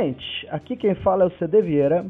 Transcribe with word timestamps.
gente! 0.00 0.46
Aqui 0.50 0.76
quem 0.76 0.94
fala 0.94 1.24
é 1.24 1.26
o 1.26 1.38
CD 1.38 1.60
Vieira. 1.60 2.06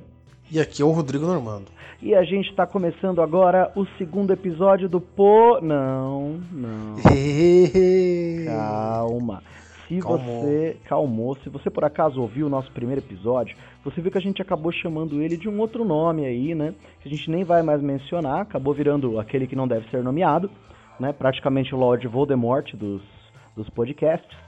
E 0.51 0.61
aqui 0.61 0.83
é 0.83 0.85
o 0.85 0.91
Rodrigo 0.91 1.27
Normando. 1.27 1.67
E 2.01 2.15
a 2.15 2.23
gente 2.23 2.49
está 2.51 2.67
começando 2.67 3.21
agora 3.21 3.71
o 3.77 3.85
segundo 3.99 4.33
episódio 4.33 4.89
do 4.89 5.01
Po. 5.01 5.61
Não, 5.61 6.41
não. 6.53 6.97
Calma. 8.47 9.43
Se 9.87 9.99
Calmou. 9.99 10.43
você 10.43 10.77
calmou, 10.85 11.37
se 11.43 11.49
você 11.49 11.69
por 11.69 11.85
acaso 11.85 12.23
ouviu 12.23 12.47
o 12.47 12.49
nosso 12.49 12.71
primeiro 12.71 13.01
episódio, 13.01 13.57
você 13.85 14.01
viu 14.01 14.13
que 14.13 14.19
a 14.19 14.21
gente 14.21 14.41
acabou 14.41 14.71
chamando 14.71 15.21
ele 15.21 15.37
de 15.37 15.49
um 15.49 15.59
outro 15.59 15.85
nome 15.85 16.25
aí, 16.25 16.55
né? 16.55 16.75
Que 17.01 17.09
a 17.09 17.11
gente 17.11 17.29
nem 17.29 17.43
vai 17.43 17.61
mais 17.61 17.83
mencionar, 17.83 18.43
acabou 18.43 18.73
virando 18.73 19.19
aquele 19.19 19.49
que 19.49 19.57
não 19.57 19.67
deve 19.67 19.91
ser 19.91 20.01
nomeado, 20.01 20.49
né? 21.01 21.13
Praticamente 21.13 21.75
o 21.75 21.79
Lord 21.79 22.07
Voldemort 22.07 22.73
dos, 22.77 23.03
dos 23.57 23.69
podcasts. 23.69 24.39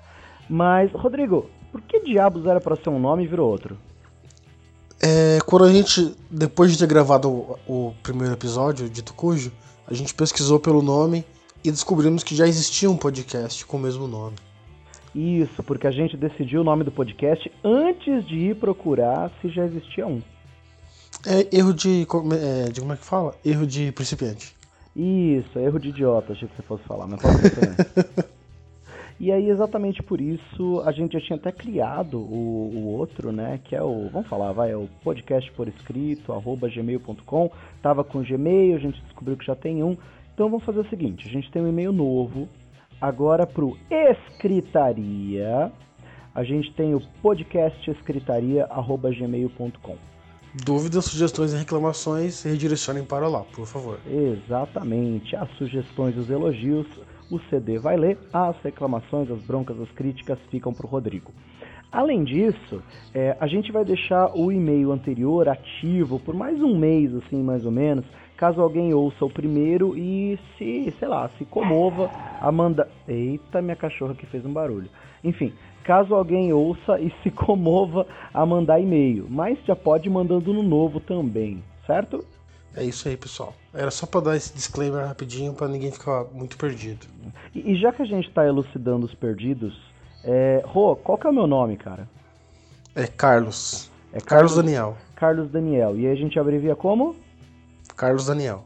Mas, 0.49 0.93
Rodrigo, 0.93 1.51
por 1.73 1.81
que 1.83 2.01
diabos 2.01 2.47
era 2.47 2.61
pra 2.61 2.77
ser 2.77 2.91
um 2.91 2.99
nome 3.01 3.25
e 3.25 3.27
virou 3.27 3.51
outro? 3.51 3.77
É, 5.03 5.39
quando 5.47 5.65
a 5.65 5.73
gente, 5.73 6.15
depois 6.31 6.71
de 6.71 6.79
ter 6.79 6.87
gravado 6.87 7.29
o, 7.29 7.59
o 7.67 7.95
primeiro 8.03 8.35
episódio, 8.35 8.89
Dito 8.89 9.13
Cujo, 9.15 9.51
a 9.87 9.93
gente 9.95 10.15
pesquisou 10.15 10.61
pelo 10.61 10.81
nome 10.81 11.25
e 11.65 11.71
descobrimos 11.71 12.23
que 12.23 12.37
já 12.37 12.47
existia 12.47 12.89
um 12.91 12.97
podcast 12.97 13.67
com 13.67 13.77
o 13.77 13.81
mesmo 13.81 14.07
nome. 14.07 14.37
Isso, 15.15 15.63
porque 15.65 15.87
a 15.87 15.91
gente 15.91 16.17
decidiu 16.17 16.61
o 16.61 16.65
nome 16.65 16.85
do 16.85 16.93
podcast 16.93 17.51
antes 17.65 18.27
de 18.27 18.37
ir 18.51 18.57
procurar 18.57 19.31
se 19.41 19.49
já 19.49 19.65
existia 19.67 20.07
um. 20.07 20.23
É 21.27 21.47
erro 21.57 21.75
de, 21.75 22.07
como- 22.07 22.33
é, 22.33 22.65
de. 22.65 22.81
Como 22.81 22.93
é 22.93 22.97
que 22.97 23.05
fala? 23.05 23.35
Erro 23.45 23.67
de 23.67 23.93
principiante. 23.93 24.55
Isso, 24.97 25.59
erro 25.59 25.79
de 25.79 25.89
idiota, 25.91 26.33
achei 26.33 26.49
que 26.49 26.57
você 26.57 26.63
fosse 26.63 26.83
falar, 26.85 27.07
mas 27.07 27.21
pode 27.21 27.39
ser 27.41 27.51
também. 27.51 27.77
e 29.23 29.31
aí, 29.31 29.49
exatamente 29.49 30.03
por 30.03 30.21
isso, 30.21 30.83
a 30.85 30.91
gente 30.91 31.13
já 31.13 31.21
tinha 31.21 31.37
até 31.37 31.53
criado 31.53 32.19
o, 32.19 32.73
o 32.75 32.89
outro, 32.89 33.31
né? 33.31 33.61
Que 33.63 33.77
é 33.77 33.83
o, 33.83 34.09
vamos 34.09 34.27
falar, 34.27 34.51
vai, 34.51 34.73
é 34.73 34.77
o 34.77 34.89
podcast 35.05 35.49
por 35.53 35.69
escrito, 35.69 36.33
arroba 36.33 36.69
gmail.com. 36.69 37.49
Tava 37.81 38.03
com 38.03 38.21
Gmail, 38.21 38.75
a 38.75 38.81
gente 38.81 39.01
descobriu 39.03 39.37
que 39.37 39.47
já 39.47 39.55
tem 39.55 39.85
um. 39.85 39.97
Então 40.35 40.51
vamos 40.51 40.65
fazer 40.65 40.81
o 40.81 40.89
seguinte, 40.89 41.29
a 41.29 41.31
gente 41.31 41.49
tem 41.53 41.63
um 41.63 41.69
e-mail 41.69 41.93
novo, 41.93 42.49
agora 43.01 43.47
pro 43.47 43.79
Escritaria. 43.89 45.71
A 46.35 46.43
gente 46.43 46.73
tem 46.73 46.93
o 46.93 47.01
podcastescritaria.gmail.com. 47.23 49.97
Dúvidas, 50.65 51.05
sugestões 51.05 51.53
e 51.53 51.59
reclamações, 51.59 52.43
redirecionem 52.43 53.05
para 53.05 53.29
lá, 53.29 53.45
por 53.55 53.69
favor. 53.69 54.01
Exatamente. 54.05 55.37
As 55.37 55.49
sugestões 55.51 56.17
e 56.17 56.19
os 56.19 56.29
elogios, 56.29 56.89
o 57.33 57.41
CD 57.49 57.79
vai 57.79 57.97
ler. 57.97 58.19
As 58.33 58.57
reclamações, 58.63 59.31
as 59.31 59.41
broncas, 59.43 59.81
as 59.81 59.91
críticas 59.93 60.39
ficam 60.51 60.73
para 60.73 60.87
o 60.87 60.89
Rodrigo. 60.89 61.33
Além 61.91 62.25
disso, 62.25 62.83
é, 63.15 63.37
a 63.39 63.47
gente 63.47 63.71
vai 63.71 63.85
deixar 63.85 64.35
o 64.35 64.51
e-mail 64.51 64.93
anterior 64.93 65.49
ativo 65.49 66.19
por 66.19 66.35
mais 66.35 66.61
um 66.63 66.79
mês, 66.79 67.15
assim, 67.15 67.43
mais 67.43 67.67
ou 67.67 67.71
menos, 67.71 68.07
caso 68.37 68.63
alguém 68.63 68.95
ouça 68.95 69.25
o 69.25 69.31
primeiro 69.31 69.97
e 69.97 70.39
se, 70.57 70.91
sei 70.99 71.09
lá, 71.09 71.29
se 71.37 71.45
comova 71.45 72.11
a 72.41 72.51
mandar. 72.51 72.89
Eita, 73.07 73.61
minha 73.61 73.77
cachorra 73.77 74.15
que 74.15 74.27
fez 74.27 74.45
um 74.47 74.53
barulho. 74.53 74.89
Enfim, 75.23 75.53
caso 75.85 76.15
alguém 76.15 76.53
ouça 76.53 76.99
e 76.99 77.13
se 77.23 77.31
comova 77.31 78.07
a 78.33 78.45
mandar 78.47 78.81
e-mail. 78.81 79.27
Mas 79.29 79.59
já 79.67 79.77
pode 79.77 80.09
mandando 80.09 80.53
no 80.53 80.63
novo 80.63 80.99
também, 80.99 81.63
certo? 81.87 82.25
É 82.75 82.83
isso 82.85 83.07
aí, 83.09 83.17
pessoal. 83.17 83.55
Era 83.75 83.91
só 83.91 84.07
para 84.07 84.21
dar 84.23 84.37
esse 84.37 84.53
disclaimer 84.55 85.07
rapidinho 85.07 85.53
para 85.53 85.69
ninguém 85.69 85.93
ficar 85.93 86.25
muito 86.33 86.57
perdido. 86.57 87.07
E, 87.55 87.73
e 87.73 87.77
já 87.81 87.93
que 87.93 88.03
a 88.03 88.07
gente 88.07 88.31
tá 88.31 88.47
elucidando 88.47 89.05
os 89.05 89.15
perdidos, 89.15 89.79
é, 90.25 90.63
Rô, 90.65 90.97
qual 90.97 91.19
que 91.19 91.27
é 91.27 91.31
o 91.31 91.35
meu 91.35 91.47
nome, 91.47 91.77
cara? 91.77 92.09
É 92.95 93.07
Carlos. 93.07 93.91
É 94.13 94.21
Carlos 94.21 94.55
Daniel. 94.57 94.97
Carlos 95.17 95.51
Daniel. 95.51 95.97
E 95.99 96.07
aí 96.07 96.13
a 96.13 96.17
gente 96.17 96.39
abrevia 96.39 96.75
como? 96.75 97.15
Carlos 97.97 98.27
Daniel. 98.27 98.65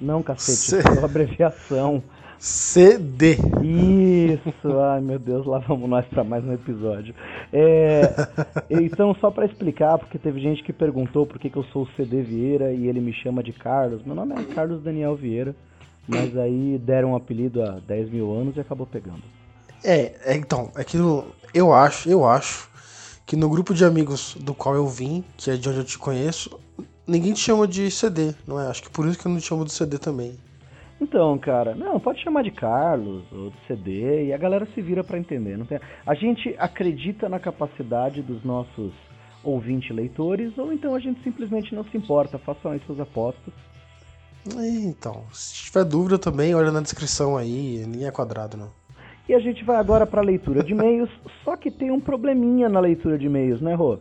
Não, 0.00 0.22
cacete, 0.22 0.58
C- 0.58 0.78
é 0.88 0.90
uma 0.98 1.04
abreviação. 1.04 2.02
CD. 2.44 3.38
Isso, 3.62 4.52
ai 4.78 5.00
meu 5.00 5.18
Deus, 5.18 5.46
lá 5.46 5.60
vamos 5.60 5.88
nós 5.88 6.04
pra 6.08 6.22
mais 6.22 6.44
um 6.44 6.52
episódio. 6.52 7.14
É, 7.50 8.02
então, 8.68 9.16
só 9.18 9.30
pra 9.30 9.46
explicar, 9.46 9.96
porque 9.96 10.18
teve 10.18 10.38
gente 10.40 10.62
que 10.62 10.70
perguntou 10.70 11.24
por 11.24 11.38
que, 11.38 11.48
que 11.48 11.56
eu 11.56 11.64
sou 11.72 11.84
o 11.84 11.88
CD 11.96 12.20
Vieira 12.20 12.70
e 12.70 12.86
ele 12.86 13.00
me 13.00 13.14
chama 13.14 13.42
de 13.42 13.50
Carlos. 13.50 14.04
Meu 14.04 14.14
nome 14.14 14.34
é 14.34 14.54
Carlos 14.54 14.82
Daniel 14.82 15.16
Vieira, 15.16 15.56
mas 16.06 16.36
aí 16.36 16.76
deram 16.76 17.12
um 17.12 17.16
apelido 17.16 17.62
há 17.62 17.80
10 17.80 18.10
mil 18.10 18.30
anos 18.30 18.54
e 18.58 18.60
acabou 18.60 18.86
pegando. 18.86 19.22
É, 19.82 20.12
é, 20.26 20.36
então, 20.36 20.70
é 20.76 20.84
que 20.84 20.98
eu 21.54 21.72
acho, 21.72 22.10
eu 22.10 22.26
acho 22.26 22.68
que 23.24 23.36
no 23.36 23.48
grupo 23.48 23.72
de 23.72 23.86
amigos 23.86 24.36
do 24.38 24.52
qual 24.52 24.74
eu 24.74 24.86
vim, 24.86 25.24
que 25.38 25.50
é 25.50 25.56
de 25.56 25.66
onde 25.66 25.78
eu 25.78 25.84
te 25.84 25.96
conheço, 25.96 26.60
ninguém 27.06 27.32
te 27.32 27.40
chama 27.40 27.66
de 27.66 27.90
CD, 27.90 28.34
não 28.46 28.60
é? 28.60 28.66
Acho 28.66 28.82
que 28.82 28.90
por 28.90 29.06
isso 29.06 29.18
que 29.18 29.26
eu 29.26 29.32
não 29.32 29.40
te 29.40 29.46
chamo 29.46 29.64
de 29.64 29.72
CD 29.72 29.96
também. 29.96 30.38
Então, 31.00 31.36
cara, 31.38 31.74
não, 31.74 31.98
pode 31.98 32.22
chamar 32.22 32.42
de 32.42 32.50
Carlos 32.50 33.24
ou 33.32 33.50
de 33.50 33.56
CD 33.66 34.26
e 34.26 34.32
a 34.32 34.38
galera 34.38 34.66
se 34.74 34.80
vira 34.80 35.02
pra 35.02 35.18
entender. 35.18 35.58
Não 35.58 35.66
tem... 35.66 35.80
A 36.06 36.14
gente 36.14 36.54
acredita 36.58 37.28
na 37.28 37.38
capacidade 37.38 38.22
dos 38.22 38.42
nossos 38.44 38.92
ouvinte 39.42 39.92
leitores 39.92 40.56
ou 40.56 40.72
então 40.72 40.94
a 40.94 40.98
gente 40.98 41.22
simplesmente 41.22 41.74
não 41.74 41.84
se 41.84 41.96
importa, 41.96 42.38
façam 42.38 42.70
aí 42.70 42.80
suas 42.86 43.00
apostas. 43.00 43.52
Então, 44.56 45.24
se 45.32 45.64
tiver 45.64 45.84
dúvida 45.84 46.18
também, 46.18 46.54
olha 46.54 46.70
na 46.70 46.80
descrição 46.80 47.36
aí, 47.36 47.84
ninguém 47.86 48.06
é 48.06 48.10
quadrado, 48.10 48.56
não. 48.56 48.70
E 49.26 49.34
a 49.34 49.38
gente 49.38 49.64
vai 49.64 49.76
agora 49.76 50.06
pra 50.06 50.20
leitura 50.20 50.62
de 50.62 50.72
e-mails, 50.72 51.08
só 51.42 51.56
que 51.56 51.70
tem 51.70 51.90
um 51.90 52.00
probleminha 52.00 52.68
na 52.68 52.78
leitura 52.78 53.18
de 53.18 53.24
e-mails, 53.24 53.60
né, 53.62 53.74
Rô? 53.74 53.98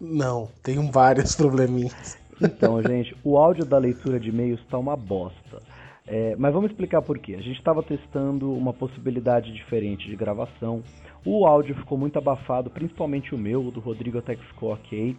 Não, 0.00 0.48
tem 0.62 0.90
vários 0.90 1.36
probleminhas. 1.36 2.16
Então, 2.40 2.82
gente, 2.82 3.14
o 3.22 3.36
áudio 3.36 3.64
da 3.64 3.76
leitura 3.76 4.18
de 4.18 4.30
e-mails 4.30 4.60
tá 4.70 4.78
uma 4.78 4.96
bosta. 4.96 5.60
É, 6.06 6.36
mas 6.36 6.52
vamos 6.52 6.70
explicar 6.70 7.00
por 7.00 7.18
quê. 7.18 7.34
A 7.34 7.40
gente 7.40 7.58
estava 7.58 7.82
testando 7.82 8.52
uma 8.52 8.72
possibilidade 8.72 9.52
diferente 9.52 10.06
de 10.08 10.16
gravação. 10.16 10.82
O 11.24 11.46
áudio 11.46 11.74
ficou 11.76 11.96
muito 11.96 12.18
abafado, 12.18 12.68
principalmente 12.68 13.34
o 13.34 13.38
meu, 13.38 13.66
o 13.66 13.70
do 13.70 13.80
Rodrigo 13.80 14.18
até 14.18 14.36
que 14.36 14.44
ficou 14.44 14.72
ok. 14.72 15.16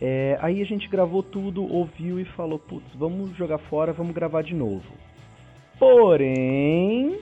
É, 0.00 0.38
aí 0.40 0.62
a 0.62 0.64
gente 0.64 0.88
gravou 0.88 1.24
tudo, 1.24 1.64
ouviu 1.64 2.20
e 2.20 2.24
falou: 2.24 2.58
putz, 2.58 2.86
vamos 2.94 3.36
jogar 3.36 3.58
fora, 3.58 3.92
vamos 3.92 4.14
gravar 4.14 4.42
de 4.42 4.54
novo. 4.54 4.86
Porém. 5.76 7.18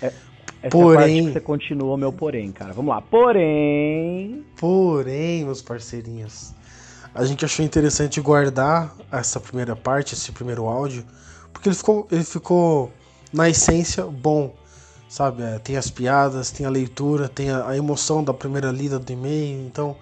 É, 0.00 0.12
essa 0.62 0.70
Porém. 0.70 1.26
que 1.26 1.32
você 1.32 1.40
continuou 1.40 1.96
meu 1.96 2.12
porém, 2.12 2.52
cara. 2.52 2.72
Vamos 2.72 2.94
lá. 2.94 3.00
Porém. 3.00 4.44
Porém, 4.58 5.44
meus 5.44 5.62
parceirinhos, 5.62 6.54
a 7.14 7.24
gente 7.24 7.44
achou 7.44 7.64
interessante 7.64 8.20
guardar 8.20 8.94
essa 9.10 9.40
primeira 9.40 9.74
parte, 9.74 10.14
esse 10.14 10.30
primeiro 10.32 10.66
áudio, 10.66 11.04
porque 11.52 11.68
ele 11.68 11.76
ficou, 11.76 12.06
ele 12.10 12.24
ficou 12.24 12.92
na 13.32 13.48
essência 13.48 14.04
bom, 14.04 14.54
sabe? 15.08 15.42
É, 15.42 15.58
tem 15.58 15.76
as 15.76 15.90
piadas, 15.90 16.50
tem 16.50 16.64
a 16.64 16.70
leitura, 16.70 17.28
tem 17.28 17.50
a, 17.50 17.68
a 17.68 17.76
emoção 17.76 18.22
da 18.22 18.32
primeira 18.32 18.70
lida 18.70 18.98
do 18.98 19.12
e-mail. 19.12 19.66
Então, 19.66 19.96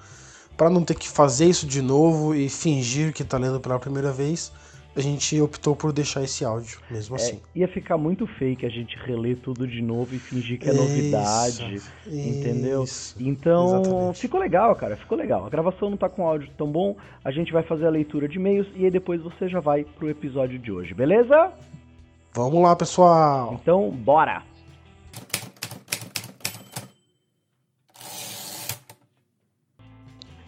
para 0.56 0.68
não 0.68 0.84
ter 0.84 0.94
que 0.94 1.08
fazer 1.08 1.46
isso 1.46 1.66
de 1.66 1.80
novo 1.80 2.34
e 2.34 2.48
fingir 2.48 3.12
que 3.12 3.24
tá 3.24 3.38
lendo 3.38 3.60
pela 3.60 3.78
primeira 3.78 4.12
vez, 4.12 4.52
a 4.98 5.02
gente 5.02 5.40
optou 5.40 5.76
por 5.76 5.92
deixar 5.92 6.22
esse 6.24 6.44
áudio 6.44 6.80
mesmo 6.90 7.16
É, 7.16 7.20
assim. 7.20 7.40
ia 7.54 7.68
ficar 7.68 7.96
muito 7.96 8.26
fake 8.26 8.66
a 8.66 8.68
gente 8.68 8.96
reler 8.98 9.36
tudo 9.38 9.66
de 9.66 9.80
novo 9.80 10.14
e 10.14 10.18
fingir 10.18 10.58
que 10.58 10.68
é 10.68 10.72
Isso, 10.72 10.82
novidade, 10.82 11.80
entendeu? 12.06 12.82
isso, 12.84 13.14
Então, 13.20 13.66
exatamente. 13.80 14.20
ficou 14.20 14.40
legal, 14.40 14.74
cara, 14.74 14.96
ficou 14.96 15.16
legal. 15.16 15.46
A 15.46 15.48
gravação 15.48 15.90
não 15.90 15.96
tá 15.96 16.08
com 16.08 16.26
áudio 16.26 16.50
tão 16.58 16.70
bom, 16.70 16.96
a 17.24 17.30
gente 17.30 17.52
vai 17.52 17.62
fazer 17.62 17.86
a 17.86 17.90
leitura 17.90 18.28
de 18.28 18.36
e-mails 18.38 18.66
e 18.74 18.84
aí 18.84 18.90
depois 18.90 19.22
você 19.22 19.48
já 19.48 19.60
vai 19.60 19.84
pro 19.84 20.10
episódio 20.10 20.58
de 20.58 20.72
hoje, 20.72 20.92
beleza? 20.94 21.52
Vamos 22.34 22.62
lá, 22.62 22.74
pessoal. 22.76 23.58
Então, 23.60 23.90
bora! 23.90 24.42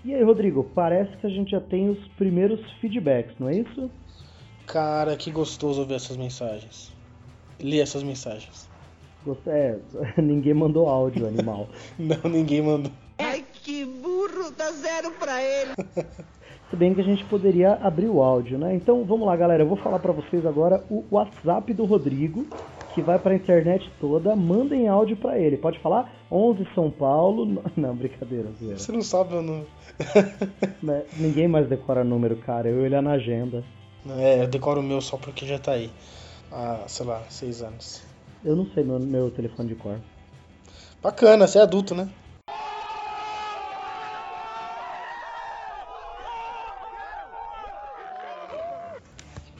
E 0.05 0.14
aí, 0.14 0.23
Rodrigo, 0.23 0.64
parece 0.75 1.14
que 1.19 1.26
a 1.26 1.31
gente 1.31 1.50
já 1.50 1.61
tem 1.61 1.91
os 1.91 1.99
primeiros 2.17 2.58
feedbacks, 2.81 3.35
não 3.38 3.49
é 3.49 3.56
isso? 3.58 3.91
Cara, 4.70 5.17
que 5.17 5.32
gostoso 5.32 5.81
ouvir 5.81 5.94
essas 5.94 6.17
mensagens. 6.17 6.93
Li 7.58 7.81
essas 7.81 8.05
mensagens. 8.05 8.69
É, 9.49 9.76
ninguém 10.22 10.55
mandou 10.55 10.88
áudio, 10.88 11.26
animal. 11.26 11.69
Não, 11.99 12.31
ninguém 12.31 12.62
mandou. 12.62 12.93
Ai, 13.19 13.44
que 13.52 13.84
burro, 13.84 14.52
dá 14.56 14.70
zero 14.70 15.11
pra 15.19 15.43
ele. 15.43 15.72
Se 16.70 16.76
bem 16.76 16.94
que 16.94 17.00
a 17.00 17.05
gente 17.05 17.25
poderia 17.25 17.72
abrir 17.82 18.06
o 18.06 18.22
áudio, 18.22 18.56
né? 18.56 18.72
Então 18.72 19.05
vamos 19.05 19.26
lá, 19.26 19.34
galera. 19.34 19.64
Eu 19.64 19.67
vou 19.67 19.76
falar 19.76 19.99
pra 19.99 20.12
vocês 20.12 20.46
agora 20.46 20.84
o 20.88 21.05
WhatsApp 21.11 21.75
do 21.75 21.84
Rodrigo, 21.84 22.46
que 22.94 23.02
vai 23.02 23.19
pra 23.19 23.34
internet 23.34 23.90
toda. 24.00 24.37
Mandem 24.37 24.87
áudio 24.87 25.17
pra 25.17 25.37
ele. 25.37 25.56
Pode 25.56 25.81
falar? 25.81 26.12
11 26.31 26.69
São 26.76 26.88
Paulo. 26.88 27.61
Não, 27.76 27.96
brincadeira, 27.96 28.49
zoeira. 28.52 28.78
Você 28.78 28.93
não 28.93 29.02
sabe 29.02 29.34
o 29.34 29.43
número. 29.43 29.67
Né? 30.81 31.02
Ninguém 31.17 31.49
mais 31.49 31.69
decora 31.69 32.05
número, 32.05 32.37
cara. 32.37 32.69
Eu 32.69 32.84
olhar 32.84 33.02
na 33.02 33.14
agenda. 33.14 33.64
É, 34.08 34.43
eu 34.43 34.49
decoro 34.49 34.81
o 34.81 34.82
meu 34.82 35.00
só 35.00 35.17
porque 35.17 35.47
já 35.47 35.58
tá 35.58 35.73
aí. 35.73 35.91
Há, 36.50 36.85
sei 36.88 37.06
lá, 37.06 37.23
seis 37.29 37.62
anos. 37.62 38.02
Eu 38.44 38.56
não 38.56 38.67
sei 38.73 38.82
meu, 38.82 38.99
meu 38.99 39.31
telefone 39.31 39.69
de 39.69 39.75
cor. 39.75 40.00
Bacana, 41.02 41.47
você 41.47 41.58
é 41.58 41.62
adulto, 41.62 41.94
né? 41.94 42.08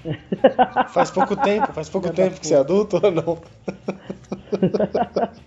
faz 0.89 1.11
pouco 1.11 1.37
tempo, 1.37 1.73
faz 1.73 1.89
pouco 1.91 2.07
já 2.07 2.13
tá 2.13 2.23
tempo 2.23 2.35
tá 2.35 2.41
que 2.41 2.47
você 2.47 2.55
é 2.55 2.59
adulto 2.59 3.01
ou 3.03 3.11
não? 3.11 3.39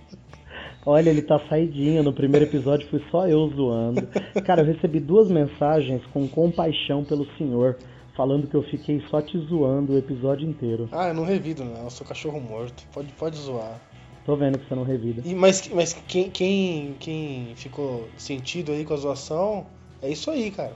Olha, 0.85 1.09
ele 1.09 1.21
tá 1.21 1.39
saidinho. 1.47 2.03
No 2.03 2.13
primeiro 2.13 2.45
episódio 2.45 2.87
fui 2.89 3.01
só 3.09 3.27
eu 3.27 3.47
zoando. 3.49 4.07
Cara, 4.45 4.61
eu 4.61 4.65
recebi 4.65 4.99
duas 4.99 5.29
mensagens 5.29 6.05
com 6.07 6.27
compaixão 6.27 7.03
pelo 7.05 7.25
senhor 7.37 7.77
falando 8.15 8.47
que 8.47 8.55
eu 8.55 8.63
fiquei 8.63 9.01
só 9.09 9.21
te 9.21 9.37
zoando 9.37 9.93
o 9.93 9.97
episódio 9.97 10.47
inteiro. 10.47 10.87
Ah, 10.91 11.07
eu 11.09 11.13
não 11.13 11.25
revido, 11.25 11.63
não. 11.63 11.83
Eu 11.83 11.89
sou 11.89 12.05
cachorro 12.05 12.39
morto. 12.39 12.83
Pode, 12.93 13.11
pode 13.13 13.37
zoar. 13.37 13.79
Tô 14.25 14.35
vendo 14.35 14.57
que 14.57 14.67
você 14.67 14.75
não 14.75 14.83
revida. 14.83 15.21
E, 15.25 15.35
mas 15.35 15.67
mas 15.67 15.93
quem, 16.07 16.29
quem, 16.29 16.95
quem 16.99 17.53
ficou 17.55 18.07
sentido 18.17 18.71
aí 18.71 18.85
com 18.85 18.93
a 18.93 18.97
zoação, 18.97 19.65
é 20.01 20.09
isso 20.09 20.31
aí, 20.31 20.49
cara. 20.49 20.73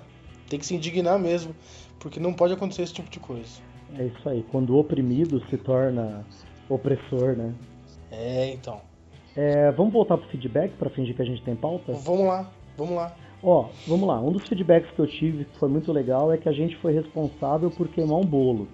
Tem 0.49 0.59
que 0.59 0.65
se 0.65 0.75
indignar 0.75 1.17
mesmo, 1.17 1.55
porque 1.99 2.19
não 2.19 2.33
pode 2.33 2.53
acontecer 2.53 2.83
esse 2.83 2.93
tipo 2.93 3.09
de 3.09 3.19
coisa. 3.19 3.61
É 3.97 4.05
isso 4.05 4.27
aí. 4.27 4.45
Quando 4.51 4.71
o 4.71 4.79
oprimido 4.79 5.41
se 5.49 5.57
torna 5.57 6.25
opressor, 6.69 7.37
né? 7.37 7.53
É, 8.11 8.51
então. 8.51 8.81
É, 9.35 9.71
vamos 9.71 9.93
voltar 9.93 10.17
pro 10.17 10.27
feedback 10.29 10.71
para 10.73 10.89
fingir 10.89 11.15
que 11.15 11.21
a 11.21 11.25
gente 11.25 11.41
tem 11.43 11.55
pauta? 11.55 11.93
Vamos 11.93 12.27
lá, 12.27 12.51
vamos 12.75 12.95
lá. 12.95 13.15
Ó, 13.41 13.69
vamos 13.87 14.07
lá. 14.07 14.19
Um 14.19 14.31
dos 14.31 14.47
feedbacks 14.47 14.91
que 14.91 14.99
eu 14.99 15.07
tive 15.07 15.45
que 15.45 15.59
foi 15.59 15.69
muito 15.69 15.91
legal 15.91 16.31
é 16.31 16.37
que 16.37 16.49
a 16.49 16.51
gente 16.51 16.75
foi 16.77 16.93
responsável 16.93 17.69
por 17.69 17.87
queimar 17.87 18.17
um 18.17 18.25
bolo. 18.25 18.67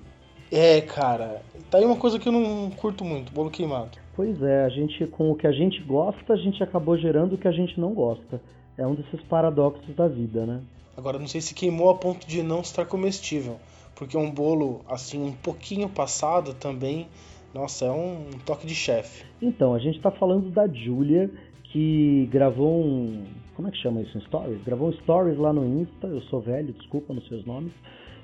É, 0.52 0.82
cara. 0.82 1.42
Tá 1.70 1.80
aí 1.80 1.86
uma 1.86 1.98
coisa 1.98 2.20
que 2.20 2.28
eu 2.28 2.32
não 2.32 2.70
curto 2.70 3.04
muito, 3.04 3.32
bolo 3.34 3.50
queimado. 3.50 3.98
Pois 4.16 4.42
é, 4.42 4.64
a 4.64 4.70
gente 4.70 5.06
com 5.08 5.32
o 5.32 5.36
que 5.36 5.48
a 5.48 5.52
gente 5.52 5.82
gosta, 5.82 6.34
a 6.34 6.38
gente 6.38 6.62
acabou 6.64 6.98
gerando 6.98 7.34
o 7.34 7.38
que 7.38 7.48
a 7.48 7.52
gente 7.52 7.80
não 7.80 7.94
gosta. 7.94 8.40
É 8.78 8.86
um 8.86 8.94
desses 8.94 9.22
paradoxos 9.22 9.96
da 9.96 10.08
vida, 10.08 10.46
né? 10.46 10.62
Agora 10.96 11.18
não 11.18 11.28
sei 11.28 11.42
se 11.42 11.56
queimou 11.56 11.90
a 11.90 11.96
ponto 11.96 12.28
de 12.28 12.44
não 12.44 12.62
estar 12.62 12.86
comestível, 12.86 13.60
porque 13.96 14.16
um 14.16 14.30
bolo 14.30 14.82
assim 14.88 15.24
um 15.24 15.32
pouquinho 15.32 15.90
passado 15.90 16.54
também, 16.54 17.08
nossa, 17.54 17.86
é 17.86 17.92
um 17.92 18.28
toque 18.46 18.68
de 18.68 18.76
chefe. 18.76 19.26
Então, 19.42 19.74
a 19.74 19.80
gente 19.80 20.00
tá 20.00 20.12
falando 20.12 20.52
da 20.52 20.68
Julia 20.68 21.32
que 21.64 22.30
gravou 22.32 22.84
um, 22.84 23.26
como 23.56 23.68
é 23.68 23.72
que 23.72 23.78
chama 23.78 24.02
isso, 24.02 24.20
stories? 24.22 24.64
Gravou 24.64 24.90
um 24.90 24.94
stories 24.94 25.38
lá 25.38 25.54
no 25.54 25.82
Insta, 25.82 26.08
eu 26.08 26.22
sou 26.24 26.42
velho, 26.42 26.74
desculpa 26.74 27.14
nos 27.14 27.28
seus 27.28 27.46
nomes. 27.46 27.72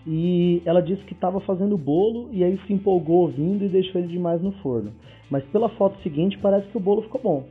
E 0.07 0.61
ela 0.65 0.81
disse 0.81 1.03
que 1.03 1.13
estava 1.13 1.39
fazendo 1.41 1.77
bolo 1.77 2.29
e 2.31 2.43
aí 2.43 2.59
se 2.65 2.73
empolgou 2.73 3.23
ouvindo 3.23 3.63
e 3.65 3.69
deixou 3.69 4.01
ele 4.01 4.07
demais 4.07 4.41
no 4.41 4.51
forno. 4.53 4.91
Mas 5.29 5.43
pela 5.45 5.69
foto 5.69 6.01
seguinte 6.01 6.37
parece 6.39 6.67
que 6.69 6.77
o 6.77 6.79
bolo 6.79 7.03
ficou 7.03 7.21
bom. 7.21 7.47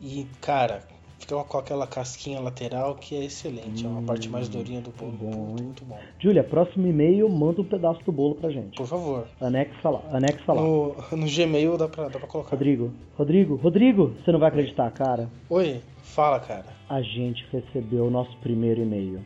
E, 0.00 0.26
cara, 0.40 0.82
fica 1.22 1.36
com 1.44 1.58
aquela 1.58 1.86
casquinha 1.86 2.40
lateral 2.40 2.96
que 2.96 3.14
é 3.14 3.24
excelente. 3.24 3.86
Hum, 3.86 3.88
é 3.88 3.92
uma 3.92 4.02
parte 4.02 4.28
mais 4.28 4.48
durinha 4.48 4.80
do 4.80 4.90
bolo. 4.90 5.12
bom, 5.12 5.26
muito, 5.26 5.62
muito 5.62 5.84
bom. 5.84 5.98
Júlia, 6.18 6.42
próximo 6.42 6.86
e-mail, 6.86 7.28
manda 7.28 7.60
um 7.60 7.64
pedaço 7.64 8.02
do 8.04 8.12
bolo 8.12 8.34
pra 8.34 8.50
gente. 8.50 8.76
Por 8.76 8.86
favor. 8.86 9.26
Anexa 9.40 9.88
lá, 9.88 10.02
anexa 10.10 10.52
lá. 10.52 10.60
No, 10.60 10.94
no 11.12 11.26
Gmail 11.26 11.76
dá 11.78 11.88
pra, 11.88 12.08
dá 12.08 12.18
pra 12.18 12.28
colocar. 12.28 12.50
Rodrigo, 12.50 12.92
Rodrigo, 13.16 13.56
Rodrigo, 13.56 14.14
você 14.22 14.32
não 14.32 14.38
vai 14.38 14.48
acreditar, 14.48 14.90
cara. 14.90 15.30
Oi, 15.48 15.80
fala, 16.02 16.40
cara. 16.40 16.66
A 16.88 17.00
gente 17.00 17.46
recebeu 17.52 18.06
o 18.06 18.10
nosso 18.10 18.36
primeiro 18.38 18.82
e-mail. 18.82 19.24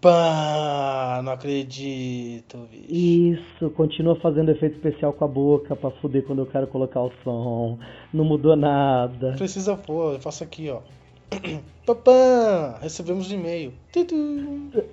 Pá, 0.00 1.20
não 1.24 1.32
acredito, 1.32 2.68
bicho. 2.70 2.86
Isso, 2.88 3.70
continua 3.70 4.14
fazendo 4.20 4.50
efeito 4.52 4.76
especial 4.76 5.12
com 5.12 5.24
a 5.24 5.28
boca 5.28 5.74
pra 5.74 5.90
fuder 5.90 6.22
quando 6.24 6.40
eu 6.40 6.46
quero 6.46 6.68
colocar 6.68 7.02
o 7.02 7.12
som. 7.24 7.78
Não 8.12 8.24
mudou 8.24 8.54
nada. 8.54 9.32
Precisa 9.36 9.76
pôr, 9.76 10.14
eu 10.14 10.20
faço 10.20 10.44
aqui, 10.44 10.70
ó. 10.70 10.82
Papá, 11.84 12.78
recebemos 12.80 13.32
e-mail. 13.32 13.72
Tudu. 13.92 14.70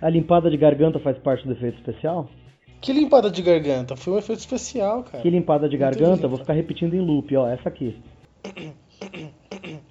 A 0.00 0.08
limpada 0.10 0.50
de 0.50 0.56
garganta 0.58 1.00
faz 1.00 1.16
parte 1.18 1.46
do 1.46 1.52
efeito 1.52 1.78
especial? 1.78 2.28
Que 2.80 2.92
limpada 2.92 3.30
de 3.30 3.42
garganta, 3.42 3.96
foi 3.96 4.12
um 4.12 4.18
efeito 4.18 4.40
especial, 4.40 5.02
cara. 5.02 5.22
Que 5.22 5.30
limpada 5.30 5.68
de 5.68 5.76
garganta, 5.76 6.28
vou 6.28 6.38
ficar 6.38 6.52
repetindo 6.52 6.94
em 6.94 7.00
loop, 7.00 7.34
ó, 7.34 7.48
essa 7.48 7.68
aqui. 7.68 7.96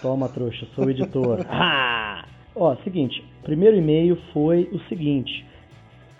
Toma, 0.00 0.28
trouxa, 0.28 0.66
sou 0.74 0.86
o 0.86 0.90
editor. 0.90 1.44
Ah! 1.48 2.26
Ó, 2.56 2.76
seguinte, 2.84 3.24
primeiro 3.42 3.76
e-mail 3.76 4.16
foi 4.32 4.68
o 4.72 4.78
seguinte. 4.88 5.44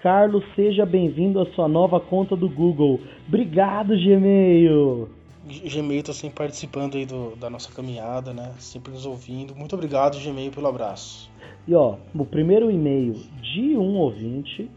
Carlos, 0.03 0.45
seja 0.57 0.85
bem-vindo 0.85 1.41
à 1.41 1.47
sua 1.55 1.69
nova 1.69 2.01
conta 2.01 2.35
do 2.35 2.49
Google. 2.49 3.01
Obrigado, 3.29 3.97
Gmail. 3.97 5.09
Gmail 5.47 6.03
tá 6.03 6.13
sempre 6.13 6.37
participando 6.37 6.97
aí 6.97 7.07
do, 7.07 7.37
da 7.37 7.49
nossa 7.49 7.73
caminhada, 7.73 8.35
né? 8.35 8.53
Sempre 8.59 8.93
nos 8.93 9.07
ouvindo. 9.07 9.55
Muito 9.55 9.75
obrigado, 9.75 10.19
Gmail, 10.19 10.51
pelo 10.51 10.67
abraço. 10.67 11.31
E 11.67 11.75
ó, 11.75 11.97
o 12.15 12.27
primeiro 12.27 12.71
e-mail 12.71 13.15
de 13.41 13.77
um 13.77 13.97
ouvinte 13.97 14.71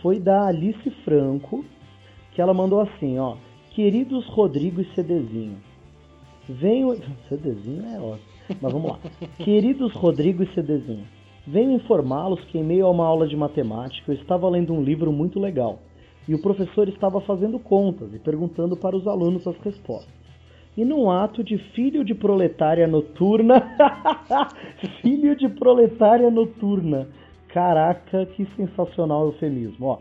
foi 0.00 0.18
da 0.18 0.46
Alice 0.46 0.90
Franco, 1.04 1.64
que 2.34 2.40
ela 2.40 2.54
mandou 2.54 2.80
assim, 2.80 3.18
ó. 3.18 3.36
Queridos 3.70 4.26
Rodrigo 4.26 4.80
e 4.80 4.94
CDzinho, 4.94 5.56
venho... 6.48 6.96
CDzinho 7.28 7.86
é 7.86 8.00
ótimo, 8.00 8.31
mas 8.60 8.72
vamos 8.72 8.90
lá. 8.90 8.98
Queridos 9.38 9.92
Rodrigo 9.94 10.42
e 10.42 10.54
CDzinho, 10.54 11.04
venho 11.46 11.72
informá-los 11.72 12.42
que 12.46 12.58
em 12.58 12.64
meio 12.64 12.86
a 12.86 12.90
uma 12.90 13.06
aula 13.06 13.26
de 13.26 13.36
matemática 13.36 14.12
eu 14.12 14.16
estava 14.16 14.48
lendo 14.48 14.72
um 14.72 14.82
livro 14.82 15.12
muito 15.12 15.40
legal. 15.40 15.80
E 16.28 16.34
o 16.34 16.40
professor 16.40 16.88
estava 16.88 17.20
fazendo 17.20 17.58
contas 17.58 18.14
e 18.14 18.18
perguntando 18.18 18.76
para 18.76 18.96
os 18.96 19.06
alunos 19.06 19.46
as 19.46 19.56
respostas. 19.58 20.22
E 20.76 20.84
num 20.84 21.10
ato 21.10 21.44
de 21.44 21.58
filho 21.74 22.04
de 22.04 22.14
proletária 22.14 22.86
noturna. 22.86 23.76
filho 25.02 25.36
de 25.36 25.48
proletária 25.48 26.30
noturna. 26.30 27.08
Caraca, 27.48 28.24
que 28.26 28.46
sensacional 28.56 29.26
eufemismo. 29.26 29.86
Ó. 29.86 29.98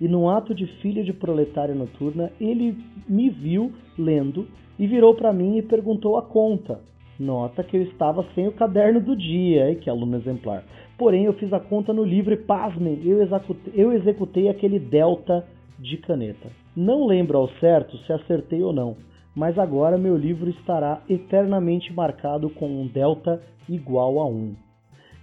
E 0.00 0.08
num 0.08 0.28
ato 0.28 0.54
de 0.54 0.66
filho 0.80 1.04
de 1.04 1.12
proletária 1.12 1.74
noturna, 1.74 2.32
ele 2.40 2.76
me 3.08 3.28
viu 3.28 3.72
lendo 3.98 4.48
e 4.78 4.86
virou 4.86 5.14
para 5.14 5.32
mim 5.32 5.58
e 5.58 5.62
perguntou 5.62 6.16
a 6.16 6.22
conta. 6.22 6.80
Nota 7.18 7.62
que 7.62 7.76
eu 7.76 7.82
estava 7.82 8.26
sem 8.34 8.48
o 8.48 8.52
caderno 8.52 9.00
do 9.00 9.16
dia, 9.16 9.70
hein, 9.70 9.76
que 9.76 9.88
aluno 9.88 10.16
exemplar. 10.16 10.64
Porém, 10.98 11.24
eu 11.24 11.32
fiz 11.34 11.52
a 11.52 11.60
conta 11.60 11.92
no 11.92 12.04
livro 12.04 12.34
e, 12.34 12.36
pasmem, 12.36 13.00
eu 13.04 13.22
executei, 13.22 13.72
eu 13.76 13.92
executei 13.92 14.48
aquele 14.48 14.78
delta 14.78 15.46
de 15.78 15.96
caneta. 15.98 16.48
Não 16.74 17.06
lembro 17.06 17.38
ao 17.38 17.48
certo 17.60 17.96
se 17.98 18.12
acertei 18.12 18.62
ou 18.62 18.72
não, 18.72 18.96
mas 19.34 19.58
agora 19.58 19.98
meu 19.98 20.16
livro 20.16 20.50
estará 20.50 21.02
eternamente 21.08 21.92
marcado 21.92 22.50
com 22.50 22.66
um 22.66 22.86
delta 22.86 23.42
igual 23.68 24.20
a 24.20 24.26
1. 24.26 24.54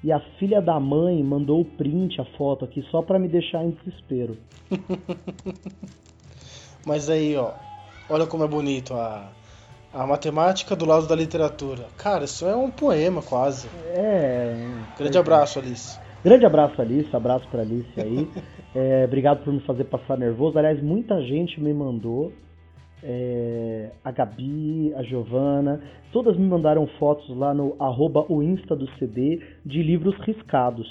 E 0.03 0.12
a 0.12 0.19
filha 0.39 0.62
da 0.62 0.79
mãe 0.79 1.21
mandou 1.24 1.62
o 1.62 1.65
print, 1.65 2.19
a 2.19 2.25
foto 2.38 2.65
aqui, 2.65 2.81
só 2.89 3.01
para 3.01 3.19
me 3.19 3.27
deixar 3.27 3.63
em 3.63 3.71
desespero. 3.71 4.38
Mas 6.86 7.10
aí, 7.10 7.36
ó, 7.36 7.53
olha 8.10 8.25
como 8.25 8.43
é 8.43 8.48
bonito 8.48 8.95
a, 8.95 9.31
a 9.93 10.05
matemática 10.07 10.75
do 10.75 10.86
lado 10.86 11.07
da 11.07 11.15
literatura. 11.15 11.86
Cara, 11.98 12.24
isso 12.25 12.45
é 12.45 12.55
um 12.55 12.69
poema 12.71 13.21
quase. 13.21 13.67
É. 13.93 14.55
Grande 14.98 15.17
abraço, 15.17 15.60
Alice. 15.60 16.00
Grande 16.24 16.45
abraço, 16.45 16.81
Alice. 16.81 17.13
Abraço 17.15 17.48
pra 17.50 17.62
Alice 17.62 18.00
aí. 18.00 18.27
É, 18.74 19.03
obrigado 19.03 19.43
por 19.43 19.51
me 19.51 19.60
fazer 19.65 19.83
passar 19.83 20.17
nervoso. 20.17 20.57
Aliás, 20.57 20.81
muita 20.81 21.21
gente 21.24 21.60
me 21.60 21.74
mandou. 21.74 22.31
é, 23.03 23.89
a 24.01 24.12
Gabi, 24.12 24.93
a 24.95 25.03
Giovana, 25.03 25.81
todas 26.13 26.38
me 26.38 26.45
mandaram 26.48 26.88
fotos 26.98 27.27
lá 27.36 27.53
no 27.53 27.75
arroba 27.77 28.25
o 28.29 28.41
Insta 28.41 28.74
do 28.74 28.88
CD 28.98 29.41
de 29.65 29.83
livros 29.83 30.15
riscados. 30.25 30.88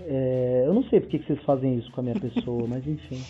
É, 0.00 0.64
eu 0.66 0.72
não 0.72 0.82
sei 0.84 0.98
porque 0.98 1.18
que 1.18 1.26
vocês 1.26 1.42
fazem 1.44 1.76
isso 1.76 1.92
com 1.92 2.00
a 2.00 2.04
minha 2.04 2.18
pessoa, 2.18 2.64
mas 2.66 2.86
enfim. 2.86 3.22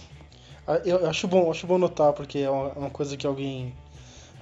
Ah, 0.68 0.80
Eu 0.84 1.08
acho 1.08 1.26
bom, 1.26 1.50
acho 1.50 1.66
bom 1.66 1.76
notar, 1.76 2.12
porque 2.12 2.38
é 2.38 2.48
uma, 2.50 2.68
é 2.68 2.78
uma 2.78 2.90
coisa 2.90 3.16
que 3.16 3.26
alguém. 3.26 3.72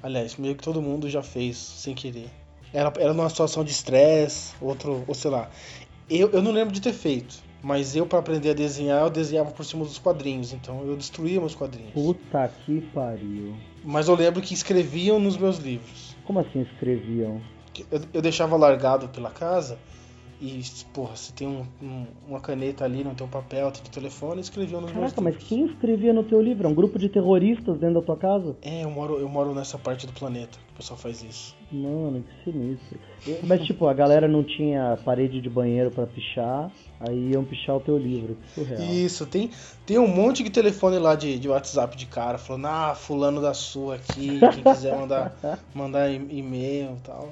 Aliás, 0.02 0.36
meio 0.36 0.56
que 0.56 0.64
todo 0.64 0.82
mundo 0.82 1.08
já 1.08 1.22
fez 1.22 1.56
sem 1.56 1.94
querer. 1.94 2.28
Era, 2.72 2.92
era 2.98 3.14
numa 3.14 3.28
situação 3.28 3.62
de 3.62 3.70
estresse, 3.70 4.54
outro, 4.60 5.04
ou 5.06 5.14
sei 5.14 5.30
lá. 5.30 5.48
Eu, 6.10 6.30
eu 6.30 6.42
não 6.42 6.50
lembro 6.50 6.72
de 6.72 6.80
ter 6.80 6.92
feito, 6.92 7.36
mas 7.62 7.94
eu, 7.94 8.06
para 8.06 8.18
aprender 8.18 8.50
a 8.50 8.54
desenhar, 8.54 9.02
eu 9.02 9.10
desenhava 9.10 9.50
por 9.52 9.64
cima 9.64 9.84
dos 9.84 9.98
quadrinhos, 9.98 10.52
então 10.52 10.84
eu 10.84 10.96
destruía 10.96 11.38
meus 11.38 11.54
quadrinhos. 11.54 11.92
Puta 11.92 12.50
que 12.64 12.80
pariu. 12.92 13.54
Mas 13.84 14.08
eu 14.08 14.14
lembro 14.14 14.42
que 14.42 14.54
escreviam 14.54 15.20
nos 15.20 15.36
meus 15.36 15.58
livros. 15.58 16.16
Como 16.24 16.40
assim 16.40 16.62
escreviam? 16.62 17.40
Eu, 17.90 18.00
eu 18.14 18.22
deixava 18.22 18.56
largado 18.56 19.08
pela 19.08 19.30
casa 19.30 19.78
e, 20.42 20.60
porra, 20.92 21.14
você 21.14 21.32
tem 21.32 21.46
um, 21.46 21.64
um, 21.80 22.04
uma 22.28 22.40
caneta 22.40 22.84
ali 22.84 23.04
no 23.04 23.14
teu 23.14 23.28
papel, 23.28 23.70
tem 23.70 23.80
teu 23.80 23.92
telefone, 23.92 24.40
escreviam 24.40 24.80
nos 24.80 24.90
Caraca, 24.90 25.20
meus 25.20 25.36
mas 25.36 25.44
quem 25.44 25.66
escrevia 25.66 26.12
no 26.12 26.24
teu 26.24 26.42
livro? 26.42 26.66
É 26.66 26.68
um 26.68 26.74
grupo 26.74 26.98
de 26.98 27.08
terroristas 27.08 27.78
dentro 27.78 28.00
da 28.00 28.02
tua 28.02 28.16
casa? 28.16 28.56
É, 28.60 28.82
eu 28.82 28.90
moro, 28.90 29.20
eu 29.20 29.28
moro 29.28 29.54
nessa 29.54 29.78
parte 29.78 30.04
do 30.04 30.12
planeta 30.12 30.58
que 30.66 30.72
o 30.72 30.76
pessoal 30.76 30.98
faz 30.98 31.22
isso. 31.22 31.54
Mano, 31.70 32.24
que 32.24 32.50
sinistro. 32.50 32.98
Mas, 33.44 33.62
tipo, 33.62 33.86
a 33.86 33.94
galera 33.94 34.26
não 34.26 34.42
tinha 34.42 34.98
parede 35.04 35.40
de 35.40 35.48
banheiro 35.48 35.92
para 35.92 36.08
pichar, 36.08 36.72
aí 36.98 37.30
iam 37.30 37.44
pichar 37.44 37.76
o 37.76 37.80
teu 37.80 37.96
livro. 37.96 38.36
Surreal. 38.52 38.82
Isso, 38.82 39.24
tem, 39.26 39.48
tem 39.86 39.96
um 39.96 40.08
monte 40.08 40.42
de 40.42 40.50
telefone 40.50 40.98
lá 40.98 41.14
de, 41.14 41.38
de 41.38 41.48
WhatsApp 41.48 41.96
de 41.96 42.06
cara, 42.06 42.36
falando, 42.36 42.66
ah, 42.66 42.94
fulano 42.96 43.40
da 43.40 43.54
sua 43.54 43.94
aqui, 43.94 44.40
quem 44.54 44.64
quiser 44.74 44.98
mandar, 44.98 45.36
mandar 45.72 46.12
e-mail 46.12 46.96
e 46.96 47.00
tal. 47.06 47.30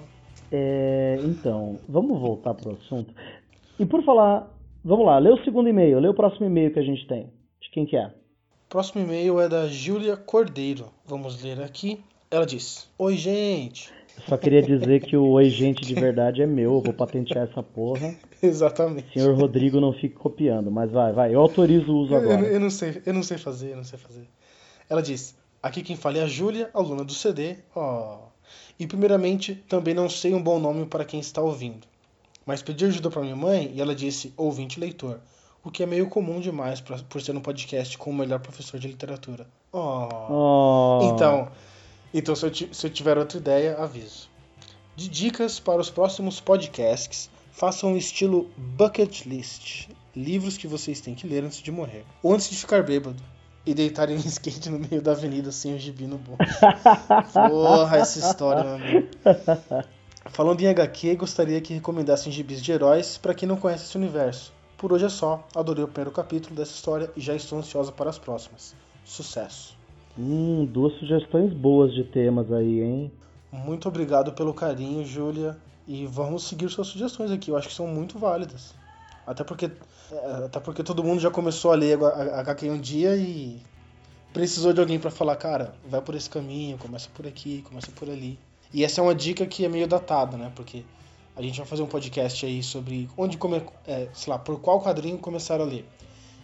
É, 0.52 1.18
então, 1.22 1.78
vamos 1.88 2.20
voltar 2.20 2.54
pro 2.54 2.72
assunto. 2.72 3.14
E 3.78 3.86
por 3.86 4.04
falar, 4.04 4.50
vamos 4.84 5.06
lá, 5.06 5.18
lê 5.18 5.30
o 5.30 5.42
segundo 5.44 5.68
e-mail, 5.68 5.98
lê 5.98 6.08
o 6.08 6.14
próximo 6.14 6.46
e-mail 6.46 6.72
que 6.72 6.78
a 6.78 6.84
gente 6.84 7.06
tem. 7.06 7.30
De 7.60 7.70
quem 7.70 7.86
que 7.86 7.96
é? 7.96 8.12
Próximo 8.68 9.02
e-mail 9.02 9.40
é 9.40 9.48
da 9.48 9.66
Júlia 9.66 10.16
Cordeiro. 10.16 10.86
Vamos 11.04 11.42
ler 11.42 11.60
aqui. 11.60 12.00
Ela 12.30 12.46
diz: 12.46 12.88
Oi, 12.96 13.16
gente. 13.16 13.92
Eu 14.16 14.22
só 14.28 14.36
queria 14.36 14.62
dizer 14.62 15.00
que 15.00 15.16
o 15.16 15.30
Oi 15.30 15.48
Gente 15.48 15.82
de 15.82 15.94
verdade 15.94 16.42
é 16.42 16.46
meu, 16.46 16.74
eu 16.74 16.80
vou 16.80 16.92
patentear 16.92 17.48
essa 17.48 17.62
porra. 17.62 18.14
Exatamente. 18.42 19.12
Senhor 19.12 19.34
Rodrigo 19.34 19.80
não 19.80 19.92
fique 19.92 20.14
copiando, 20.14 20.70
mas 20.70 20.90
vai, 20.90 21.12
vai, 21.12 21.34
eu 21.34 21.40
autorizo 21.40 21.90
o 21.92 21.96
uso 21.98 22.14
Eu, 22.14 22.22
eu, 22.22 22.32
agora. 22.32 22.46
eu 22.46 22.60
não 22.60 22.70
sei, 22.70 23.02
eu 23.04 23.14
não 23.14 23.22
sei 23.22 23.38
fazer, 23.38 23.72
eu 23.72 23.76
não 23.76 23.84
sei 23.84 23.98
fazer. 23.98 24.28
Ela 24.88 25.02
diz: 25.02 25.36
Aqui 25.62 25.82
quem 25.82 25.96
fala 25.96 26.18
é 26.18 26.22
a 26.22 26.26
Júlia, 26.26 26.70
aluna 26.72 27.04
do 27.04 27.12
CD. 27.12 27.56
Ó. 27.74 28.29
E 28.80 28.86
primeiramente, 28.86 29.54
também 29.68 29.92
não 29.92 30.08
sei 30.08 30.32
um 30.32 30.42
bom 30.42 30.58
nome 30.58 30.86
para 30.86 31.04
quem 31.04 31.20
está 31.20 31.42
ouvindo. 31.42 31.86
Mas 32.46 32.62
pedi 32.62 32.86
ajuda 32.86 33.10
para 33.10 33.20
minha 33.20 33.36
mãe 33.36 33.70
e 33.74 33.80
ela 33.80 33.94
disse 33.94 34.32
ouvinte 34.38 34.80
leitor, 34.80 35.20
o 35.62 35.70
que 35.70 35.82
é 35.82 35.86
meio 35.86 36.08
comum 36.08 36.40
demais 36.40 36.80
pra, 36.80 36.96
por 36.96 37.20
ser 37.20 37.36
um 37.36 37.42
podcast 37.42 37.98
com 37.98 38.10
o 38.10 38.14
melhor 38.14 38.40
professor 38.40 38.80
de 38.80 38.88
literatura. 38.88 39.46
Ó. 39.70 40.08
Oh, 40.30 41.12
Então, 41.12 41.52
então 42.14 42.34
se, 42.34 42.46
eu, 42.46 42.54
se 42.72 42.86
eu 42.86 42.90
tiver 42.90 43.18
outra 43.18 43.36
ideia, 43.36 43.76
aviso. 43.76 44.30
De 44.96 45.10
dicas 45.10 45.60
para 45.60 45.78
os 45.78 45.90
próximos 45.90 46.40
podcasts, 46.40 47.28
façam 47.52 47.92
um 47.92 47.96
estilo 47.98 48.48
bucket 48.56 49.26
list. 49.26 49.90
Livros 50.16 50.56
que 50.56 50.66
vocês 50.66 51.02
têm 51.02 51.14
que 51.14 51.26
ler 51.26 51.44
antes 51.44 51.60
de 51.60 51.70
morrer. 51.70 52.06
Ou 52.22 52.32
antes 52.32 52.48
de 52.48 52.56
ficar 52.56 52.82
bêbado. 52.82 53.22
E 53.64 53.74
deitarem 53.74 54.16
em 54.16 54.20
skate 54.26 54.70
no 54.70 54.78
meio 54.78 55.02
da 55.02 55.12
avenida 55.12 55.52
sem 55.52 55.74
o 55.74 55.78
gibi 55.78 56.06
no 56.06 56.18
bolso. 56.18 56.42
Porra, 57.32 57.98
essa 57.98 58.18
história, 58.18 58.64
meu 58.64 58.74
amigo. 58.74 59.08
Falando 60.26 60.60
em 60.60 60.68
HQ, 60.68 61.16
gostaria 61.16 61.60
que 61.60 61.74
recomendassem 61.74 62.32
gibis 62.32 62.62
de 62.62 62.72
heróis 62.72 63.18
para 63.18 63.34
quem 63.34 63.48
não 63.48 63.56
conhece 63.56 63.84
esse 63.84 63.96
universo. 63.96 64.52
Por 64.76 64.92
hoje 64.92 65.04
é 65.04 65.08
só, 65.08 65.46
adorei 65.54 65.84
o 65.84 65.88
primeiro 65.88 66.10
capítulo 66.10 66.56
dessa 66.56 66.72
história 66.72 67.10
e 67.16 67.20
já 67.20 67.34
estou 67.34 67.58
ansiosa 67.58 67.92
para 67.92 68.08
as 68.08 68.18
próximas. 68.18 68.74
Sucesso! 69.04 69.76
Hum, 70.18 70.64
duas 70.64 70.94
sugestões 70.94 71.52
boas 71.52 71.92
de 71.92 72.04
temas 72.04 72.50
aí, 72.52 72.80
hein? 72.80 73.12
Muito 73.52 73.88
obrigado 73.88 74.32
pelo 74.32 74.54
carinho, 74.54 75.04
Júlia. 75.04 75.56
E 75.86 76.06
vamos 76.06 76.44
seguir 76.44 76.68
suas 76.68 76.86
sugestões 76.86 77.30
aqui, 77.30 77.50
eu 77.50 77.56
acho 77.56 77.68
que 77.68 77.74
são 77.74 77.86
muito 77.86 78.18
válidas. 78.18 78.74
Até 79.26 79.42
porque, 79.42 79.70
é, 80.12 80.44
até 80.46 80.60
porque 80.60 80.82
todo 80.82 81.04
mundo 81.04 81.20
já 81.20 81.30
começou 81.30 81.72
a 81.72 81.74
ler 81.74 82.02
a 82.02 82.40
HQ 82.40 82.70
um 82.70 82.80
dia 82.80 83.16
e 83.16 83.60
precisou 84.32 84.72
de 84.72 84.80
alguém 84.80 84.98
pra 84.98 85.10
falar, 85.10 85.36
cara, 85.36 85.74
vai 85.88 86.00
por 86.00 86.14
esse 86.14 86.28
caminho, 86.28 86.78
começa 86.78 87.08
por 87.14 87.26
aqui, 87.26 87.62
começa 87.68 87.90
por 87.92 88.08
ali. 88.08 88.38
E 88.72 88.84
essa 88.84 89.00
é 89.00 89.04
uma 89.04 89.14
dica 89.14 89.46
que 89.46 89.64
é 89.64 89.68
meio 89.68 89.88
datada, 89.88 90.36
né? 90.36 90.52
Porque 90.54 90.84
a 91.36 91.42
gente 91.42 91.58
vai 91.58 91.66
fazer 91.66 91.82
um 91.82 91.86
podcast 91.86 92.44
aí 92.44 92.62
sobre 92.62 93.08
onde 93.16 93.36
comer, 93.36 93.64
é, 93.86 94.08
sei 94.12 94.32
lá, 94.32 94.38
por 94.38 94.60
qual 94.60 94.80
quadrinho 94.80 95.18
começar 95.18 95.60
a 95.60 95.64
ler. 95.64 95.84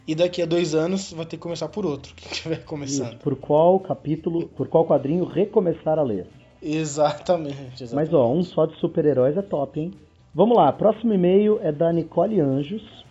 E 0.06 0.14
daqui 0.14 0.40
a 0.40 0.46
dois 0.46 0.75
anos 0.75 1.12
vai 1.12 1.26
ter 1.26 1.37
que 1.37 1.42
começar 1.42 1.68
por 1.68 1.85
outro, 1.85 2.14
quem 2.14 2.30
estiver 2.30 2.62
começando. 2.64 3.14
Isso, 3.14 3.23
por 3.23 3.37
qual 3.37 3.80
capítulo, 3.80 4.49
por 4.49 4.68
qual 4.68 4.87
quadrinho 4.87 5.25
recomeçar 5.25 5.99
a 5.99 6.02
ler. 6.02 6.26
Exatamente, 6.62 7.82
exatamente. 7.82 7.94
Mas 7.94 8.14
ó, 8.14 8.32
um 8.32 8.42
só 8.42 8.66
de 8.66 8.76
super-heróis 8.78 9.37
é 9.37 9.42
top, 9.42 9.80
hein? 9.80 9.92
Vamos 10.35 10.56
lá, 10.56 10.73
próximo 10.73 11.12
e-mail 11.12 11.58
é 11.62 11.73
da 11.73 11.92
Nicole 11.92 12.40
Anjos. 12.40 13.06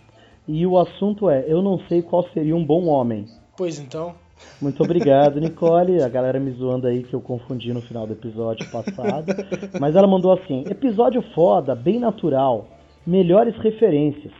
E 0.47 0.65
o 0.65 0.77
assunto 0.77 1.29
é: 1.29 1.45
Eu 1.47 1.61
não 1.61 1.79
sei 1.87 2.01
qual 2.01 2.27
seria 2.33 2.55
um 2.55 2.65
bom 2.65 2.85
homem. 2.85 3.25
Pois 3.57 3.79
então, 3.79 4.13
Muito 4.61 4.83
obrigado, 4.83 5.39
Nicole. 5.39 6.01
A 6.01 6.09
galera 6.09 6.39
me 6.39 6.51
zoando 6.51 6.87
aí 6.87 7.03
que 7.03 7.13
eu 7.13 7.21
confundi 7.21 7.73
no 7.73 7.81
final 7.81 8.05
do 8.05 8.13
episódio 8.13 8.69
passado. 8.69 9.33
Mas 9.79 9.95
ela 9.95 10.07
mandou 10.07 10.31
assim: 10.33 10.63
episódio 10.69 11.21
foda, 11.33 11.73
bem 11.75 11.99
natural, 11.99 12.67
melhores 13.05 13.55
referências. 13.57 14.33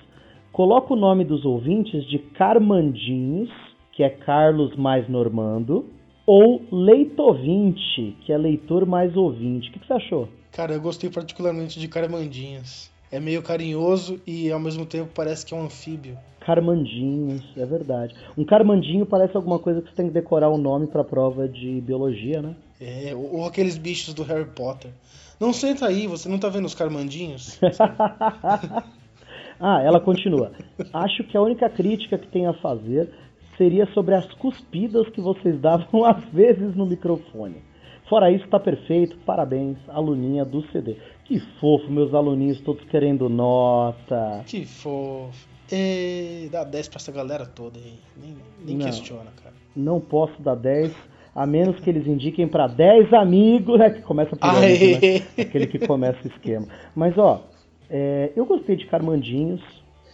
Coloca 0.51 0.93
o 0.93 0.97
nome 0.97 1.25
dos 1.25 1.43
ouvintes 1.43 2.07
de 2.07 2.17
Carmandinhos, 2.17 3.49
que 3.91 4.03
é 4.03 4.09
Carlos 4.09 4.75
mais 4.75 5.07
Normando, 5.09 5.85
ou 6.25 6.63
Leitovinte, 6.71 8.17
que 8.25 8.31
é 8.31 8.37
leitor 8.37 8.85
mais 8.85 9.15
ouvinte. 9.17 9.69
O 9.69 9.73
que, 9.73 9.79
que 9.79 9.87
você 9.87 9.93
achou? 9.93 10.29
Cara, 10.51 10.73
eu 10.73 10.81
gostei 10.81 11.09
particularmente 11.09 11.77
de 11.77 11.87
Carmandinhas. 11.87 12.89
É 13.15 13.19
meio 13.21 13.41
carinhoso 13.41 14.19
e 14.27 14.51
ao 14.51 14.59
mesmo 14.59 14.85
tempo 14.85 15.09
parece 15.15 15.45
que 15.45 15.53
é 15.53 15.57
um 15.57 15.63
anfíbio. 15.63 16.17
Carmandinhos, 16.41 17.45
é 17.55 17.65
verdade. 17.65 18.13
Um 18.37 18.43
carmandinho 18.43 19.05
parece 19.05 19.37
alguma 19.37 19.57
coisa 19.57 19.81
que 19.81 19.87
você 19.87 19.95
tem 19.95 20.07
que 20.07 20.13
decorar 20.13 20.49
o 20.49 20.57
nome 20.57 20.85
pra 20.87 21.01
prova 21.01 21.47
de 21.47 21.79
biologia, 21.79 22.41
né? 22.41 22.53
É, 22.81 23.15
ou, 23.15 23.45
aqueles 23.45 23.77
bichos 23.77 24.13
do 24.13 24.21
Harry 24.23 24.49
Potter. 24.49 24.91
Não 25.39 25.53
senta 25.53 25.87
aí, 25.87 26.07
você 26.07 26.27
não 26.27 26.37
tá 26.37 26.49
vendo 26.49 26.65
os 26.65 26.75
Carmandinhos? 26.75 27.57
ah, 29.61 29.81
ela 29.81 30.01
continua. 30.01 30.51
Acho 30.93 31.23
que 31.23 31.37
a 31.37 31.41
única 31.41 31.69
crítica 31.69 32.17
que 32.17 32.27
tenho 32.27 32.49
a 32.49 32.53
fazer 32.55 33.09
seria 33.57 33.85
sobre 33.93 34.13
as 34.13 34.25
cuspidas 34.33 35.07
que 35.11 35.21
vocês 35.21 35.57
davam 35.61 36.03
às 36.03 36.21
vezes 36.33 36.75
no 36.75 36.85
microfone. 36.85 37.63
Fora 38.09 38.29
isso, 38.29 38.47
tá 38.49 38.59
perfeito. 38.59 39.17
Parabéns, 39.25 39.77
aluninha 39.87 40.43
do 40.43 40.61
CD. 40.71 40.97
Que 41.25 41.39
fofo, 41.59 41.91
meus 41.91 42.13
aluninhos 42.13 42.59
todos 42.61 42.83
querendo 42.85 43.27
nota. 43.27 44.43
que 44.45 44.65
fofo. 44.65 45.47
E 45.71 46.47
dá 46.51 46.63
10 46.63 46.87
pra 46.89 46.97
essa 46.97 47.11
galera 47.11 47.45
toda 47.45 47.79
aí. 47.79 47.95
Nem, 48.21 48.35
nem 48.63 48.77
Não. 48.77 48.85
questiona, 48.85 49.31
cara. 49.43 49.55
Não 49.75 49.99
posso 49.99 50.39
dar 50.41 50.55
10, 50.55 50.93
a 51.33 51.45
menos 51.47 51.79
que 51.79 51.89
eles 51.89 52.05
indiquem 52.05 52.47
pra 52.47 52.67
10 52.67 53.11
amigos. 53.13 53.79
É 53.81 53.89
que 53.89 54.01
começa 54.03 54.35
por 54.35 54.53
né? 54.53 55.23
Aquele 55.41 55.65
que 55.67 55.79
começa 55.87 56.19
o 56.23 56.27
esquema. 56.27 56.67
Mas 56.95 57.17
ó, 57.17 57.43
é, 57.89 58.31
eu 58.35 58.45
gostei 58.45 58.75
de 58.75 58.85
Carmandinhos. 58.85 59.61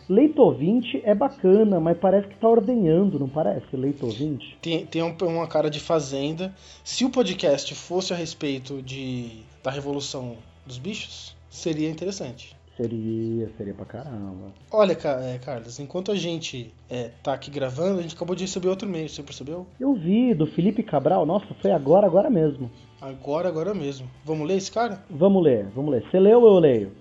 Leito 0.09 0.41
ouvinte 0.41 1.01
é 1.05 1.13
bacana, 1.13 1.79
mas 1.79 1.97
parece 1.97 2.27
que 2.27 2.35
tá 2.35 2.47
ordenhando, 2.49 3.17
não 3.19 3.29
parece? 3.29 3.65
Leito 3.77 4.05
ouvinte? 4.05 4.57
Tem, 4.61 4.85
tem 4.85 5.01
um- 5.03 5.15
uma 5.27 5.47
cara 5.47 5.69
de 5.69 5.79
fazenda. 5.79 6.53
Se 6.83 7.03
o 7.05 7.09
podcast 7.09 7.73
fosse 7.75 8.11
a 8.13 8.15
respeito 8.15 8.81
de 8.81 9.29
da 9.63 9.69
revolução 9.71 10.35
dos 10.71 10.77
bichos, 10.77 11.35
seria 11.49 11.89
interessante. 11.89 12.55
Seria, 12.77 13.51
seria 13.57 13.73
pra 13.73 13.85
caramba. 13.85 14.53
Olha, 14.71 14.93
é, 14.93 15.37
Carlos, 15.37 15.79
enquanto 15.79 16.11
a 16.11 16.15
gente 16.15 16.73
é, 16.89 17.11
tá 17.21 17.33
aqui 17.33 17.51
gravando, 17.51 17.99
a 17.99 18.01
gente 18.01 18.15
acabou 18.15 18.35
de 18.35 18.45
receber 18.45 18.69
outro 18.69 18.87
e-mail, 18.87 19.09
você 19.09 19.21
percebeu? 19.21 19.67
Eu 19.79 19.93
vi 19.93 20.33
do 20.33 20.47
Felipe 20.47 20.81
Cabral, 20.81 21.25
nossa, 21.25 21.53
foi 21.61 21.71
agora, 21.71 22.07
agora 22.07 22.29
mesmo. 22.29 22.71
Agora, 23.01 23.49
agora 23.49 23.73
mesmo. 23.73 24.09
Vamos 24.23 24.47
ler 24.47 24.57
esse 24.57 24.71
cara? 24.71 25.03
Vamos 25.09 25.43
ler, 25.43 25.67
vamos 25.75 25.91
ler. 25.91 26.03
Você 26.09 26.19
leu 26.19 26.41
ou 26.41 26.55
eu 26.55 26.59
leio? 26.59 26.91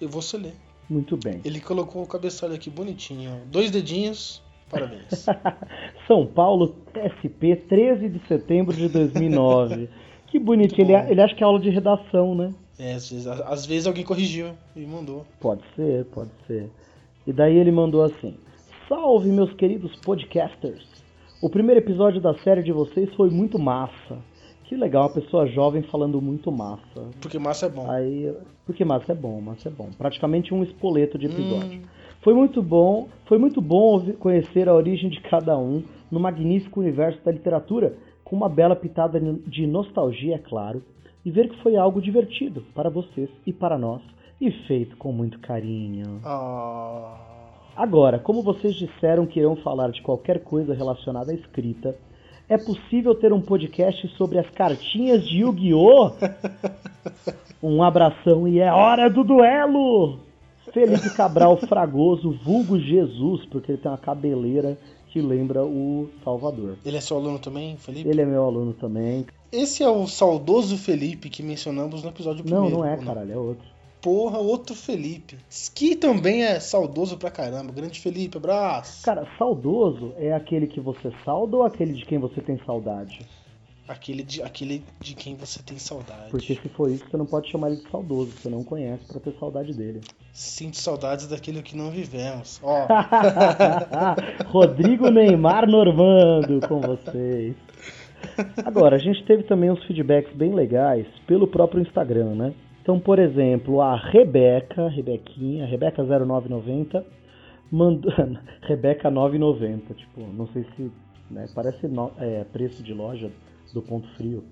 Eu 0.00 0.08
vou 0.08 0.22
ler. 0.34 0.54
Muito 0.88 1.16
bem. 1.16 1.40
Ele 1.44 1.60
colocou 1.60 2.02
o 2.02 2.06
cabeçalho 2.06 2.54
aqui 2.54 2.70
bonitinho. 2.70 3.32
ó. 3.32 3.50
Dois 3.50 3.70
dedinhos. 3.70 4.40
Parabéns. 4.70 5.26
São 6.06 6.26
Paulo, 6.26 6.76
SP, 6.94 7.56
13 7.68 8.08
de 8.08 8.26
setembro 8.28 8.76
de 8.76 8.88
2009. 8.88 9.88
que 10.28 10.38
bonitinho, 10.38 10.90
ele, 10.90 11.10
ele 11.10 11.20
acha 11.20 11.34
que 11.34 11.42
é 11.42 11.46
aula 11.46 11.58
de 11.58 11.70
redação, 11.70 12.34
né? 12.34 12.54
É, 12.78 12.94
às, 12.94 13.10
vezes, 13.10 13.26
às 13.26 13.66
vezes 13.66 13.86
alguém 13.86 14.04
corrigiu 14.04 14.50
e 14.76 14.86
mandou. 14.86 15.26
Pode 15.40 15.62
ser, 15.74 16.04
pode 16.06 16.30
ser. 16.46 16.70
E 17.26 17.32
daí 17.32 17.56
ele 17.56 17.72
mandou 17.72 18.02
assim: 18.02 18.36
Salve, 18.88 19.28
meus 19.30 19.52
queridos 19.54 19.94
podcasters! 19.96 20.86
O 21.42 21.50
primeiro 21.50 21.80
episódio 21.80 22.20
da 22.20 22.34
série 22.38 22.62
de 22.62 22.72
vocês 22.72 23.12
foi 23.14 23.30
muito 23.30 23.58
massa. 23.58 24.18
Que 24.64 24.76
legal, 24.76 25.04
uma 25.04 25.14
pessoa 25.14 25.46
jovem 25.46 25.82
falando 25.82 26.20
muito 26.20 26.52
massa. 26.52 27.08
Porque 27.20 27.38
massa 27.38 27.66
é 27.66 27.68
bom. 27.68 27.90
Aí, 27.90 28.34
porque 28.66 28.84
massa 28.84 29.12
é 29.12 29.14
bom, 29.14 29.40
massa 29.40 29.68
é 29.68 29.72
bom. 29.72 29.88
Praticamente 29.96 30.52
um 30.52 30.62
espoleto 30.62 31.16
de 31.16 31.26
episódio. 31.26 31.80
Hum, 31.80 31.84
Foi 32.22 32.34
muito 32.34 32.62
bom, 32.62 33.08
foi 33.24 33.38
muito 33.38 33.60
bom 33.60 34.12
conhecer 34.18 34.68
a 34.68 34.74
origem 34.74 35.08
de 35.08 35.20
cada 35.22 35.56
um 35.56 35.82
no 36.10 36.20
magnífico 36.20 36.80
universo 36.80 37.18
da 37.24 37.32
literatura, 37.32 37.96
com 38.24 38.36
uma 38.36 38.48
bela 38.48 38.76
pitada 38.76 39.18
de 39.20 39.66
nostalgia, 39.66 40.34
é 40.34 40.38
claro, 40.38 40.82
e 41.28 41.30
ver 41.30 41.50
que 41.50 41.62
foi 41.62 41.76
algo 41.76 42.00
divertido 42.00 42.64
para 42.74 42.88
vocês 42.88 43.28
e 43.46 43.52
para 43.52 43.76
nós, 43.76 44.00
e 44.40 44.50
feito 44.66 44.96
com 44.96 45.12
muito 45.12 45.38
carinho. 45.40 46.22
ah, 46.24 47.18
Agora, 47.76 48.18
como 48.18 48.42
vocês 48.42 48.74
disseram 48.74 49.26
que 49.26 49.38
irão 49.38 49.54
falar 49.56 49.90
de 49.90 50.00
qualquer 50.00 50.42
coisa 50.42 50.72
relacionada 50.72 51.30
à 51.30 51.34
escrita, 51.34 51.94
é 52.48 52.56
possível 52.56 53.14
ter 53.14 53.30
um 53.30 53.42
podcast 53.42 54.08
sobre 54.16 54.38
as 54.38 54.48
cartinhas 54.52 55.22
de 55.28 55.40
Yu-Gi-Oh? 55.42 56.12
Um 57.60 57.82
abração 57.82 58.46
e 58.48 58.60
é 58.60 58.72
hora 58.72 59.10
do 59.10 59.22
duelo! 59.22 60.20
Felipe 60.72 61.10
Cabral 61.14 61.56
Fragoso, 61.56 62.38
vulgo 62.42 62.78
Jesus, 62.78 63.44
porque 63.46 63.72
ele 63.72 63.78
tem 63.78 63.90
uma 63.90 63.98
cabeleira 63.98 64.78
que 65.18 65.26
lembra 65.26 65.64
o 65.64 66.08
Salvador. 66.22 66.76
Ele 66.84 66.96
é 66.96 67.00
seu 67.00 67.16
aluno 67.16 67.38
também, 67.40 67.76
Felipe? 67.76 68.08
Ele 68.08 68.22
é 68.22 68.26
meu 68.26 68.44
aluno 68.44 68.72
também. 68.72 69.26
Esse 69.50 69.82
é 69.82 69.88
o 69.88 70.06
saudoso 70.06 70.78
Felipe 70.78 71.28
que 71.28 71.42
mencionamos 71.42 72.02
no 72.04 72.10
episódio 72.10 72.44
Não, 72.44 72.62
primeiro. 72.62 72.76
não 72.78 72.84
é, 72.84 72.96
ou 72.96 73.02
caralho, 73.02 73.32
é 73.32 73.36
outro. 73.36 73.66
Porra, 74.00 74.38
outro 74.38 74.76
Felipe. 74.76 75.36
Que 75.74 75.96
também 75.96 76.44
é 76.44 76.60
saudoso 76.60 77.16
pra 77.16 77.32
caramba. 77.32 77.72
Grande 77.72 77.98
Felipe, 77.98 78.36
abraço. 78.36 79.04
Cara, 79.04 79.26
saudoso 79.36 80.12
é 80.16 80.32
aquele 80.32 80.68
que 80.68 80.78
você 80.80 81.10
sauda 81.24 81.56
ou 81.56 81.62
aquele 81.64 81.94
de 81.94 82.04
quem 82.06 82.18
você 82.18 82.40
tem 82.40 82.60
saudade? 82.64 83.26
Aquele 83.88 84.22
de, 84.22 84.42
aquele 84.42 84.84
de 85.00 85.14
quem 85.14 85.34
você 85.34 85.62
tem 85.62 85.78
saudade. 85.78 86.30
Porque 86.30 86.54
se 86.56 86.68
for 86.68 86.90
isso, 86.90 87.04
você 87.10 87.16
não 87.16 87.24
pode 87.24 87.50
chamar 87.50 87.68
ele 87.70 87.76
de 87.82 87.90
saudoso, 87.90 88.32
você 88.32 88.48
não 88.50 88.62
conhece 88.62 89.04
pra 89.06 89.18
ter 89.18 89.32
saudade 89.40 89.72
dele. 89.72 90.00
Sinto 90.32 90.76
saudades 90.76 91.26
daquilo 91.26 91.62
que 91.62 91.74
não 91.74 91.90
vivemos. 91.90 92.60
Ó, 92.62 92.86
Rodrigo 94.48 95.10
Neymar 95.10 95.66
Normando 95.68 96.60
com 96.68 96.80
vocês. 96.80 97.54
Agora, 98.64 98.96
a 98.96 98.98
gente 98.98 99.24
teve 99.24 99.44
também 99.44 99.70
uns 99.70 99.82
feedbacks 99.84 100.34
bem 100.34 100.52
legais 100.54 101.06
pelo 101.26 101.46
próprio 101.46 101.80
Instagram, 101.82 102.34
né? 102.34 102.54
Então, 102.82 102.98
por 102.98 103.18
exemplo, 103.18 103.80
a 103.80 103.96
Rebeca, 103.96 104.88
Rebequinha, 104.88 105.66
Rebeca0990, 105.68 107.04
mandou. 107.70 108.12
Rebeca 108.62 109.10
990, 109.10 109.94
tipo, 109.94 110.20
não 110.32 110.46
sei 110.48 110.64
se. 110.76 110.90
Né, 111.30 111.46
parece 111.54 111.86
no- 111.86 112.10
é, 112.18 112.42
preço 112.44 112.82
de 112.82 112.94
loja 112.94 113.30
do 113.72 113.82
ponto 113.82 114.06
frio. 114.16 114.44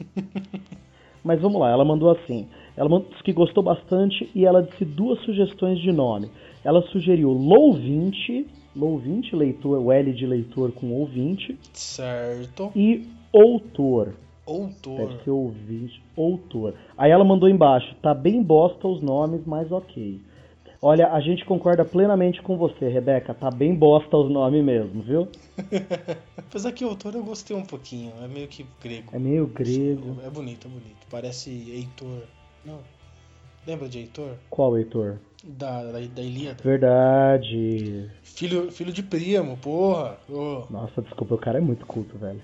Mas 1.24 1.40
vamos 1.40 1.60
lá, 1.60 1.70
ela 1.70 1.84
mandou 1.84 2.10
assim. 2.10 2.46
Ela 2.76 2.88
mandou, 2.88 3.08
disse 3.10 3.22
que 3.22 3.32
gostou 3.32 3.62
bastante 3.62 4.30
e 4.34 4.44
ela 4.44 4.62
disse 4.62 4.84
duas 4.84 5.20
sugestões 5.22 5.80
de 5.80 5.90
nome. 5.90 6.30
Ela 6.62 6.82
sugeriu 6.82 7.32
Louvinte, 7.32 8.46
Louvinte, 8.76 9.34
leitor, 9.34 9.78
o 9.80 9.90
L 9.90 10.12
de 10.12 10.26
leitor 10.26 10.70
com 10.72 10.92
ouvinte, 10.92 11.58
certo. 11.72 12.70
e 12.76 13.08
Outor. 13.32 14.14
Outor. 14.46 14.98
Deve 14.98 15.24
ser 15.24 15.30
ouvinte, 15.30 16.00
Outor. 16.16 16.74
Aí 16.96 17.10
ela 17.10 17.24
mandou 17.24 17.48
embaixo, 17.48 17.94
tá 18.00 18.14
bem 18.14 18.42
bosta 18.42 18.86
os 18.86 19.02
nomes, 19.02 19.44
mas 19.44 19.72
ok. 19.72 20.20
Olha, 20.80 21.12
a 21.12 21.20
gente 21.20 21.44
concorda 21.44 21.84
plenamente 21.84 22.42
com 22.42 22.56
você, 22.56 22.88
Rebeca. 22.88 23.34
Tá 23.34 23.50
bem 23.50 23.74
bosta 23.74 24.16
os 24.16 24.30
nomes 24.30 24.64
mesmo, 24.64 25.02
viu? 25.02 25.28
Apesar 26.36 26.72
que 26.72 26.84
autor 26.84 27.14
eu 27.14 27.24
gostei 27.24 27.56
um 27.56 27.64
pouquinho. 27.64 28.12
É 28.22 28.28
meio 28.28 28.46
que 28.48 28.66
grego. 28.82 29.10
É 29.12 29.18
meio 29.18 29.46
grego. 29.46 30.18
É 30.24 30.30
bonito, 30.30 30.66
é 30.66 30.70
bonito. 30.70 31.06
Parece 31.10 31.50
Heitor. 31.50 32.22
Não. 32.64 32.78
Lembra 33.66 33.88
de 33.88 33.98
Heitor? 33.98 34.36
Qual, 34.48 34.76
Heitor? 34.76 35.18
Da, 35.42 35.82
da, 35.84 35.92
da 36.00 36.22
Ilíada. 36.22 36.62
Verdade. 36.62 38.10
Filho, 38.22 38.70
filho 38.70 38.92
de 38.92 39.02
Príamo, 39.02 39.56
porra. 39.56 40.18
Ô, 40.28 40.64
Nossa, 40.70 41.02
desculpa, 41.02 41.34
o 41.34 41.38
cara 41.38 41.58
é 41.58 41.60
muito 41.60 41.86
culto, 41.86 42.16
velho. 42.18 42.40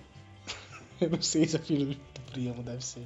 eu 1.01 1.11
não 1.11 1.23
sei 1.23 1.47
se 1.47 1.57
é 1.57 1.59
filho 1.59 1.87
do 1.87 1.97
Príamo, 2.33 2.62
deve 2.62 2.85
ser. 2.85 3.03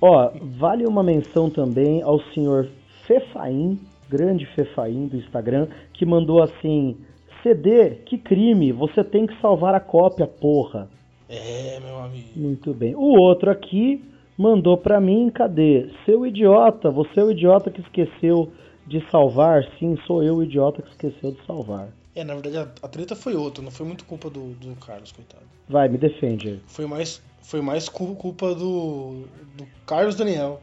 Ó, 0.00 0.30
vale 0.58 0.86
uma 0.86 1.02
menção 1.02 1.50
também 1.50 2.02
ao 2.02 2.20
senhor 2.32 2.68
Fefaim, 3.06 3.78
grande 4.10 4.44
Fefaim 4.54 5.06
do 5.06 5.16
Instagram, 5.16 5.68
que 5.94 6.04
mandou 6.04 6.42
assim: 6.42 6.96
CD, 7.42 7.90
que 8.06 8.18
crime, 8.18 8.72
você 8.72 9.02
tem 9.04 9.26
que 9.26 9.40
salvar 9.40 9.74
a 9.74 9.80
cópia, 9.80 10.26
porra. 10.26 10.88
É, 11.28 11.78
meu 11.80 11.98
amigo. 11.98 12.28
Muito 12.36 12.74
bem. 12.74 12.94
O 12.96 13.18
outro 13.20 13.50
aqui 13.50 14.04
mandou 14.36 14.76
pra 14.76 15.00
mim, 15.00 15.30
cadê? 15.32 15.88
Seu 16.04 16.26
idiota, 16.26 16.90
você 16.90 17.20
é 17.20 17.24
o 17.24 17.30
idiota 17.30 17.70
que 17.70 17.80
esqueceu 17.80 18.50
de 18.86 19.00
salvar? 19.10 19.64
Sim, 19.78 19.96
sou 20.06 20.22
eu 20.22 20.36
o 20.36 20.42
idiota 20.42 20.82
que 20.82 20.90
esqueceu 20.90 21.30
de 21.32 21.46
salvar. 21.46 21.88
É, 22.16 22.24
na 22.24 22.34
verdade 22.34 22.56
a, 22.58 22.62
a 22.84 22.88
treta 22.88 23.14
foi 23.14 23.36
outra, 23.36 23.62
não 23.62 23.70
foi 23.70 23.86
muito 23.86 24.04
culpa 24.04 24.28
do, 24.28 24.50
do 24.54 24.74
Carlos, 24.84 25.12
coitado. 25.12 25.44
Vai, 25.68 25.88
me 25.88 25.96
defende 25.96 26.60
Foi 26.66 26.84
mais, 26.84 27.22
foi 27.40 27.60
mais 27.60 27.88
cu- 27.88 28.16
culpa 28.16 28.52
do, 28.52 29.22
do 29.56 29.64
Carlos 29.86 30.16
Daniel, 30.16 30.60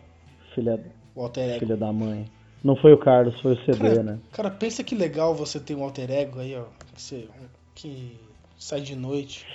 filha, 0.54 0.78
o 1.16 1.22
alter 1.22 1.52
ego. 1.52 1.60
filha 1.60 1.78
da 1.78 1.94
mãe. 1.94 2.26
Não 2.64 2.76
foi 2.76 2.94
o 2.94 2.98
Carlos, 2.98 3.40
foi 3.42 3.54
o 3.54 3.66
CD, 3.66 3.78
Cara, 3.78 4.04
né? 4.04 4.20
cara, 4.32 4.50
pensa 4.50 4.84
que 4.84 4.96
legal 4.96 5.34
você 5.36 5.60
ter 5.60 5.76
um 5.76 5.84
alter 5.84 6.10
ego 6.12 6.40
aí, 6.40 6.56
ó, 6.56 6.64
que, 6.94 7.02
você, 7.02 7.28
que 7.76 8.18
sai 8.58 8.82
de 8.82 8.96
noite. 8.96 9.46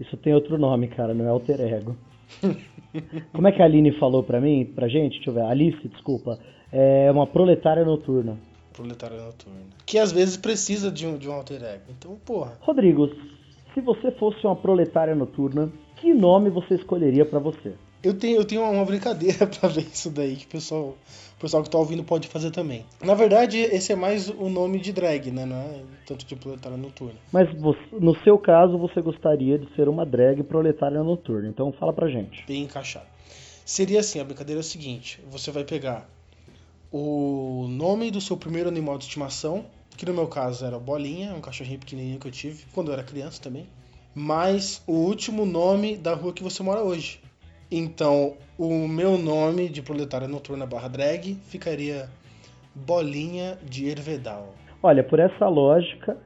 Isso 0.00 0.16
tem 0.16 0.32
outro 0.34 0.56
nome, 0.58 0.88
cara, 0.88 1.12
não 1.12 1.24
é 1.24 1.28
alter 1.28 1.60
ego. 1.60 1.96
Como 3.32 3.48
é 3.48 3.52
que 3.52 3.62
a 3.62 3.64
Aline 3.64 3.92
falou 3.98 4.22
pra 4.22 4.40
mim, 4.40 4.64
pra 4.64 4.88
gente? 4.88 5.16
Deixa 5.16 5.30
eu 5.30 5.34
ver. 5.34 5.42
Alice, 5.42 5.88
desculpa. 5.88 6.38
É 6.70 7.10
uma 7.10 7.26
proletária 7.26 7.84
noturna. 7.84 8.38
Proletário 8.72 9.16
noturno. 9.22 9.60
Que 9.84 9.98
às 9.98 10.12
vezes 10.12 10.36
precisa 10.36 10.90
de 10.90 11.06
um, 11.06 11.18
de 11.18 11.28
um 11.28 11.32
alter 11.32 11.62
ego. 11.62 11.84
Então, 11.90 12.16
porra. 12.24 12.56
Rodrigo, 12.60 13.10
se 13.74 13.80
você 13.80 14.10
fosse 14.12 14.44
uma 14.46 14.56
proletária 14.56 15.14
noturna, 15.14 15.70
que 15.96 16.12
nome 16.14 16.50
você 16.50 16.74
escolheria 16.74 17.24
pra 17.24 17.38
você? 17.38 17.74
Eu 18.02 18.14
tenho, 18.14 18.38
eu 18.38 18.44
tenho 18.44 18.62
uma 18.62 18.84
brincadeira 18.84 19.46
pra 19.60 19.68
ver 19.68 19.82
isso 19.82 20.10
daí, 20.10 20.36
que 20.36 20.46
o 20.46 20.48
pessoal, 20.48 20.96
pessoal 21.42 21.62
que 21.62 21.68
tá 21.68 21.76
ouvindo 21.76 22.02
pode 22.04 22.28
fazer 22.28 22.50
também. 22.50 22.84
Na 23.02 23.14
verdade, 23.14 23.58
esse 23.58 23.92
é 23.92 23.96
mais 23.96 24.28
o 24.28 24.48
nome 24.48 24.80
de 24.80 24.92
drag, 24.92 25.30
né? 25.30 25.44
Não 25.44 25.56
é 25.56 25.80
tanto 26.06 26.24
de 26.24 26.36
proletário 26.36 26.78
noturno. 26.78 27.14
Mas 27.32 27.52
você- 27.60 27.80
no 28.00 28.16
seu 28.22 28.38
caso, 28.38 28.78
você 28.78 29.00
gostaria 29.02 29.58
de 29.58 29.74
ser 29.74 29.88
uma 29.88 30.06
drag 30.06 30.42
proletária 30.44 31.02
noturna. 31.02 31.48
Então 31.48 31.72
fala 31.72 31.92
pra 31.92 32.08
gente. 32.08 32.44
Bem 32.46 32.62
encaixado. 32.62 33.06
Seria 33.64 34.00
assim, 34.00 34.20
a 34.20 34.24
brincadeira 34.24 34.60
é 34.60 34.62
o 34.62 34.64
seguinte: 34.64 35.20
você 35.30 35.50
vai 35.50 35.64
pegar 35.64 36.08
o 36.90 37.66
nome 37.68 38.10
do 38.10 38.20
seu 38.20 38.36
primeiro 38.36 38.68
animal 38.68 38.98
de 38.98 39.04
estimação, 39.04 39.64
que 39.96 40.06
no 40.06 40.14
meu 40.14 40.26
caso 40.26 40.64
era 40.64 40.78
Bolinha, 40.78 41.34
um 41.34 41.40
cachorrinho 41.40 41.78
pequenininho 41.78 42.18
que 42.18 42.26
eu 42.28 42.32
tive 42.32 42.64
quando 42.74 42.88
eu 42.88 42.94
era 42.94 43.02
criança 43.02 43.40
também, 43.42 43.66
mais 44.14 44.82
o 44.86 44.92
último 44.92 45.46
nome 45.46 45.96
da 45.96 46.14
rua 46.14 46.32
que 46.32 46.42
você 46.42 46.62
mora 46.62 46.82
hoje. 46.82 47.20
Então, 47.74 48.34
o 48.58 48.86
meu 48.86 49.16
nome 49.16 49.66
de 49.66 49.80
proletária 49.80 50.28
noturna 50.28 50.66
barra 50.66 50.88
drag 50.88 51.38
ficaria 51.46 52.06
Bolinha 52.74 53.56
de 53.64 53.88
Hervedal. 53.88 54.54
Olha, 54.82 55.02
por 55.02 55.18
essa 55.18 55.48
lógica, 55.48 56.18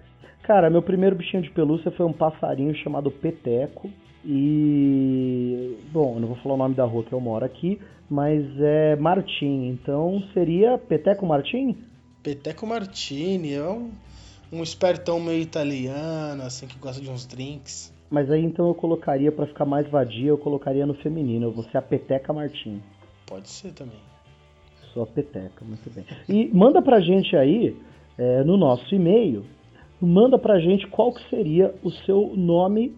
cara, 0.42 0.68
meu 0.68 0.82
primeiro 0.82 1.14
bichinho 1.14 1.44
de 1.44 1.50
pelúcia 1.50 1.92
foi 1.92 2.04
um 2.04 2.12
passarinho 2.12 2.74
chamado 2.74 3.12
Peteco. 3.12 3.88
E. 4.24 5.76
Bom, 5.92 6.18
não 6.18 6.26
vou 6.26 6.36
falar 6.38 6.56
o 6.56 6.58
nome 6.58 6.74
da 6.74 6.84
rua 6.84 7.04
que 7.04 7.12
eu 7.12 7.20
moro 7.20 7.44
aqui, 7.44 7.80
mas 8.10 8.44
é 8.58 8.96
Martim. 8.96 9.68
Então 9.68 10.20
seria 10.34 10.76
Peteco 10.76 11.24
Martim? 11.24 11.76
Peteco 12.24 12.66
Martini 12.66 13.52
é 13.52 13.62
um, 13.62 13.92
um 14.52 14.64
espertão 14.64 15.20
meio 15.20 15.42
italiano, 15.42 16.42
assim, 16.42 16.66
que 16.66 16.76
gosta 16.76 17.00
de 17.00 17.08
uns 17.08 17.24
drinks. 17.24 17.94
Mas 18.10 18.30
aí 18.30 18.44
então 18.44 18.68
eu 18.68 18.74
colocaria, 18.74 19.32
pra 19.32 19.46
ficar 19.46 19.64
mais 19.64 19.88
vadia, 19.88 20.28
eu 20.28 20.38
colocaria 20.38 20.86
no 20.86 20.94
feminino. 20.94 21.46
Eu 21.46 21.52
vou 21.52 21.64
ser 21.64 21.78
a 21.78 21.82
Peteca 21.82 22.32
Martim. 22.32 22.80
Pode 23.26 23.48
ser 23.48 23.72
também. 23.72 23.98
Sou 24.92 25.02
a 25.02 25.06
Peteca, 25.06 25.64
muito 25.64 25.90
bem. 25.90 26.04
E 26.28 26.48
manda 26.54 26.80
pra 26.80 27.00
gente 27.00 27.36
aí, 27.36 27.76
é, 28.16 28.44
no 28.44 28.56
nosso 28.56 28.94
e-mail, 28.94 29.44
manda 30.00 30.38
pra 30.38 30.60
gente 30.60 30.86
qual 30.86 31.12
que 31.12 31.28
seria 31.28 31.74
o 31.82 31.90
seu 31.90 32.32
nome 32.36 32.96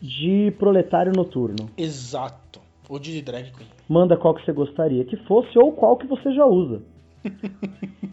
de 0.00 0.52
proletário 0.58 1.12
noturno. 1.12 1.70
Exato. 1.76 2.60
Ou 2.88 2.98
de 2.98 3.22
drag 3.22 3.50
queen. 3.52 3.68
Manda 3.88 4.16
qual 4.16 4.34
que 4.34 4.44
você 4.44 4.52
gostaria 4.52 5.04
que 5.04 5.16
fosse 5.16 5.58
ou 5.58 5.72
qual 5.72 5.96
que 5.96 6.06
você 6.06 6.32
já 6.32 6.46
usa. 6.46 6.82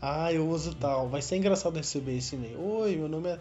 Ah, 0.00 0.32
eu 0.32 0.46
uso 0.48 0.76
tal. 0.76 1.08
Vai 1.08 1.22
ser 1.22 1.36
engraçado 1.36 1.76
receber 1.76 2.16
esse 2.16 2.36
e-mail. 2.36 2.60
Oi, 2.60 2.96
meu 2.96 3.08
nome 3.08 3.30
é 3.30 3.40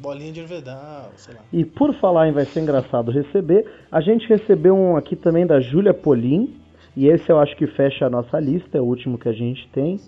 Bolinha 0.00 0.32
de 0.32 0.40
Hervedal, 0.40 1.10
sei 1.16 1.34
lá. 1.34 1.40
E 1.52 1.62
por 1.62 1.94
falar 1.96 2.26
em 2.26 2.32
vai 2.32 2.46
ser 2.46 2.60
engraçado 2.60 3.10
receber, 3.10 3.66
a 3.92 4.00
gente 4.00 4.26
recebeu 4.26 4.74
um 4.74 4.96
aqui 4.96 5.14
também 5.14 5.46
da 5.46 5.60
Júlia 5.60 5.92
Polim, 5.92 6.56
e 6.96 7.06
esse 7.06 7.30
eu 7.30 7.38
acho 7.38 7.54
que 7.56 7.66
fecha 7.66 8.06
a 8.06 8.10
nossa 8.10 8.40
lista, 8.40 8.78
é 8.78 8.80
o 8.80 8.84
último 8.84 9.18
que 9.18 9.28
a 9.28 9.32
gente 9.32 9.68
tem. 9.68 10.00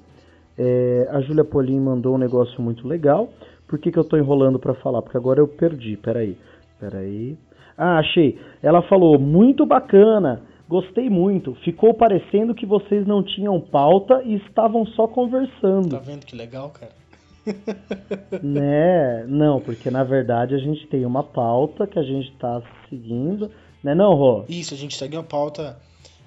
É, 0.57 1.09
a 1.11 1.21
Júlia 1.21 1.45
Polim 1.45 1.79
mandou 1.79 2.15
um 2.15 2.19
negócio 2.19 2.61
muito 2.63 2.89
legal. 2.89 3.29
Por 3.69 3.79
que, 3.79 3.93
que 3.93 3.99
eu 3.99 4.05
tô 4.05 4.17
enrolando 4.17 4.59
pra 4.59 4.75
falar? 4.75 5.03
Porque 5.03 5.17
agora 5.17 5.41
eu 5.41 5.47
perdi, 5.49 5.97
peraí. 5.99 6.39
Peraí. 6.81 7.37
Ah, 7.77 7.99
achei. 7.99 8.39
Ela 8.63 8.83
falou, 8.83 9.19
muito 9.19 9.67
bacana, 9.67 10.43
gostei 10.69 11.11
muito. 11.11 11.55
Ficou 11.57 11.93
parecendo 11.93 12.55
que 12.55 12.65
vocês 12.65 13.07
não 13.07 13.23
tinham 13.23 13.61
pauta 13.61 14.23
e 14.25 14.37
estavam 14.37 14.87
só 14.87 15.07
conversando. 15.07 15.91
Tá 15.91 15.99
vendo 15.99 16.25
que 16.25 16.35
legal, 16.35 16.71
cara? 16.71 17.02
Né? 18.43 19.25
Não, 19.29 19.61
porque 19.61 19.91
na 19.91 20.05
verdade 20.05 20.55
a 20.55 20.59
gente 20.59 20.87
tem 20.87 21.05
uma 21.05 21.23
pauta 21.23 21.87
que 21.87 21.99
a 21.99 22.03
gente 22.03 22.33
tá 22.39 22.63
seguindo. 22.89 23.51
Né 23.83 23.95
não, 23.95 24.15
Rô? 24.15 24.45
Isso, 24.49 24.75
a 24.75 24.77
gente 24.77 24.97
segue 24.97 25.17
uma 25.17 25.23
pauta 25.23 25.79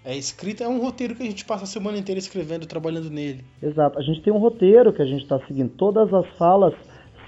é, 0.04 0.16
escrita. 0.16 0.64
É 0.64 0.68
um 0.68 0.80
roteiro 0.80 1.16
que 1.16 1.24
a 1.24 1.26
gente 1.26 1.44
passa 1.46 1.64
a 1.64 1.68
semana 1.68 1.98
inteira 1.98 2.20
escrevendo, 2.20 2.66
trabalhando 2.66 3.10
nele. 3.10 3.44
Exato. 3.62 3.98
A 3.98 4.02
gente 4.02 4.22
tem 4.22 4.32
um 4.32 4.38
roteiro 4.38 4.94
que 4.94 5.02
a 5.02 5.06
gente 5.06 5.28
tá 5.28 5.40
seguindo. 5.48 5.70
Todas 5.70 6.14
as 6.14 6.28
falas 6.38 6.74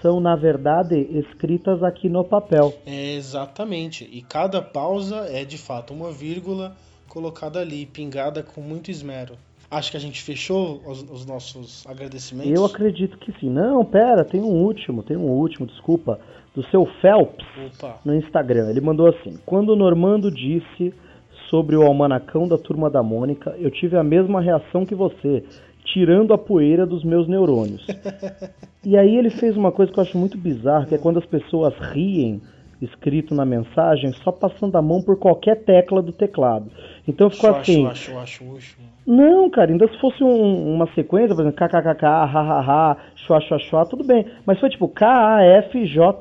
são, 0.02 0.19
na 0.19 0.36
verdade, 0.36 0.95
escritas 0.95 1.82
aqui 1.84 2.08
no 2.08 2.23
papel. 2.23 2.73
É, 2.86 3.13
exatamente. 3.15 4.08
E 4.12 4.21
cada 4.21 4.62
pausa 4.62 5.28
é 5.30 5.43
de 5.43 5.58
fato 5.58 5.93
uma 5.93 6.12
vírgula 6.12 6.76
colocada 7.08 7.60
ali, 7.60 7.86
pingada 7.86 8.43
com 8.43 8.62
muito 8.62 8.91
esmero. 8.91 9.38
Acho 9.70 9.92
que 9.92 9.98
a 9.98 10.00
gente 10.00 10.22
fechou 10.22 10.82
os, 10.86 11.04
os 11.04 11.26
nossos 11.26 11.86
agradecimentos. 11.86 12.52
Eu 12.52 12.66
acredito 12.66 13.18
que 13.18 13.34
sim. 13.40 13.50
Não, 13.50 13.84
pera, 13.84 14.24
tem 14.24 14.42
um 14.42 14.64
último, 14.64 15.04
tem 15.04 15.18
um 15.18 15.30
último, 15.30 15.68
desculpa. 15.68 16.20
Do 16.56 16.64
seu 16.72 16.88
Phelps 17.02 17.46
Opa. 17.76 18.00
no 18.04 18.16
Instagram. 18.16 18.70
Ele 18.70 18.82
mandou 18.82 19.08
assim: 19.08 19.38
Quando 19.46 19.74
o 19.74 19.76
Normando 19.76 20.32
disse 20.32 20.92
sobre 21.52 21.76
o 21.76 21.84
almanacão 21.84 22.48
da 22.48 22.58
turma 22.58 22.90
da 22.90 23.04
Mônica, 23.04 23.56
eu 23.60 23.70
tive 23.70 23.96
a 23.96 24.04
mesma 24.04 24.42
reação 24.42 24.84
que 24.84 24.96
você, 24.96 25.44
tirando 25.86 26.34
a 26.34 26.38
poeira 26.38 26.86
dos 26.86 27.04
meus 27.04 27.28
neurônios. 27.28 27.86
e 28.84 28.98
aí 28.98 29.16
ele 29.16 29.30
fez 29.30 29.56
uma 29.56 29.72
coisa 29.72 29.92
que 29.92 30.00
eu 30.00 30.04
acho 30.04 30.18
muito 30.18 30.38
bizarra, 30.38 30.88
que 30.88 30.96
é 30.96 30.98
quando 30.98 31.20
as 31.20 31.26
pessoas 31.26 31.76
riem 31.92 32.42
escrito 32.82 33.34
na 33.34 33.46
mensagem 33.46 34.12
só 34.24 34.32
passando 34.32 34.76
a 34.78 34.82
mão 34.82 35.02
por 35.02 35.18
qualquer 35.18 35.56
tecla 35.63 36.02
do 36.02 36.12
teclado. 36.12 36.70
Então 37.08 37.30
ficou 37.30 37.52
Chua, 37.52 37.60
assim. 37.62 37.84
chua, 37.96 38.26
chua, 38.26 38.60
chua. 38.60 38.86
Não, 39.06 39.50
cara, 39.50 39.72
ainda 39.72 39.88
se 39.88 39.98
fosse 40.00 40.22
um- 40.24 40.74
uma 40.76 40.86
sequência, 40.94 41.34
por 41.34 41.42
exemplo, 41.42 41.58
kkkk, 41.58 42.04
hahaha, 42.06 42.98
chua, 43.16 43.40
chua, 43.42 43.58
chua, 43.60 43.86
tudo 43.86 44.04
bem. 44.04 44.26
Mas 44.46 44.60
foi 44.60 44.70
tipo 44.70 44.88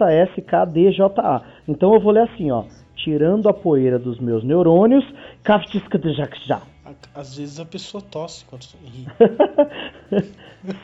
K-A-F-J-S-K-D-J-A. 0.07 1.43
Então 1.69 1.93
eu 1.95 2.01
vou 2.01 2.13
ler 2.13 2.23
assim, 2.23 2.51
ó. 2.51 2.65
Tirando 2.97 3.49
a 3.49 3.53
poeira 3.53 3.99
dos 3.99 4.19
meus 4.19 4.43
neurônios, 4.45 5.05
kaftiskadjakja. 5.43 6.57
A- 6.85 7.21
Às 7.21 7.37
vezes 7.37 7.59
a 7.61 7.65
pessoa 7.65 8.03
tosse 8.03 8.45
enquanto 8.47 8.69
ri. 8.85 9.07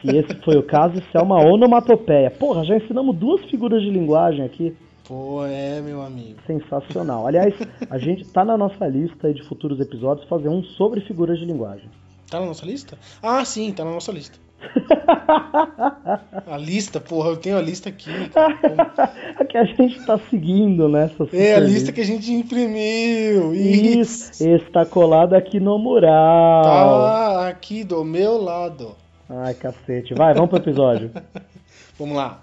Se 0.01 0.09
esse 0.17 0.35
foi 0.43 0.57
o 0.57 0.63
caso, 0.63 0.99
isso 0.99 1.17
é 1.17 1.23
uma 1.23 1.39
onomatopeia. 1.45 2.31
Porra, 2.31 2.65
já 2.65 2.77
ensinamos 2.77 3.17
duas 3.17 3.43
figuras 3.47 3.81
de 3.83 3.91
linguagem 3.91 4.45
aqui. 4.45 4.77
Pô, 5.05 5.45
é, 5.45 5.81
meu 5.81 6.03
amigo. 6.03 6.39
Sensacional. 6.47 7.27
Aliás, 7.27 7.55
a 7.91 7.99
gente 7.99 8.25
tá 8.27 8.45
na 8.45 8.57
nossa 8.57 8.87
lista 8.87 9.33
de 9.33 9.43
futuros 9.43 9.81
episódios 9.81 10.29
fazer 10.29 10.49
um 10.49 10.63
sobre 10.63 11.01
figuras 11.01 11.39
de 11.39 11.45
linguagem. 11.45 11.89
Tá 12.31 12.41
na 12.41 12.47
nossa 12.47 12.65
lista? 12.65 12.97
Ah, 13.23 13.45
sim, 13.45 13.73
tá 13.73 13.85
na 13.85 13.91
nossa 13.91 14.13
lista. 14.13 14.39
A 16.47 16.57
lista, 16.57 17.01
porra, 17.01 17.31
eu 17.31 17.37
tenho 17.37 17.57
a 17.57 17.61
lista 17.61 17.89
aqui. 17.89 18.29
cara. 18.29 19.03
a 19.39 19.45
que 19.45 19.59
a 19.59 19.65
gente 19.65 20.05
tá 20.05 20.19
seguindo 20.31 20.89
nessa 20.89 21.29
É 21.33 21.55
a 21.55 21.61
lista 21.61 21.93
que 21.93 22.01
a 22.01 22.05
gente 22.05 22.33
imprimiu. 22.33 23.55
Isso. 23.55 24.33
Isso, 24.33 24.49
está 24.49 24.87
colado 24.87 25.35
aqui 25.35 25.59
no 25.59 25.79
mural. 25.79 26.63
Tá 26.63 27.49
aqui 27.49 27.85
do 27.85 28.05
meu 28.05 28.41
lado. 28.41 28.95
Ai, 29.29 29.55
cacete. 29.55 30.15
Vai, 30.15 30.35
vamos 30.35 30.51
pro 30.51 30.59
episódio. 30.59 31.11
Vamos 31.99 32.17
lá. 32.17 32.43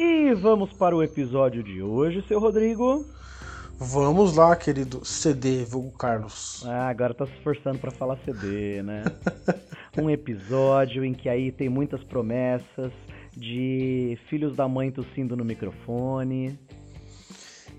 E 0.00 0.32
vamos 0.32 0.72
para 0.72 0.96
o 0.96 1.02
episódio 1.02 1.62
de 1.62 1.82
hoje, 1.82 2.24
seu 2.26 2.40
Rodrigo. 2.40 3.04
Vamos 3.78 4.34
lá, 4.34 4.56
querido 4.56 5.04
CD, 5.04 5.62
vulgo 5.64 5.90
Carlos. 5.92 6.64
Ah, 6.66 6.88
agora 6.88 7.12
tá 7.12 7.26
se 7.26 7.32
esforçando 7.34 7.78
para 7.78 7.90
falar 7.90 8.16
CD, 8.24 8.82
né? 8.82 9.04
um 10.00 10.08
episódio 10.08 11.04
em 11.04 11.12
que 11.12 11.28
aí 11.28 11.52
tem 11.52 11.68
muitas 11.68 12.02
promessas 12.02 12.90
de 13.36 14.18
filhos 14.30 14.56
da 14.56 14.66
mãe 14.66 14.90
tossindo 14.90 15.36
no 15.36 15.44
microfone. 15.44 16.58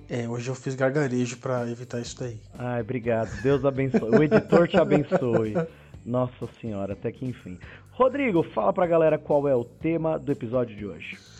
É, 0.07 0.29
hoje 0.29 0.47
eu 0.47 0.55
fiz 0.55 0.75
gargarejo 0.75 1.37
pra 1.37 1.67
evitar 1.67 1.99
isso 2.01 2.19
daí. 2.19 2.39
Ai, 2.57 2.81
obrigado. 2.81 3.31
Deus 3.41 3.65
abençoe. 3.65 4.11
O 4.11 4.21
editor 4.21 4.67
te 4.67 4.77
abençoe. 4.77 5.55
Nossa 6.05 6.47
senhora, 6.59 6.93
até 6.93 7.11
que 7.11 7.25
enfim. 7.25 7.57
Rodrigo, 7.91 8.43
fala 8.43 8.71
pra 8.71 8.85
galera 8.85 9.17
qual 9.17 9.47
é 9.47 9.55
o 9.55 9.63
tema 9.63 10.19
do 10.19 10.31
episódio 10.31 10.75
de 10.75 10.85
hoje. 10.85 11.30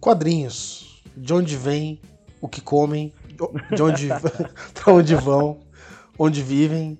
Quadrinhos. 0.00 1.02
De 1.16 1.32
onde 1.32 1.56
vêm, 1.56 2.00
o 2.40 2.48
que 2.48 2.60
comem, 2.60 3.12
de 3.74 3.82
onde, 3.82 4.08
pra 4.74 4.92
onde 4.92 5.14
vão, 5.14 5.60
onde 6.18 6.42
vivem, 6.42 6.98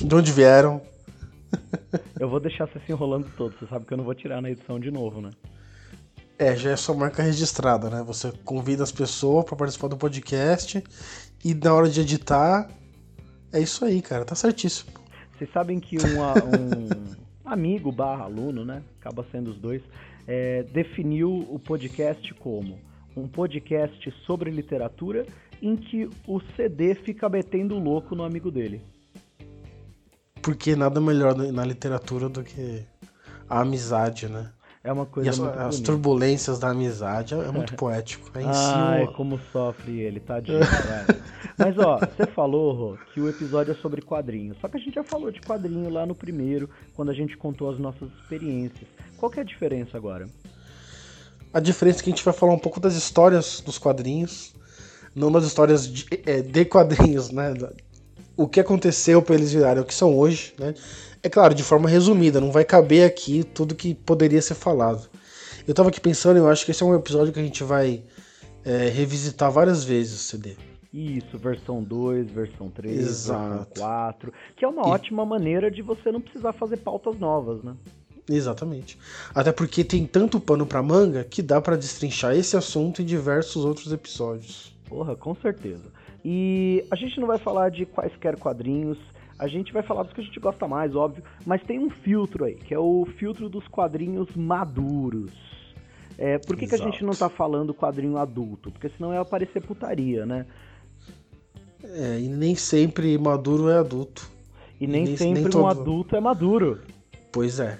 de 0.00 0.14
onde 0.14 0.32
vieram. 0.32 0.80
Eu 2.18 2.28
vou 2.28 2.40
deixar 2.40 2.66
você 2.66 2.80
se 2.80 2.92
enrolando 2.92 3.30
todo. 3.36 3.54
Você 3.58 3.66
sabe 3.66 3.84
que 3.84 3.92
eu 3.92 3.98
não 3.98 4.04
vou 4.04 4.14
tirar 4.14 4.40
na 4.40 4.50
edição 4.50 4.80
de 4.80 4.90
novo, 4.90 5.20
né? 5.20 5.30
É, 6.38 6.54
já 6.56 6.70
é 6.70 6.76
sua 6.76 6.94
marca 6.94 7.22
registrada, 7.22 7.88
né? 7.88 8.02
Você 8.02 8.32
convida 8.44 8.82
as 8.82 8.92
pessoas 8.92 9.44
pra 9.44 9.56
participar 9.56 9.88
do 9.88 9.96
podcast 9.96 10.82
e 11.44 11.54
na 11.54 11.72
hora 11.72 11.88
de 11.88 12.00
editar, 12.00 12.68
é 13.52 13.60
isso 13.60 13.84
aí, 13.84 14.02
cara. 14.02 14.24
Tá 14.24 14.34
certíssimo. 14.34 14.90
Vocês 15.36 15.50
sabem 15.52 15.78
que 15.78 15.96
um, 15.98 16.20
um 16.20 17.50
amigo 17.50 17.92
barra 17.92 18.24
aluno, 18.24 18.64
né? 18.64 18.82
Acaba 19.00 19.24
sendo 19.30 19.50
os 19.50 19.58
dois, 19.58 19.82
é, 20.26 20.62
definiu 20.64 21.46
o 21.50 21.58
podcast 21.58 22.32
como 22.34 22.78
um 23.16 23.26
podcast 23.26 24.10
sobre 24.26 24.50
literatura 24.50 25.26
em 25.62 25.74
que 25.76 26.08
o 26.26 26.40
CD 26.54 26.94
fica 26.94 27.28
metendo 27.28 27.78
louco 27.78 28.14
no 28.14 28.24
amigo 28.24 28.50
dele. 28.50 28.82
Porque 30.42 30.76
nada 30.76 31.00
melhor 31.00 31.34
na 31.34 31.64
literatura 31.64 32.28
do 32.28 32.44
que 32.44 32.84
a 33.48 33.60
amizade, 33.60 34.28
né? 34.28 34.52
É 34.86 34.92
uma 34.92 35.02
E 35.02 35.06
coisa 35.06 35.30
as, 35.30 35.38
muito 35.38 35.58
as 35.58 35.74
bonita. 35.74 35.84
turbulências 35.84 36.58
da 36.60 36.68
amizade 36.70 37.34
é, 37.34 37.38
é 37.38 37.50
muito 37.50 37.74
poético. 37.74 38.30
É 38.38 38.42
em 38.42 38.52
si 38.52 38.72
Ai, 38.74 39.06
como 39.16 39.40
sofre 39.52 39.98
ele, 40.00 40.20
tadinho. 40.20 40.60
vai. 40.60 41.16
Mas 41.58 41.78
ó, 41.78 41.98
você 41.98 42.26
falou, 42.26 42.72
Rô, 42.72 42.98
que 43.12 43.20
o 43.20 43.28
episódio 43.28 43.72
é 43.72 43.74
sobre 43.76 44.00
quadrinhos. 44.00 44.56
Só 44.60 44.68
que 44.68 44.76
a 44.76 44.80
gente 44.80 44.94
já 44.94 45.02
falou 45.02 45.30
de 45.32 45.40
quadrinho 45.40 45.90
lá 45.90 46.06
no 46.06 46.14
primeiro, 46.14 46.70
quando 46.94 47.10
a 47.10 47.14
gente 47.14 47.36
contou 47.36 47.70
as 47.70 47.78
nossas 47.78 48.08
experiências. 48.20 48.86
Qual 49.16 49.28
que 49.30 49.40
é 49.40 49.42
a 49.42 49.44
diferença 49.46 49.96
agora? 49.96 50.28
A 51.52 51.58
diferença 51.58 52.00
é 52.00 52.02
que 52.04 52.10
a 52.10 52.14
gente 52.14 52.24
vai 52.24 52.34
falar 52.34 52.52
um 52.52 52.58
pouco 52.58 52.78
das 52.78 52.94
histórias 52.94 53.60
dos 53.60 53.78
quadrinhos, 53.78 54.54
não 55.14 55.32
das 55.32 55.44
histórias 55.44 55.90
de, 55.90 56.06
é, 56.26 56.42
de 56.42 56.64
quadrinhos, 56.66 57.30
né? 57.30 57.54
O 58.36 58.46
que 58.46 58.60
aconteceu 58.60 59.22
para 59.22 59.34
eles 59.34 59.52
virarem 59.52 59.82
o 59.82 59.86
que 59.86 59.94
são 59.94 60.16
hoje, 60.16 60.52
né? 60.58 60.74
É 61.26 61.28
claro, 61.28 61.52
de 61.56 61.64
forma 61.64 61.88
resumida, 61.88 62.40
não 62.40 62.52
vai 62.52 62.64
caber 62.64 63.04
aqui 63.04 63.42
tudo 63.42 63.74
que 63.74 63.92
poderia 63.94 64.40
ser 64.40 64.54
falado. 64.54 65.08
Eu 65.66 65.74
tava 65.74 65.88
aqui 65.88 66.00
pensando, 66.00 66.36
eu 66.36 66.48
acho 66.48 66.64
que 66.64 66.70
esse 66.70 66.84
é 66.84 66.86
um 66.86 66.94
episódio 66.94 67.32
que 67.32 67.40
a 67.40 67.42
gente 67.42 67.64
vai 67.64 68.04
é, 68.64 68.88
revisitar 68.90 69.50
várias 69.50 69.82
vezes 69.82 70.14
o 70.20 70.22
CD. 70.22 70.54
Isso, 70.94 71.36
versão 71.36 71.82
2, 71.82 72.30
versão 72.30 72.70
3, 72.70 72.94
versão 72.96 73.08
Exato. 73.54 73.80
4. 73.80 74.32
Que 74.56 74.64
é 74.64 74.68
uma 74.68 74.82
E- 74.82 74.90
ótima 74.90 75.26
maneira 75.26 75.68
de 75.68 75.82
você 75.82 76.12
não 76.12 76.20
precisar 76.20 76.52
fazer 76.52 76.76
pautas 76.76 77.18
novas, 77.18 77.60
né? 77.64 77.74
Exatamente. 78.30 78.96
Até 79.34 79.50
porque 79.50 79.82
tem 79.82 80.06
tanto 80.06 80.38
pano 80.38 80.64
pra 80.64 80.80
manga 80.80 81.24
que 81.24 81.42
dá 81.42 81.60
pra 81.60 81.74
destrinchar 81.74 82.36
esse 82.36 82.56
assunto 82.56 83.02
em 83.02 83.04
diversos 83.04 83.64
outros 83.64 83.92
episódios. 83.92 84.72
Porra, 84.88 85.16
com 85.16 85.34
certeza. 85.34 85.84
E 86.24 86.84
a 86.88 86.94
gente 86.94 87.18
não 87.18 87.26
vai 87.26 87.38
falar 87.38 87.70
de 87.70 87.84
quaisquer 87.84 88.36
quadrinhos, 88.36 88.98
a 89.38 89.46
gente 89.48 89.72
vai 89.72 89.82
falar 89.82 90.02
dos 90.04 90.12
que 90.12 90.20
a 90.20 90.24
gente 90.24 90.40
gosta 90.40 90.66
mais, 90.66 90.94
óbvio, 90.94 91.22
mas 91.44 91.62
tem 91.62 91.78
um 91.78 91.90
filtro 91.90 92.44
aí, 92.44 92.54
que 92.54 92.72
é 92.74 92.78
o 92.78 93.06
filtro 93.18 93.48
dos 93.48 93.66
quadrinhos 93.68 94.28
maduros. 94.34 95.32
É, 96.18 96.38
por 96.38 96.56
que, 96.56 96.66
que 96.66 96.74
a 96.74 96.78
gente 96.78 97.04
não 97.04 97.12
tá 97.12 97.28
falando 97.28 97.74
quadrinho 97.74 98.16
adulto? 98.16 98.70
Porque 98.70 98.88
senão 98.88 99.12
ia 99.12 99.20
aparecer 99.20 99.60
putaria, 99.62 100.24
né? 100.24 100.46
É, 101.84 102.18
e 102.20 102.28
nem 102.28 102.54
sempre 102.54 103.16
maduro 103.18 103.68
é 103.68 103.78
adulto. 103.78 104.28
E 104.80 104.86
nem, 104.86 105.04
Nem- 105.04 105.16
sempre 105.16 105.34
nem 105.42 105.46
um 105.46 105.50
todo- 105.50 105.66
adulto 105.66 106.16
é 106.16 106.20
maduro. 106.20 106.80
Pois 107.30 107.60
é. 107.60 107.78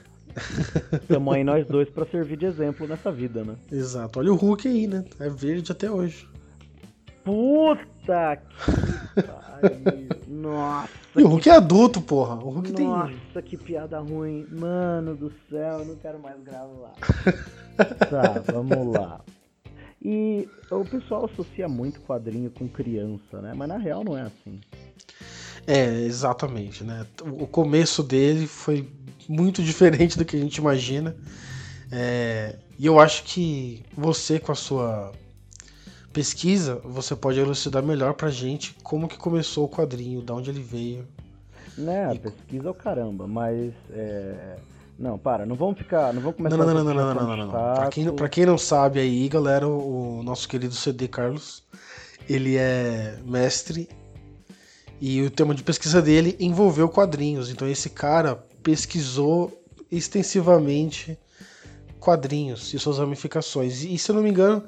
Tamo 1.09 1.33
aí 1.33 1.43
nós 1.43 1.67
dois 1.67 1.89
pra 1.89 2.05
servir 2.13 2.37
de 2.37 2.45
exemplo 2.45 2.87
nessa 2.87 3.11
vida, 3.11 3.43
né? 3.43 3.57
Exato. 3.73 4.19
Olha 4.19 4.31
o 4.33 4.37
Hulk 4.37 4.69
aí, 4.69 4.87
né? 4.87 5.03
É 5.19 5.31
verde 5.31 5.73
até 5.73 5.91
hoje. 5.91 6.29
Puta 7.25 8.37
que 8.37 9.23
pariu. 9.23 10.09
Nossa, 10.47 10.89
E 11.17 11.23
o 11.23 11.29
Hulk 11.29 11.49
é 11.49 11.53
adulto, 11.53 12.01
porra. 12.01 12.35
O 12.37 12.51
Hulk 12.51 12.73
tem. 12.73 12.87
Nossa, 12.87 13.43
que 13.43 13.57
piada 13.57 13.99
ruim. 13.99 14.47
Mano 14.51 15.17
do 15.17 15.33
céu, 15.51 15.81
eu 15.81 15.85
não 15.85 15.97
quero 15.97 16.21
mais 16.21 16.41
gravar. 16.43 16.93
tá, 18.09 18.43
vamos 18.53 18.95
lá. 18.95 19.21
E 20.01 20.49
o 20.71 20.85
pessoal 20.85 21.25
associa 21.25 21.69
muito 21.69 22.01
quadrinho 22.01 22.51
com 22.51 22.69
criança, 22.69 23.41
né? 23.43 23.55
Mas 23.57 23.69
na 23.69 23.77
real 23.77 24.05
não 24.05 24.17
é 24.17 24.23
assim. 24.23 24.61
É, 25.67 26.03
exatamente, 26.03 26.85
né? 26.85 27.05
O 27.23 27.47
começo 27.47 28.03
dele 28.05 28.47
foi 28.47 28.89
muito 29.29 29.63
diferente 29.65 30.17
do 30.17 30.25
que 30.25 30.37
a 30.37 30.41
gente 30.41 30.57
imagina. 30.57 31.17
É, 31.91 32.57
E 32.79 32.87
eu 32.87 33.01
acho 33.01 33.25
que 33.25 33.83
você, 33.97 34.39
com 34.39 34.53
a 34.53 34.55
sua 34.55 35.13
pesquisa, 36.17 36.81
você 36.83 37.15
pode 37.15 37.39
elucidar 37.39 37.83
melhor 37.83 38.15
pra 38.15 38.31
gente 38.31 38.75
como 38.83 39.07
que 39.07 39.19
começou 39.19 39.67
o 39.67 39.69
quadrinho, 39.69 40.23
de 40.23 40.33
onde 40.33 40.49
ele 40.49 40.63
veio. 40.63 41.07
Né, 41.77 42.07
a 42.07 42.15
E- 42.15 42.19
pesquisa 42.19 42.69
é 42.69 42.71
o 42.71 42.75
caramba, 42.75 43.27
mas 43.27 43.75
é... 43.91 44.57
Não, 44.99 45.19
para, 45.19 45.45
não 45.45 45.55
vamos 45.55 45.77
ficar. 45.77 46.15
Não 46.15 46.23
vamos 46.23 46.39
Não, 46.39 46.49
começar 46.49 46.57
não, 46.57 46.65
não, 46.67 46.73
não, 46.73 46.95
não, 46.95 46.95
não, 46.95 47.15
não, 47.15 47.31
de 47.33 47.37
não, 47.37 47.47
não. 47.49 47.75
Pra 47.75 47.89
quem, 47.91 48.11
pra 48.17 48.29
quem 48.31 48.47
não 48.47 48.57
sabe 48.57 48.99
aí, 48.99 49.29
galera, 49.29 49.69
o, 49.69 50.23
nosso 50.23 50.49
querido 50.49 50.75
CD 50.75 51.07
Carlos, 51.07 51.63
ele 52.27 52.57
é 52.57 53.19
mestre 53.23 53.91
e 54.99 55.21
o 55.21 55.31
tema 55.31 55.55
de 55.55 55.63
pesquisa 55.63 56.01
dele 56.01 56.35
envolveu 56.41 56.89
quadrinhos. 56.89 57.51
Então 57.51 57.69
esse 57.69 57.91
cara 57.91 58.37
pesquisou 58.63 59.53
extensivamente 59.93 61.19
quadrinhos 62.01 62.73
e 62.73 62.79
suas 62.79 62.97
ramificações. 62.97 63.85
E 63.85 63.99
se 63.99 64.11
eu 64.11 64.15
não 64.15 64.23
me 64.23 64.31
engano, 64.31 64.65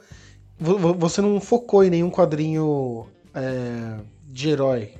você 0.58 1.20
não 1.20 1.40
focou 1.40 1.84
em 1.84 1.90
nenhum 1.90 2.10
quadrinho 2.10 3.06
é, 3.34 3.98
de 4.26 4.50
herói. 4.50 4.90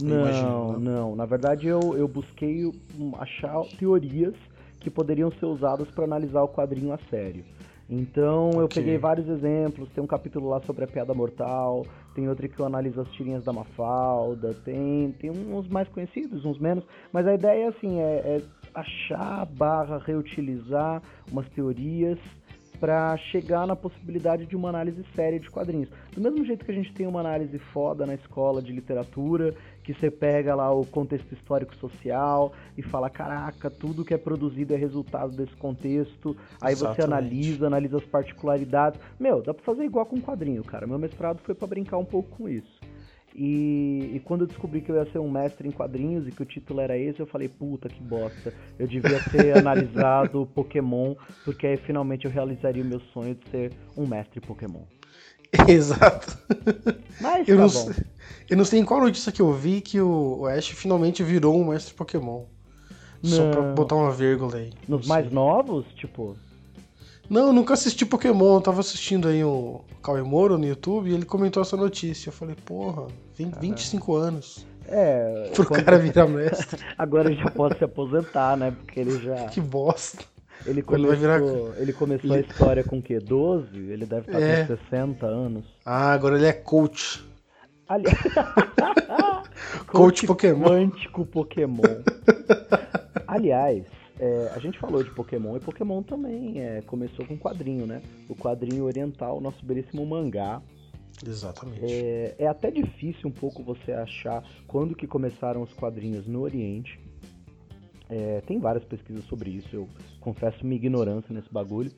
Não, 0.00 0.16
imagino, 0.20 0.78
né? 0.78 0.78
não. 0.78 1.16
Na 1.16 1.24
verdade, 1.24 1.66
eu, 1.68 1.96
eu 1.96 2.08
busquei 2.08 2.72
achar 3.18 3.62
teorias 3.78 4.34
que 4.80 4.90
poderiam 4.90 5.30
ser 5.32 5.46
usadas 5.46 5.88
para 5.88 6.04
analisar 6.04 6.42
o 6.42 6.48
quadrinho 6.48 6.92
a 6.92 6.98
sério. 7.08 7.44
Então 7.88 8.50
eu 8.58 8.64
Ok. 8.64 8.82
peguei 8.82 8.98
vários 8.98 9.28
exemplos, 9.28 9.88
tem 9.90 10.02
um 10.02 10.06
capítulo 10.06 10.48
lá 10.48 10.60
sobre 10.62 10.84
a 10.84 10.86
piada 10.86 11.12
mortal, 11.12 11.86
tem 12.14 12.28
outro 12.28 12.48
que 12.48 12.58
eu 12.58 12.66
analiso 12.66 13.00
as 13.00 13.10
tirinhas 13.12 13.44
da 13.44 13.52
Mafalda, 13.52 14.54
tem, 14.64 15.12
tem 15.20 15.30
uns 15.30 15.68
mais 15.68 15.86
conhecidos, 15.88 16.44
uns 16.44 16.58
menos, 16.58 16.84
mas 17.12 17.26
a 17.26 17.34
ideia 17.34 17.68
assim 17.68 18.00
é, 18.00 18.02
é 18.02 18.42
achar 18.74 19.44
barra 19.46 19.98
reutilizar 19.98 21.02
umas 21.30 21.46
teorias 21.50 22.18
para 22.84 23.16
chegar 23.16 23.66
na 23.66 23.74
possibilidade 23.74 24.44
de 24.44 24.54
uma 24.54 24.68
análise 24.68 25.02
séria 25.16 25.40
de 25.40 25.48
quadrinhos. 25.48 25.88
Do 26.12 26.20
mesmo 26.20 26.44
jeito 26.44 26.66
que 26.66 26.70
a 26.70 26.74
gente 26.74 26.92
tem 26.92 27.06
uma 27.06 27.20
análise 27.20 27.58
foda 27.58 28.04
na 28.04 28.12
escola 28.12 28.60
de 28.60 28.74
literatura, 28.74 29.54
que 29.82 29.94
você 29.94 30.10
pega 30.10 30.54
lá 30.54 30.70
o 30.70 30.84
contexto 30.84 31.32
histórico 31.32 31.74
social 31.76 32.52
e 32.76 32.82
fala, 32.82 33.08
caraca, 33.08 33.70
tudo 33.70 34.04
que 34.04 34.12
é 34.12 34.18
produzido 34.18 34.74
é 34.74 34.76
resultado 34.76 35.34
desse 35.34 35.56
contexto. 35.56 36.36
Aí 36.60 36.74
você 36.74 36.84
Exatamente. 36.84 37.04
analisa, 37.04 37.66
analisa 37.68 37.96
as 37.96 38.04
particularidades. 38.04 39.00
Meu, 39.18 39.40
dá 39.40 39.54
pra 39.54 39.64
fazer 39.64 39.84
igual 39.84 40.04
com 40.04 40.20
quadrinho, 40.20 40.62
cara. 40.62 40.86
Meu 40.86 40.98
mestrado 40.98 41.38
foi 41.38 41.54
pra 41.54 41.66
brincar 41.66 41.96
um 41.96 42.04
pouco 42.04 42.36
com 42.36 42.46
isso. 42.46 42.73
E, 43.34 44.12
e 44.14 44.20
quando 44.24 44.42
eu 44.42 44.46
descobri 44.46 44.80
que 44.80 44.90
eu 44.90 44.96
ia 44.96 45.10
ser 45.10 45.18
um 45.18 45.30
mestre 45.30 45.66
em 45.66 45.72
quadrinhos 45.72 46.28
e 46.28 46.30
que 46.30 46.42
o 46.42 46.46
título 46.46 46.80
era 46.80 46.96
esse, 46.96 47.18
eu 47.18 47.26
falei, 47.26 47.48
puta 47.48 47.88
que 47.88 48.00
bosta. 48.00 48.54
Eu 48.78 48.86
devia 48.86 49.18
ter 49.32 49.56
analisado 49.58 50.46
Pokémon, 50.54 51.16
porque 51.44 51.66
aí 51.66 51.76
finalmente 51.76 52.26
eu 52.26 52.30
realizaria 52.30 52.82
o 52.82 52.86
meu 52.86 53.00
sonho 53.12 53.34
de 53.34 53.50
ser 53.50 53.72
um 53.96 54.06
mestre 54.06 54.40
Pokémon. 54.40 54.82
Exato. 55.68 56.38
Mas 57.20 57.48
Eu 57.48 57.56
tá 57.56 57.62
não, 57.62 57.68
bom. 57.68 57.92
sei, 57.92 58.04
eu 58.50 58.56
não 58.56 58.64
sei 58.64 58.80
em 58.80 58.84
qual 58.84 59.00
notícia 59.00 59.32
que 59.32 59.42
eu 59.42 59.52
vi 59.52 59.80
que 59.80 60.00
o, 60.00 60.46
Ash 60.46 60.68
finalmente 60.68 61.22
virou 61.22 61.60
um 61.60 61.68
mestre 61.70 61.94
Pokémon. 61.94 62.44
Só 63.22 63.50
pra 63.50 63.62
Não. 63.62 63.74
botar 63.74 63.94
uma 63.96 64.10
vírgula 64.12 64.56
aí. 64.56 64.72
Nos 64.86 65.02
Não 65.02 65.08
mais 65.08 65.32
novos, 65.32 65.86
tipo. 65.94 66.36
Não, 67.28 67.46
eu 67.48 67.52
nunca 67.52 67.74
assisti 67.74 68.04
Pokémon. 68.04 68.56
Eu 68.56 68.60
tava 68.60 68.80
assistindo 68.80 69.28
aí 69.28 69.42
o 69.42 69.80
Cauê 70.02 70.22
Moro 70.22 70.58
no 70.58 70.66
YouTube 70.66 71.10
e 71.10 71.14
ele 71.14 71.24
comentou 71.24 71.62
essa 71.62 71.76
notícia. 71.76 72.28
Eu 72.28 72.32
falei, 72.32 72.54
porra, 72.64 73.06
20, 73.36 73.54
25 73.58 74.14
anos. 74.14 74.66
É. 74.86 75.50
Pro 75.54 75.64
quando- 75.66 75.84
cara 75.84 75.98
virar 75.98 76.26
mestre. 76.26 76.80
Agora 76.98 77.30
ele 77.30 77.40
já 77.42 77.50
pode 77.50 77.78
se 77.78 77.84
aposentar, 77.84 78.56
né? 78.56 78.70
Porque 78.70 79.00
ele 79.00 79.18
já. 79.20 79.46
que 79.48 79.60
bosta. 79.60 80.22
Ele 80.66 80.80
Ele 80.80 80.82
começou, 80.82 81.16
virar- 81.16 81.40
ele 81.78 81.92
começou 81.92 82.32
a 82.32 82.40
história 82.40 82.84
com 82.84 82.98
o 82.98 83.02
quê? 83.02 83.18
12? 83.18 83.76
Ele 83.76 84.06
deve 84.06 84.26
estar 84.30 84.40
É. 84.40 84.64
com 84.64 84.76
60 84.90 85.26
anos. 85.26 85.64
Ah, 85.84 86.12
agora 86.12 86.36
ele 86.36 86.46
é 86.46 86.52
coach. 86.52 87.22
Ali... 87.88 88.04
Coach 89.88 90.26
Pokémon. 90.26 90.64
Quântico 90.68 91.26
Pokémon. 91.26 91.82
Aliás, 93.26 93.84
é, 94.18 94.52
a 94.54 94.58
gente 94.58 94.78
falou 94.78 95.02
de 95.02 95.10
Pokémon 95.10 95.56
e 95.56 95.60
Pokémon 95.60 96.02
também 96.02 96.60
é, 96.60 96.82
começou 96.82 97.26
com 97.26 97.36
quadrinho, 97.36 97.86
né? 97.86 98.00
O 98.28 98.34
quadrinho 98.34 98.84
oriental, 98.84 99.40
nosso 99.40 99.64
belíssimo 99.64 100.06
mangá. 100.06 100.62
Exatamente. 101.26 101.80
É, 101.84 102.34
é 102.38 102.46
até 102.46 102.70
difícil 102.70 103.28
um 103.28 103.32
pouco 103.32 103.62
você 103.62 103.92
achar 103.92 104.42
quando 104.66 104.94
que 104.94 105.06
começaram 105.06 105.62
os 105.62 105.72
quadrinhos 105.72 106.26
no 106.26 106.42
Oriente. 106.42 107.00
É, 108.08 108.40
tem 108.42 108.58
várias 108.58 108.84
pesquisas 108.84 109.24
sobre 109.24 109.50
isso, 109.50 109.68
eu 109.72 109.88
confesso 110.20 110.64
minha 110.64 110.76
ignorância 110.76 111.34
nesse 111.34 111.52
bagulho. 111.52 111.90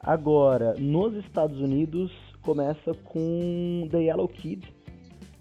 Agora, 0.00 0.74
nos 0.74 1.14
Estados 1.24 1.60
Unidos 1.60 2.10
começa 2.40 2.94
com 3.04 3.86
The 3.90 3.98
Yellow 3.98 4.26
Kid, 4.28 4.74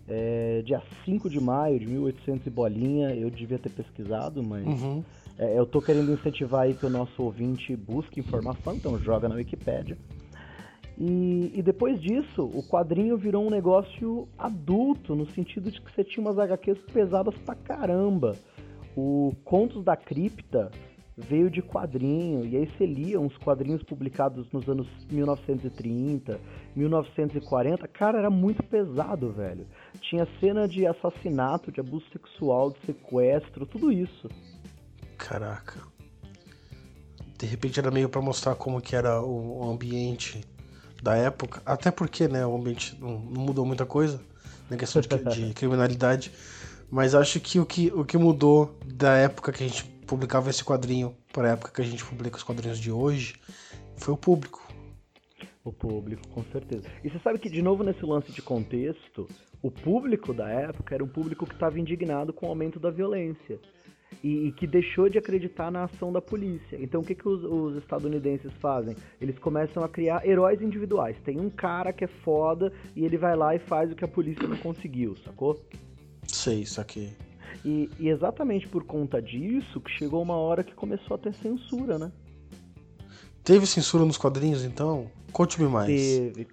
é, 0.08 0.62
dia 0.64 0.84
5 1.06 1.30
de 1.30 1.40
maio 1.40 1.80
de 1.80 1.88
1800 1.88 2.46
e 2.46 2.50
bolinha, 2.50 3.16
eu 3.16 3.30
devia 3.30 3.58
ter 3.58 3.70
pesquisado, 3.70 4.44
mas 4.44 4.66
Uhum. 4.68 5.04
É, 5.42 5.58
eu 5.58 5.66
tô 5.66 5.82
querendo 5.82 6.14
incentivar 6.14 6.62
aí 6.62 6.76
que 6.76 6.86
o 6.86 6.90
nosso 6.90 7.24
ouvinte 7.24 7.76
busque 7.76 8.20
informação, 8.20 8.76
então 8.76 9.00
joga 9.00 9.28
na 9.28 9.34
Wikipédia. 9.34 9.98
E, 10.96 11.52
e 11.56 11.64
depois 11.64 12.00
disso, 12.00 12.44
o 12.44 12.62
quadrinho 12.62 13.18
virou 13.18 13.48
um 13.48 13.50
negócio 13.50 14.28
adulto, 14.38 15.16
no 15.16 15.28
sentido 15.32 15.72
de 15.72 15.82
que 15.82 15.92
você 15.92 16.04
tinha 16.04 16.24
umas 16.24 16.38
HQs 16.38 16.78
pesadas 16.94 17.34
pra 17.40 17.56
caramba. 17.56 18.36
O 18.96 19.34
Contos 19.44 19.84
da 19.84 19.98
Cripta 19.98 20.70
veio 21.18 21.50
de 21.50 21.64
quadrinho, 21.64 22.46
e 22.46 22.56
aí 22.56 22.68
você 22.68 22.86
lia 22.86 23.20
uns 23.20 23.36
quadrinhos 23.38 23.82
publicados 23.82 24.52
nos 24.52 24.70
anos 24.70 24.88
1930, 25.10 26.40
1940. 26.76 27.88
Cara, 27.88 28.20
era 28.20 28.30
muito 28.30 28.62
pesado, 28.62 29.32
velho. 29.32 29.66
Tinha 30.02 30.28
cena 30.40 30.68
de 30.68 30.86
assassinato, 30.86 31.72
de 31.72 31.80
abuso 31.80 32.06
sexual, 32.12 32.70
de 32.70 32.80
sequestro, 32.86 33.66
tudo 33.66 33.92
isso. 33.92 34.30
Caraca. 35.22 35.80
De 37.38 37.46
repente 37.46 37.80
era 37.80 37.92
meio 37.92 38.10
pra 38.10 38.22
mostrar 38.22 38.56
como 38.56 38.82
que 38.82 38.96
era 38.96 39.22
o 39.22 39.62
o 39.62 39.70
ambiente 39.70 40.42
da 41.02 41.16
época. 41.16 41.62
Até 41.66 41.92
porque, 41.92 42.28
né, 42.28 42.46
o 42.46 42.56
ambiente 42.56 42.98
não, 43.00 43.20
não 43.20 43.42
mudou 43.42 43.66
muita 43.66 43.86
coisa 43.86 44.22
na 44.70 44.78
questão 44.78 45.02
de, 45.02 45.08
de 45.08 45.54
criminalidade. 45.56 46.32
Mas 46.90 47.16
acho 47.16 47.40
que 47.40 47.60
o, 47.60 47.66
que 47.66 47.92
o 47.94 48.04
que 48.04 48.18
mudou 48.18 48.78
da 48.86 49.16
época 49.16 49.52
que 49.52 49.64
a 49.64 49.68
gente 49.68 49.86
publicava 50.06 50.50
esse 50.50 50.64
quadrinho 50.64 51.16
para 51.32 51.50
a 51.50 51.52
época 51.54 51.72
que 51.72 51.82
a 51.82 51.86
gente 51.86 52.04
publica 52.04 52.38
os 52.38 52.44
quadrinhos 52.44 52.80
de 52.80 52.92
hoje 52.92 53.36
foi 53.96 54.14
o 54.14 54.18
público. 54.18 54.68
O 55.64 55.72
público, 55.72 56.28
com 56.30 56.44
certeza. 56.52 56.84
E 57.04 57.10
você 57.10 57.20
sabe 57.20 57.40
que, 57.40 57.50
de 57.50 57.62
novo, 57.62 57.84
nesse 57.84 58.04
lance 58.04 58.32
de 58.32 58.42
contexto, 58.42 59.28
o 59.62 59.70
público 59.70 60.34
da 60.34 60.50
época 60.50 60.96
era 60.96 61.04
um 61.04 61.08
público 61.08 61.46
que 61.46 61.54
estava 61.54 61.80
indignado 61.80 62.34
com 62.34 62.48
o 62.48 62.50
aumento 62.50 62.80
da 62.80 62.90
violência. 62.90 63.60
E, 64.24 64.48
e 64.48 64.52
que 64.52 64.68
deixou 64.68 65.10
de 65.10 65.18
acreditar 65.18 65.72
na 65.72 65.86
ação 65.86 66.12
da 66.12 66.22
polícia. 66.22 66.78
Então, 66.80 67.02
o 67.02 67.04
que, 67.04 67.16
que 67.16 67.28
os, 67.28 67.44
os 67.44 67.78
estadunidenses 67.78 68.52
fazem? 68.60 68.96
Eles 69.20 69.40
começam 69.40 69.84
a 69.84 69.90
criar 69.90 70.28
heróis 70.28 70.62
individuais. 70.62 71.18
Tem 71.24 71.40
um 71.40 71.50
cara 71.50 71.92
que 71.92 72.04
é 72.04 72.08
foda 72.08 72.72
e 72.96 73.04
ele 73.04 73.18
vai 73.18 73.36
lá 73.36 73.56
e 73.56 73.60
faz 73.60 73.92
o 73.92 73.96
que 73.96 74.06
a 74.06 74.08
polícia 74.08 74.48
não 74.48 74.58
conseguiu, 74.58 75.16
sacou? 75.24 75.60
Sei, 76.28 76.66
saquei. 76.66 77.14
E, 77.66 77.90
e 78.00 78.10
exatamente 78.10 78.68
por 78.68 78.84
conta 78.84 79.22
disso 79.22 79.80
que 79.82 79.92
chegou 79.92 80.22
uma 80.22 80.36
hora 80.36 80.64
que 80.64 80.74
começou 80.74 81.16
a 81.16 81.18
ter 81.18 81.34
censura, 81.34 81.98
né? 81.98 82.12
Teve 83.44 83.66
censura 83.66 84.06
nos 84.06 84.18
quadrinhos, 84.18 84.64
então? 84.64 85.10
Conte-me 85.32 85.68
mais. 85.68 85.88
Teve. 85.88 86.48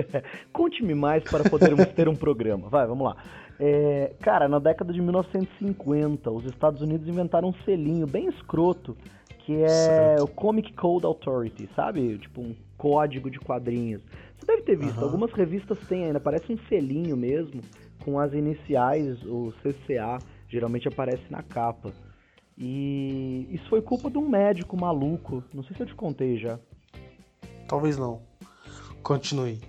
Conte-me 0.52 0.94
mais 0.94 1.22
para 1.24 1.48
podermos 1.48 1.86
ter 1.88 2.08
um 2.08 2.16
programa. 2.16 2.68
Vai, 2.68 2.86
vamos 2.86 3.04
lá. 3.04 3.16
É, 3.62 4.14
cara, 4.20 4.48
na 4.48 4.58
década 4.58 4.90
de 4.90 5.02
1950, 5.02 6.30
os 6.30 6.46
Estados 6.46 6.80
Unidos 6.80 7.06
inventaram 7.06 7.50
um 7.50 7.54
selinho 7.62 8.06
bem 8.06 8.26
escroto, 8.28 8.96
que 9.40 9.62
é 9.62 9.68
Certo. 9.68 10.24
o 10.24 10.28
Comic 10.28 10.72
Code 10.72 11.04
Authority, 11.04 11.68
sabe? 11.76 12.16
Tipo 12.18 12.40
um 12.40 12.54
código 12.78 13.30
de 13.30 13.38
quadrinhos. 13.38 14.00
Você 14.38 14.46
deve 14.46 14.62
ter 14.62 14.78
visto, 14.78 14.98
algumas 15.04 15.30
revistas 15.32 15.78
têm 15.86 16.06
ainda, 16.06 16.18
parece 16.18 16.50
um 16.50 16.56
selinho 16.70 17.14
mesmo, 17.18 17.60
com 18.02 18.18
as 18.18 18.32
iniciais, 18.32 19.22
o 19.24 19.52
CCA, 19.62 20.16
geralmente 20.48 20.88
aparece 20.88 21.24
na 21.28 21.42
capa. 21.42 21.92
E 22.56 23.46
isso 23.50 23.68
foi 23.68 23.82
culpa 23.82 24.10
de 24.10 24.16
um 24.16 24.26
médico 24.26 24.74
maluco, 24.74 25.44
não 25.52 25.62
sei 25.62 25.76
se 25.76 25.82
eu 25.82 25.86
te 25.86 25.94
contei 25.94 26.38
já. 26.38 26.58
Talvez 27.68 27.98
não. 27.98 28.22
Continue. 29.02 29.60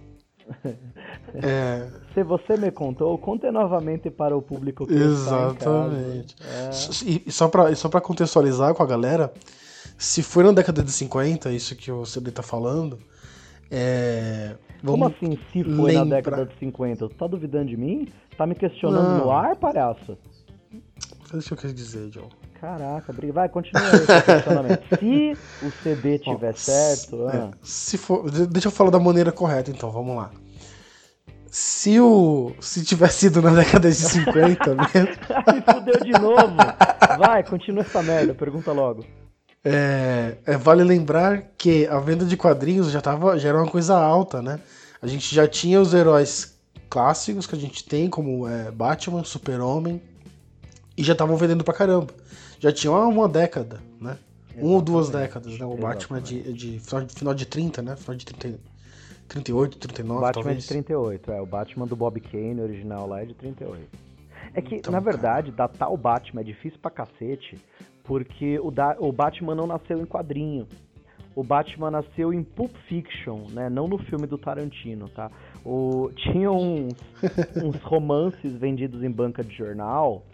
É, 1.34 1.88
Se 2.14 2.24
você 2.24 2.58
me 2.58 2.72
contou, 2.72 3.18
conte 3.18 3.50
novamente 3.52 4.10
para 4.10 4.36
o 4.36 4.42
público 4.42 4.86
que 4.86 4.94
está 4.94 5.52
em 5.52 5.56
casa. 5.56 5.56
exatamente. 5.56 6.36
É, 6.44 6.70
E, 7.28 7.32
só 7.32 7.48
pra, 7.48 7.72
e 7.72 7.76
só 7.76 7.90
pra 7.90 8.02
contextualizar 8.02 8.74
com 8.74 8.84
a 8.84 8.86
galera, 8.86 9.34
se 9.98 10.22
foi 10.24 10.44
na 10.44 10.52
década 10.52 10.84
de 10.84 10.92
50, 10.92 11.52
isso 11.52 11.76
que 11.76 11.92
o 11.92 12.06
CD 12.06 12.32
tá 12.32 12.44
falando, 12.44 13.00
é. 13.70 14.56
Como 14.86 15.06
assim 15.06 15.38
se 15.54 15.64
foi 15.64 15.94
na 15.94 16.02
lembrar. 16.02 16.16
década 16.18 16.46
de 16.48 16.58
50? 16.60 17.08
Tu 17.10 17.16
tá 17.16 17.28
duvidando 17.28 17.66
de 17.68 17.78
mim? 17.78 18.08
Tá 18.38 18.46
me 18.48 18.56
questionando 18.56 19.18
Não. 19.20 19.26
no 19.26 19.32
ar, 19.32 19.56
palhaço? 19.56 20.18
Deixa 21.32 21.50
que 21.50 21.54
eu 21.54 21.58
quis 21.58 21.74
dizer, 21.74 22.10
John. 22.10 22.28
Caraca, 22.62 23.12
briga. 23.12 23.34
Vai, 23.34 23.50
continua 23.50 23.82
questionamento. 23.90 24.84
Se 25.00 25.38
o 25.64 25.72
CD 25.84 26.20
tiver 26.20 26.54
Ó, 26.54 26.56
certo, 26.56 27.28
É, 27.30 27.38
ah, 27.38 27.52
se 27.64 27.98
for, 27.98 28.30
de- 28.30 28.46
deixa 28.46 28.68
eu 28.68 28.72
falar 28.72 28.92
da 28.92 29.00
maneira 29.00 29.32
correta, 29.32 29.72
então, 29.72 29.90
vamos 29.92 30.16
lá. 30.16 30.30
Se 31.50 32.00
o. 32.00 32.54
Se 32.62 32.86
tivesse 32.86 33.18
sido 33.22 33.42
na 33.42 33.50
década 33.52 33.90
de 33.90 33.96
50 33.96 34.76
mesmo, 34.94 35.10
me 35.54 35.74
fudeu 35.74 36.00
de 36.04 36.12
novo. 36.12 36.56
Vai, 37.20 37.44
continua 37.44 37.82
essa 37.82 38.02
merda, 38.02 38.34
pergunta 38.34 38.72
logo. 38.72 39.04
é, 39.66 40.38
é, 40.46 40.56
vale 40.56 40.84
lembrar 40.84 41.42
que 41.58 41.88
a 41.88 42.00
venda 42.00 42.24
de 42.26 42.38
quadrinhos 42.38 42.90
já, 42.92 43.02
tava, 43.02 43.38
já 43.38 43.50
era 43.50 43.58
uma 43.58 43.68
coisa 43.70 43.98
alta, 43.98 44.42
né? 44.42 44.60
A 45.02 45.08
gente 45.08 45.34
já 45.34 45.48
tinha 45.48 45.82
os 45.82 45.94
heróis 45.94 46.58
clássicos 46.90 47.48
que 47.48 47.56
a 47.56 47.60
gente 47.60 47.84
tem, 47.84 48.08
como 48.10 48.48
é, 48.48 48.70
Batman, 48.72 49.24
Super-Homem, 49.24 50.02
e 50.96 51.04
já 51.04 51.14
estavam 51.14 51.36
vendendo 51.36 51.64
pra 51.64 51.74
caramba. 51.74 52.14
Já 52.62 52.72
tinha 52.72 52.92
uma, 52.92 53.08
uma 53.08 53.28
década, 53.28 53.82
né? 54.00 54.18
Uma 54.56 54.74
ou 54.76 54.82
duas 54.82 55.10
Exatamente. 55.10 55.28
décadas, 55.30 55.60
né? 55.60 55.66
O 55.66 55.76
Batman 55.78 56.18
é 56.18 56.22
de, 56.22 56.54
de 56.54 56.80
final, 56.80 57.06
de 57.06 57.14
final 57.16 57.34
de 57.34 57.46
30, 57.46 57.82
né? 57.82 57.96
Final 57.96 58.16
de 58.16 58.26
30, 58.26 58.60
38, 59.28 59.78
39, 59.80 60.22
Batman 60.22 60.30
é 60.30 60.34
talvez. 60.44 60.64
de 60.64 60.68
38, 60.70 61.32
é. 61.32 61.42
O 61.42 61.46
Batman 61.46 61.88
do 61.88 61.96
Bob 61.96 62.20
Kane 62.20 62.62
original 62.62 63.08
lá 63.08 63.22
é 63.22 63.26
de 63.26 63.34
38. 63.34 63.88
É 64.54 64.62
que, 64.62 64.76
Então, 64.76 64.92
na 64.92 65.02
cara. 65.02 65.12
verdade, 65.12 65.52
datar 65.52 65.92
o 65.92 65.98
Batman 65.98 66.42
é 66.42 66.44
difícil 66.44 66.78
pra 66.80 66.92
cacete, 66.92 67.58
porque 68.04 68.60
o, 68.60 68.70
da- 68.70 68.98
o 69.00 69.12
Batman 69.12 69.56
não 69.56 69.66
nasceu 69.68 70.00
em 70.02 70.06
quadrinho. 70.06 70.68
O 71.34 71.44
Batman 71.46 71.90
nasceu 71.90 72.34
em 72.34 72.44
Pulp 72.44 72.76
Fiction, 72.90 73.46
né? 73.52 73.70
Não 73.70 73.88
no 73.88 73.98
filme 73.98 74.28
do 74.28 74.38
Tarantino, 74.38 75.08
tá? 75.08 75.32
O, 75.66 76.12
tinha 76.18 76.52
uns, 76.52 76.94
uns 77.64 77.82
romances 77.84 78.54
vendidos 78.58 79.02
em 79.02 79.10
banca 79.10 79.42
de 79.42 79.56
jornal 79.56 80.26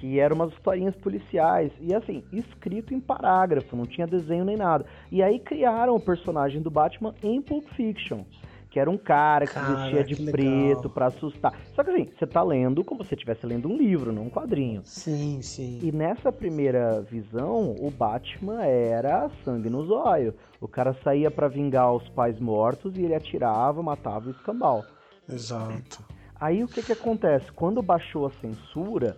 que 0.00 0.18
eram 0.18 0.34
umas 0.34 0.52
historinhas 0.52 0.96
policiais. 0.96 1.70
E 1.78 1.94
assim, 1.94 2.24
escrito 2.32 2.94
em 2.94 3.00
parágrafo, 3.00 3.76
não 3.76 3.84
tinha 3.84 4.06
desenho 4.06 4.46
nem 4.46 4.56
nada. 4.56 4.86
E 5.12 5.22
aí 5.22 5.38
criaram 5.38 5.94
o 5.94 6.00
personagem 6.00 6.62
do 6.62 6.70
Batman 6.70 7.14
em 7.22 7.40
Pulp 7.42 7.66
Fiction. 7.76 8.24
Que 8.70 8.78
era 8.78 8.88
um 8.88 8.96
cara 8.96 9.46
que 9.46 9.54
Cara, 9.54 9.90
vestia 9.90 10.04
de 10.04 10.30
preto 10.30 10.88
pra 10.88 11.06
assustar. 11.06 11.52
Só 11.74 11.82
que 11.82 11.90
assim, 11.90 12.08
você 12.16 12.24
tá 12.24 12.40
lendo 12.40 12.84
como 12.84 13.02
se 13.02 13.08
você 13.08 13.14
estivesse 13.16 13.44
lendo 13.44 13.68
um 13.68 13.76
livro, 13.76 14.12
não 14.12 14.22
um 14.22 14.30
quadrinho. 14.30 14.80
Sim, 14.84 15.42
sim. 15.42 15.80
E 15.82 15.90
nessa 15.90 16.30
primeira 16.30 17.02
visão, 17.02 17.74
o 17.80 17.90
Batman 17.90 18.64
era 18.64 19.28
sangue 19.44 19.68
no 19.68 19.84
zóio. 19.84 20.32
O 20.60 20.68
cara 20.68 20.94
saía 21.02 21.32
pra 21.32 21.48
vingar 21.48 21.92
os 21.92 22.08
pais 22.10 22.38
mortos 22.38 22.96
e 22.96 23.02
ele 23.02 23.14
atirava, 23.14 23.82
matava 23.82 24.28
o 24.28 24.30
escambau. 24.30 24.84
Exato. 25.28 26.04
Aí 26.40 26.62
o 26.62 26.68
que 26.68 26.80
que 26.80 26.92
acontece? 26.92 27.50
Quando 27.52 27.82
baixou 27.82 28.26
a 28.26 28.30
censura, 28.40 29.16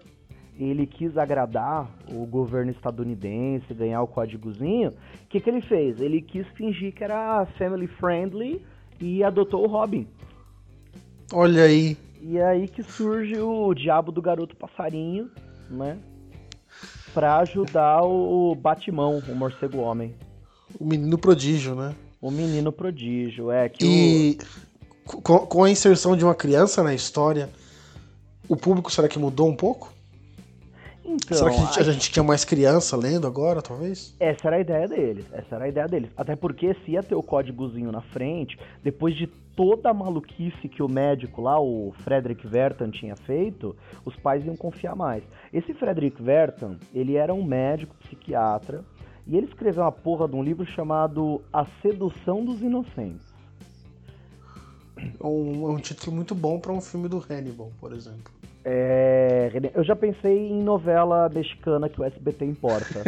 ele 0.59 0.87
quis 0.87 1.17
agradar 1.17 1.91
o 2.11 2.27
governo 2.27 2.71
estadunidense, 2.71 3.73
ganhar 3.75 4.03
o 4.03 4.07
códigozinho. 4.07 4.91
O 4.91 5.29
que 5.29 5.41
que 5.41 5.49
ele 5.49 5.63
fez? 5.63 6.01
Ele 6.01 6.21
quis 6.21 6.47
fingir 6.49 6.93
que 6.93 7.03
era 7.03 7.47
family 7.59 7.87
friendly 7.87 8.65
e 9.01 9.25
adotou 9.25 9.65
o 9.65 9.69
Robin. 9.69 10.07
Olha 11.33 11.65
aí. 11.65 11.97
E 12.21 12.39
é 12.39 12.47
aí 12.47 12.69
que 12.69 12.83
surge 12.83 13.39
o 13.41 13.75
diabo 13.75 14.13
do 14.13 14.23
garoto 14.23 14.55
passarinho, 14.55 15.31
né? 15.71 15.99
Pra 17.13 17.39
ajudar 17.39 18.03
o 18.03 18.55
Batimão, 18.55 19.23
o 19.29 19.35
morcego 19.35 19.79
homem. 19.79 20.15
O 20.79 20.85
menino 20.85 21.19
prodígio, 21.19 21.75
né? 21.75 21.95
O 22.21 22.31
menino 22.31 22.71
prodígio, 22.71 23.51
é 23.51 23.69
que 23.69 23.85
E 23.85 24.39
com, 25.05 25.39
com 25.41 25.65
a 25.65 25.71
inserção 25.71 26.17
de 26.17 26.25
uma 26.25 26.35
criança 26.35 26.83
na 26.83 26.95
história, 26.95 27.51
o 28.49 28.57
público 28.57 28.93
será 28.93 29.09
que 29.09 29.19
mudou 29.19 29.49
um 29.49 29.57
pouco? 29.57 29.93
Então, 31.05 31.37
será 31.37 31.51
que 31.51 31.57
a 31.57 31.65
gente, 31.65 31.79
a- 31.79 31.83
a 31.83 31.93
gente 31.93 32.11
tinha 32.13 32.23
mais 32.23 32.45
criança 32.45 32.97
lendo 32.97 33.27
agora, 33.27 33.61
talvez? 33.61 34.15
essa 34.21 34.47
era 34.49 34.57
a 34.57 34.61
ideia 34.61 34.87
deles, 34.89 35.25
essa 35.33 35.57
era 35.57 35.65
a 35.65 35.69
ideia 35.69 35.89
deles. 35.89 36.11
Até 36.17 36.37
porque 36.37 36.75
se 36.85 36.93
ia 36.93 37.03
ter 37.03 37.15
o 37.17 37.23
códigozinho 37.23 37.91
na 37.91 38.01
frente, 38.01 38.59
depois 38.85 39.17
de 39.17 39.27
toda 39.57 39.91
a 39.91 39.95
maluquice 39.95 40.69
que 40.69 40.83
o 40.83 40.89
médico 40.89 41.43
lá, 41.43 41.61
o 41.61 41.93
Frederick 42.05 42.47
Vertan, 42.47 42.91
tinha 42.91 43.17
feito, 43.17 43.77
os 44.05 44.17
pais 44.17 44.45
iam 44.47 44.57
confiar 44.57 44.95
mais. 44.97 45.23
Esse 45.53 45.75
Frederick 45.75 46.23
Vertan, 46.23 46.77
ele 46.95 47.17
era 47.17 47.35
um 47.35 47.45
médico 47.45 47.95
psiquiatra, 48.05 48.85
e 49.27 49.37
ele 49.37 49.47
escreveu 49.47 49.83
uma 49.83 49.93
porra 49.93 50.27
de 50.29 50.35
um 50.37 50.43
livro 50.43 50.65
chamado 50.65 51.43
A 51.53 51.67
Sedução 51.83 52.45
dos 52.45 52.61
Inocentes. 52.63 53.31
É 54.97 55.27
um, 55.27 55.69
é 55.69 55.73
um 55.73 55.79
título 55.79 56.15
muito 56.15 56.35
bom 56.35 56.59
para 56.61 56.73
um 56.73 56.81
filme 56.81 57.09
do 57.09 57.19
Hannibal, 57.29 57.71
por 57.81 57.93
exemplo. 57.93 58.33
É, 58.65 59.51
eu 59.75 59.83
já 59.83 59.97
pensei 59.97 60.49
em 60.51 60.63
novela 60.63 61.29
mexicana 61.29 61.89
que 61.89 62.01
o 62.01 62.05
SBT 62.05 62.45
importa. 62.45 63.03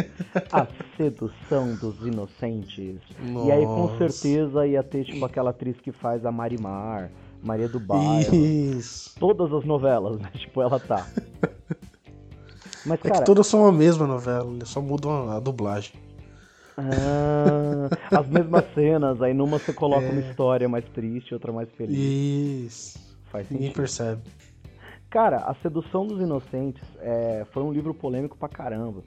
A 0.51 0.67
Sedução 0.97 1.75
dos 1.75 1.95
Inocentes. 2.05 2.99
E 3.45 3.51
aí 3.51 3.65
com 3.65 3.87
Nossa. 3.87 4.09
certeza 4.09 4.67
ia 4.67 4.83
ter 4.83 5.05
tipo 5.05 5.23
aquela 5.23 5.51
atriz 5.51 5.79
que 5.79 5.91
faz 5.93 6.25
a 6.25 6.31
Marimar, 6.31 7.09
Maria 7.41 7.69
do 7.69 7.79
Bairro. 7.79 8.35
Isso. 8.35 9.15
Todas 9.17 9.53
as 9.53 9.63
novelas, 9.63 10.19
né? 10.19 10.29
Tipo, 10.33 10.61
ela 10.61 10.79
tá. 10.79 11.07
Mas, 12.85 12.99
É 12.99 13.07
cara, 13.07 13.19
que 13.21 13.25
todas 13.25 13.47
são 13.47 13.65
a 13.65 13.71
mesma 13.71 14.05
novela, 14.05 14.51
eles 14.53 14.67
só 14.69 14.81
mudam 14.81 15.29
a, 15.31 15.39
dublagem. 15.39 15.93
ah, 16.77 17.89
as 18.11 18.27
mesmas 18.27 18.65
cenas, 18.75 19.21
aí 19.21 19.33
numa 19.33 19.57
você 19.57 19.71
coloca 19.73 20.05
uma 20.07 20.21
É. 20.21 20.29
história 20.29 20.67
mais 20.67 20.83
triste, 20.89 21.33
outra 21.33 21.51
mais 21.51 21.69
feliz. 21.71 21.97
Isso. 21.97 22.99
Faz 23.31 23.49
Ninguém 23.49 23.67
sentido. 23.69 23.77
percebe. 23.81 24.21
Cara, 25.15 25.37
A 25.37 25.53
Sedução 25.61 26.05
dos 26.05 26.19
Inocentes 26.19 26.83
é, 26.99 27.45
foi 27.53 27.63
um 27.63 27.71
livro 27.71 27.93
polêmico 27.93 28.37
pra 28.37 28.49
caramba. 28.49 29.01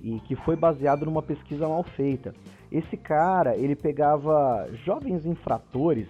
E 0.00 0.18
que 0.20 0.34
foi 0.34 0.56
baseado 0.56 1.04
numa 1.04 1.20
pesquisa 1.20 1.68
mal 1.68 1.82
feita. 1.82 2.32
Esse 2.72 2.96
cara, 2.96 3.54
ele 3.54 3.76
pegava 3.76 4.66
jovens 4.86 5.26
infratores. 5.26 6.08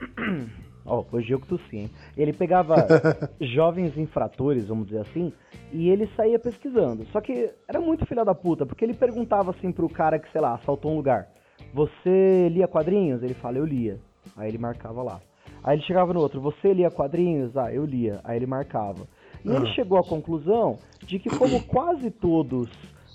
Ó, 0.86 1.04
hoje 1.12 1.32
eu 1.32 1.38
que 1.38 1.46
tossi, 1.48 1.76
hein? 1.76 1.90
Ele 2.16 2.32
pegava 2.32 2.76
jovens 3.38 3.94
infratores, 3.98 4.68
vamos 4.68 4.86
dizer 4.86 5.00
assim, 5.00 5.34
e 5.70 5.90
ele 5.90 6.08
saía 6.16 6.38
pesquisando. 6.38 7.04
Só 7.12 7.20
que 7.20 7.50
era 7.68 7.78
muito 7.78 8.06
filha 8.06 8.24
da 8.24 8.34
puta, 8.34 8.64
porque 8.64 8.86
ele 8.86 8.94
perguntava 8.94 9.50
assim 9.50 9.70
pro 9.70 9.86
cara 9.86 10.18
que, 10.18 10.32
sei 10.32 10.40
lá, 10.40 10.54
assaltou 10.54 10.92
um 10.92 10.96
lugar: 10.96 11.28
Você 11.74 12.48
lia 12.50 12.66
quadrinhos? 12.66 13.22
Ele 13.22 13.34
fala: 13.34 13.58
Eu 13.58 13.66
lia. 13.66 14.00
Aí 14.34 14.48
ele 14.48 14.56
marcava 14.56 15.02
lá. 15.02 15.20
Aí 15.66 15.76
ele 15.76 15.82
chegava 15.82 16.14
no 16.14 16.20
outro: 16.20 16.40
Você 16.40 16.72
lia 16.72 16.90
quadrinhos? 16.90 17.56
Ah, 17.56 17.72
eu 17.74 17.84
lia. 17.84 18.20
Aí 18.24 18.36
ele 18.36 18.46
marcava. 18.46 19.06
E 19.44 19.48
ele 19.48 19.66
Ah. 19.68 19.72
chegou 19.74 19.98
à 19.98 20.04
conclusão 20.04 20.78
de 21.04 21.18
que, 21.18 21.28
como 21.28 21.60
quase 21.64 22.10
todos 22.10 22.70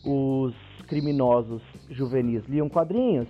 os 0.06 0.54
criminosos 0.88 1.62
juvenis 1.90 2.44
liam 2.50 2.68
quadrinhos, 2.70 3.28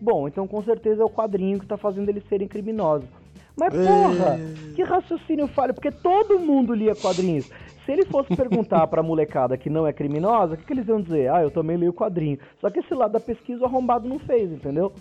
bom, 0.00 0.28
então 0.28 0.46
com 0.46 0.62
certeza 0.62 1.02
é 1.02 1.04
o 1.04 1.10
quadrinho 1.10 1.58
que 1.58 1.66
tá 1.66 1.76
fazendo 1.78 2.08
eles 2.10 2.22
serem 2.28 2.46
criminosos. 2.46 3.08
Mas 3.56 3.72
porra, 3.72 4.38
que 4.74 4.82
raciocínio 4.82 5.46
falho, 5.48 5.72
porque 5.72 5.90
todo 5.90 6.38
mundo 6.38 6.74
lia 6.74 6.94
quadrinhos. 6.94 7.46
Se 7.86 7.92
ele 7.92 8.04
fosse 8.06 8.34
perguntar 8.34 8.86
pra 8.88 9.02
molecada 9.02 9.56
que 9.56 9.70
não 9.70 9.86
é 9.86 9.92
criminosa, 9.92 10.54
o 10.54 10.56
que, 10.56 10.64
que 10.64 10.72
eles 10.72 10.88
iam 10.88 11.00
dizer? 11.00 11.30
Ah, 11.30 11.42
eu 11.42 11.50
também 11.50 11.76
leio 11.76 11.92
quadrinho. 11.92 12.38
Só 12.60 12.68
que 12.70 12.80
esse 12.80 12.92
lado 12.94 13.12
da 13.12 13.20
pesquisa 13.20 13.62
o 13.62 13.66
arrombado 13.66 14.08
não 14.08 14.18
fez, 14.18 14.50
entendeu? 14.50 14.92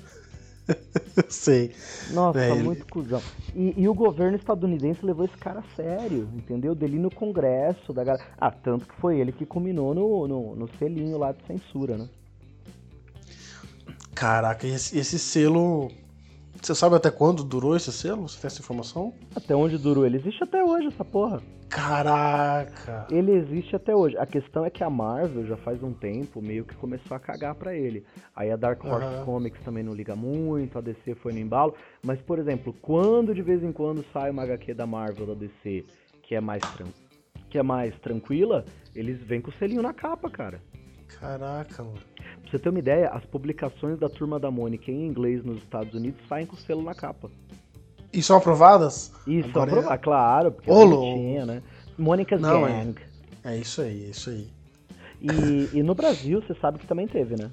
Sei. 1.29 1.71
Nossa, 2.11 2.39
É, 2.39 2.51
ele- 2.51 2.63
muito 2.63 2.85
cuzão. 2.87 3.21
E, 3.55 3.73
e 3.81 3.87
o 3.87 3.93
governo 3.93 4.35
estadunidense 4.35 5.05
levou 5.05 5.25
esse 5.25 5.37
cara 5.37 5.59
a 5.59 5.75
sério, 5.75 6.27
entendeu? 6.33 6.73
Dele 6.73 6.97
no 6.97 7.11
congresso, 7.11 7.93
da 7.93 8.03
galera. 8.03 8.25
Ah, 8.37 8.51
tanto 8.51 8.85
que 8.87 8.95
foi 8.95 9.19
ele 9.19 9.31
que 9.31 9.45
culminou 9.45 9.93
no, 9.93 10.27
no, 10.27 10.55
no 10.55 10.69
selinho 10.79 11.17
lá 11.17 11.31
de 11.31 11.45
censura, 11.45 11.97
né? 11.97 12.09
Caraca, 14.15 14.65
esse, 14.67 14.97
esse 14.97 15.17
selo. 15.19 15.91
Você 16.63 16.73
sabe 16.73 16.95
até 16.95 17.11
quando 17.11 17.43
durou 17.43 17.75
esse 17.75 17.91
selo? 17.91 18.21
Você 18.29 18.39
tem 18.39 18.47
essa 18.47 18.61
informação? 18.61 19.13
Até 19.35 19.53
onde 19.53 19.77
durou? 19.77 20.05
Ele 20.05 20.15
existe 20.15 20.45
até 20.45 20.63
hoje, 20.63 20.87
essa 20.87 21.03
porra. 21.03 21.41
Caraca! 21.69 23.05
Ele 23.11 23.33
existe 23.33 23.75
até 23.75 23.93
hoje. 23.93 24.17
A 24.17 24.25
questão 24.25 24.63
é 24.63 24.69
que 24.69 24.81
a 24.81 24.89
Marvel 24.89 25.45
já 25.45 25.57
faz 25.57 25.83
um 25.83 25.91
tempo 25.91 26.41
meio 26.41 26.63
que 26.63 26.73
começou 26.75 27.17
a 27.17 27.19
cagar 27.19 27.53
pra 27.55 27.75
ele. 27.75 28.05
Aí 28.33 28.49
a 28.49 28.55
Dark 28.55 28.81
Horse 28.81 29.05
Aham. 29.05 29.25
Comics 29.25 29.61
também 29.65 29.83
não 29.83 29.93
liga 29.93 30.15
muito, 30.15 30.77
a 30.77 30.81
DC 30.81 31.15
foi 31.15 31.33
no 31.33 31.39
embalo. 31.39 31.75
Mas, 32.01 32.21
por 32.21 32.39
exemplo, 32.39 32.73
quando 32.81 33.35
de 33.35 33.41
vez 33.41 33.61
em 33.61 33.73
quando 33.73 34.05
sai 34.13 34.31
uma 34.31 34.43
HQ 34.43 34.73
da 34.73 34.87
Marvel 34.87 35.27
da 35.27 35.33
DC 35.33 35.83
que 36.21 36.33
é 36.33 36.39
mais, 36.39 36.63
que 37.49 37.57
é 37.57 37.63
mais 37.63 37.93
tranquila, 37.99 38.63
eles 38.95 39.21
vêm 39.23 39.41
com 39.41 39.49
o 39.49 39.53
selinho 39.55 39.81
na 39.81 39.91
capa, 39.91 40.29
cara. 40.29 40.61
Caraca, 41.19 41.83
mano. 41.83 41.99
Pra 42.43 42.51
você 42.51 42.59
ter 42.59 42.69
uma 42.69 42.79
ideia, 42.79 43.09
as 43.09 43.25
publicações 43.25 43.97
da 43.99 44.07
Turma 44.07 44.39
da 44.39 44.51
Mônica 44.51 44.91
em 44.91 45.07
inglês 45.07 45.43
nos 45.43 45.57
Estados 45.57 45.93
Unidos 45.93 46.21
saem 46.29 46.45
com 46.45 46.55
o 46.55 46.59
selo 46.59 46.83
na 46.83 46.93
capa. 46.93 47.29
E 48.11 48.21
são 48.21 48.37
aprovadas? 48.37 49.11
Isso, 49.25 49.49
Agora 49.49 49.71
é- 49.71 49.73
aprovar, 49.73 49.97
claro, 49.97 50.51
porque 50.51 50.69
é 50.69 50.73
louco. 50.73 50.97
bonitinha, 50.97 51.45
né? 51.45 51.63
Mônica's 51.97 52.39
Não, 52.41 52.67
é. 52.67 52.71
Gang. 52.71 52.95
É 53.43 53.57
isso 53.57 53.81
aí, 53.81 54.05
é 54.05 54.09
isso 54.09 54.29
aí. 54.29 54.47
E, 55.21 55.77
e 55.79 55.83
no 55.83 55.95
Brasil, 55.95 56.41
você 56.41 56.53
sabe 56.59 56.77
que 56.79 56.85
também 56.85 57.07
teve, 57.07 57.35
né? 57.35 57.49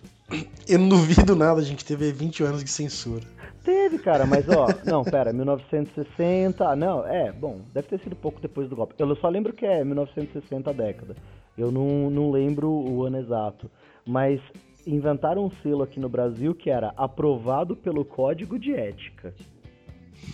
Eu 0.68 0.78
não 0.78 0.88
duvido 0.88 1.34
nada, 1.34 1.60
a 1.60 1.64
gente 1.64 1.84
teve 1.84 2.12
20 2.12 2.42
anos 2.42 2.62
de 2.62 2.70
censura. 2.70 3.24
Teve, 3.64 3.98
cara, 3.98 4.26
mas 4.26 4.44
ó, 4.48 4.66
não, 4.84 5.04
pera, 5.04 5.32
1960, 5.32 6.76
não, 6.76 7.06
é, 7.06 7.30
bom, 7.32 7.60
deve 7.72 7.88
ter 7.88 8.00
sido 8.00 8.16
pouco 8.16 8.40
depois 8.40 8.68
do 8.68 8.76
golpe. 8.76 8.94
Eu 8.98 9.14
só 9.16 9.28
lembro 9.28 9.52
que 9.52 9.64
é 9.64 9.84
1960 9.84 10.70
a 10.70 10.72
década. 10.72 11.16
Eu 11.56 11.70
não, 11.70 12.10
não 12.10 12.30
lembro 12.30 12.68
o 12.70 13.04
ano 13.04 13.18
exato. 13.18 13.70
Mas 14.06 14.40
inventaram 14.86 15.44
um 15.46 15.50
selo 15.62 15.82
aqui 15.82 16.00
no 16.00 16.08
Brasil 16.08 16.54
que 16.54 16.70
era 16.70 16.92
aprovado 16.96 17.76
pelo 17.76 18.04
Código 18.04 18.58
de 18.58 18.72
Ética. 18.72 19.34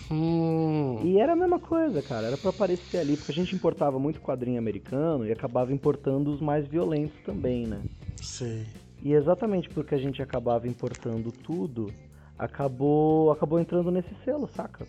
Hum, 0.09 1.01
E 1.03 1.19
era 1.19 1.33
a 1.33 1.35
mesma 1.35 1.59
coisa, 1.59 2.01
cara, 2.01 2.27
era 2.27 2.37
pra 2.37 2.49
aparecer 2.49 2.97
ali, 2.97 3.17
porque 3.17 3.31
a 3.31 3.35
gente 3.35 3.53
importava 3.53 3.99
muito 3.99 4.21
quadrinho 4.21 4.57
americano 4.57 5.25
e 5.25 5.31
acabava 5.31 5.73
importando 5.73 6.31
os 6.31 6.39
mais 6.39 6.65
violentos 6.67 7.17
também, 7.25 7.67
né? 7.67 7.81
sei. 8.21 8.65
E 9.03 9.13
exatamente 9.13 9.69
porque 9.69 9.93
a 9.93 9.97
gente 9.97 10.21
acabava 10.21 10.67
importando 10.67 11.31
tudo, 11.31 11.93
acabou 12.37 13.31
acabou 13.31 13.59
entrando 13.59 13.91
nesse 13.91 14.13
selo, 14.25 14.49
saca? 14.55 14.85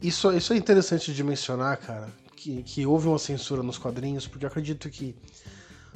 Isso, 0.00 0.32
isso 0.32 0.52
é 0.52 0.56
interessante 0.56 1.12
de 1.12 1.22
mencionar, 1.22 1.76
cara, 1.76 2.08
que, 2.36 2.62
que 2.62 2.86
houve 2.86 3.06
uma 3.08 3.18
censura 3.18 3.62
nos 3.62 3.76
quadrinhos, 3.76 4.26
porque 4.26 4.44
eu 4.46 4.48
acredito 4.48 4.88
que 4.88 5.14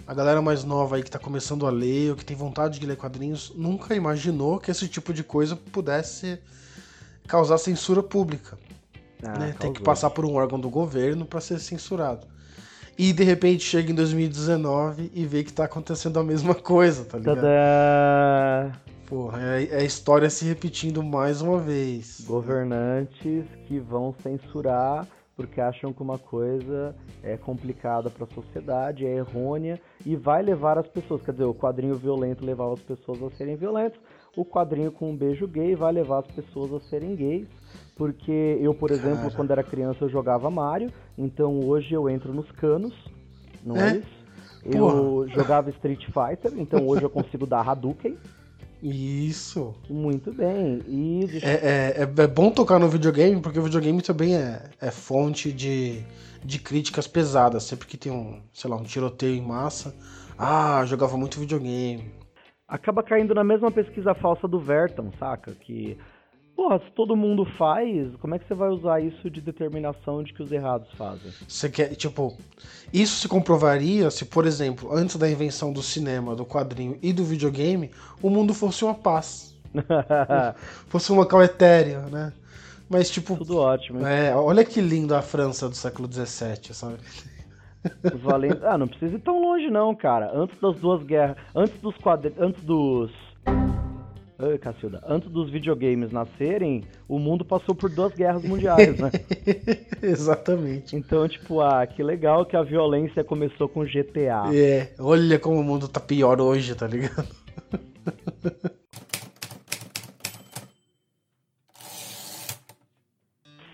a 0.06 0.12
galera 0.14 0.42
mais 0.42 0.64
nova 0.64 0.96
aí 0.96 1.02
que 1.02 1.10
tá 1.10 1.18
começando 1.18 1.66
a 1.66 1.70
ler, 1.70 2.10
ou 2.10 2.16
que 2.16 2.24
tem 2.24 2.36
vontade 2.36 2.78
de 2.78 2.86
ler 2.86 2.96
quadrinhos, 2.96 3.52
nunca 3.54 3.94
imaginou 3.94 4.58
que 4.58 4.70
esse 4.70 4.86
tipo 4.88 5.12
de 5.12 5.24
coisa 5.24 5.56
pudesse 5.56 6.38
causar 7.26 7.58
censura 7.58 8.02
pública. 8.02 8.58
Ah, 9.22 9.38
né? 9.38 9.54
Tem 9.58 9.72
que 9.72 9.82
passar 9.82 10.10
por 10.10 10.24
um 10.24 10.34
órgão 10.34 10.60
do 10.60 10.68
governo 10.68 11.24
para 11.24 11.40
ser 11.40 11.58
censurado. 11.58 12.26
E 12.96 13.12
de 13.12 13.24
repente 13.24 13.64
chega 13.64 13.90
em 13.90 13.94
2019 13.94 15.10
e 15.14 15.26
vê 15.26 15.42
que 15.42 15.52
tá 15.52 15.64
acontecendo 15.64 16.18
a 16.20 16.22
mesma 16.22 16.54
coisa, 16.54 17.04
tá 17.04 17.18
ligado? 17.18 17.36
Tadã! 17.36 18.72
Porra, 19.06 19.40
é, 19.42 19.68
é 19.70 19.76
a 19.80 19.84
história 19.84 20.30
se 20.30 20.44
repetindo 20.44 21.02
mais 21.02 21.40
uma 21.40 21.58
vez. 21.58 22.22
Governantes 22.26 23.44
que 23.66 23.78
vão 23.78 24.14
censurar 24.22 25.06
porque 25.36 25.60
acham 25.60 25.92
que 25.92 26.02
uma 26.02 26.18
coisa 26.18 26.94
é 27.22 27.36
complicada 27.36 28.08
para 28.08 28.24
a 28.24 28.34
sociedade, 28.34 29.06
é 29.06 29.16
errônea 29.16 29.80
e 30.04 30.14
vai 30.16 30.42
levar 30.42 30.78
as 30.78 30.86
pessoas. 30.86 31.22
Quer 31.22 31.32
dizer, 31.32 31.44
o 31.44 31.54
quadrinho 31.54 31.96
violento 31.96 32.44
levava 32.44 32.74
as 32.74 32.80
pessoas 32.82 33.22
a 33.22 33.30
serem 33.30 33.56
violentas, 33.56 33.98
o 34.36 34.44
quadrinho 34.44 34.92
com 34.92 35.10
um 35.10 35.16
beijo 35.16 35.46
gay 35.46 35.74
vai 35.74 35.92
levar 35.92 36.20
as 36.20 36.26
pessoas 36.28 36.72
a 36.72 36.80
serem 36.88 37.14
gays. 37.14 37.48
Porque 37.96 38.58
eu, 38.60 38.74
por 38.74 38.90
exemplo, 38.90 39.18
Cara. 39.22 39.34
quando 39.36 39.50
era 39.52 39.62
criança 39.62 40.04
eu 40.04 40.08
jogava 40.08 40.50
Mario, 40.50 40.90
então 41.16 41.60
hoje 41.60 41.94
eu 41.94 42.08
entro 42.10 42.32
nos 42.34 42.50
canos, 42.52 42.92
não 43.64 43.76
é, 43.76 43.90
É? 43.90 43.96
isso? 43.98 44.24
Eu 44.64 45.28
jogava 45.28 45.68
Street 45.70 46.06
Fighter, 46.06 46.52
então 46.58 46.86
hoje 46.88 47.02
eu 47.02 47.10
consigo 47.10 47.46
dar 47.46 47.68
Hadouken. 47.68 48.16
Isso. 48.86 49.74
Muito 49.88 50.30
bem. 50.32 50.82
E 50.86 51.26
deixa- 51.26 51.46
É, 51.46 51.52
é, 51.52 52.02
é- 52.02 52.22
é 52.22 52.26
bom 52.26 52.50
tocar 52.50 52.78
no 52.78 52.88
videogame, 52.88 53.40
porque 53.40 53.58
o 53.58 53.62
videogame 53.62 54.02
também 54.02 54.36
é, 54.36 54.62
é 54.80 54.90
fonte 54.90 55.50
de, 55.52 56.02
de 56.44 56.58
críticas 56.58 57.06
pesadas. 57.06 57.64
Sempre 57.64 57.86
que 57.88 57.96
tem 57.96 58.12
um, 58.12 58.42
sei 58.52 58.68
lá, 58.70 58.76
um 58.76 58.82
tiroteio 58.82 59.34
em 59.36 59.42
massa. 59.42 59.94
Ah, 60.36 60.84
jogava 60.84 61.16
muito 61.16 61.40
videogame. 61.40 62.12
acaba 62.68 63.02
caindo 63.02 63.34
na 63.34 63.44
mesma 63.44 63.70
pesquisa 63.70 64.14
falsa 64.14 64.46
do 64.48 64.58
Verton, 64.58 65.10
saca? 65.18 65.52
Que, 65.52 65.96
porra, 66.56 66.78
se 66.78 66.90
todo 66.92 67.16
mundo 67.16 67.44
faz, 67.58 68.14
como 68.20 68.34
é 68.34 68.38
que 68.38 68.46
você 68.46 68.54
vai 68.54 68.68
usar 68.70 69.00
isso 69.00 69.28
de 69.30 69.40
determinação 69.40 70.22
de 70.22 70.32
que 70.32 70.42
os 70.42 70.50
errados 70.50 70.88
fazem? 70.96 71.30
Você 71.46 71.68
quer, 71.68 71.94
tipo, 71.94 72.36
isso 72.92 73.16
se 73.16 73.28
comprovaria 73.28 74.10
se, 74.10 74.24
por 74.24 74.46
exemplo, 74.46 74.90
antes 74.92 75.16
da 75.16 75.30
invenção 75.30 75.72
do 75.72 75.82
cinema, 75.82 76.34
do 76.34 76.44
quadrinho 76.44 76.98
e 77.02 77.12
do 77.12 77.24
videogame, 77.24 77.90
o 78.22 78.30
mundo 78.30 78.54
fosse 78.54 78.84
uma 78.84 78.94
paz. 78.94 79.52
Fosse 80.86 81.10
um 81.10 81.16
local 81.16 81.42
etéreo, 81.42 82.02
né? 82.02 82.32
Mas, 82.88 83.10
tipo, 83.10 83.36
Tudo 83.36 83.58
ótimo. 83.58 84.06
é, 84.06 84.32
olha 84.36 84.64
que 84.64 84.80
lindo 84.80 85.16
a 85.16 85.20
França 85.20 85.68
do 85.68 85.74
século 85.74 86.08
XVII, 86.10 86.72
sabe? 86.72 86.98
Os 88.14 88.20
valentes... 88.20 88.62
Ah, 88.62 88.78
não 88.78 88.86
precisa 88.86 89.16
ir 89.16 89.20
tão 89.20 89.42
longe 89.42 89.68
não, 89.68 89.92
cara. 89.92 90.30
Antes 90.32 90.56
das 90.60 90.76
duas 90.76 91.02
guerras, 91.02 91.36
antes 91.56 91.76
dos 91.80 91.96
quadrinhos, 91.96 92.38
antes 92.40 92.62
dos 92.62 93.10
Cacilda, 94.60 95.02
antes 95.06 95.30
dos 95.30 95.50
videogames 95.50 96.10
nascerem, 96.12 96.84
o 97.08 97.18
mundo 97.18 97.44
passou 97.44 97.74
por 97.74 97.90
duas 97.90 98.12
guerras 98.14 98.42
mundiais, 98.44 98.98
né? 98.98 99.10
Exatamente. 100.02 100.94
Então, 100.96 101.26
tipo, 101.28 101.60
ah, 101.60 101.86
que 101.86 102.02
legal 102.02 102.44
que 102.46 102.56
a 102.56 102.62
violência 102.62 103.22
começou 103.24 103.68
com 103.68 103.84
GTA. 103.84 104.54
É, 104.54 104.92
olha 104.98 105.38
como 105.38 105.58
o 105.60 105.64
mundo 105.64 105.88
tá 105.88 106.00
pior 106.00 106.40
hoje, 106.40 106.74
tá 106.74 106.86
ligado? 106.86 107.28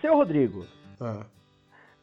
Seu 0.01 0.15
Rodrigo, 0.15 0.65
Ah, 0.99 1.25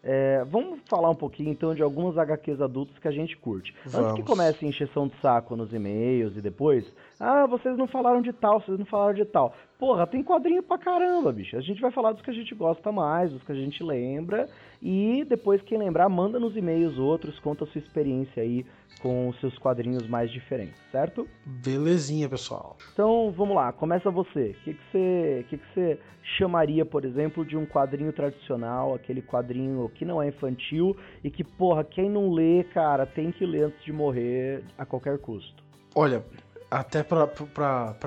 É, 0.02 0.44
vamos 0.44 0.80
falar 0.88 1.10
um 1.10 1.14
pouquinho 1.14 1.50
então 1.50 1.74
de 1.74 1.82
algumas 1.82 2.16
HQs 2.16 2.60
adultos 2.62 2.96
que 2.98 3.08
a 3.08 3.10
gente 3.10 3.36
curte. 3.36 3.74
Antes 3.80 3.92
que 3.92 4.00
Vamos. 4.00 4.24
comece 4.24 4.64
a 4.64 4.68
encheção 4.68 5.08
de 5.08 5.14
saco 5.20 5.56
nos 5.56 5.72
e-mails 5.72 6.36
e 6.36 6.40
depois, 6.40 6.84
ah, 7.20 7.46
vocês 7.46 7.76
não 7.76 7.88
falaram 7.88 8.22
de 8.22 8.32
tal, 8.32 8.60
vocês 8.60 8.78
não 8.78 8.86
falaram 8.86 9.14
de 9.14 9.24
tal. 9.24 9.54
Porra, 9.78 10.06
tem 10.06 10.22
quadrinho 10.22 10.62
pra 10.62 10.78
caramba, 10.78 11.32
bicho. 11.32 11.56
A 11.56 11.60
gente 11.60 11.80
vai 11.80 11.90
falar 11.90 12.12
dos 12.12 12.22
que 12.22 12.30
a 12.30 12.34
gente 12.34 12.54
gosta 12.54 12.92
mais, 12.92 13.32
dos 13.32 13.42
que 13.42 13.52
a 13.52 13.54
gente 13.54 13.82
lembra. 13.82 14.48
E 14.80 15.24
depois, 15.28 15.60
quem 15.62 15.78
lembrar, 15.78 16.08
manda 16.08 16.38
nos 16.38 16.56
e-mails 16.56 16.96
outros, 16.98 17.38
conta 17.40 17.64
a 17.64 17.66
sua 17.66 17.80
experiência 17.80 18.42
aí 18.42 18.64
com 19.02 19.28
os 19.28 19.38
seus 19.40 19.56
quadrinhos 19.58 20.06
mais 20.08 20.30
diferentes, 20.30 20.80
certo? 20.92 21.26
belezinha, 21.44 22.28
pessoal. 22.28 22.76
Então, 22.92 23.32
vamos 23.36 23.54
lá, 23.54 23.72
começa 23.72 24.10
você. 24.10 24.50
O 24.50 24.64
que, 24.64 24.74
que, 24.74 24.80
você, 24.90 25.46
que, 25.48 25.58
que 25.58 25.74
você 25.74 26.00
chamaria, 26.36 26.84
por 26.84 27.04
exemplo, 27.04 27.44
de 27.44 27.56
um 27.56 27.66
quadrinho 27.66 28.12
tradicional, 28.12 28.94
aquele 28.94 29.22
quadrinho 29.22 29.88
que 29.94 30.04
não 30.04 30.22
é 30.22 30.28
infantil 30.28 30.96
e 31.22 31.30
que, 31.30 31.42
porra, 31.42 31.82
quem 31.82 32.08
não 32.08 32.30
lê, 32.30 32.64
cara, 32.64 33.06
tem 33.06 33.32
que 33.32 33.44
ler 33.44 33.64
antes 33.64 33.82
de 33.84 33.92
morrer 33.92 34.62
a 34.76 34.84
qualquer 34.84 35.18
custo? 35.18 35.68
Olha, 35.94 36.22
até 36.70 37.02
pra 37.02 37.26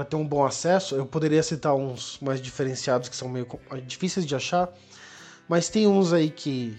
ter 0.07 0.15
um 0.15 0.27
bom 0.27 0.45
acesso, 0.45 0.95
eu 0.95 1.05
poderia 1.05 1.41
citar 1.43 1.75
uns 1.75 2.19
mais 2.19 2.41
diferenciados 2.41 3.09
que 3.09 3.15
são 3.15 3.27
meio 3.27 3.45
com- 3.45 3.59
difíceis 3.85 4.25
de 4.25 4.35
achar, 4.35 4.69
mas 5.47 5.69
tem 5.69 5.87
uns 5.87 6.13
aí 6.13 6.29
que 6.29 6.77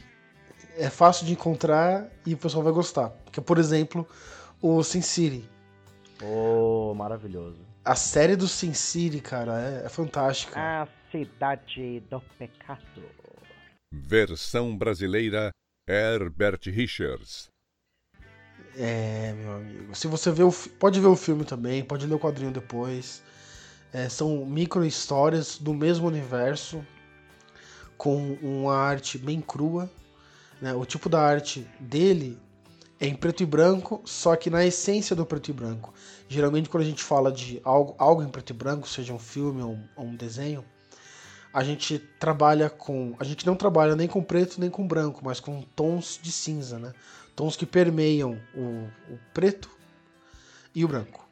é 0.76 0.88
fácil 0.88 1.26
de 1.26 1.32
encontrar 1.32 2.08
e 2.24 2.34
o 2.34 2.38
pessoal 2.38 2.62
vai 2.62 2.72
gostar. 2.72 3.12
Que 3.30 3.40
é, 3.40 3.42
por 3.42 3.58
exemplo, 3.58 4.06
o 4.60 4.82
Sin 4.82 5.02
City. 5.02 5.48
Oh, 6.22 6.94
maravilhoso. 6.94 7.58
A 7.84 7.96
série 7.96 8.36
do 8.36 8.46
Sin 8.46 8.72
City, 8.74 9.20
cara, 9.20 9.60
é, 9.60 9.86
é 9.86 9.88
fantástica. 9.88 10.58
A 10.58 10.88
Cidade 11.10 12.00
do 12.08 12.20
Pecado. 12.38 13.02
Versão 13.92 14.76
brasileira 14.76 15.50
Herbert 15.86 16.60
Richards. 16.66 17.48
É, 18.76 19.34
meu 19.34 19.52
amigo. 19.52 19.94
Se 19.94 20.06
você 20.06 20.30
vê 20.30 20.42
o 20.42 20.52
pode 20.52 20.98
ver 21.00 21.06
o 21.06 21.16
filme 21.16 21.44
também, 21.44 21.84
pode 21.84 22.06
ler 22.06 22.14
o 22.14 22.18
quadrinho 22.18 22.50
depois. 22.50 23.22
É, 23.92 24.08
são 24.08 24.44
micro 24.46 24.84
histórias 24.84 25.58
do 25.58 25.74
mesmo 25.74 26.06
universo 26.06 26.84
com 27.98 28.36
uma 28.42 28.74
arte 28.74 29.18
bem 29.18 29.40
crua. 29.40 29.90
né? 30.60 30.74
O 30.74 30.84
tipo 30.84 31.08
da 31.08 31.20
arte 31.20 31.66
dele 31.78 32.38
é 32.98 33.06
em 33.06 33.14
preto 33.14 33.42
e 33.42 33.46
branco, 33.46 34.00
só 34.04 34.34
que 34.36 34.48
na 34.48 34.64
essência 34.64 35.14
do 35.14 35.26
preto 35.26 35.50
e 35.50 35.52
branco. 35.52 35.92
Geralmente 36.28 36.68
quando 36.68 36.84
a 36.84 36.86
gente 36.86 37.02
fala 37.02 37.30
de 37.30 37.60
algo, 37.64 37.94
algo 37.98 38.22
em 38.22 38.28
preto 38.28 38.50
e 38.50 38.54
branco, 38.54 38.88
seja 38.88 39.12
um 39.12 39.18
filme 39.18 39.62
ou 39.62 39.72
um, 39.72 39.88
ou 39.96 40.06
um 40.06 40.16
desenho, 40.16 40.64
a 41.52 41.62
gente 41.62 41.98
trabalha 42.18 42.70
com, 42.70 43.14
a 43.18 43.24
gente 43.24 43.44
não 43.46 43.54
trabalha 43.54 43.94
nem 43.94 44.08
com 44.08 44.22
preto 44.22 44.58
nem 44.60 44.70
com 44.70 44.86
branco, 44.86 45.20
mas 45.22 45.38
com 45.40 45.62
tons 45.76 46.18
de 46.22 46.32
cinza, 46.32 46.78
né? 46.78 46.92
Tons 47.34 47.56
que 47.56 47.66
permeiam 47.66 48.38
o, 48.54 48.88
o 49.08 49.18
preto 49.32 49.70
e 50.74 50.84
o 50.84 50.88
branco. 50.88 51.22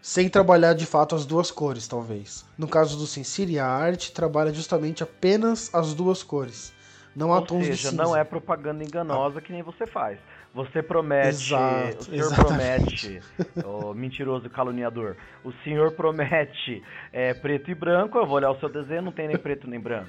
Sem 0.00 0.28
trabalhar 0.28 0.72
de 0.74 0.86
fato 0.86 1.16
as 1.16 1.26
duas 1.26 1.50
cores, 1.50 1.88
talvez. 1.88 2.46
No 2.56 2.68
caso 2.68 2.96
do 2.96 3.06
Sin 3.06 3.24
City, 3.24 3.58
a 3.58 3.66
arte 3.66 4.12
trabalha 4.12 4.52
justamente 4.54 5.02
apenas 5.02 5.74
as 5.74 5.94
duas 5.94 6.22
cores. 6.22 6.72
Não 7.14 7.32
há 7.32 7.38
Ou 7.40 7.46
tons 7.46 7.60
de 7.64 7.76
seja, 7.76 7.90
cinza. 7.90 8.02
não 8.02 8.14
é 8.16 8.22
propaganda 8.22 8.84
enganosa 8.84 9.40
que 9.40 9.50
nem 9.50 9.62
você 9.62 9.86
faz. 9.86 10.18
Você 10.54 10.82
promete, 10.82 11.28
Exato, 11.28 11.98
o 11.98 12.04
senhor 12.04 12.26
exatamente. 12.26 13.20
promete, 13.20 13.64
o 13.64 13.94
mentiroso 13.94 14.48
caluniador, 14.48 15.16
o 15.44 15.52
senhor 15.64 15.92
promete 15.92 16.82
é, 17.12 17.34
preto 17.34 17.70
e 17.70 17.74
branco, 17.74 18.16
eu 18.16 18.26
vou 18.26 18.36
olhar 18.36 18.50
o 18.50 18.58
seu 18.60 18.68
desenho, 18.68 19.02
não 19.02 19.12
tem 19.12 19.28
nem 19.28 19.36
preto 19.36 19.68
nem 19.68 19.80
branco. 19.80 20.08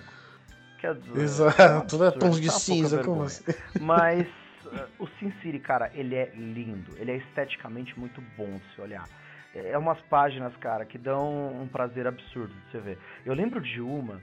Quer 0.80 0.96
dizer, 0.96 1.20
Exato, 1.20 1.98
né? 1.98 2.08
absurdo, 2.08 2.20
Tons 2.20 2.40
de 2.40 2.48
tá 2.48 2.54
cinza, 2.54 3.04
como 3.04 3.24
assim? 3.24 3.44
Mas 3.80 4.28
o 5.00 5.08
Sin 5.20 5.32
City, 5.42 5.60
cara, 5.60 5.92
ele 5.94 6.16
é 6.16 6.32
lindo, 6.36 6.96
ele 6.98 7.12
é 7.12 7.18
esteticamente 7.18 7.98
muito 8.00 8.22
bom 8.36 8.58
de 8.58 8.76
se 8.76 8.82
olhar. 8.82 9.08
É 9.54 9.78
umas 9.78 10.00
páginas, 10.02 10.56
cara, 10.58 10.86
que 10.86 10.98
dão 10.98 11.62
um 11.62 11.68
prazer 11.68 12.06
absurdo 12.06 12.54
de 12.54 12.72
você 12.72 12.80
ver. 12.80 13.00
Eu 13.26 13.34
lembro 13.34 13.60
de 13.60 13.82
uma 13.82 14.22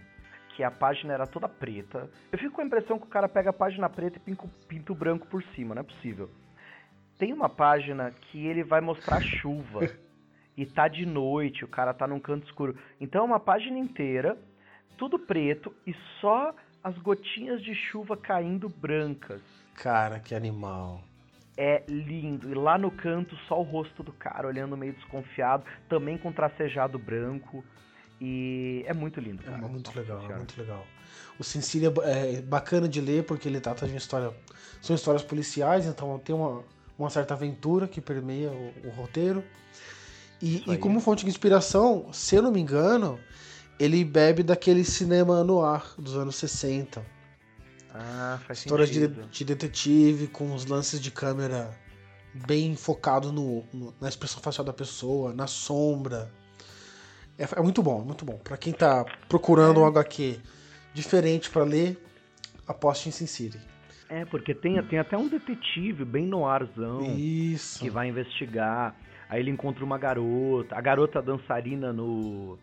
que 0.54 0.62
a 0.62 0.70
página 0.70 1.12
era 1.12 1.26
toda 1.26 1.48
preta. 1.48 2.08
Eu 2.30 2.38
fico 2.38 2.54
com 2.54 2.60
a 2.60 2.64
impressão 2.64 2.98
que 2.98 3.06
o 3.06 3.10
cara 3.10 3.28
pega 3.28 3.50
a 3.50 3.52
página 3.52 3.88
preta 3.88 4.18
e 4.18 4.20
pinta, 4.20 4.48
pinta 4.68 4.92
o 4.92 4.94
branco 4.94 5.26
por 5.26 5.42
cima, 5.54 5.74
não 5.74 5.80
é 5.80 5.84
possível. 5.84 6.30
Tem 7.18 7.32
uma 7.32 7.48
página 7.48 8.10
que 8.10 8.46
ele 8.46 8.62
vai 8.62 8.80
mostrar 8.80 9.20
chuva. 9.20 9.80
e 10.56 10.64
tá 10.64 10.86
de 10.86 11.04
noite, 11.04 11.64
o 11.64 11.68
cara 11.68 11.92
tá 11.92 12.06
num 12.06 12.20
canto 12.20 12.46
escuro. 12.46 12.76
Então 13.00 13.22
é 13.22 13.24
uma 13.24 13.40
página 13.40 13.78
inteira, 13.78 14.38
tudo 14.96 15.18
preto 15.18 15.74
e 15.86 15.94
só 16.20 16.54
as 16.82 16.96
gotinhas 16.98 17.62
de 17.62 17.74
chuva 17.74 18.16
caindo 18.16 18.68
brancas. 18.68 19.42
Cara, 19.74 20.20
que 20.20 20.34
animal. 20.34 21.02
É 21.56 21.82
lindo. 21.88 22.50
E 22.50 22.54
lá 22.54 22.76
no 22.76 22.90
canto, 22.90 23.36
só 23.48 23.60
o 23.60 23.62
rosto 23.62 24.02
do 24.02 24.12
cara 24.12 24.48
olhando 24.48 24.76
meio 24.76 24.92
desconfiado, 24.92 25.64
também 25.88 26.18
com 26.18 26.32
tracejado 26.32 26.98
branco. 26.98 27.64
E 28.20 28.84
é 28.86 28.94
muito 28.94 29.20
lindo, 29.20 29.42
É 29.42 29.46
cara. 29.46 29.58
muito 29.58 29.88
Nossa 29.88 30.00
legal, 30.00 30.30
é 30.30 30.36
muito 30.36 30.58
legal. 30.60 30.86
O 31.38 31.44
Sin 31.44 31.60
City 31.60 31.86
é 31.86 32.38
é 32.38 32.42
bacana 32.42 32.88
de 32.88 33.00
ler 33.00 33.24
porque 33.24 33.48
ele 33.48 33.60
trata 33.60 33.86
de 33.86 33.92
uma 33.92 33.98
história. 33.98 34.32
São 34.80 34.94
histórias 34.94 35.22
policiais, 35.22 35.86
então 35.86 36.18
tem 36.18 36.34
uma, 36.34 36.62
uma 36.98 37.10
certa 37.10 37.34
aventura 37.34 37.88
que 37.88 38.00
permeia 38.00 38.50
o, 38.50 38.72
o 38.88 38.90
roteiro. 38.90 39.44
E, 40.40 40.62
e 40.72 40.78
como 40.78 41.00
fonte 41.00 41.24
de 41.24 41.30
inspiração, 41.30 42.12
se 42.12 42.36
eu 42.36 42.42
não 42.42 42.52
me 42.52 42.60
engano, 42.60 43.18
ele 43.78 44.04
bebe 44.04 44.42
daquele 44.42 44.84
cinema 44.84 45.42
no 45.42 45.62
ar 45.64 45.94
dos 45.98 46.16
anos 46.16 46.36
60. 46.36 47.04
Ah, 47.94 48.40
faz 48.46 48.58
Histórias 48.58 48.90
de, 48.90 49.06
de 49.06 49.44
detetive, 49.44 50.26
com 50.26 50.52
os 50.52 50.66
lances 50.66 51.00
de 51.00 51.10
câmera 51.12 51.70
bem 52.46 52.74
focado 52.74 53.30
no, 53.32 53.62
no- 53.72 53.94
na 54.00 54.08
expressão 54.08 54.40
facial 54.42 54.64
da 54.64 54.72
pessoa, 54.72 55.32
na 55.32 55.46
sombra. 55.46 56.28
É, 57.38 57.44
é 57.56 57.62
muito 57.62 57.82
bom, 57.82 58.02
muito 58.04 58.24
bom. 58.24 58.36
Pra 58.38 58.56
quem 58.56 58.72
tá 58.72 59.04
procurando 59.28 59.78
É. 59.80 59.82
um 59.84 59.86
HQ 59.86 60.40
diferente 60.92 61.48
pra 61.50 61.62
ler, 61.62 61.96
aposte 62.66 63.08
em 63.08 63.12
Sin 63.12 63.26
City. 63.26 63.58
É, 64.08 64.24
porque 64.24 64.54
tem, 64.54 64.82
tem 64.86 64.98
até 64.98 65.16
um 65.16 65.28
detetive 65.28 66.04
bem 66.04 66.26
no 66.26 66.46
arzão 66.46 67.02
Isso. 67.16 67.78
que 67.80 67.88
vai 67.90 68.08
investigar. 68.08 68.94
Aí 69.28 69.40
ele 69.40 69.50
encontra 69.50 69.84
uma 69.84 69.98
garota. 69.98 70.76
A 70.76 70.80
garota 70.80 71.22
dançarina 71.22 71.92
no, 71.92 72.58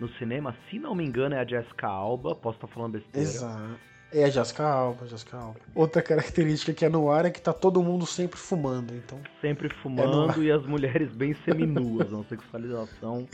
no 0.00 0.08
cinema, 0.14 0.56
se 0.70 0.78
não 0.78 0.94
me 0.94 1.04
engano, 1.04 1.34
é 1.34 1.40
a 1.40 1.44
Jessica 1.46 1.86
Alba. 1.86 2.34
Posso 2.34 2.56
estar 2.56 2.68
falando 2.68 2.92
besteira. 2.92 3.28
Exato. 3.28 3.89
É 4.12 4.24
a 4.24 4.30
Jessica 4.30 4.64
Alba, 4.64 5.06
Jessica 5.06 5.36
Alba. 5.36 5.60
Outra 5.74 6.02
característica 6.02 6.72
que 6.72 6.84
é 6.84 6.88
no 6.88 7.10
ar 7.10 7.26
é 7.26 7.30
que 7.30 7.40
tá 7.40 7.52
todo 7.52 7.82
mundo 7.82 8.04
sempre 8.06 8.38
fumando, 8.38 8.94
então. 8.94 9.20
Sempre 9.40 9.68
fumando 9.82 10.42
e 10.42 10.50
as 10.50 10.66
mulheres 10.66 11.12
bem 11.12 11.34
seminuas, 11.44 12.10
uma 12.10 12.24
sexualização. 12.24 13.28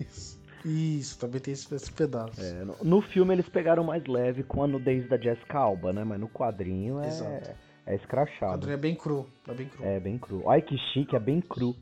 Isso. 0.00 0.36
Isso, 0.64 1.18
também 1.18 1.40
tem 1.40 1.52
esse, 1.52 1.72
esse 1.74 1.92
pedaço. 1.92 2.40
É, 2.42 2.64
no, 2.64 2.76
no 2.82 3.00
filme 3.02 3.34
eles 3.34 3.48
pegaram 3.48 3.84
mais 3.84 4.04
leve 4.06 4.42
com 4.42 4.62
a 4.64 4.66
nudez 4.66 5.08
da 5.08 5.16
Jessica 5.16 5.58
Alba, 5.58 5.92
né? 5.92 6.02
Mas 6.02 6.18
no 6.18 6.28
quadrinho 6.28 6.98
é, 7.00 7.06
Exato. 7.08 7.50
é 7.86 7.92
O 7.92 7.94
escrachado. 7.94 8.52
quadrinho 8.52 8.74
é 8.74 8.78
bem 8.78 8.94
cru. 8.94 9.28
É 9.46 9.54
bem 9.54 9.68
cru. 9.68 9.84
É 9.84 10.00
bem 10.00 10.18
cru. 10.18 10.48
Ai 10.50 10.62
que 10.62 10.76
chique, 10.92 11.14
é 11.14 11.20
bem 11.20 11.40
cru. 11.40 11.76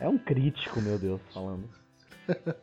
É 0.00 0.08
um 0.08 0.18
crítico, 0.18 0.80
meu 0.80 0.98
Deus, 0.98 1.20
falando. 1.32 1.68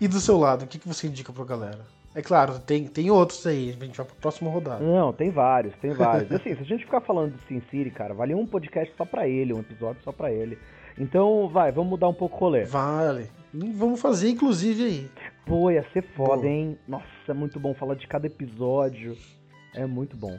E 0.00 0.08
do 0.08 0.18
seu 0.20 0.38
lado, 0.38 0.64
o 0.64 0.66
que, 0.66 0.78
que 0.78 0.88
você 0.88 1.06
indica 1.06 1.32
pra 1.32 1.44
galera? 1.44 1.86
É 2.14 2.22
claro, 2.22 2.60
tem, 2.60 2.86
tem 2.86 3.10
outros 3.10 3.44
aí, 3.46 3.70
a 3.70 3.84
gente 3.84 3.96
vai 3.96 4.06
pra 4.06 4.14
próxima 4.20 4.48
rodada. 4.50 4.84
Não, 4.84 5.12
tem 5.12 5.30
vários, 5.30 5.74
tem 5.76 5.92
vários. 5.92 6.30
Assim, 6.30 6.54
se 6.54 6.60
a 6.62 6.64
gente 6.64 6.84
ficar 6.84 7.00
falando 7.00 7.34
de 7.34 7.42
Sin 7.48 7.60
City, 7.70 7.90
cara, 7.90 8.14
vale 8.14 8.34
um 8.34 8.46
podcast 8.46 8.94
só 8.96 9.04
pra 9.04 9.26
ele, 9.26 9.52
um 9.52 9.60
episódio 9.60 10.00
só 10.04 10.12
pra 10.12 10.30
ele. 10.30 10.56
Então, 10.96 11.48
vai, 11.48 11.72
vamos 11.72 11.90
mudar 11.90 12.08
um 12.08 12.14
pouco 12.14 12.36
o 12.36 12.38
rolê. 12.38 12.64
Vale. 12.64 13.28
Vamos 13.52 14.00
fazer, 14.00 14.30
inclusive, 14.30 14.84
aí. 14.84 15.10
Pô, 15.44 15.70
ia 15.70 15.84
ser 15.92 16.02
foda, 16.14 16.42
Boa. 16.42 16.48
hein? 16.48 16.78
Nossa, 16.86 17.04
é 17.28 17.32
muito 17.34 17.58
bom 17.58 17.74
falar 17.74 17.96
de 17.96 18.06
cada 18.06 18.26
episódio. 18.28 19.16
É 19.74 19.84
muito 19.84 20.16
bom. 20.16 20.38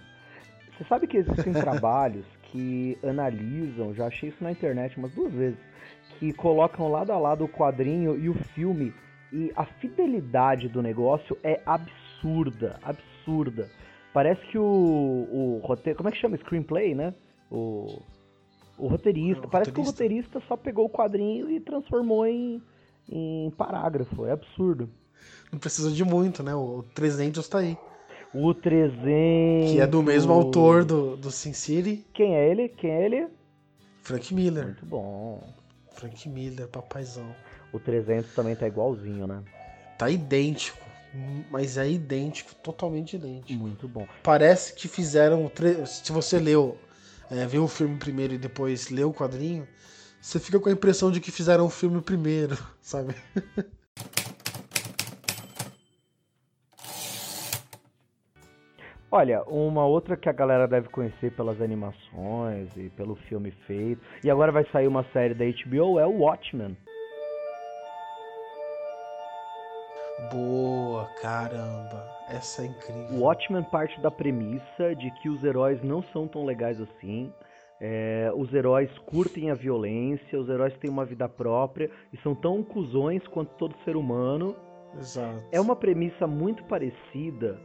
Você 0.78 0.86
sabe 0.86 1.08
que 1.08 1.18
existem 1.18 1.52
trabalhos 1.54 2.26
que 2.44 2.98
analisam, 3.04 3.94
já 3.94 4.08
achei 4.08 4.30
isso 4.30 4.42
na 4.42 4.52
internet 4.52 4.98
umas 4.98 5.12
duas 5.12 5.34
vezes, 5.34 5.60
que 6.18 6.32
colocam 6.32 6.90
lado 6.90 7.12
a 7.12 7.18
lado 7.18 7.44
o 7.44 7.50
quadrinho 7.50 8.18
e 8.18 8.30
o 8.30 8.34
filme 8.34 8.94
e 9.36 9.52
a 9.54 9.66
fidelidade 9.66 10.70
do 10.70 10.82
negócio 10.82 11.38
é 11.44 11.62
absurda, 11.66 12.80
absurda. 12.82 13.70
Parece 14.14 14.42
que 14.48 14.58
o, 14.58 14.64
o 14.64 15.62
roteiro, 15.62 15.98
como 15.98 16.08
é 16.08 16.12
que 16.14 16.18
chama? 16.18 16.38
Screenplay, 16.38 16.96
né? 16.96 17.14
O, 17.52 18.02
o 18.78 18.88
roteirista. 18.88 19.46
O 19.46 19.50
Parece 19.50 19.74
que 19.74 19.80
o 19.80 19.84
roteirista. 19.84 20.36
roteirista 20.36 20.48
só 20.48 20.56
pegou 20.56 20.86
o 20.86 20.90
quadrinho 20.90 21.52
e 21.52 21.60
transformou 21.60 22.26
em, 22.26 22.62
em 23.10 23.52
parágrafo. 23.58 24.26
É 24.26 24.32
absurdo. 24.32 24.90
Não 25.52 25.60
precisa 25.60 25.92
de 25.92 26.06
muito, 26.06 26.42
né? 26.42 26.56
O 26.56 26.86
300 26.96 27.46
tá 27.50 27.58
aí. 27.58 27.78
O 28.34 28.54
300. 28.54 29.72
Que 29.72 29.82
é 29.82 29.88
do 29.88 30.02
mesmo 30.02 30.32
autor 30.32 30.86
do, 30.86 31.18
do 31.18 31.30
Sin 31.30 31.52
City, 31.52 32.06
Quem 32.14 32.36
é 32.36 32.50
ele? 32.50 32.70
Quem 32.70 32.92
é 32.92 33.06
ele? 33.06 33.28
Frank 34.02 34.34
Miller. 34.34 34.66
Muito 34.66 34.86
bom. 34.86 35.44
Frank 35.94 36.30
Miller, 36.30 36.70
papaizão. 36.70 37.36
O 37.76 37.80
300 37.80 38.34
também 38.34 38.56
tá 38.56 38.66
igualzinho, 38.66 39.28
né? 39.28 39.44
Tá 39.98 40.10
idêntico. 40.10 40.80
Mas 41.52 41.78
é 41.78 41.90
idêntico, 41.90 42.56
totalmente 42.56 43.18
idêntico. 43.18 43.52
Muito 43.60 43.86
bom. 43.86 44.08
Parece 44.24 44.74
que 44.74 44.88
fizeram. 44.88 45.50
tre- 45.50 45.86
Se 45.86 46.10
você 46.12 46.40
leu, 46.40 46.78
é, 47.30 47.46
viu 47.46 47.64
o 47.66 47.68
filme 47.68 47.98
primeiro 47.98 48.34
e 48.34 48.38
depois 48.38 48.90
leu 48.90 49.10
o 49.10 49.14
quadrinho, 49.14 49.68
você 50.22 50.40
fica 50.40 50.58
com 50.60 50.70
a 50.70 50.72
impressão 50.72 51.12
de 51.12 51.20
que 51.20 51.32
fizeram 51.32 51.66
o 51.66 51.70
filme 51.70 52.02
primeiro, 52.02 52.58
sabe? 52.82 53.14
Olha, 59.12 59.44
uma 59.44 59.86
outra 59.86 60.18
que 60.18 60.28
a 60.28 60.34
galera 60.34 60.68
deve 60.68 60.90
conhecer 60.90 61.32
pelas 61.32 61.62
animações 61.62 62.70
e 62.76 62.90
pelo 62.90 63.16
filme 63.16 63.52
feito, 63.66 64.02
e 64.24 64.30
agora 64.30 64.52
vai 64.52 64.66
sair 64.72 64.88
uma 64.88 65.06
série 65.14 65.34
da 65.34 65.46
HBO, 65.46 66.00
é 66.00 66.06
o 66.06 66.20
Watchmen. 66.22 66.76
Boa, 70.32 71.06
caramba. 71.22 72.04
Essa 72.30 72.64
é 72.64 72.66
incrível. 72.68 73.18
O 73.18 73.22
Watchmen 73.24 73.64
parte 73.64 74.00
da 74.02 74.10
premissa 74.10 74.96
de 74.98 75.12
que 75.22 75.30
os 75.30 75.44
heróis 75.44 75.82
não 75.84 76.02
são 76.14 76.28
tão 76.28 76.46
legais 76.46 76.80
assim. 76.82 77.32
é, 77.82 78.32
os 78.34 78.54
heróis 78.54 78.90
curtem 79.00 79.52
a 79.52 79.54
violência, 79.54 80.40
os 80.40 80.48
heróis 80.48 80.74
têm 80.78 80.90
uma 80.90 81.04
vida 81.06 81.28
própria 81.28 81.92
e 82.14 82.18
são 82.22 82.34
tão 82.34 82.64
cuzões 82.64 83.22
quanto 83.28 83.50
todo 83.56 83.76
ser 83.84 83.98
humano. 83.98 84.56
Exato. 84.98 85.44
É 85.52 85.60
uma 85.60 85.76
premissa 85.76 86.26
muito 86.26 86.64
parecida 86.64 87.60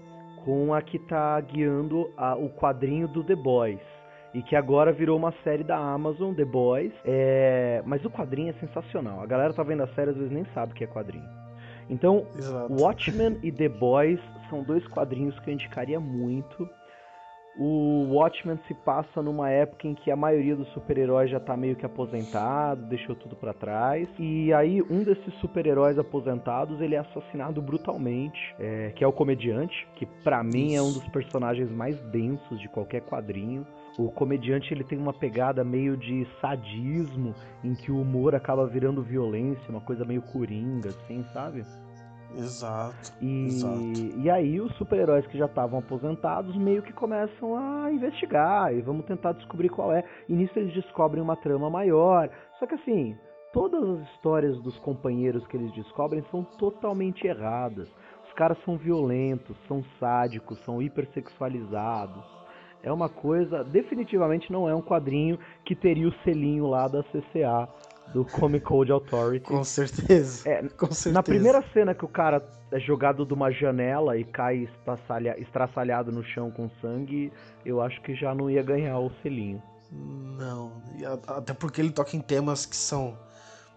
com 0.45 0.75
a 0.75 0.83
que 0.83 0.99
tá 0.99 1.41
guiando 1.41 2.11
a- 2.17 2.35
o 2.35 2.51
quadrinho 2.51 3.07
do 3.07 3.23
The 3.23 3.37
Boys. 3.37 3.81
E 4.35 4.43
que 4.43 4.57
agora 4.57 4.93
virou 4.93 5.17
uma 5.17 5.33
série 5.45 5.63
da 5.63 5.77
Amazon, 5.77 6.35
The 6.35 6.45
Boys. 6.45 6.93
É, 7.05 7.81
mas 7.87 8.05
o 8.05 8.11
quadrinho 8.11 8.51
é 8.51 8.55
sensacional. 8.55 9.21
A 9.21 9.27
galera 9.27 9.53
tá 9.55 9.63
vendo 9.63 9.85
a 9.85 9.89
série 9.95 10.11
às 10.11 10.17
vezes 10.17 10.33
nem 10.33 10.45
sabe 10.55 10.73
o 10.73 10.75
que 10.75 10.83
é 10.85 10.89
quadrinho. 10.89 11.40
Então, 11.91 12.25
Exato. 12.39 12.73
Watchmen 12.73 13.39
e 13.43 13.51
The 13.51 13.69
Boys 13.69 14.21
são 14.49 14.63
dois 14.63 14.87
quadrinhos 14.87 15.39
que 15.41 15.51
eu 15.51 15.55
indicaria 15.55 15.99
muito. 15.99 16.69
O 17.59 18.15
Watchmen 18.15 18.59
se 18.69 18.75
passa 18.75 19.21
numa 19.21 19.51
época 19.51 19.89
em 19.89 19.95
que 19.95 20.11
a 20.11 20.17
maioria 20.17 20.55
dos 20.55 20.69
super-heróis 20.69 21.29
já 21.29 21.41
tá 21.41 21.57
meio 21.57 21.75
que 21.75 21.85
aposentado, 21.85 22.87
deixou 22.87 23.17
tudo 23.17 23.35
pra 23.35 23.53
trás. 23.53 24.09
E 24.21 24.53
aí 24.53 24.81
um 24.81 25.03
desses 25.03 25.35
super-heróis 25.41 25.99
aposentados, 25.99 26.81
ele 26.81 26.95
é 26.95 26.99
assassinado 26.99 27.61
brutalmente, 27.61 28.39
é, 28.59 28.93
que 28.95 29.03
é 29.03 29.07
o 29.07 29.13
comediante, 29.13 29.87
que 29.97 30.07
pra 30.23 30.45
mim 30.45 30.77
é 30.77 30.81
um 30.81 30.93
dos 30.93 31.07
personagens 31.09 31.71
mais 31.73 32.01
densos 32.05 32.61
de 32.61 32.69
qualquer 32.69 33.03
quadrinho. 33.03 33.67
O 33.99 34.11
comediante 34.11 34.73
ele 34.73 34.85
tem 34.85 34.99
uma 34.99 35.13
pegada 35.13 35.65
meio 35.65 35.97
de 35.97 36.27
sadismo, 36.41 37.35
em 37.63 37.75
que 37.75 37.91
o 37.91 38.01
humor 38.01 38.35
acaba 38.35 38.67
virando 38.67 39.03
violência, 39.03 39.69
uma 39.69 39.81
coisa 39.81 40.05
meio 40.05 40.23
coringa, 40.23 40.91
assim, 40.91 41.25
sabe? 41.33 41.65
Exato. 42.37 43.13
E, 43.21 43.47
Exato. 43.47 44.19
e 44.19 44.31
aí 44.31 44.61
os 44.61 44.73
super-heróis 44.77 45.27
que 45.27 45.37
já 45.37 45.47
estavam 45.47 45.81
aposentados 45.81 46.57
meio 46.57 46.83
que 46.83 46.93
começam 46.93 47.57
a 47.57 47.91
investigar 47.93 48.73
e 48.75 48.81
vamos 48.81 49.05
tentar 49.07 49.33
descobrir 49.33 49.69
qual 49.69 49.93
é. 49.93 50.05
E 50.29 50.35
nisso 50.35 50.59
eles 50.59 50.73
descobrem 50.73 51.23
uma 51.23 51.37
trama 51.37 51.69
maior. 51.69 52.31
Só 52.59 52.67
que 52.67 52.75
assim, 52.75 53.17
todas 53.53 53.83
as 53.83 54.09
histórias 54.11 54.57
dos 54.63 54.79
companheiros 54.79 55.47
que 55.49 55.57
eles 55.57 55.73
descobrem 55.75 56.25
são 56.31 56.45
totalmente 56.45 57.27
erradas. 57.27 57.89
Os 58.29 58.33
caras 58.35 58.59
são 58.65 58.77
violentos, 58.77 59.57
são 59.67 59.83
sádicos, 59.99 60.59
são 60.65 60.81
hipersexualizados. 60.81 62.40
É 62.83 62.91
uma 62.93 63.09
coisa, 63.09 63.63
definitivamente 63.65 64.51
não 64.51 64.69
é 64.69 64.75
um 64.75 64.81
quadrinho 64.83 65.39
que 65.65 65.75
teria 65.75 66.09
o 66.09 66.15
selinho 66.25 66.67
lá 66.67 66.89
da 66.89 67.03
CCA, 67.05 67.69
do 68.15 68.25
Comic 68.25 68.65
Code 68.65 68.91
Authority. 68.91 69.47
Com 69.47 69.63
certeza. 69.63 70.49
É, 70.49 70.63
Com 70.69 70.87
certeza. 70.87 71.13
na 71.13 71.23
primeira 71.23 71.63
cena 71.73 71.95
que 71.95 72.05
o 72.05 72.09
cara 72.09 72.43
é 72.73 72.81
jogado 72.81 73.25
de 73.27 73.35
uma 73.35 73.51
janela 73.53 74.17
e 74.17 74.25
cai 74.25 74.59
estraçalha- 74.79 75.39
estraçalhado 75.39 76.11
no 76.11 76.25
chão 76.25 76.51
com 76.51 76.71
sangue, 76.81 77.33
eu 77.65 77.81
acho 77.81 78.01
que 78.03 78.15
já 78.15 78.35
não 78.35 78.51
ia 78.51 78.63
ganhar 78.63 78.99
o 78.99 79.11
selinho. 79.23 79.63
Não. 79.93 80.73
Até 81.27 81.53
porque 81.53 81.81
ele 81.81 81.91
toca 81.91 82.17
em 82.17 82.21
temas 82.21 82.65
que 82.65 82.77
são 82.77 83.17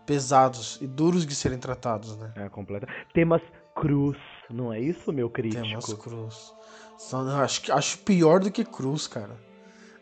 pesados 0.06 0.80
e 0.82 0.88
duros 0.88 1.26
de 1.26 1.36
serem 1.36 1.58
tratados, 1.58 2.18
né? 2.18 2.32
É 2.36 2.50
completa. 2.50 2.88
Temas 3.14 3.42
cruz, 3.76 4.18
não 4.50 4.72
é 4.72 4.80
isso, 4.80 5.12
meu 5.12 5.30
crítico? 5.30 5.64
Temas 5.64 5.94
cruz. 5.94 6.54
Só, 6.98 7.24
não, 7.24 7.42
acho, 7.42 7.72
acho 7.72 8.00
pior 8.00 8.40
do 8.40 8.52
que 8.52 8.64
cruz, 8.64 9.08
cara. 9.08 9.36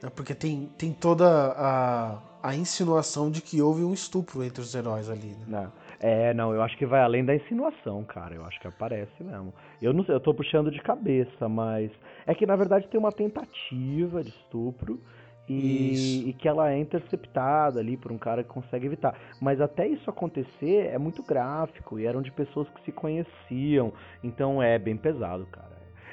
É 0.04 0.10
porque 0.10 0.34
tem, 0.34 0.68
tem 0.78 0.92
toda 0.92 1.28
a, 1.56 2.20
a 2.42 2.56
insinuação 2.56 3.30
de 3.30 3.42
que 3.42 3.62
houve 3.62 3.84
um 3.84 3.94
estupro 3.94 4.44
entre 4.44 4.62
os 4.62 4.74
heróis 4.74 5.10
ali, 5.10 5.28
né? 5.28 5.46
Não. 5.48 5.72
É, 6.04 6.34
não, 6.34 6.52
eu 6.52 6.64
acho 6.64 6.76
que 6.78 6.86
vai 6.86 7.02
além 7.02 7.24
da 7.24 7.36
insinuação, 7.36 8.04
cara. 8.04 8.34
Eu 8.34 8.44
acho 8.44 8.60
que 8.60 8.68
aparece 8.68 9.24
mesmo. 9.24 9.54
Eu 9.80 9.94
não 9.94 10.04
sei, 10.04 10.16
eu 10.16 10.20
tô 10.20 10.34
puxando 10.34 10.72
de 10.72 10.82
cabeça, 10.82 11.48
mas 11.48 11.92
é 12.26 12.34
que 12.34 12.46
na 12.48 12.56
verdade 12.56 12.88
tem 12.88 13.00
uma 13.00 13.12
tentativa 13.12 14.24
de 14.24 14.30
estupro 14.30 15.00
e, 15.48 16.24
e 16.30 16.34
que 16.34 16.48
ela 16.48 16.72
é 16.72 16.80
interceptada 16.80 17.80
ali 17.80 17.98
por 17.98 18.12
um 18.12 18.18
cara 18.18 18.44
que 18.44 18.50
consegue 18.50 18.88
evitar. 18.88 19.16
Mas 19.40 19.62
até 19.62 19.88
isso 19.88 20.10
acontecer 20.10 20.88
é 20.88 20.98
muito 20.98 21.22
gráfico 21.22 22.00
e 22.00 22.08
eram 22.08 22.24
de 22.24 22.32
pessoas 22.32 22.68
que 22.70 22.84
se 22.84 22.92
conheciam, 22.92 23.94
então 24.24 24.62
é 24.62 24.80
bem 24.80 24.98
pesado, 24.98 25.46
cara. 25.52 25.71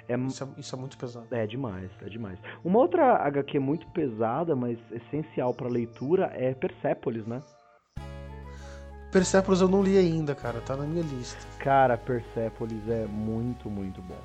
É, 0.08 0.16
Isso 0.16 0.42
é, 0.44 0.48
isso 0.60 0.74
é 0.74 0.78
muito 0.78 0.96
pesado. 0.96 1.26
é 1.30 1.46
demais, 1.46 1.90
é 2.00 2.08
demais. 2.08 2.38
Uma 2.64 2.78
outra 2.78 3.16
HQ 3.26 3.58
muito 3.58 3.86
pesada, 3.88 4.56
mas 4.56 4.78
essencial 4.90 5.52
pra 5.52 5.68
leitura 5.68 6.30
é 6.34 6.54
Persepolis, 6.54 7.26
né? 7.26 7.42
Persepolis 9.12 9.60
eu 9.60 9.68
não 9.68 9.82
li 9.82 9.96
ainda, 9.96 10.34
cara. 10.34 10.60
Tá 10.60 10.76
na 10.76 10.84
minha 10.84 11.02
lista. 11.02 11.38
Cara, 11.58 11.96
Persepolis 11.96 12.88
é 12.88 13.06
muito, 13.06 13.70
muito 13.70 14.00
bom. 14.02 14.20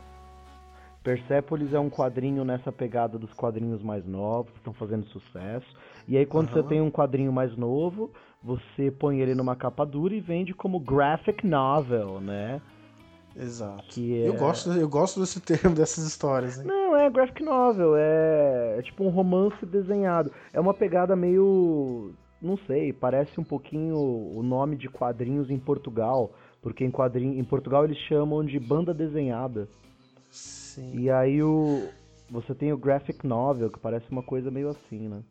Persepolis 1.03 1.73
é 1.73 1.79
um 1.79 1.89
quadrinho 1.89 2.45
nessa 2.45 2.71
pegada 2.71 3.17
dos 3.19 3.33
quadrinhos 3.33 3.83
mais 3.83 4.05
novos, 4.05 4.51
que 4.51 4.57
estão 4.59 4.73
fazendo 4.73 5.05
sucesso. 5.07 5.67
E 6.07 6.17
aí, 6.17 6.25
quando 6.25 6.47
Aham. 6.47 6.61
você 6.61 6.67
tem 6.69 6.81
um 6.81 6.89
quadrinho 6.89 7.31
mais 7.31 7.55
novo, 7.57 8.09
você 8.41 8.89
põe 8.89 9.19
ele 9.19 9.35
numa 9.35 9.55
capa 9.55 9.85
dura 9.85 10.13
e 10.15 10.21
vende 10.21 10.53
como 10.53 10.79
graphic 10.79 11.45
novel, 11.45 12.21
né? 12.21 12.61
Exato. 13.35 13.99
É... 13.99 14.27
eu, 14.27 14.33
gosto, 14.35 14.71
eu 14.71 14.87
gosto 14.87 15.19
desse 15.19 15.39
termo, 15.41 15.75
dessas 15.75 16.05
histórias. 16.05 16.59
Hein? 16.59 16.65
Não, 16.65 16.95
é 16.95 17.09
graphic 17.09 17.43
novel, 17.43 17.95
é, 17.95 18.75
é 18.77 18.81
tipo 18.81 19.03
um 19.03 19.09
romance 19.09 19.65
desenhado. 19.65 20.31
É 20.51 20.59
uma 20.59 20.73
pegada 20.73 21.15
meio. 21.15 22.13
Não 22.41 22.57
sei, 22.67 22.91
parece 22.91 23.39
um 23.39 23.43
pouquinho 23.43 23.95
o 23.95 24.43
nome 24.43 24.75
de 24.75 24.89
quadrinhos 24.89 25.49
em 25.49 25.57
Portugal. 25.57 26.31
Porque 26.61 26.85
em, 26.85 26.91
quadrinho, 26.91 27.37
em 27.37 27.43
Portugal 27.43 27.83
eles 27.83 27.97
chamam 28.07 28.43
de 28.43 28.57
banda 28.57 28.93
desenhada. 28.93 29.67
Sim. 30.31 30.97
E 30.97 31.09
aí 31.09 31.43
o. 31.43 31.89
Você 32.29 32.55
tem 32.55 32.71
o 32.71 32.77
graphic 32.77 33.27
novel, 33.27 33.69
que 33.69 33.77
parece 33.77 34.05
uma 34.09 34.23
coisa 34.23 34.49
meio 34.49 34.69
assim, 34.69 35.07
né? 35.07 35.21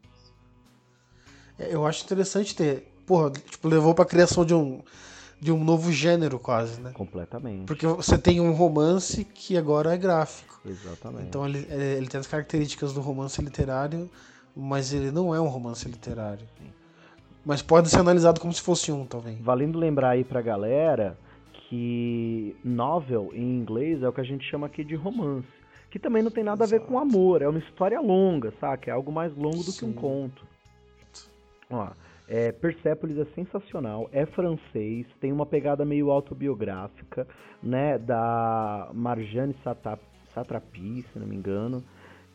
É, 1.59 1.75
eu 1.75 1.87
acho 1.87 2.05
interessante 2.05 2.55
ter. 2.55 2.93
Porra, 3.07 3.31
tipo, 3.31 3.67
levou 3.67 3.95
pra 3.95 4.05
criação 4.05 4.45
de 4.45 4.55
um 4.55 4.83
de 5.43 5.51
um 5.51 5.65
novo 5.65 5.91
gênero 5.91 6.39
quase, 6.39 6.81
né? 6.81 6.93
Completamente. 6.95 7.67
Porque 7.67 7.85
você 7.85 8.17
tem 8.17 8.41
um 8.41 8.53
romance 8.53 9.25
que 9.25 9.59
agora 9.59 9.93
é 9.93 9.99
gráfico. 9.99 10.61
Exatamente. 10.65 11.25
Então 11.25 11.45
ele, 11.45 11.67
é, 11.69 11.95
ele 11.97 12.07
tem 12.07 12.21
as 12.21 12.29
características 12.29 12.93
do 12.93 13.01
romance 13.01 13.43
literário, 13.43 14.09
mas 14.55 14.93
ele 14.93 15.11
não 15.11 15.35
é 15.35 15.41
um 15.41 15.49
romance 15.49 15.85
literário. 15.89 16.47
Mas 17.45 17.61
pode 17.61 17.91
ser 17.91 17.99
analisado 17.99 18.41
como 18.41 18.53
se 18.53 18.63
fosse 18.63 18.93
um 18.93 19.05
também. 19.05 19.43
Valendo 19.43 19.81
lembrar 19.81 20.11
aí 20.11 20.23
pra 20.23 20.41
galera 20.41 21.19
que 21.69 22.55
novel 22.63 23.33
em 23.35 23.59
inglês 23.59 24.01
é 24.01 24.09
o 24.09 24.13
que 24.13 24.21
a 24.21 24.25
gente 24.25 24.49
chama 24.49 24.69
aqui 24.69 24.85
de 24.85 24.95
romance. 24.95 25.49
Que 25.91 25.99
também 25.99 26.23
não 26.23 26.31
tem 26.31 26.45
nada 26.45 26.63
Exato. 26.63 26.77
a 26.77 26.79
ver 26.79 26.87
com 26.87 27.01
amor, 27.01 27.43
é 27.43 27.49
uma 27.49 27.59
história 27.59 28.01
longa, 28.01 28.55
saca? 28.61 28.93
É 28.93 28.95
algo 28.95 29.11
mais 29.11 29.37
longo 29.37 29.65
do 29.65 29.73
Sim. 29.73 29.79
que 29.79 29.85
um 29.87 29.93
conto. 29.93 30.47
Ó, 31.69 31.89
é, 32.29 32.53
Persepolis 32.53 33.19
é 33.19 33.25
sensacional, 33.35 34.09
é 34.13 34.25
francês, 34.27 35.07
tem 35.21 35.33
uma 35.33 35.47
pegada 35.47 35.85
meio 35.85 36.11
autobiográfica, 36.11 37.27
né, 37.63 37.99
da 37.99 38.91
Marjane 38.93 39.55
Satrapi, 40.35 41.03
se 41.13 41.19
não 41.19 41.27
me 41.27 41.37
engano, 41.37 41.83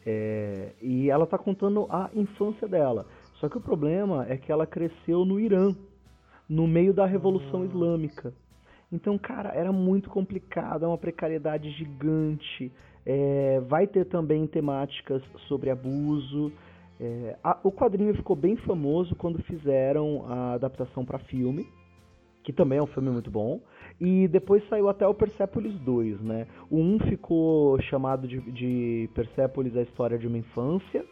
é, 0.06 0.72
e 0.82 1.10
ela 1.10 1.26
tá 1.26 1.38
contando 1.38 1.86
a 1.90 2.10
infância 2.14 2.68
dela. 2.68 3.06
Só 3.36 3.50
que 3.50 3.58
o 3.58 3.62
problema 3.62 4.26
é 4.28 4.38
que 4.38 4.52
ela 4.52 4.66
cresceu 4.66 5.26
no 5.26 5.40
Irã, 5.40 5.76
no 6.50 6.66
meio 6.66 6.94
da 6.94 7.06
Revolução 7.06 7.66
Islâmica. 7.66 8.34
Então, 8.92 9.18
cara, 9.18 9.50
era 9.50 9.72
muito 9.72 10.10
complicado, 10.10 10.86
é 10.86 10.88
uma 10.88 10.98
precariedade 10.98 11.70
gigante. 11.72 12.72
É, 13.06 13.60
vai 13.68 13.86
ter 13.86 14.06
também 14.06 14.48
temáticas 14.48 15.22
sobre 15.48 15.70
abuso, 15.70 16.52
é, 17.00 17.38
a, 17.44 17.60
o 17.64 17.72
quadrinho 17.72 18.14
ficou 18.16 18.36
bem 18.36 18.56
famoso 18.58 19.16
quando 19.16 19.42
fizeram 19.44 20.26
a 20.28 20.54
adaptação 20.54 21.06
para 21.06 21.20
filme, 21.20 21.68
que 22.44 22.52
também 22.52 22.80
é 22.80 22.82
um 22.82 22.88
filme 22.88 23.10
muito 23.10 23.30
bom. 23.30 23.60
E 24.00 24.28
depois 24.28 24.68
saiu 24.70 24.90
até 24.90 25.08
o 25.08 25.14
Persepolis 25.14 25.74
2, 25.80 26.22
né? 26.22 26.48
O 26.70 26.78
1 26.78 27.00
ficou 27.10 27.80
chamado 27.82 28.28
de, 28.28 28.40
de 28.52 29.10
Persepolis 29.14 29.76
a 29.76 29.82
história 29.82 30.18
de 30.18 30.28
uma 30.28 30.38
infância, 30.38 31.04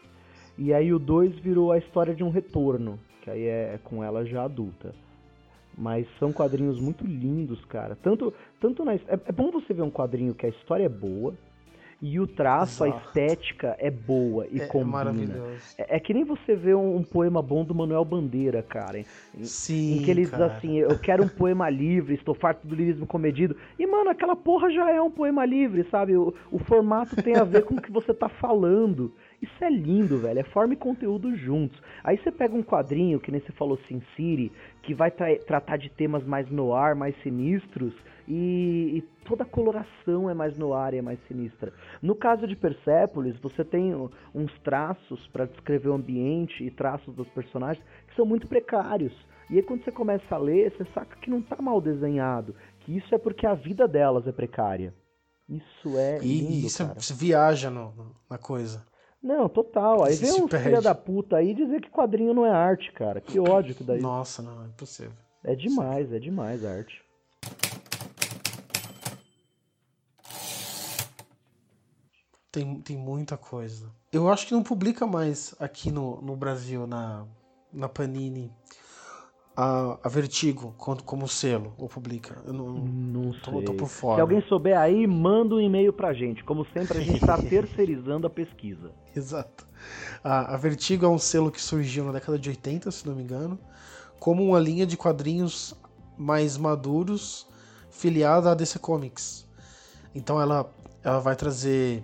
e 0.58 0.74
aí 0.74 0.94
o 0.94 1.00
2 1.00 1.40
virou 1.40 1.72
a 1.72 1.78
história 1.78 2.16
de 2.16 2.24
um 2.24 2.30
retorno, 2.30 3.00
que 3.22 3.30
aí 3.30 3.44
é 3.44 3.80
com 3.84 4.04
ela 4.04 4.26
já 4.26 4.44
adulta. 4.44 4.94
Mas 5.78 6.08
são 6.20 6.32
quadrinhos 6.32 6.80
muito 6.80 7.06
lindos, 7.06 7.64
cara. 7.66 7.98
Tanto, 8.02 8.34
tanto 8.62 8.86
na, 8.86 8.94
é, 8.94 9.02
é 9.08 9.32
bom 9.32 9.52
você 9.52 9.74
ver 9.74 9.82
um 9.82 9.92
quadrinho 9.92 10.34
que 10.34 10.46
a 10.46 10.50
história 10.50 10.86
é 10.86 10.90
boa, 10.90 11.34
e 12.06 12.20
o 12.20 12.28
traço, 12.28 12.86
Exato. 12.86 13.01
a 13.01 13.08
estética 13.08 13.76
é 13.80 13.89
boa 13.89 14.45
e 14.51 14.62
é, 14.62 14.68
combina. 14.68 14.91
Maravilhoso. 14.91 15.76
É, 15.76 15.95
é, 15.95 15.99
que 15.99 16.14
nem 16.14 16.24
você 16.24 16.56
vê 16.56 16.76
um, 16.76 16.97
um, 16.97 17.03
poema 17.03 17.41
bom 17.41 17.66
do 17.66 17.74
Manuel 17.74 18.06
Bandeira, 18.06 18.62
cara. 18.62 18.99
Em, 18.99 19.06
Sim. 19.43 19.97
Em 19.97 20.03
que 20.03 20.12
ele 20.12 20.28
cara. 20.28 20.47
diz 20.47 20.56
assim: 20.56 20.78
Eu 20.78 20.99
quero 20.99 21.24
um 21.24 21.28
poema 21.28 21.68
livre, 21.68 22.14
estou 22.14 22.36
farto 22.36 22.68
do 22.68 22.76
lirismo 22.76 23.08
comedido. 23.08 23.56
E, 23.80 23.88
mano, 23.88 24.12
aquela 24.12 24.36
porra 24.36 24.72
já 24.72 24.91
é 24.91 25.01
um 25.01 25.10
poema 25.10 25.43
livre, 25.45 25.84
sabe? 25.89 26.16
O, 26.16 26.32
o 26.51 26.60
formato 26.60 27.16
tem 27.24 27.36
a 27.36 27.43
ver 27.43 27.64
com 27.64 27.74
o 27.74 27.82
que 27.82 27.91
você 27.91 28.14
tá 28.14 28.30
falando. 28.30 29.12
Isso 29.42 29.64
é 29.64 29.70
lindo, 29.70 30.18
velho. 30.18 30.40
É 30.40 30.44
forma 30.44 30.74
e 30.74 30.78
conteúdo 30.78 31.36
juntos. 31.36 31.80
Aí 32.04 32.18
você 32.18 32.32
pega 32.32 32.56
um 32.56 32.64
quadrinho, 32.64 33.20
que 33.20 33.32
nem 33.32 33.42
você 33.42 33.52
falou 33.54 33.78
Sin 33.88 34.02
City, 34.16 34.52
que 34.84 34.94
vai 34.94 35.12
tra 35.12 35.28
tratar 35.46 35.78
de 35.78 35.90
temas 35.90 36.26
mais 36.26 36.50
no 36.50 36.74
ar, 36.74 36.96
mais 36.96 37.16
sinistros, 37.22 37.94
e, 38.28 38.98
e, 38.98 39.02
toda 39.24 39.44
a 39.44 39.48
coloração 39.48 40.30
é 40.30 40.34
mais 40.34 40.58
no 40.58 40.74
ar 40.74 40.94
e 40.94 40.98
é 40.98 41.02
mais 41.02 41.20
sinistra. 41.28 41.72
No 42.02 42.16
caso 42.16 42.48
de 42.48 42.56
Persepolis, 42.56 43.38
você 43.40 43.64
tem 43.64 43.94
uns 44.34 44.60
traços 44.64 45.28
para 45.28 45.46
descrever 45.46 45.90
o 45.90 45.94
ambiente 45.94 46.64
e 46.64 46.72
traços 46.72 47.14
dos 47.16 47.28
personagens 47.30 47.86
que 48.08 48.16
são 48.16 48.26
muito 48.26 48.48
precários. 48.48 49.14
E 49.50 49.58
aí 49.58 49.64
quando 49.64 49.84
você 49.84 49.92
começa 49.92 50.34
a 50.34 50.40
ler, 50.40 50.72
você 50.72 50.86
saca 50.92 51.18
que 51.18 51.30
não 51.30 51.42
tá 51.42 51.62
mal 51.62 51.80
desenhado, 51.80 52.56
que 52.80 52.98
isso 52.98 53.14
é 53.14 53.18
porque 53.18 53.46
a 53.46 53.54
vida 53.54 53.88
delas 53.88 54.28
é 54.28 54.32
precária. 54.32 54.92
Isso 55.48 55.96
é 55.96 56.18
e, 56.24 56.42
lindo, 56.42 56.68
isso 56.68 56.84
cara. 56.84 56.98
viaja 57.16 57.70
no, 57.70 57.94
na 58.28 58.40
coisa. 58.40 58.84
Não, 59.26 59.49
total. 59.49 60.03
Aí 60.03 60.15
vem 60.15 60.43
uns 60.43 60.51
filha 60.51 60.80
da 60.80 60.93
puta 60.93 61.38
aí 61.38 61.55
dizer 61.55 61.82
que 61.82 61.89
quadrinho 61.89 62.32
não 62.32 62.45
é 62.45 62.51
arte, 62.51 62.91
cara. 62.91 63.19
Que 63.19 63.39
ódio 63.39 63.73
que 63.73 63.84
daí. 63.84 63.99
Nossa, 63.99 64.43
não, 64.43 64.63
é 64.63 64.67
impossível. 64.67 65.13
É 65.43 65.55
demais, 65.55 66.13
é 66.13 66.19
demais 66.19 66.63
a 66.63 66.69
arte. 66.69 67.03
Tem, 72.51 72.80
tem 72.82 72.95
muita 72.95 73.36
coisa. 73.36 73.91
Eu 74.13 74.30
acho 74.30 74.45
que 74.45 74.53
não 74.53 74.61
publica 74.61 75.07
mais 75.07 75.55
aqui 75.59 75.89
no, 75.89 76.21
no 76.21 76.36
Brasil, 76.36 76.86
na, 76.86 77.26
na 77.73 77.89
Panini, 77.89 78.53
a, 79.56 79.97
a 80.03 80.10
Vertigo 80.10 80.76
como, 80.78 81.28
selo, 81.28 81.74
ou 81.78 81.88
publica? 81.88 82.41
Eu 82.45 82.53
não, 82.53 82.74
não 82.74 83.32
tô, 83.32 83.51
sei. 83.51 83.64
tô 83.64 83.74
por 83.74 83.88
fora. 83.88 84.16
Se 84.16 84.22
alguém 84.22 84.41
souber 84.49 84.78
aí, 84.78 85.08
manda 85.08 85.56
um 85.56 85.62
e-mail 85.62 85.93
pra 85.93 86.14
gente. 86.14 86.43
Como 86.43 86.66
sempre, 86.74 86.97
a 86.97 87.01
gente 87.01 87.22
está 87.22 87.38
terceirizando 87.41 88.28
a 88.28 88.30
pesquisa. 88.30 88.91
Exato. 89.16 89.66
A, 90.24 90.56
a 90.56 90.58
Vertigo 90.58 91.06
é 91.06 91.10
um 91.10 91.18
selo 91.18 91.51
que 91.51 91.62
surgiu 91.62 92.03
na 92.03 92.12
década 92.12 92.38
de 92.38 92.49
80, 92.49 92.91
se 92.91 93.08
não 93.08 93.16
me 93.16 93.24
engano, 93.24 93.58
como 94.20 94.43
uma 94.43 94.60
linha 94.60 94.86
de 94.86 94.97
quadrinhos 94.97 95.74
mais 96.18 96.58
maduros 96.58 97.47
filiada 97.89 98.51
à 98.51 98.56
DC 98.56 98.80
Comics. 98.80 99.47
Então 100.14 100.41
ela, 100.41 100.70
ela 101.03 101.20
vai 101.20 101.36
trazer 101.36 102.03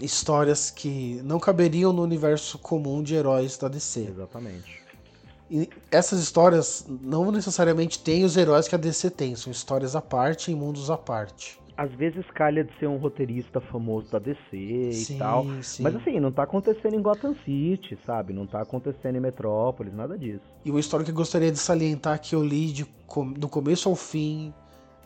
histórias 0.00 0.70
que 0.70 1.20
não 1.24 1.38
caberiam 1.38 1.92
no 1.92 2.02
universo 2.02 2.58
comum 2.58 3.02
de 3.02 3.14
heróis 3.14 3.58
da 3.58 3.68
DC. 3.68 4.00
Exatamente. 4.08 4.79
E 5.50 5.68
essas 5.90 6.20
histórias 6.20 6.86
não 6.88 7.32
necessariamente 7.32 7.98
têm 7.98 8.24
os 8.24 8.36
heróis 8.36 8.68
que 8.68 8.74
a 8.74 8.78
DC 8.78 9.10
tem, 9.10 9.34
são 9.34 9.50
histórias 9.50 9.96
à 9.96 10.00
parte 10.00 10.52
em 10.52 10.54
mundos 10.54 10.90
à 10.90 10.96
parte. 10.96 11.58
Às 11.76 11.90
vezes 11.94 12.24
calha 12.34 12.62
de 12.62 12.70
ser 12.78 12.86
um 12.86 12.98
roteirista 12.98 13.60
famoso 13.60 14.12
da 14.12 14.18
DC 14.18 14.38
sim, 14.92 15.14
e 15.14 15.18
tal. 15.18 15.46
Sim. 15.62 15.82
Mas 15.82 15.96
assim, 15.96 16.20
não 16.20 16.30
tá 16.30 16.42
acontecendo 16.44 16.94
em 16.94 17.02
Gotham 17.02 17.34
City, 17.44 17.98
sabe? 18.06 18.32
Não 18.32 18.46
tá 18.46 18.60
acontecendo 18.60 19.16
em 19.16 19.20
Metrópolis, 19.20 19.92
nada 19.92 20.16
disso. 20.16 20.44
E 20.64 20.70
uma 20.70 20.78
história 20.78 21.04
que 21.04 21.10
eu 21.10 21.14
gostaria 21.14 21.50
de 21.50 21.58
salientar 21.58 22.20
que 22.20 22.34
eu 22.34 22.44
li 22.44 22.66
de, 22.66 22.86
do 23.36 23.48
começo 23.48 23.88
ao 23.88 23.96
fim 23.96 24.52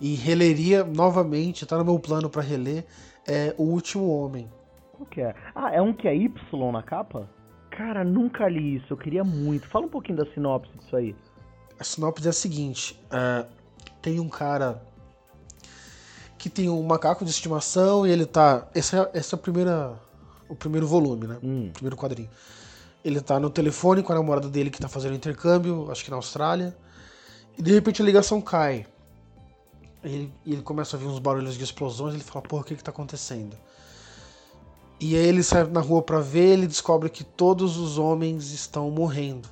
e 0.01 0.15
releria 0.15 0.85
novamente, 0.85 1.65
tá 1.65 1.79
no 1.79 1.85
meu 1.85 1.99
plano 1.99 2.29
para 2.29 2.43
reler, 2.43 2.85
é 3.27 3.55
O 3.57 3.63
Último 3.63 4.09
Homem. 4.11 4.51
Qual 4.93 5.07
que 5.07 5.21
é? 5.21 5.35
Ah, 5.55 5.73
é 5.73 5.81
um 5.81 5.93
que 5.93 6.09
é 6.09 6.15
Y 6.15 6.73
na 6.73 6.83
capa? 6.83 7.29
Cara, 7.77 8.05
nunca 8.05 8.49
li 8.49 8.77
isso, 8.77 8.87
eu 8.91 8.97
queria 8.97 9.25
muito. 9.25 9.67
Fala 9.67 9.87
um 9.87 9.89
pouquinho 9.89 10.19
da 10.19 10.33
sinopse 10.33 10.71
disso 10.79 10.95
aí. 10.95 11.17
A 11.79 11.83
sinopse 11.83 12.25
é 12.25 12.31
a 12.31 12.33
seguinte: 12.33 12.97
uh, 13.07 13.49
tem 14.01 14.21
um 14.21 14.29
cara 14.29 14.81
que 16.39 16.49
tem 16.49 16.69
um 16.71 16.83
macaco 16.85 17.25
de 17.25 17.33
estimação 17.33 18.07
e 18.07 18.11
ele 18.11 18.27
tá. 18.27 18.69
Esse 18.75 18.97
é, 18.97 19.01
é 19.13 19.21
a 19.33 19.37
primeira, 19.37 20.01
o 20.49 20.55
primeiro 20.55 20.87
volume, 20.87 21.27
né? 21.27 21.39
Hum. 21.43 21.67
O 21.69 21.73
primeiro 21.73 21.97
quadrinho. 21.97 22.31
Ele 23.05 23.21
tá 23.21 23.41
no 23.41 23.51
telefone 23.51 24.05
com 24.05 24.13
a 24.13 24.15
namorada 24.15 24.49
dele 24.49 24.71
que 24.71 24.81
tá 24.81 24.89
fazendo 24.89 25.17
intercâmbio, 25.17 25.91
acho 25.91 26.05
que 26.05 26.11
na 26.11 26.17
Austrália. 26.17 26.77
E 27.59 27.63
de 27.63 27.73
repente 27.73 28.01
a 28.01 28.05
ligação 28.05 28.41
cai. 28.41 28.87
E 30.05 30.09
ele, 30.09 30.35
ele 30.47 30.63
começa 30.63 30.97
a 30.97 31.01
ouvir 31.01 31.11
uns 31.11 31.19
barulhos 31.19 31.57
de 31.57 31.65
explosões. 31.65 32.15
Ele 32.15 32.23
fala: 32.23 32.43
Porra, 32.43 32.63
o 32.63 32.65
que 32.65 32.77
que 32.77 32.85
tá 32.85 32.93
acontecendo? 32.93 33.57
E 35.01 35.17
aí 35.17 35.27
ele 35.27 35.43
sai 35.43 35.65
na 35.65 35.81
rua 35.81 36.03
para 36.03 36.21
ver, 36.21 36.53
ele 36.53 36.67
descobre 36.67 37.11
que 37.11 37.25
todos 37.25 37.77
os 37.77 37.99
homens 37.99 38.53
estão 38.53 38.91
morrendo. 38.91 39.49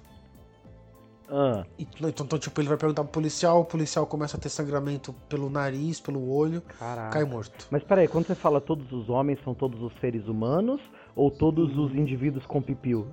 Ah. 1.35 1.65
Então, 1.79 2.27
então, 2.27 2.39
tipo, 2.39 2.61
ele 2.61 2.69
vai 2.69 2.77
perguntar 2.77 3.03
pro 3.05 3.13
policial, 3.13 3.61
o 3.61 3.65
policial 3.65 4.07
começa 4.07 4.37
a 4.37 4.41
ter 4.41 4.51
sangramento 4.51 5.15
pelo 5.31 5.49
nariz, 5.49 5.99
pelo 5.99 6.31
olho, 6.31 6.61
Caraca. 6.79 7.11
cai 7.11 7.25
morto. 7.25 7.67
Mas 7.71 7.83
peraí, 7.83 8.07
quando 8.07 8.27
você 8.27 8.35
fala 8.35 8.61
todos 8.61 8.93
os 8.93 9.09
homens, 9.09 9.39
são 9.43 9.55
todos 9.55 9.81
os 9.83 9.93
seres 9.99 10.29
humanos 10.29 10.81
ou 11.17 11.31
todos 11.31 11.75
hum. 11.75 11.87
os 11.87 11.95
indivíduos 11.95 12.45
com 12.45 12.61
pipiu? 12.61 13.07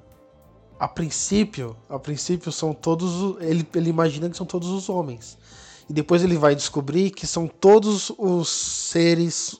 A 0.77 0.87
princípio, 0.87 1.75
a 1.89 1.97
princípio 1.97 2.51
são 2.51 2.73
todos, 2.73 3.41
ele, 3.41 3.67
ele 3.73 3.89
imagina 3.89 4.29
que 4.29 4.35
são 4.35 4.45
todos 4.45 4.69
os 4.69 4.89
homens. 4.89 5.37
E 5.89 5.93
depois 5.93 6.21
ele 6.21 6.37
vai 6.37 6.55
descobrir 6.55 7.11
que 7.11 7.25
são 7.25 7.47
todos 7.47 8.11
os 8.17 8.49
seres 8.49 9.59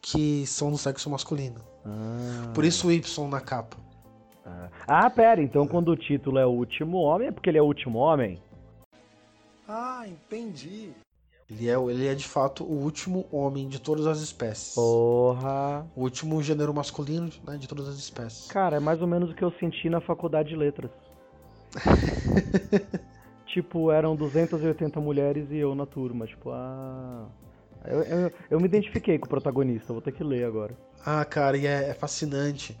que 0.00 0.46
são 0.46 0.70
do 0.70 0.78
sexo 0.78 1.10
masculino. 1.10 1.67
Ah. 1.84 2.52
Por 2.54 2.64
isso 2.64 2.88
o 2.88 2.92
Y 2.92 3.28
na 3.28 3.40
capa. 3.40 3.76
Ah. 4.44 4.68
ah, 4.86 5.10
pera, 5.10 5.42
então 5.42 5.66
quando 5.66 5.90
o 5.90 5.96
título 5.96 6.38
é 6.38 6.46
O 6.46 6.50
Último 6.50 6.98
Homem, 6.98 7.28
é 7.28 7.32
porque 7.32 7.50
ele 7.50 7.58
é 7.58 7.62
o 7.62 7.66
último 7.66 7.98
homem? 7.98 8.40
Ah, 9.68 10.04
entendi. 10.06 10.92
Ele 11.50 11.68
é, 11.68 11.74
ele 11.74 12.06
é 12.06 12.14
de 12.14 12.26
fato 12.26 12.62
o 12.62 12.82
último 12.82 13.26
homem 13.32 13.68
de 13.68 13.80
todas 13.80 14.06
as 14.06 14.20
espécies. 14.20 14.74
Porra. 14.74 15.86
O 15.96 16.02
último 16.02 16.42
gênero 16.42 16.74
masculino 16.74 17.30
né, 17.46 17.56
de 17.56 17.66
todas 17.66 17.88
as 17.88 17.96
espécies. 17.96 18.48
Cara, 18.48 18.76
é 18.76 18.80
mais 18.80 19.00
ou 19.00 19.06
menos 19.06 19.30
o 19.30 19.34
que 19.34 19.42
eu 19.42 19.50
senti 19.52 19.88
na 19.88 20.00
faculdade 20.00 20.50
de 20.50 20.56
letras. 20.56 20.90
tipo, 23.46 23.90
eram 23.90 24.14
280 24.14 25.00
mulheres 25.00 25.50
e 25.50 25.56
eu 25.56 25.74
na 25.74 25.86
turma. 25.86 26.26
Tipo, 26.26 26.50
ah. 26.50 27.26
Eu, 27.84 28.02
eu, 28.02 28.32
eu 28.50 28.60
me 28.60 28.66
identifiquei 28.66 29.18
com 29.18 29.24
o 29.26 29.28
protagonista, 29.28 29.92
vou 29.92 30.02
ter 30.02 30.12
que 30.12 30.22
ler 30.22 30.44
agora. 30.44 30.76
Ah, 31.04 31.24
cara, 31.24 31.56
e 31.56 31.66
é, 31.66 31.90
é 31.90 31.94
fascinante. 31.94 32.78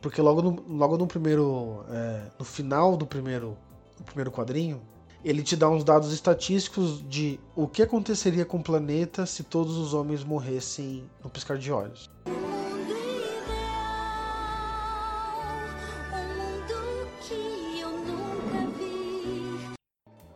Porque 0.00 0.20
logo 0.20 0.42
no, 0.42 0.62
logo 0.68 0.96
no 0.96 1.06
primeiro. 1.06 1.84
É, 1.90 2.22
no 2.38 2.44
final 2.44 2.96
do 2.96 3.06
primeiro, 3.06 3.56
do 3.96 4.04
primeiro 4.04 4.30
quadrinho, 4.30 4.80
ele 5.24 5.42
te 5.42 5.56
dá 5.56 5.68
uns 5.68 5.82
dados 5.82 6.12
estatísticos 6.12 7.02
de 7.08 7.40
o 7.54 7.66
que 7.66 7.82
aconteceria 7.82 8.44
com 8.44 8.58
o 8.58 8.62
planeta 8.62 9.26
se 9.26 9.42
todos 9.42 9.76
os 9.76 9.94
homens 9.94 10.22
morressem 10.22 11.10
no 11.22 11.28
piscar 11.28 11.58
de 11.58 11.72
olhos. 11.72 12.10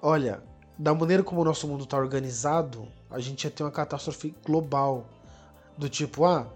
Olha, 0.02 0.42
da 0.78 0.94
maneira 0.94 1.22
como 1.22 1.42
o 1.42 1.44
nosso 1.44 1.68
mundo 1.68 1.84
está 1.84 1.98
organizado, 1.98 2.88
a 3.10 3.20
gente 3.20 3.44
ia 3.44 3.50
ter 3.50 3.62
uma 3.62 3.70
catástrofe 3.70 4.34
global. 4.44 5.04
Do 5.76 5.88
tipo, 5.88 6.24
ah, 6.24 6.46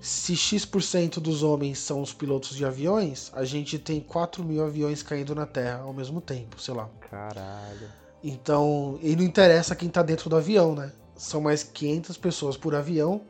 se 0.00 0.36
X% 0.36 1.20
dos 1.20 1.42
homens 1.42 1.78
são 1.78 2.02
os 2.02 2.12
pilotos 2.12 2.56
de 2.56 2.64
aviões, 2.64 3.30
a 3.34 3.44
gente 3.44 3.78
tem 3.78 4.00
4 4.00 4.44
mil 4.44 4.64
aviões 4.64 5.02
caindo 5.02 5.34
na 5.34 5.46
Terra 5.46 5.80
ao 5.80 5.92
mesmo 5.92 6.20
tempo, 6.20 6.60
sei 6.60 6.74
lá. 6.74 6.88
Caralho. 7.10 7.88
Então, 8.22 8.98
e 9.02 9.14
não 9.16 9.22
interessa 9.22 9.74
quem 9.74 9.88
tá 9.88 10.02
dentro 10.02 10.30
do 10.30 10.36
avião, 10.36 10.74
né? 10.74 10.92
São 11.16 11.40
mais 11.40 11.62
500 11.62 12.16
pessoas 12.16 12.56
por 12.56 12.74
avião, 12.74 13.22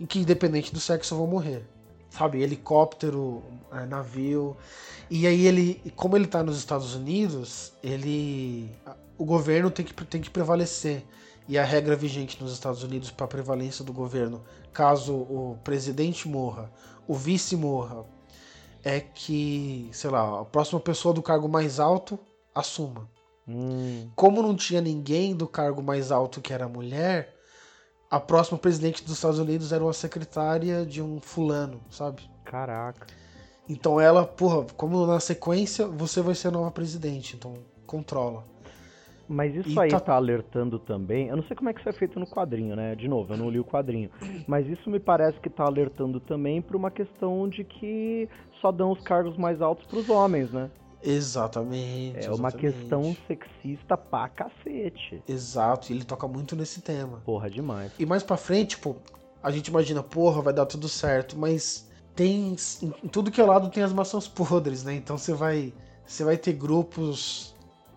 e 0.00 0.06
que 0.06 0.18
independente 0.18 0.72
do 0.72 0.80
sexo 0.80 1.14
vão 1.14 1.26
morrer. 1.26 1.64
Sabe, 2.08 2.42
helicóptero, 2.42 3.42
é, 3.70 3.84
navio. 3.86 4.56
E 5.10 5.26
aí 5.26 5.46
ele, 5.46 5.92
como 5.94 6.16
ele 6.16 6.26
tá 6.26 6.42
nos 6.42 6.56
Estados 6.56 6.94
Unidos, 6.94 7.72
ele 7.82 8.68
o 9.18 9.24
governo 9.24 9.70
tem 9.70 9.84
que, 9.84 9.92
tem 10.06 10.20
que 10.20 10.30
prevalecer. 10.30 11.04
E 11.50 11.58
a 11.58 11.64
regra 11.64 11.96
vigente 11.96 12.40
nos 12.40 12.52
Estados 12.52 12.84
Unidos 12.84 13.10
para 13.10 13.24
a 13.24 13.28
prevalência 13.28 13.84
do 13.84 13.92
governo, 13.92 14.40
caso 14.72 15.16
o 15.16 15.58
presidente 15.64 16.28
morra, 16.28 16.70
o 17.08 17.12
vice 17.12 17.56
morra, 17.56 18.04
é 18.84 19.00
que, 19.00 19.90
sei 19.92 20.10
lá, 20.10 20.42
a 20.42 20.44
próxima 20.44 20.78
pessoa 20.78 21.12
do 21.12 21.20
cargo 21.20 21.48
mais 21.48 21.80
alto 21.80 22.16
assuma. 22.54 23.10
Hum. 23.48 24.08
Como 24.14 24.40
não 24.42 24.54
tinha 24.54 24.80
ninguém 24.80 25.34
do 25.34 25.48
cargo 25.48 25.82
mais 25.82 26.12
alto 26.12 26.40
que 26.40 26.52
era 26.52 26.68
mulher, 26.68 27.34
a 28.08 28.20
próxima 28.20 28.56
presidente 28.56 29.02
dos 29.02 29.14
Estados 29.14 29.40
Unidos 29.40 29.72
era 29.72 29.82
uma 29.82 29.92
secretária 29.92 30.86
de 30.86 31.02
um 31.02 31.20
fulano, 31.20 31.80
sabe? 31.90 32.30
Caraca. 32.44 33.08
Então 33.68 34.00
ela, 34.00 34.24
porra, 34.24 34.66
como 34.76 35.04
na 35.04 35.18
sequência 35.18 35.88
você 35.88 36.22
vai 36.22 36.36
ser 36.36 36.46
a 36.46 36.52
nova 36.52 36.70
presidente, 36.70 37.34
então 37.34 37.54
controla. 37.88 38.44
Mas 39.32 39.54
isso 39.54 39.78
E 39.78 39.80
aí 39.80 39.90
tá- 39.90 40.00
tá... 40.00 40.14
alertando 40.16 40.76
também. 40.80 41.28
Eu 41.28 41.36
não 41.36 41.44
sei 41.44 41.56
como 41.56 41.70
é 41.70 41.72
que 41.72 41.78
isso 41.78 41.88
é 41.88 41.92
feito 41.92 42.18
no 42.18 42.26
quadrinho, 42.26 42.74
né? 42.74 42.96
De 42.96 43.06
novo, 43.06 43.32
eu 43.32 43.36
não 43.36 43.48
li 43.48 43.60
o 43.60 43.64
quadrinho. 43.64 44.10
Mas 44.44 44.66
isso 44.66 44.90
me 44.90 44.98
parece 44.98 45.38
que 45.38 45.48
tá 45.48 45.64
alertando 45.64 46.18
também 46.18 46.60
pra 46.60 46.76
uma 46.76 46.90
questão 46.90 47.48
de 47.48 47.62
que 47.62 48.28
só 48.60 48.72
dão 48.72 48.90
os 48.90 49.00
cargos 49.02 49.36
mais 49.36 49.62
altos 49.62 49.86
pros 49.86 50.08
homens, 50.08 50.50
né? 50.50 50.68
Exatamente. 51.00 52.18
É 52.26 52.28
uma 52.32 52.48
exatamente. 52.48 52.56
questão 52.56 53.16
sexista 53.28 53.96
pra 53.96 54.28
cacete. 54.28 55.22
Exato, 55.28 55.92
e 55.92 55.94
ele 55.94 56.04
toca 56.04 56.26
muito 56.26 56.56
nesse 56.56 56.82
tema. 56.82 57.22
Porra, 57.24 57.48
demais. 57.48 57.92
E 58.00 58.04
mais 58.04 58.24
pra 58.24 58.36
frente, 58.36 58.70
tipo, 58.70 58.96
a 59.40 59.50
gente 59.52 59.68
imagina, 59.68 60.02
porra, 60.02 60.42
vai 60.42 60.52
dar 60.52 60.66
tudo 60.66 60.88
certo, 60.88 61.38
mas 61.38 61.88
tem 62.16 62.48
em 62.50 62.56
em 63.04 63.08
tudo 63.08 63.30
que 63.30 63.40
é 63.40 63.44
lado 63.44 63.70
tem 63.70 63.84
as 63.84 63.92
maçãs 63.92 64.26
podres, 64.26 64.82
né? 64.82 64.92
Então 64.94 65.16
você 65.16 65.32
vai 65.32 65.72
você 66.04 66.24
vai 66.24 66.36
ter 66.36 66.52
grupos 66.54 67.54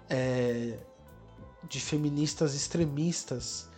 é, 0.09 0.77
de 1.67 1.79
feministas 1.79 2.55
extremistas 2.55 3.69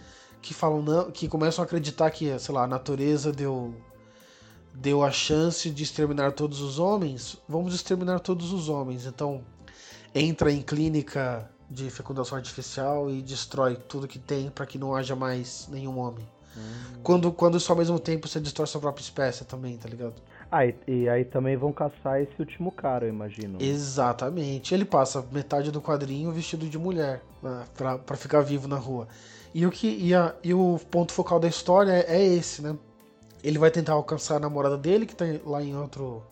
que 0.41 0.53
falam 0.53 0.81
não, 0.81 1.11
que 1.11 1.27
começam 1.27 1.63
a 1.63 1.65
acreditar 1.65 2.09
que, 2.11 2.37
sei 2.37 2.53
lá, 2.53 2.63
a 2.63 2.67
natureza 2.67 3.31
deu 3.31 3.73
deu 4.73 5.03
a 5.03 5.11
chance 5.11 5.69
de 5.69 5.83
exterminar 5.83 6.33
todos 6.33 6.59
os 6.59 6.79
homens, 6.79 7.37
vamos 7.47 7.73
exterminar 7.73 8.19
todos 8.19 8.51
os 8.51 8.67
homens. 8.67 9.05
Então 9.05 9.43
entra 10.13 10.51
em 10.51 10.61
clínica 10.61 11.49
de 11.69 11.89
fecundação 11.89 12.37
artificial 12.37 13.09
e 13.09 13.21
destrói 13.21 13.75
tudo 13.75 14.07
que 14.07 14.19
tem 14.19 14.49
para 14.49 14.65
que 14.65 14.77
não 14.77 14.93
haja 14.93 15.15
mais 15.15 15.67
nenhum 15.71 15.97
homem. 15.97 16.27
Quando, 17.03 17.31
quando 17.31 17.57
isso 17.57 17.71
ao 17.71 17.77
mesmo 17.77 17.99
tempo 17.99 18.27
você 18.27 18.39
destrói 18.39 18.67
sua 18.67 18.81
própria 18.81 19.03
espécie 19.03 19.43
também, 19.43 19.77
tá 19.77 19.89
ligado? 19.89 20.15
Ah, 20.57 20.65
e, 20.65 20.73
e 20.87 21.09
aí 21.09 21.25
também 21.25 21.57
vão 21.57 21.73
caçar 21.73 22.21
esse 22.21 22.33
último 22.39 22.71
cara, 22.71 23.03
eu 23.05 23.09
imagino. 23.09 23.57
Exatamente. 23.61 24.73
Ele 24.73 24.85
passa 24.85 25.21
metade 25.29 25.69
do 25.69 25.81
quadrinho 25.81 26.31
vestido 26.31 26.65
de 26.69 26.77
mulher 26.79 27.21
né, 27.43 27.65
pra, 27.75 27.97
pra 27.97 28.15
ficar 28.15 28.39
vivo 28.39 28.65
na 28.65 28.77
rua. 28.77 29.05
E 29.53 29.65
o, 29.65 29.71
que, 29.71 29.87
e, 29.87 30.13
a- 30.15 30.33
e 30.41 30.53
o 30.53 30.79
ponto 30.89 31.11
focal 31.11 31.41
da 31.41 31.47
história 31.49 31.91
é, 31.91 32.05
é 32.21 32.25
esse, 32.25 32.61
né? 32.61 32.77
Ele 33.43 33.59
vai 33.59 33.69
tentar 33.69 33.93
alcançar 33.93 34.37
a 34.37 34.39
namorada 34.39 34.77
dele, 34.77 35.05
que 35.05 35.13
tá 35.13 35.25
lá 35.45 35.61
em 35.61 35.75
outro, 35.75 36.23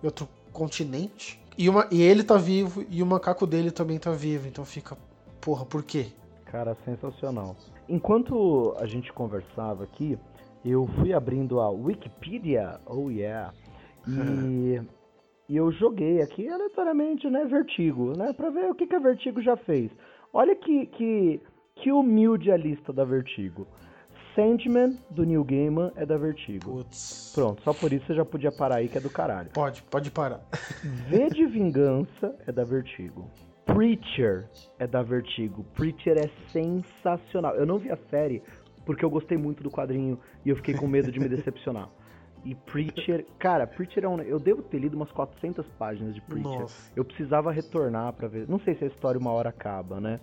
em 0.00 0.06
outro 0.06 0.28
continente. 0.52 1.42
E, 1.58 1.68
uma, 1.68 1.88
e 1.90 2.00
ele 2.02 2.22
tá 2.22 2.36
vivo 2.36 2.84
e 2.88 3.02
o 3.02 3.06
macaco 3.06 3.48
dele 3.48 3.72
também 3.72 3.98
tá 3.98 4.12
vivo. 4.12 4.46
Então 4.46 4.64
fica, 4.64 4.96
porra, 5.40 5.64
por 5.66 5.82
quê? 5.82 6.06
Cara, 6.44 6.76
sensacional. 6.84 7.56
Enquanto 7.88 8.76
a 8.78 8.86
gente 8.86 9.12
conversava 9.12 9.82
aqui, 9.82 10.16
eu 10.64 10.88
fui 11.00 11.12
abrindo 11.12 11.58
a 11.60 11.68
Wikipedia, 11.68 12.78
oh 12.86 13.10
yeah, 13.10 13.52
e, 14.08 14.80
e 15.48 15.56
eu 15.56 15.70
joguei 15.72 16.20
aqui 16.22 16.48
aleatoriamente, 16.48 17.28
né, 17.28 17.44
Vertigo, 17.44 18.16
né, 18.16 18.32
pra 18.32 18.50
ver 18.50 18.70
o 18.70 18.74
que, 18.74 18.86
que 18.86 18.94
a 18.94 18.98
Vertigo 18.98 19.40
já 19.42 19.56
fez. 19.56 19.90
Olha 20.32 20.54
que, 20.56 20.86
que, 20.86 21.40
que 21.76 21.92
humilde 21.92 22.50
a 22.50 22.56
lista 22.56 22.92
da 22.92 23.04
Vertigo. 23.04 23.66
Sandman, 24.34 24.98
do 25.10 25.24
Neil 25.24 25.44
Gaiman, 25.44 25.92
é 25.94 26.06
da 26.06 26.16
Vertigo. 26.16 26.76
Putz. 26.76 27.32
Pronto, 27.34 27.62
só 27.62 27.74
por 27.74 27.92
isso 27.92 28.06
você 28.06 28.14
já 28.14 28.24
podia 28.24 28.50
parar 28.50 28.76
aí, 28.76 28.88
que 28.88 28.96
é 28.96 29.00
do 29.00 29.10
caralho. 29.10 29.50
Pode, 29.52 29.82
pode 29.82 30.10
parar. 30.10 30.40
V 31.08 31.28
de 31.28 31.44
Vingança 31.46 32.34
é 32.46 32.52
da 32.52 32.64
Vertigo. 32.64 33.28
Preacher 33.66 34.48
é 34.78 34.86
da 34.86 35.02
Vertigo. 35.02 35.64
Preacher 35.74 36.16
é 36.18 36.30
sensacional. 36.50 37.54
Eu 37.56 37.66
não 37.66 37.78
vi 37.78 37.90
a 37.90 37.98
série 38.10 38.42
porque 38.84 39.04
eu 39.04 39.10
gostei 39.10 39.36
muito 39.38 39.62
do 39.62 39.70
quadrinho 39.70 40.18
e 40.44 40.50
eu 40.50 40.56
fiquei 40.56 40.74
com 40.74 40.86
medo 40.86 41.12
de 41.12 41.20
me 41.20 41.28
decepcionar. 41.28 41.88
E 42.44 42.54
Preacher, 42.54 43.24
cara, 43.38 43.66
Preacher 43.66 44.04
é 44.04 44.08
um. 44.08 44.20
Eu 44.20 44.38
devo 44.38 44.62
ter 44.62 44.78
lido 44.78 44.94
umas 44.94 45.10
400 45.12 45.64
páginas 45.78 46.14
de 46.14 46.20
Preacher. 46.22 46.60
Nossa. 46.60 46.92
Eu 46.96 47.04
precisava 47.04 47.52
retornar 47.52 48.12
pra 48.14 48.26
ver. 48.26 48.48
Não 48.48 48.58
sei 48.58 48.74
se 48.74 48.84
a 48.84 48.88
história 48.88 49.18
uma 49.18 49.30
hora 49.30 49.50
acaba, 49.50 50.00
né? 50.00 50.18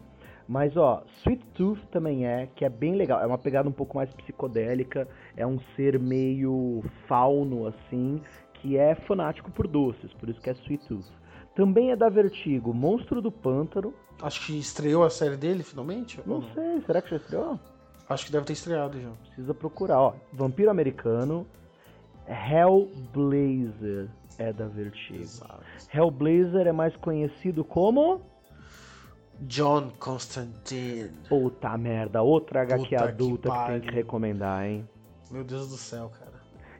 Mas 0.47 0.75
ó, 0.75 1.03
Sweet 1.21 1.45
Tooth 1.53 1.79
também 1.91 2.25
é, 2.25 2.47
que 2.55 2.65
é 2.65 2.69
bem 2.69 2.95
legal. 2.95 3.21
É 3.21 3.25
uma 3.25 3.37
pegada 3.37 3.69
um 3.69 3.71
pouco 3.71 3.97
mais 3.97 4.11
psicodélica. 4.13 5.07
É 5.37 5.45
um 5.45 5.59
ser 5.75 5.99
meio 5.99 6.83
fauno, 7.07 7.67
assim, 7.67 8.21
que 8.55 8.75
é 8.75 8.95
fanático 8.95 9.51
por 9.51 9.67
doces, 9.67 10.11
por 10.13 10.27
isso 10.27 10.41
que 10.41 10.49
é 10.49 10.53
Sweet 10.53 10.87
Tooth. 10.87 11.19
Também 11.55 11.91
é 11.91 11.95
da 11.95 12.09
Vertigo, 12.09 12.73
Monstro 12.73 13.21
do 13.21 13.31
Pântano. 13.31 13.93
Acho 14.21 14.45
que 14.47 14.57
estreou 14.57 15.03
a 15.03 15.09
série 15.09 15.37
dele 15.37 15.63
finalmente? 15.63 16.19
Não 16.25 16.37
ou 16.37 16.43
sei, 16.53 16.81
será 16.85 17.01
que 17.01 17.11
já 17.11 17.17
estreou? 17.17 17.59
Acho 18.09 18.25
que 18.25 18.31
deve 18.31 18.45
ter 18.45 18.53
estreado 18.53 18.99
já. 18.99 19.09
Precisa 19.25 19.53
procurar, 19.53 19.99
ó. 19.99 20.13
Vampiro 20.33 20.71
Americano, 20.71 21.45
Hellblazer 22.29 24.07
é 24.37 24.53
da 24.53 24.67
Vertigo. 24.67 25.25
Hellblazer 25.93 26.67
é 26.67 26.71
mais 26.71 26.95
conhecido 26.97 27.63
como. 27.63 28.21
John 29.41 29.91
Constantine. 29.99 31.09
Puta 31.27 31.77
merda, 31.77 32.21
outra 32.21 32.61
HQ 32.61 32.77
Puta 32.77 32.89
que 32.89 32.95
adulta 32.95 33.49
que, 33.49 33.55
tem 33.55 33.65
pariu. 33.65 33.81
que 33.81 33.91
recomendar, 33.91 34.65
hein? 34.65 34.87
Meu 35.31 35.43
Deus 35.43 35.69
do 35.69 35.77
céu, 35.77 36.09
cara. 36.09 36.29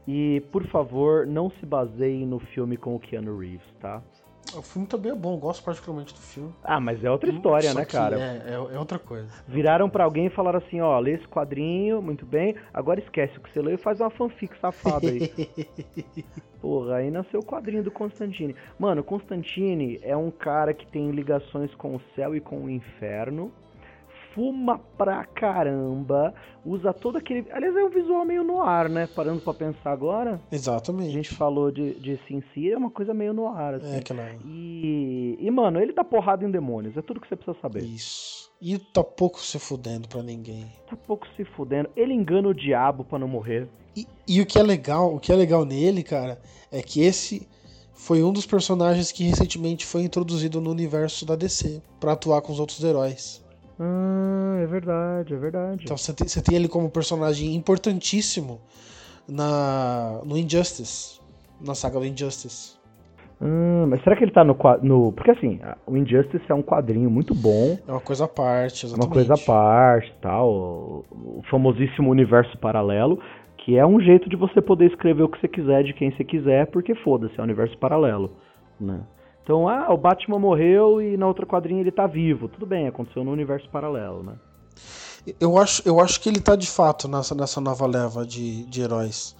E, 0.08 0.42
por 0.52 0.66
favor, 0.68 1.26
não 1.26 1.50
se 1.52 1.66
baseiem 1.66 2.26
no 2.26 2.40
filme 2.40 2.76
com 2.78 2.96
o 2.96 3.00
Keanu 3.00 3.38
Reeves, 3.38 3.62
tá? 3.80 4.02
O 4.52 4.62
filme 4.62 4.88
também 4.88 5.12
é 5.12 5.16
bom, 5.16 5.36
eu 5.36 5.38
gosto 5.38 5.64
particularmente 5.64 6.14
do 6.14 6.20
filme. 6.20 6.54
Ah, 6.64 6.80
mas 6.80 7.04
é 7.04 7.12
outra 7.12 7.30
história, 7.30 7.72
Só 7.72 7.80
né, 7.80 7.86
cara? 7.86 8.20
É, 8.20 8.54
é, 8.54 8.54
é 8.54 8.80
outra 8.80 8.98
coisa. 8.98 9.30
Viraram 9.48 9.90
pra 9.90 10.04
alguém 10.04 10.26
e 10.26 10.30
falaram 10.30 10.58
assim, 10.58 10.82
ó, 10.82 10.98
lê 11.00 11.14
esse 11.14 11.28
quadrinho, 11.28 12.02
muito 12.02 12.26
bem, 12.26 12.56
agora 12.74 13.00
esquece 13.00 13.38
o 13.38 13.42
que 13.42 13.52
você 13.52 13.62
leu 13.62 13.76
e 13.76 13.78
faz 13.78 14.00
uma 14.00 14.10
fanfic 14.10 14.58
safada 14.60 15.08
aí. 15.08 15.32
Porra, 16.60 16.96
aí 16.96 17.12
nasceu 17.12 17.40
o 17.40 17.46
quadrinho 17.46 17.84
do 17.84 17.92
Constantine. 17.92 18.56
Mano, 18.78 19.02
o 19.02 19.04
Constantine 19.04 20.00
é 20.02 20.18
um 20.18 20.32
cara 20.32 20.74
que 20.74 20.86
tem 20.88 21.12
ligações 21.12 21.74
com 21.76 21.96
o 21.96 22.02
céu 22.16 22.36
e 22.36 22.42
com 22.42 22.66
o 22.66 22.70
inferno. 22.70 23.52
Fuma 24.34 24.78
pra 24.98 25.26
caramba, 25.26 26.34
usa 26.66 26.94
todo 26.94 27.18
aquele. 27.18 27.46
Aliás, 27.52 27.76
é 27.76 27.84
um 27.84 27.90
visual 27.90 28.24
meio 28.26 28.44
no 28.44 28.62
ar, 28.62 28.88
né? 28.88 29.08
Parando 29.16 29.42
pra 29.42 29.54
pensar 29.54 29.92
agora. 29.92 30.40
A 30.52 30.56
Exatamente. 30.56 31.12
gente 31.12 31.34
falou 31.34 31.72
de, 31.72 31.96
de 32.00 32.20
Sin 32.28 32.42
City, 32.54 32.72
é 32.72 32.78
uma 32.78 32.92
coisa 32.92 33.14
meio 33.14 33.34
no 33.34 33.48
ar, 33.48 33.76
assim. 33.76 33.96
É 33.96 33.98
aquela. 33.98 34.30
E, 34.46 35.38
e, 35.40 35.52
mano, 35.52 35.82
ele 35.82 35.94
dá 35.94 36.04
porrada 36.04 36.46
em 36.46 36.52
demônios, 36.52 36.96
é 36.96 37.02
tudo 37.02 37.20
que 37.20 37.28
você 37.28 37.36
precisa 37.36 37.58
saber. 37.62 37.84
Isso. 37.84 38.50
E 38.62 38.78
tá 38.78 39.04
pouco 39.04 39.40
se 39.40 39.58
fudendo 39.58 40.08
pra 40.08 40.22
ninguém. 40.22 40.66
Tá 40.90 40.96
pouco 40.96 41.26
se 41.36 41.46
fudendo. 41.46 41.90
Ele 41.96 42.14
engana 42.14 42.50
o 42.50 42.54
diabo 42.54 43.04
pra 43.06 43.18
não 43.18 43.28
morrer. 43.28 43.68
E, 43.96 44.06
e 44.28 44.42
o 44.42 44.46
que 44.46 44.60
é 44.60 44.64
legal, 44.64 45.16
o 45.16 45.20
que 45.20 45.32
é 45.32 45.36
legal 45.36 45.66
nele, 45.66 46.04
cara, 46.04 46.40
é 46.72 46.82
que 46.82 47.02
esse 47.02 47.48
foi 47.94 48.24
um 48.24 48.32
dos 48.32 48.46
personagens 48.46 49.12
que 49.12 49.24
recentemente 49.24 49.86
foi 49.86 50.04
introduzido 50.04 50.62
no 50.62 50.72
universo 50.72 51.26
da 51.26 51.36
DC 51.36 51.82
pra 52.00 52.14
atuar 52.14 52.42
com 52.42 52.52
os 52.52 52.60
outros 52.60 52.84
heróis. 52.84 53.44
Ah, 53.80 54.58
é 54.62 54.66
verdade, 54.66 55.34
é 55.34 55.38
verdade. 55.38 55.84
Então 55.86 55.96
você 55.96 56.14
tem, 56.14 56.28
você 56.28 56.42
tem 56.42 56.56
ele 56.56 56.68
como 56.68 56.90
personagem 56.90 57.56
importantíssimo 57.56 58.60
na 59.28 60.22
no 60.26 60.38
Injustice, 60.38 61.20
na 61.62 61.74
saga 61.74 62.00
do 62.00 62.06
Injustice. 62.06 62.78
Hum, 63.42 63.88
mas 63.88 64.04
será 64.04 64.18
que 64.18 64.24
ele 64.26 64.32
tá 64.32 64.44
no, 64.44 64.58
no. 64.82 65.14
Porque 65.14 65.32
assim, 65.32 65.62
o 65.88 65.96
Injustice 65.96 66.44
é 66.50 66.54
um 66.54 66.62
quadrinho 66.62 67.10
muito 67.10 67.34
bom. 67.34 67.78
É 67.88 67.92
uma 67.92 68.02
coisa 68.02 68.26
à 68.26 68.28
parte, 68.28 68.86
É 68.86 68.90
uma 68.90 68.96
exatamente. 68.96 69.14
coisa 69.14 69.34
à 69.34 69.38
parte 69.38 70.14
tal. 70.22 70.50
O, 70.52 71.06
o 71.40 71.42
famosíssimo 71.50 72.10
universo 72.10 72.58
paralelo. 72.58 73.20
Que 73.60 73.78
é 73.78 73.86
um 73.86 74.00
jeito 74.00 74.30
de 74.30 74.36
você 74.36 74.62
poder 74.62 74.88
escrever 74.88 75.24
o 75.24 75.30
que 75.30 75.40
você 75.40 75.48
quiser 75.48 75.84
de 75.84 75.94
quem 75.94 76.12
você 76.12 76.24
quiser, 76.24 76.68
porque 76.68 76.96
foda-se, 76.96 77.38
é 77.38 77.42
um 77.42 77.44
universo 77.44 77.78
paralelo. 77.78 78.32
Né? 78.80 79.02
Então, 79.44 79.68
ah, 79.68 79.92
o 79.92 79.98
Batman 79.98 80.38
morreu 80.40 81.02
e 81.02 81.18
na 81.18 81.28
outra 81.28 81.46
quadrinha 81.46 81.82
ele 81.82 81.92
tá 81.92 82.06
vivo. 82.06 82.48
Tudo 82.48 82.66
bem, 82.66 82.88
aconteceu 82.88 83.24
no 83.24 83.32
universo 83.32 83.68
paralelo, 83.70 84.22
né? 84.24 84.34
Eu 85.40 85.58
acho, 85.58 85.82
eu 85.86 86.00
acho 86.00 86.20
que 86.22 86.30
ele 86.30 86.40
tá 86.40 86.56
de 86.56 86.68
fato 86.68 87.08
nessa, 87.08 87.36
nessa 87.36 87.60
nova 87.60 87.86
leva 87.86 88.26
de, 88.26 88.66
de 88.66 88.82
heróis. 88.82 89.36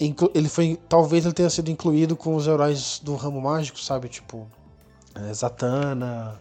Inclu- 0.00 0.30
ele 0.34 0.48
foi. 0.48 0.78
Talvez 0.88 1.24
ele 1.24 1.34
tenha 1.34 1.50
sido 1.50 1.70
incluído 1.70 2.16
com 2.16 2.34
os 2.34 2.46
heróis 2.46 3.00
do 3.02 3.14
ramo 3.14 3.40
mágico, 3.40 3.78
sabe? 3.78 4.08
Tipo. 4.08 4.48
é, 5.14 5.32
Zatanna. 5.32 6.40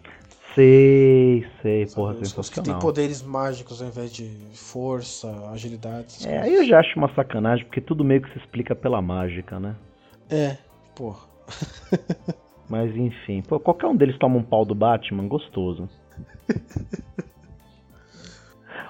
Sei, 0.54 1.46
sei, 1.62 1.86
porra, 1.88 2.14
sabe? 2.14 2.26
Os 2.26 2.30
que 2.50 2.56
sensacional. 2.56 2.80
poderes 2.80 3.22
mágicos 3.22 3.82
ao 3.82 3.90
invés 3.90 4.12
de 4.14 4.30
força, 4.54 5.30
agilidade. 5.52 6.26
É, 6.26 6.40
aí 6.40 6.56
eu 6.56 6.66
já 6.66 6.80
acho 6.80 6.98
uma 6.98 7.14
sacanagem, 7.14 7.66
porque 7.66 7.82
tudo 7.82 8.06
meio 8.06 8.22
que 8.22 8.32
se 8.32 8.40
explica 8.40 8.74
pela 8.74 9.02
mágica, 9.02 9.60
né? 9.60 9.76
É, 10.30 10.56
porra. 10.96 11.28
Mas 12.70 12.95
enfim, 12.95 13.41
pô, 13.41 13.59
qualquer 13.59 13.88
um 13.88 13.95
deles 13.95 14.18
toma 14.18 14.38
um 14.38 14.43
pau 14.43 14.66
do 14.66 14.76
Batman, 14.76 15.28
gostoso. 15.28 15.88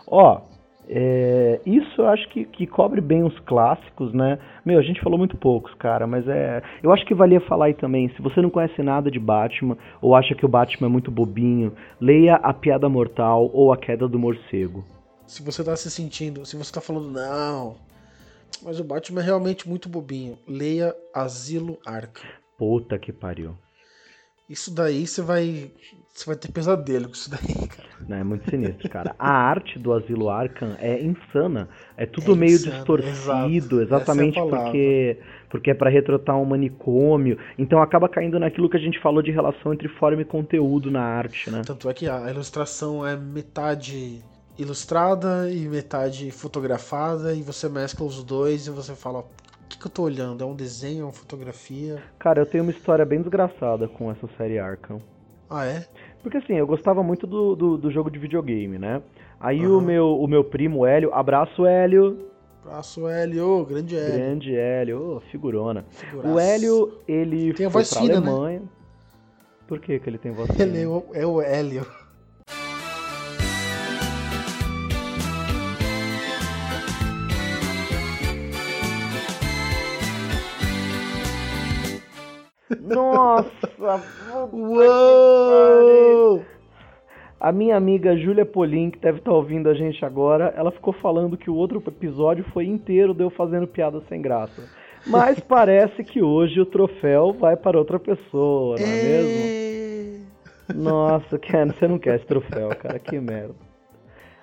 Ó, 0.07 0.41
é, 0.87 1.59
isso 1.65 2.01
eu 2.01 2.07
acho 2.07 2.29
que, 2.29 2.45
que 2.45 2.67
cobre 2.67 3.01
bem 3.01 3.23
os 3.23 3.37
clássicos, 3.39 4.13
né? 4.13 4.37
Meu, 4.63 4.79
a 4.79 4.83
gente 4.83 5.01
falou 5.01 5.17
muito 5.17 5.35
poucos, 5.35 5.73
cara, 5.75 6.05
mas 6.05 6.27
é. 6.27 6.61
Eu 6.83 6.93
acho 6.93 7.05
que 7.05 7.13
valia 7.13 7.41
falar 7.41 7.65
aí 7.65 7.73
também. 7.73 8.09
Se 8.09 8.21
você 8.21 8.41
não 8.41 8.49
conhece 8.49 8.81
nada 8.83 9.09
de 9.09 9.19
Batman, 9.19 9.77
ou 10.01 10.15
acha 10.15 10.35
que 10.35 10.45
o 10.45 10.49
Batman 10.49 10.87
é 10.87 10.91
muito 10.91 11.09
bobinho, 11.09 11.73
leia 11.99 12.35
A 12.35 12.53
Piada 12.53 12.87
Mortal 12.87 13.49
ou 13.51 13.73
A 13.73 13.77
Queda 13.77 14.07
do 14.07 14.19
Morcego. 14.19 14.85
Se 15.25 15.41
você 15.41 15.63
tá 15.63 15.75
se 15.75 15.89
sentindo. 15.89 16.45
Se 16.45 16.55
você 16.55 16.71
tá 16.71 16.81
falando, 16.81 17.09
não. 17.09 17.75
Mas 18.63 18.79
o 18.79 18.83
Batman 18.83 19.21
é 19.21 19.25
realmente 19.25 19.67
muito 19.67 19.89
bobinho. 19.89 20.37
Leia 20.47 20.95
Asilo 21.13 21.79
Arkham. 21.85 22.44
Puta 22.57 22.97
que 22.97 23.11
pariu. 23.11 23.55
Isso 24.49 24.73
daí 24.73 25.07
você 25.07 25.21
vai. 25.21 25.71
Você 26.13 26.25
vai 26.27 26.35
ter 26.37 26.49
pesadelo 26.51 27.07
com 27.07 27.13
isso 27.13 27.29
daí, 27.29 27.67
cara. 27.67 27.89
Né, 28.07 28.21
é 28.21 28.23
muito 28.23 28.49
sinistro, 28.49 28.89
cara. 28.89 29.13
A 29.19 29.31
arte 29.31 29.77
do 29.77 29.91
Asilo 29.91 30.29
Arkham 30.29 30.75
é 30.79 31.01
insana. 31.01 31.67
É 31.97 32.05
tudo 32.05 32.33
É 32.33 32.35
meio 32.35 32.53
insano, 32.55 32.75
distorcido, 32.75 33.81
exato. 33.81 33.95
exatamente 33.95 34.39
é 34.39 34.41
porque 34.41 35.19
porque 35.49 35.71
é 35.71 35.73
pra 35.73 35.89
retratar 35.89 36.37
um 36.37 36.45
manicômio. 36.45 37.37
Então 37.57 37.81
acaba 37.81 38.07
caindo 38.07 38.39
naquilo 38.39 38.69
que 38.69 38.77
a 38.77 38.79
gente 38.79 38.99
falou 39.01 39.21
de 39.21 39.31
relação 39.31 39.73
entre 39.73 39.87
forma 39.87 40.21
e 40.21 40.25
conteúdo 40.25 40.91
na 40.91 41.01
arte, 41.01 41.49
né? 41.49 41.61
Tanto 41.65 41.89
é 41.89 41.93
que 41.93 42.07
a 42.07 42.29
ilustração 42.29 43.05
é 43.05 43.15
metade 43.15 44.23
ilustrada 44.57 45.51
e 45.51 45.67
metade 45.67 46.31
fotografada, 46.31 47.33
e 47.33 47.41
você 47.41 47.67
mescla 47.67 48.05
os 48.05 48.23
dois 48.23 48.67
e 48.67 48.71
você 48.71 48.95
fala: 48.95 49.25
o 49.65 49.67
que, 49.67 49.77
que 49.79 49.87
eu 49.87 49.91
tô 49.91 50.03
olhando? 50.03 50.43
É 50.43 50.47
um 50.47 50.55
desenho, 50.55 51.01
é 51.01 51.03
uma 51.05 51.13
fotografia? 51.13 52.01
Cara, 52.19 52.41
eu 52.41 52.45
tenho 52.45 52.63
uma 52.63 52.71
história 52.71 53.05
bem 53.05 53.19
desgraçada 53.21 53.87
com 53.87 54.11
essa 54.11 54.27
série 54.37 54.59
Arkham. 54.59 55.01
Ah, 55.49 55.65
é? 55.65 55.85
Porque 56.23 56.37
assim, 56.37 56.53
eu 56.53 56.65
gostava 56.65 57.03
muito 57.03 57.27
do, 57.27 57.55
do, 57.55 57.77
do 57.77 57.91
jogo 57.91 58.09
de 58.09 58.17
videogame, 58.17 58.79
né? 58.79 59.01
Aí 59.39 59.59
Aham. 59.63 59.77
o, 59.77 59.81
meu, 59.81 60.07
o 60.19 60.27
meu 60.27 60.43
primo 60.43 60.85
Hélio, 60.85 61.13
abraço 61.13 61.65
Hélio, 61.65 62.29
Braço 62.63 63.07
Hélio, 63.07 63.63
grande 63.63 63.95
Hélio. 63.95 64.13
grande 64.13 64.55
Hélio, 64.55 65.17
ô, 65.17 65.19
figurona. 65.19 65.85
figuraça. 65.91 66.33
O 66.33 66.39
Hélio, 66.39 66.99
ele 67.07 67.53
Tem 67.53 67.67
a 67.67 67.69
foi 67.69 67.81
voz 67.83 67.89
pra 67.91 68.01
fina, 68.01 68.19
né? 68.19 68.27
Alemanha. 68.31 68.61
Por 69.67 69.79
que 69.79 69.99
que 69.99 70.09
ele 70.09 70.17
tem 70.17 70.31
voz 70.31 70.49
Ele 70.59 70.77
é 70.77 70.81
fina? 70.81 70.89
o, 70.89 71.05
é 71.13 71.25
o 71.27 71.39
Hélio. 71.41 71.85
Nossa. 82.85 84.01
Uou! 84.53 86.43
A 87.39 87.51
minha 87.51 87.75
amiga 87.75 88.15
Júlia 88.17 88.45
Polim, 88.45 88.89
que 88.89 88.97
deve 88.99 89.19
estar 89.19 89.31
ouvindo 89.33 89.69
a 89.69 89.73
gente 89.73 90.03
agora, 90.05 90.53
ela 90.55 90.71
ficou 90.71 90.93
falando 90.93 91.37
que 91.37 91.49
o 91.49 91.55
outro 91.55 91.83
episódio 91.85 92.45
foi 92.53 92.65
inteiro 92.65 93.13
de 93.13 93.23
eu 93.23 93.29
fazendo 93.29 93.67
piada 93.67 94.01
sem 94.07 94.21
graça. 94.21 94.63
Mas 95.05 95.39
parece 95.47 96.03
que 96.03 96.21
hoje 96.21 96.59
o 96.59 96.65
troféu 96.65 97.33
vai 97.33 97.55
para 97.55 97.77
outra 97.77 97.99
pessoa, 97.99 98.77
não 98.79 98.85
é 98.87 99.03
mesmo? 99.03 99.43
É... 100.69 100.73
Nossa, 100.73 101.37
Ken, 101.37 101.67
você 101.67 101.87
não 101.87 101.99
quer 101.99 102.15
esse 102.15 102.25
troféu, 102.25 102.69
cara, 102.69 102.97
que 102.97 103.19
merda. 103.19 103.53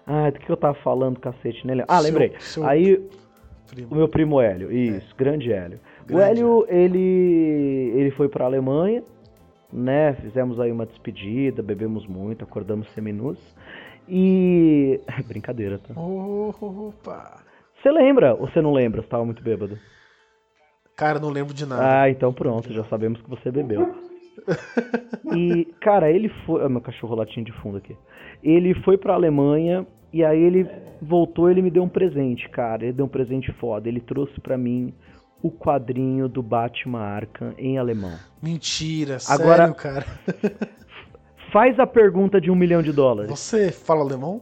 Ah, 0.06 0.30
do 0.30 0.38
que 0.38 0.50
eu 0.50 0.56
tava 0.56 0.74
falando, 0.74 1.18
cacete, 1.18 1.66
né? 1.66 1.82
Ah, 1.88 1.96
Seu- 1.98 2.04
lembrei. 2.04 2.32
seu 2.38 2.64
Aí, 2.66 2.94
o 2.94 3.08
primo. 3.74 3.96
meu 3.96 4.08
primo 4.08 4.40
Hélio, 4.40 4.70
isso, 4.70 5.14
grande 5.16 5.52
Hélio. 5.52 5.80
O 6.04 6.06
Grande 6.06 6.40
Hélio, 6.40 6.66
ele, 6.68 7.92
ele 7.94 8.10
foi 8.12 8.28
pra 8.28 8.44
Alemanha, 8.44 9.02
né? 9.72 10.14
Fizemos 10.14 10.58
aí 10.60 10.70
uma 10.70 10.86
despedida, 10.86 11.62
bebemos 11.62 12.06
muito, 12.06 12.44
acordamos 12.44 12.88
seminus. 12.92 13.38
E. 14.08 15.00
Brincadeira, 15.26 15.78
tá? 15.78 15.98
Opa! 15.98 17.42
Você 17.80 17.90
lembra 17.90 18.34
ou 18.34 18.48
você 18.48 18.60
não 18.60 18.72
lembra? 18.72 19.02
Você 19.02 19.08
tava 19.08 19.24
muito 19.24 19.42
bêbado. 19.42 19.78
Cara, 20.96 21.18
não 21.18 21.30
lembro 21.30 21.54
de 21.54 21.66
nada. 21.66 22.02
Ah, 22.02 22.10
então 22.10 22.32
pronto, 22.32 22.72
já 22.72 22.84
sabemos 22.84 23.20
que 23.20 23.30
você 23.30 23.50
bebeu. 23.50 23.94
E, 25.34 25.66
cara, 25.80 26.10
ele 26.10 26.28
foi. 26.44 26.64
Ah, 26.64 26.68
meu 26.68 26.80
cachorro 26.80 27.14
latinho 27.14 27.46
de 27.46 27.52
fundo 27.52 27.78
aqui. 27.78 27.96
Ele 28.42 28.74
foi 28.82 28.98
pra 28.98 29.14
Alemanha 29.14 29.86
e 30.12 30.24
aí 30.24 30.42
ele 30.42 30.68
voltou 31.00 31.50
ele 31.50 31.62
me 31.62 31.70
deu 31.70 31.82
um 31.82 31.88
presente, 31.88 32.48
cara. 32.50 32.84
Ele 32.84 32.92
deu 32.92 33.06
um 33.06 33.08
presente 33.08 33.52
foda. 33.52 33.88
Ele 33.88 34.00
trouxe 34.00 34.40
pra 34.40 34.58
mim 34.58 34.92
o 35.42 35.50
quadrinho 35.50 36.28
do 36.28 36.42
Batman 36.42 37.00
Arkham 37.00 37.52
em 37.58 37.76
alemão. 37.78 38.16
Mentira, 38.40 39.18
Agora- 39.28 39.58
sério, 39.66 39.74
cara. 39.74 40.06
Faz 41.52 41.78
a 41.78 41.86
pergunta 41.86 42.40
de 42.40 42.50
um 42.50 42.54
milhão 42.54 42.80
de 42.82 42.92
dólares. 42.92 43.30
Você 43.30 43.70
fala 43.70 44.00
alemão? 44.00 44.40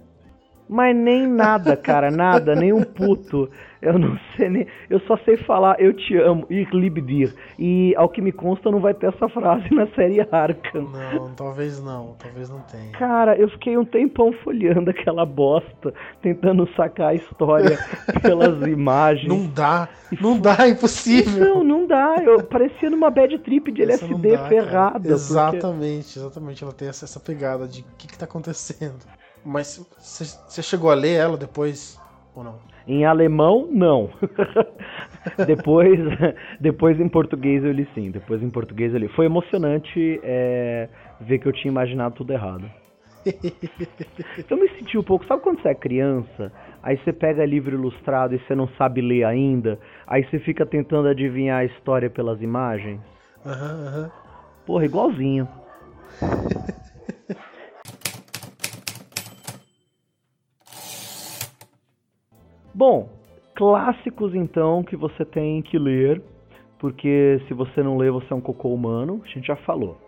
Mas 0.73 0.95
nem 0.95 1.27
nada, 1.27 1.77
cara, 1.77 2.13
nada, 2.13 2.55
nem 2.55 2.73
um 2.73 2.85
puto. 2.85 3.51
Eu 3.83 3.99
não 3.99 4.17
sei 4.37 4.49
nem. 4.49 4.67
Eu 4.89 5.01
só 5.01 5.17
sei 5.25 5.37
falar 5.39 5.81
eu 5.81 5.93
te 5.93 6.15
amo, 6.17 6.47
ich 6.49 6.71
liebe 6.73 7.01
dir. 7.01 7.35
E 7.59 7.93
ao 7.97 8.09
que 8.09 8.21
me 8.23 8.31
consta, 8.31 8.71
não 8.71 8.79
vai 8.79 8.95
ter 8.95 9.07
essa 9.09 9.29
frase 9.29 9.69
na 9.75 9.89
série 9.97 10.21
Arkham. 10.31 10.83
Não, 11.15 11.35
talvez 11.35 11.83
não, 11.83 12.15
talvez 12.19 12.49
não 12.51 12.61
tenha. 12.61 12.93
Cara, 12.93 13.37
eu 13.37 13.49
fiquei 13.49 13.77
um 13.77 13.85
tempão 13.85 14.33
folheando 14.45 14.91
aquela 14.91 15.27
bosta, 15.27 15.93
tentando 16.23 16.69
sacar 16.77 17.09
a 17.09 17.15
história 17.15 17.77
pelas 18.23 18.61
imagens. 18.69 19.27
Não 19.29 19.47
dá, 19.49 19.89
não 20.21 20.39
dá, 20.39 20.57
é 20.61 20.69
impossível. 20.69 21.43
Não, 21.55 21.65
não 21.65 21.87
dá. 21.87 22.17
Eu 22.23 22.45
parecia 22.45 22.91
numa 22.91 23.11
bad 23.11 23.37
trip 23.39 23.73
de 23.73 23.83
Essa 23.83 24.05
LSD 24.05 24.31
dá, 24.31 24.37
cara. 24.37 24.49
ferrada. 24.49 24.99
porque- 25.01 25.13
Exatamente, 25.15 26.19
exatamente. 26.19 26.63
Ela 26.63 26.73
tem 26.73 26.87
essa, 26.89 27.07
essa 27.07 27.19
pegada 27.19 27.67
de 27.67 27.81
o 27.81 27.85
que, 27.99 28.07
que 28.07 28.17
tá 28.19 28.27
acontecendo. 28.27 29.01
Mas 29.45 29.81
você 29.99 30.63
chegou 30.63 30.91
a 30.91 30.95
ler 30.95 31.15
ela 31.15 31.37
depois 31.37 31.99
ou 32.35 32.45
não? 32.45 32.59
Em 32.87 33.05
alemão, 33.05 33.69
não. 33.71 34.11
depois, 35.47 35.99
depois 36.61 37.01
em 37.01 37.09
português 37.09 37.65
eu 37.65 37.73
li 37.73 37.87
sim. 37.95 38.11
Depois 38.11 38.43
em 38.43 38.51
português 38.51 38.93
eu 38.93 38.99
li. 38.99 39.09
Foi 39.09 39.27
emocionante 39.27 40.21
é, 40.23 40.89
ver 41.21 41.39
que 41.39 41.47
eu 41.47 41.53
tinha 41.53 41.71
imaginado 41.71 42.15
tudo 42.17 42.33
errado. 42.33 42.71
Eu 44.51 44.57
me 44.57 44.69
senti 44.79 44.97
um 44.99 45.03
pouco. 45.03 45.25
Sabe 45.27 45.43
quando 45.43 45.61
você 45.61 45.69
é 45.69 45.75
criança? 45.75 46.53
Aí 46.83 46.97
você 46.99 47.13
pega 47.13 47.45
livro 47.45 47.75
ilustrado 47.77 48.35
e 48.35 48.39
você 48.39 48.55
não 48.55 48.69
sabe 48.79 49.01
ler 49.01 49.25
ainda. 49.25 49.79
Aí 50.07 50.25
você 50.25 50.39
fica 50.39 50.65
tentando 50.65 51.09
adivinhar 51.09 51.61
a 51.61 51.65
história 51.65 52.09
pelas 52.11 52.41
imagens. 52.41 53.01
Aham, 53.45 53.87
aham. 53.87 54.11
Porra, 54.67 54.85
igualzinho. 54.85 55.49
Bom, 62.81 63.11
clássicos 63.55 64.35
então 64.35 64.83
que 64.83 64.97
você 64.97 65.23
tem 65.23 65.61
que 65.61 65.79
ler, 65.79 66.23
porque 66.79 67.39
se 67.47 67.53
você 67.53 67.83
não 67.83 67.99
lê, 67.99 68.11
você 68.11 68.33
é 68.33 68.35
um 68.35 68.41
cocô 68.41 68.73
humano, 68.73 69.21
a 69.23 69.29
gente 69.29 69.49
já 69.49 69.57
falou. 69.57 69.99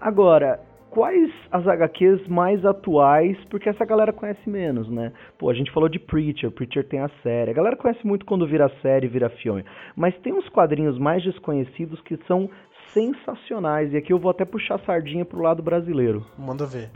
Agora, 0.00 0.60
quais 0.88 1.32
as 1.50 1.66
HQs 1.66 2.28
mais 2.28 2.64
atuais, 2.64 3.36
porque 3.50 3.68
essa 3.68 3.84
galera 3.84 4.12
conhece 4.12 4.48
menos, 4.48 4.88
né? 4.88 5.12
Pô, 5.36 5.50
a 5.50 5.52
gente 5.52 5.72
falou 5.72 5.88
de 5.88 5.98
Preacher, 5.98 6.52
Preacher 6.52 6.86
tem 6.86 7.00
a 7.00 7.10
série. 7.24 7.50
A 7.50 7.54
galera 7.54 7.74
conhece 7.74 8.06
muito 8.06 8.24
quando 8.24 8.46
vira 8.46 8.70
série, 8.80 9.08
vira 9.08 9.28
filme. 9.28 9.64
Mas 9.96 10.16
tem 10.18 10.32
uns 10.32 10.48
quadrinhos 10.48 10.96
mais 11.00 11.24
desconhecidos 11.24 12.00
que 12.02 12.16
são 12.28 12.48
sensacionais. 12.94 13.92
E 13.92 13.96
aqui 13.96 14.12
eu 14.12 14.18
vou 14.20 14.30
até 14.30 14.44
puxar 14.44 14.76
a 14.76 14.84
sardinha 14.86 15.24
pro 15.24 15.42
lado 15.42 15.60
brasileiro. 15.60 16.24
Manda 16.38 16.66
ver. 16.66 16.88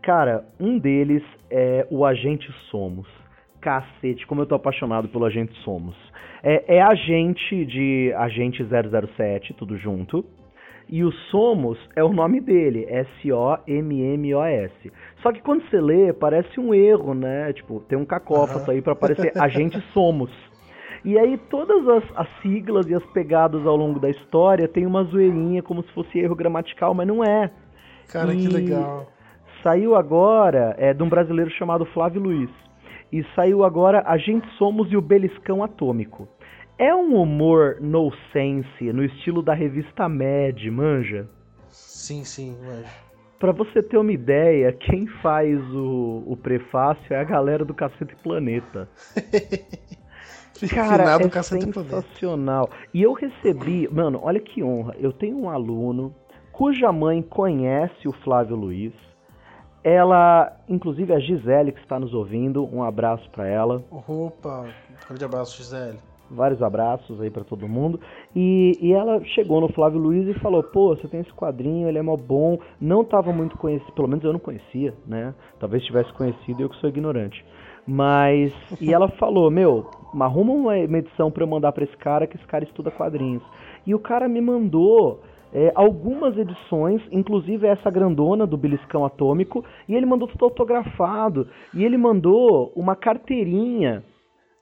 Cara, 0.00 0.42
um 0.58 0.78
deles 0.78 1.22
é 1.50 1.86
o 1.90 2.02
Agente 2.02 2.50
Somos. 2.70 3.23
Cacete, 3.64 4.26
como 4.26 4.42
eu 4.42 4.46
tô 4.46 4.54
apaixonado 4.54 5.08
pelo 5.08 5.24
Agente 5.24 5.54
Somos. 5.62 5.96
É, 6.42 6.76
é 6.76 6.82
agente 6.82 7.64
de 7.64 8.12
Agente 8.14 8.62
007, 8.62 9.54
tudo 9.54 9.78
junto. 9.78 10.22
E 10.86 11.02
o 11.02 11.10
Somos 11.30 11.78
é 11.96 12.04
o 12.04 12.12
nome 12.12 12.42
dele, 12.42 12.84
S-O-M-M-O-S. 12.90 14.92
Só 15.22 15.32
que 15.32 15.40
quando 15.40 15.62
você 15.62 15.80
lê, 15.80 16.12
parece 16.12 16.60
um 16.60 16.74
erro, 16.74 17.14
né? 17.14 17.54
Tipo, 17.54 17.80
tem 17.88 17.96
um 17.96 18.04
cacófato 18.04 18.70
aí 18.70 18.82
para 18.82 18.92
aparecer 18.92 19.32
Agente 19.40 19.82
Somos. 19.94 20.30
E 21.02 21.18
aí 21.18 21.38
todas 21.48 21.88
as, 21.88 22.04
as, 22.16 22.28
siglas 22.42 22.86
e 22.86 22.94
as 22.94 23.04
pegadas 23.12 23.66
ao 23.66 23.76
longo 23.76 23.98
da 23.98 24.10
história 24.10 24.68
tem 24.68 24.84
uma 24.84 25.04
zoeirinha 25.04 25.62
como 25.62 25.82
se 25.82 25.90
fosse 25.92 26.18
erro 26.18 26.34
gramatical, 26.34 26.92
mas 26.92 27.06
não 27.06 27.24
é. 27.24 27.50
Cara, 28.12 28.34
e 28.34 28.36
que 28.36 28.48
legal. 28.48 29.10
Saiu 29.62 29.96
agora, 29.96 30.74
é 30.78 30.92
de 30.92 31.02
um 31.02 31.08
brasileiro 31.08 31.50
chamado 31.52 31.86
Flávio 31.86 32.20
Luiz. 32.20 32.50
E 33.14 33.24
saiu 33.36 33.62
agora 33.62 34.02
A 34.06 34.18
Gente 34.18 34.44
Somos 34.58 34.90
e 34.90 34.96
o 34.96 35.00
Beliscão 35.00 35.62
Atômico. 35.62 36.26
É 36.76 36.92
um 36.92 37.14
humor 37.14 37.76
no 37.80 38.12
sense, 38.32 38.92
no 38.92 39.04
estilo 39.04 39.40
da 39.40 39.54
revista 39.54 40.08
Mad, 40.08 40.60
manja? 40.72 41.28
Sim, 41.68 42.24
sim, 42.24 42.58
manja. 42.60 42.90
Pra 43.38 43.52
você 43.52 43.80
ter 43.84 43.98
uma 43.98 44.10
ideia, 44.10 44.72
quem 44.72 45.06
faz 45.22 45.60
o, 45.72 46.24
o 46.26 46.36
prefácio 46.36 47.14
é 47.14 47.20
a 47.20 47.22
galera 47.22 47.64
do 47.64 47.72
Cacete 47.72 48.16
Planeta. 48.16 48.88
Cara, 50.74 51.16
é 51.22 51.42
sensacional. 51.42 52.68
E 52.92 53.00
eu 53.00 53.12
recebi, 53.12 53.88
mano, 53.92 54.18
olha 54.24 54.40
que 54.40 54.60
honra. 54.60 54.96
Eu 54.98 55.12
tenho 55.12 55.38
um 55.38 55.48
aluno 55.48 56.12
cuja 56.50 56.90
mãe 56.90 57.22
conhece 57.22 58.08
o 58.08 58.12
Flávio 58.24 58.56
Luiz. 58.56 58.92
Ela, 59.84 60.50
inclusive 60.68 61.12
a 61.12 61.20
Gisele 61.20 61.70
que 61.70 61.80
está 61.80 62.00
nos 62.00 62.14
ouvindo, 62.14 62.66
um 62.74 62.82
abraço 62.82 63.28
para 63.30 63.46
ela. 63.46 63.84
Opa, 63.90 64.66
grande 65.06 65.24
abraço, 65.24 65.56
Gisele 65.58 65.98
vários 66.30 66.62
abraços 66.62 67.20
aí 67.20 67.30
para 67.30 67.44
todo 67.44 67.68
mundo. 67.68 68.00
E, 68.34 68.76
e 68.80 68.92
ela 68.92 69.22
chegou 69.24 69.60
no 69.60 69.68
Flávio 69.72 69.98
Luiz 69.98 70.26
e 70.28 70.38
falou: 70.40 70.62
pô, 70.62 70.94
você 70.94 71.08
tem 71.08 71.20
esse 71.20 71.32
quadrinho, 71.32 71.88
ele 71.88 71.98
é 71.98 72.02
mó 72.02 72.16
bom. 72.16 72.58
Não 72.80 73.04
tava 73.04 73.32
muito 73.32 73.56
conhecido, 73.56 73.92
pelo 73.92 74.08
menos 74.08 74.24
eu 74.24 74.32
não 74.32 74.40
conhecia, 74.40 74.94
né? 75.06 75.34
Talvez 75.58 75.84
tivesse 75.84 76.12
conhecido 76.12 76.62
eu 76.62 76.68
que 76.68 76.76
sou 76.76 76.88
ignorante. 76.88 77.44
Mas. 77.86 78.52
E 78.80 78.92
ela 78.92 79.08
falou: 79.18 79.50
meu, 79.50 79.88
arruma 80.20 80.52
uma 80.52 80.78
edição 80.78 81.30
para 81.30 81.42
eu 81.42 81.48
mandar 81.48 81.72
para 81.72 81.84
esse 81.84 81.96
cara, 81.96 82.26
que 82.26 82.36
esse 82.36 82.46
cara 82.46 82.64
estuda 82.64 82.90
quadrinhos. 82.90 83.42
E 83.86 83.94
o 83.94 83.98
cara 83.98 84.28
me 84.28 84.40
mandou. 84.40 85.22
É, 85.54 85.70
algumas 85.76 86.36
edições, 86.36 87.00
inclusive 87.12 87.64
essa 87.64 87.88
grandona 87.88 88.44
do 88.44 88.56
Beliscão 88.56 89.04
Atômico, 89.04 89.64
e 89.88 89.94
ele 89.94 90.04
mandou 90.04 90.26
tudo 90.26 90.44
autografado. 90.46 91.48
E 91.72 91.84
ele 91.84 91.96
mandou 91.96 92.72
uma 92.74 92.96
carteirinha 92.96 94.02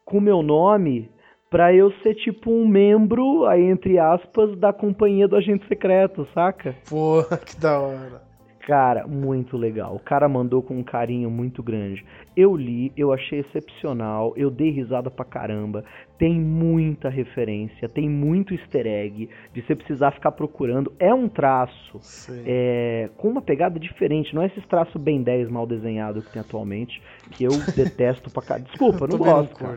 com 0.05 0.21
meu 0.21 0.43
nome 0.43 1.11
pra 1.49 1.73
eu 1.75 1.91
ser 2.03 2.15
tipo 2.17 2.51
um 2.51 2.69
membro, 2.69 3.47
aí 3.47 3.63
entre 3.63 3.99
aspas, 3.99 4.59
da 4.59 4.73
companhia 4.73 5.27
do 5.27 5.37
agente 5.37 5.67
secreto, 5.67 6.29
saca? 6.35 6.75
Porra, 6.89 7.39
que 7.45 7.59
da 7.59 7.81
hora. 7.81 8.32
Cara, 8.67 9.09
muito 9.09 9.57
legal. 9.57 9.97
O 9.97 9.99
cara 9.99 10.29
mandou 10.29 10.63
com 10.63 10.79
um 10.79 10.85
carinho 10.85 11.29
muito 11.29 11.63
grande. 11.63 12.05
Eu 12.37 12.55
li, 12.55 12.93
eu 12.97 13.13
achei 13.13 13.41
excepcional, 13.41 14.33
eu 14.37 14.51
dei 14.51 14.71
risada 14.71 15.11
pra 15.11 15.25
caramba. 15.25 15.85
Tem 16.17 16.39
muita 16.39 17.09
referência, 17.09 17.89
tem 17.89 18.09
muito 18.09 18.55
easter 18.55 18.87
egg 18.87 19.29
de 19.53 19.63
você 19.63 19.75
precisar 19.75 20.13
ficar 20.13 20.31
procurando. 20.31 20.93
É 21.01 21.13
um 21.13 21.29
traço 21.29 22.01
é, 22.47 23.11
com 23.17 23.29
uma 23.29 23.43
pegada 23.43 23.81
diferente, 23.81 24.33
não 24.33 24.43
é 24.43 24.47
esse 24.47 24.61
traço 24.69 24.97
bem 24.97 25.23
10 25.23 25.51
mal 25.51 25.67
desenhado 25.67 26.23
que 26.23 26.33
tem 26.33 26.41
atualmente, 26.41 27.03
que 27.33 27.43
eu 27.43 27.51
detesto 27.75 28.31
pra 28.31 28.43
caramba. 28.43 28.69
Desculpa, 28.69 29.07
não 29.11 29.19
gosto. 29.19 29.61
Não 29.61 29.71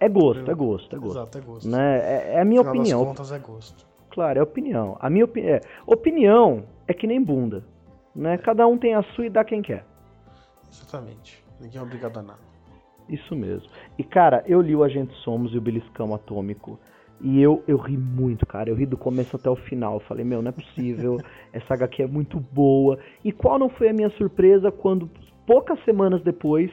é 0.00 0.08
gosto, 0.08 0.50
é 0.50 0.54
gosto, 0.54 0.96
é 0.96 0.98
gosto. 0.98 1.16
Exato, 1.16 1.38
é 1.38 1.40
gosto. 1.40 1.68
Né? 1.68 1.98
É, 1.98 2.34
é 2.34 2.40
a 2.40 2.44
minha 2.44 2.60
Afinal 2.62 2.74
opinião. 2.74 2.98
Das 2.98 3.08
contas, 3.08 3.32
é 3.32 3.38
gosto. 3.38 3.86
Claro, 4.10 4.40
é 4.40 4.42
opinião. 4.42 4.96
A 4.98 5.08
minha 5.08 5.24
opinião 5.24 5.54
é, 5.54 5.60
opinião 5.86 6.64
é 6.88 6.92
que 6.92 7.06
nem 7.06 7.22
bunda. 7.22 7.64
Né? 8.14 8.38
Cada 8.38 8.66
um 8.66 8.76
tem 8.76 8.94
a 8.94 9.02
sua 9.02 9.26
e 9.26 9.30
dá 9.30 9.44
quem 9.44 9.62
quer. 9.62 9.84
Exatamente. 10.70 11.44
Ninguém 11.60 11.80
é 11.80 11.82
obrigado 11.82 12.18
a 12.18 12.22
nada. 12.22 12.40
Isso 13.08 13.34
mesmo. 13.34 13.68
E 13.98 14.04
cara, 14.04 14.42
eu 14.46 14.60
li 14.60 14.74
o 14.74 14.82
Agente 14.82 15.14
Somos 15.22 15.52
e 15.52 15.58
o 15.58 15.60
Beliscão 15.60 16.14
Atômico. 16.14 16.78
E 17.20 17.40
eu, 17.40 17.62
eu 17.68 17.76
ri 17.76 17.96
muito, 17.96 18.44
cara. 18.44 18.68
Eu 18.68 18.74
ri 18.74 18.84
do 18.84 18.96
começo 18.96 19.36
até 19.36 19.48
o 19.48 19.54
final. 19.54 20.00
falei, 20.00 20.24
meu, 20.24 20.42
não 20.42 20.48
é 20.48 20.52
possível. 20.52 21.18
Essa 21.52 21.74
HQ 21.74 22.02
é 22.02 22.06
muito 22.06 22.40
boa. 22.40 22.98
E 23.24 23.30
qual 23.30 23.58
não 23.58 23.68
foi 23.68 23.88
a 23.88 23.92
minha 23.92 24.10
surpresa 24.10 24.72
quando, 24.72 25.08
poucas 25.46 25.82
semanas 25.84 26.22
depois, 26.22 26.70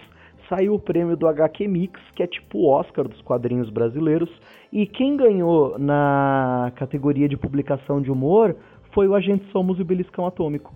saiu 0.50 0.74
o 0.74 0.80
prêmio 0.80 1.16
do 1.16 1.28
HQ 1.28 1.68
Mix, 1.68 2.02
que 2.16 2.24
é 2.24 2.28
tipo 2.28 2.58
o 2.58 2.68
Oscar 2.68 3.08
dos 3.08 3.22
quadrinhos 3.22 3.70
brasileiros, 3.70 4.30
e 4.74 4.88
quem 4.88 5.16
ganhou 5.16 5.78
na 5.78 6.72
categoria 6.76 7.30
de 7.30 7.38
publicação 7.38 8.02
de 8.02 8.12
humor 8.12 8.56
foi 8.92 9.08
o 9.08 9.14
Agente 9.14 9.46
Somos 9.52 9.78
e 9.78 9.84
o 9.84 9.86
Beliscão 9.86 10.26
Atômico. 10.26 10.76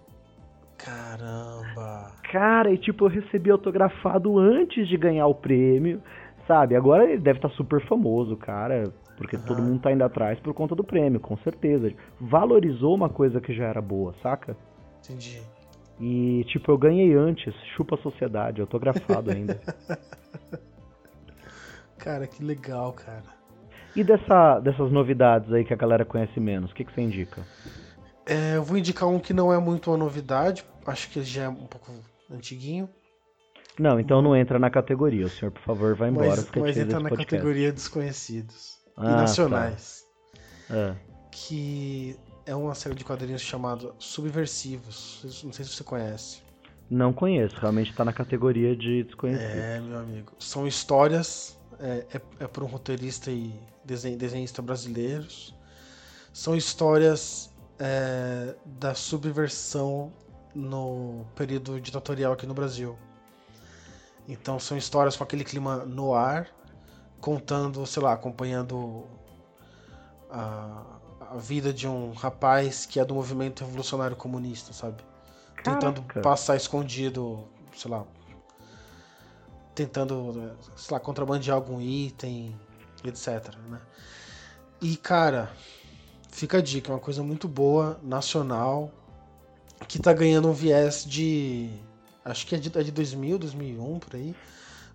Caramba! 0.84 2.12
Cara, 2.30 2.72
e 2.72 2.78
tipo, 2.78 3.06
eu 3.06 3.10
recebi 3.10 3.50
autografado 3.50 4.38
antes 4.38 4.88
de 4.88 4.98
ganhar 4.98 5.28
o 5.28 5.36
prêmio, 5.36 6.02
sabe? 6.46 6.76
Agora 6.76 7.06
ele 7.06 7.22
deve 7.22 7.38
estar 7.38 7.50
tá 7.50 7.56
super 7.56 7.82
famoso, 7.88 8.36
cara, 8.36 8.92
porque 9.16 9.38
uhum. 9.38 9.44
todo 9.44 9.62
mundo 9.62 9.82
tá 9.82 9.92
indo 9.92 10.04
atrás 10.04 10.38
por 10.40 10.54
conta 10.54 10.76
do 10.76 10.84
prêmio, 10.84 11.20
com 11.20 11.38
certeza. 11.38 11.94
Valorizou 12.20 12.94
uma 12.94 13.08
coisa 13.08 13.40
que 13.40 13.54
já 13.54 13.66
era 13.66 13.82
boa, 13.82 14.14
saca? 14.22 14.58
Entendi. 15.00 15.42
E, 16.00 16.44
tipo, 16.50 16.70
eu 16.72 16.78
ganhei 16.78 17.14
antes, 17.14 17.54
chupa 17.78 17.96
a 17.96 18.00
sociedade, 18.00 18.60
autografado 18.60 19.32
ainda. 19.32 19.62
cara, 21.98 22.28
que 22.28 22.44
legal, 22.44 22.92
cara. 22.92 23.24
E 23.96 24.04
dessa, 24.04 24.60
dessas 24.60 24.92
novidades 24.92 25.54
aí 25.54 25.64
que 25.64 25.74
a 25.74 25.78
galera 25.78 26.04
conhece 26.04 26.40
menos, 26.40 26.72
o 26.72 26.76
que, 26.76 26.84
que 26.84 26.92
você 26.92 27.02
indica? 27.02 27.42
É, 28.26 28.56
eu 28.56 28.64
vou 28.64 28.78
indicar 28.78 29.08
um 29.08 29.20
que 29.20 29.34
não 29.34 29.54
é 29.54 29.60
muito 29.60 29.92
uma 29.92 29.98
novidade, 29.98 30.66
acho 30.86 31.10
que 31.10 31.24
já 31.24 31.44
é 31.44 31.50
um 31.50 31.68
pouco 31.68 31.92
antiguinho. 32.32 32.90
Não, 33.80 34.00
então 34.00 34.22
não 34.22 34.36
entra 34.36 34.60
na 34.60 34.70
categoria. 34.70 35.26
O 35.26 35.30
senhor, 35.30 35.52
por 35.52 35.62
favor, 35.62 35.96
vai 35.96 36.10
embora. 36.10 36.28
Mas, 36.30 36.50
mas 36.56 36.78
entra 36.78 37.00
na 37.00 37.10
podcast. 37.10 37.32
categoria 37.32 37.72
desconhecidos 37.72 38.78
ah, 38.96 39.06
e 39.06 39.16
nacionais. 39.16 40.06
Tá. 40.68 40.76
É. 40.76 40.96
Que 41.32 42.16
é 42.46 42.56
uma 42.56 42.76
série 42.76 42.96
de 42.96 43.04
quadrinhos 43.04 43.42
chamada 43.42 43.92
Subversivos. 43.98 45.42
Não 45.44 45.52
sei 45.52 45.66
se 45.66 45.72
você 45.72 45.84
conhece. 45.84 46.42
Não 46.90 47.12
conheço, 47.12 47.56
realmente 47.56 47.90
está 47.90 48.06
na 48.06 48.14
categoria 48.14 48.76
de 48.76 49.04
desconhecido. 49.04 49.58
É, 49.58 49.80
meu 49.80 50.00
amigo. 50.00 50.34
São 50.38 50.68
histórias, 50.68 51.58
é, 51.80 52.06
é, 52.14 52.22
é 52.42 52.48
por 52.48 52.64
um 52.64 52.68
roteirista 52.68 53.32
e 53.32 53.52
desenho, 53.84 54.18
desenhista 54.18 54.62
brasileiros. 54.62 55.56
São 56.32 56.56
histórias 56.56 57.52
é, 57.80 58.54
da 58.66 58.94
subversão 58.94 60.12
no 60.54 61.26
período 61.36 61.80
ditatorial 61.80 62.34
aqui 62.34 62.46
no 62.46 62.54
Brasil. 62.54 62.98
Então 64.28 64.60
são 64.60 64.78
histórias 64.78 65.16
com 65.16 65.24
aquele 65.24 65.44
clima 65.44 65.78
no 65.78 66.14
ar, 66.14 66.48
contando, 67.20 67.86
sei 67.86 68.02
lá, 68.02 68.14
acompanhando 68.14 69.06
a, 70.30 70.84
a 71.32 71.38
vida 71.38 71.74
de 71.74 71.88
um 71.88 72.12
rapaz 72.12 72.86
que 72.86 73.00
é 73.00 73.06
do 73.06 73.14
movimento 73.14 73.64
revolucionário 73.64 74.16
comunista, 74.16 74.74
sabe? 74.74 75.04
Caraca. 75.56 75.94
Tentando 75.94 76.22
passar 76.22 76.56
escondido, 76.56 77.48
sei 77.76 77.92
lá. 77.92 78.06
Tentando, 79.76 80.56
sei 80.76 80.94
lá, 80.94 81.00
contrabandear 81.00 81.56
algum 81.56 81.82
item, 81.82 82.56
etc. 83.04 83.56
Né? 83.70 83.82
E, 84.82 84.96
cara, 84.98 85.52
fica 86.30 86.58
a 86.58 86.62
dica, 86.62 86.92
é 86.92 86.94
uma 86.94 87.00
coisa 87.00 87.24
muito 87.24 87.48
boa, 87.48 88.00
nacional, 88.04 88.92
que 89.88 90.00
tá 90.02 90.14
ganhando 90.14 90.50
um 90.50 90.54
viés 90.54 91.06
de. 91.06 91.70
Acho 92.24 92.48
que 92.48 92.56
é 92.56 92.58
de, 92.58 92.78
é 92.78 92.84
de 92.84 92.92
2000, 92.92 93.38
2001 93.38 94.00
por 94.00 94.16
aí. 94.16 94.36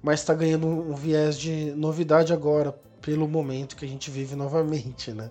Mas 0.02 0.24
tá 0.24 0.34
ganhando 0.34 0.66
um 0.66 0.94
viés 0.94 1.38
de 1.38 1.72
novidade 1.72 2.32
agora, 2.32 2.72
pelo 3.02 3.26
momento 3.26 3.76
que 3.76 3.84
a 3.84 3.88
gente 3.88 4.10
vive 4.10 4.36
novamente, 4.36 5.12
né? 5.12 5.30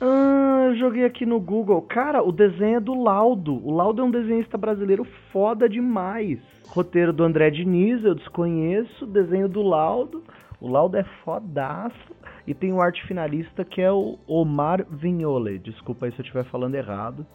Ah, 0.00 0.66
eu 0.68 0.76
joguei 0.76 1.04
aqui 1.04 1.26
no 1.26 1.40
Google. 1.40 1.82
Cara, 1.82 2.22
o 2.22 2.30
desenho 2.30 2.76
é 2.76 2.80
do 2.80 2.94
Laudo. 2.94 3.60
O 3.66 3.74
Laudo 3.74 4.02
é 4.02 4.04
um 4.04 4.10
desenhista 4.10 4.56
brasileiro 4.56 5.06
foda 5.32 5.68
demais. 5.68 6.38
Roteiro 6.68 7.12
do 7.12 7.24
André 7.24 7.50
Diniz, 7.50 8.04
eu 8.04 8.14
desconheço. 8.14 9.06
Desenho 9.06 9.48
do 9.48 9.62
Laudo. 9.62 10.22
O 10.60 10.68
Laudo 10.68 10.96
é 10.96 11.04
fodaço. 11.24 12.14
E 12.46 12.54
tem 12.54 12.72
o 12.72 12.80
arte 12.80 13.04
finalista 13.06 13.64
que 13.64 13.80
é 13.80 13.90
o 13.90 14.18
Omar 14.26 14.86
Vignole. 14.90 15.58
Desculpa 15.58 16.06
aí 16.06 16.12
se 16.12 16.18
eu 16.18 16.22
estiver 16.22 16.44
falando 16.44 16.74
errado. 16.74 17.26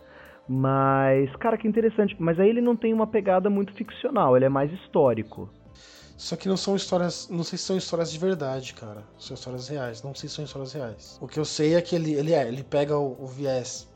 Mas, 0.54 1.34
cara, 1.38 1.58
que 1.58 1.66
interessante. 1.66 2.14
Mas 2.20 2.38
aí 2.38 2.50
ele 2.50 2.60
não 2.60 2.76
tem 2.76 2.94
uma 2.94 3.08
pegada 3.08 3.50
muito 3.50 3.72
ficcional, 3.74 4.36
ele 4.36 4.44
é 4.44 4.50
mais 4.50 4.70
histórico. 4.74 5.50
Só 6.18 6.36
que 6.36 6.50
não 6.50 6.58
são 6.58 6.76
histórias. 6.76 7.30
Não 7.30 7.42
sei 7.42 7.58
se 7.58 7.64
são 7.64 7.78
histórias 7.78 8.12
de 8.12 8.20
verdade, 8.20 8.74
cara. 8.74 9.02
São 9.18 9.34
histórias 9.34 9.70
reais. 9.70 10.04
Não 10.04 10.14
sei 10.14 10.28
se 10.28 10.36
são 10.36 10.44
histórias 10.44 10.74
reais. 10.74 11.18
O 11.22 11.28
que 11.28 11.40
eu 11.40 11.46
sei 11.46 11.76
é 11.76 11.82
que 11.82 11.96
ele, 11.96 12.14
ele 12.16 12.34
é, 12.34 12.46
ele 12.46 12.64
pega 12.64 12.98
o, 12.98 13.16
o 13.24 13.28
viés. 13.28 13.88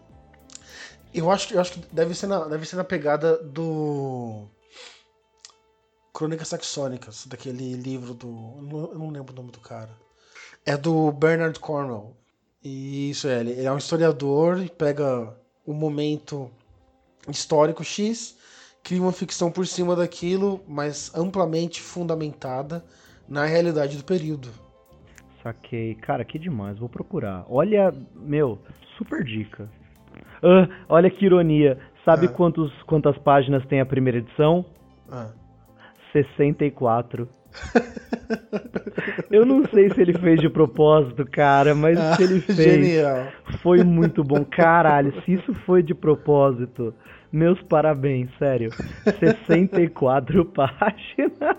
Eu 1.14 1.30
acho, 1.30 1.54
eu 1.54 1.60
acho 1.60 1.74
que 1.74 1.94
deve 1.94 2.16
ser, 2.16 2.28
na, 2.28 2.48
deve 2.48 2.66
ser 2.66 2.78
na 2.78 2.86
pegada 2.86 3.38
do. 3.38 4.48
Crônicas 6.14 6.48
Saxônicas, 6.48 7.28
daquele 7.28 7.74
livro 7.74 8.14
do. 8.14 8.30
Eu 8.94 8.98
não 8.98 9.10
lembro 9.10 9.34
o 9.34 9.36
nome 9.36 9.52
do 9.52 9.60
cara. 9.60 9.92
É 10.66 10.78
do 10.78 11.12
Bernard 11.12 11.60
Cornwell. 11.60 12.16
E 12.64 13.10
isso 13.10 13.28
é, 13.28 13.42
ele 13.42 13.62
é 13.62 13.72
um 13.72 13.78
historiador 13.78 14.64
e 14.64 14.70
pega 14.70 15.36
o 15.66 15.74
momento 15.74 16.50
histórico 17.28 17.84
X, 17.84 18.38
cria 18.84 19.02
uma 19.02 19.12
ficção 19.12 19.52
por 19.52 19.66
cima 19.66 19.96
daquilo, 19.96 20.62
mas 20.68 21.12
amplamente 21.16 21.82
fundamentada 21.82 22.86
na 23.28 23.46
realidade 23.46 23.98
do 23.98 24.04
período. 24.04 24.50
Saquei. 25.42 25.96
Cara, 25.96 26.24
que 26.24 26.38
demais, 26.38 26.78
vou 26.78 26.90
procurar. 26.90 27.46
Olha, 27.50 27.94
meu, 28.14 28.60
super 28.98 29.24
dica. 29.24 29.70
Ah, 30.42 30.68
olha 30.90 31.10
que 31.10 31.26
ironia. 31.26 31.80
Sabe 32.04 32.28
ah. 32.28 32.30
quantos, 32.30 32.72
quantas 32.84 33.18
páginas 33.20 33.66
tem 33.66 33.82
a 33.82 33.86
primeira 33.86 34.20
edição? 34.20 34.66
Ah. 35.12 35.30
64. 36.14 37.28
Eu 39.30 39.46
não 39.46 39.66
sei 39.68 39.90
se 39.90 40.02
ele 40.02 40.14
fez 40.14 40.40
de 40.40 40.50
propósito, 40.50 41.26
cara, 41.26 41.76
mas 41.76 42.00
ah, 42.00 42.16
se 42.16 42.24
ele 42.24 42.42
fez, 42.42 42.58
genial. 42.58 43.28
foi 43.62 43.84
muito 43.84 44.24
bom. 44.24 44.44
Caralho, 44.46 45.14
se 45.24 45.34
isso 45.34 45.54
foi 45.66 45.84
de 45.84 45.94
propósito, 45.94 46.94
meus 47.32 47.62
parabéns, 47.64 48.30
sério. 48.38 48.72
64 49.20 50.46
páginas. 50.54 51.58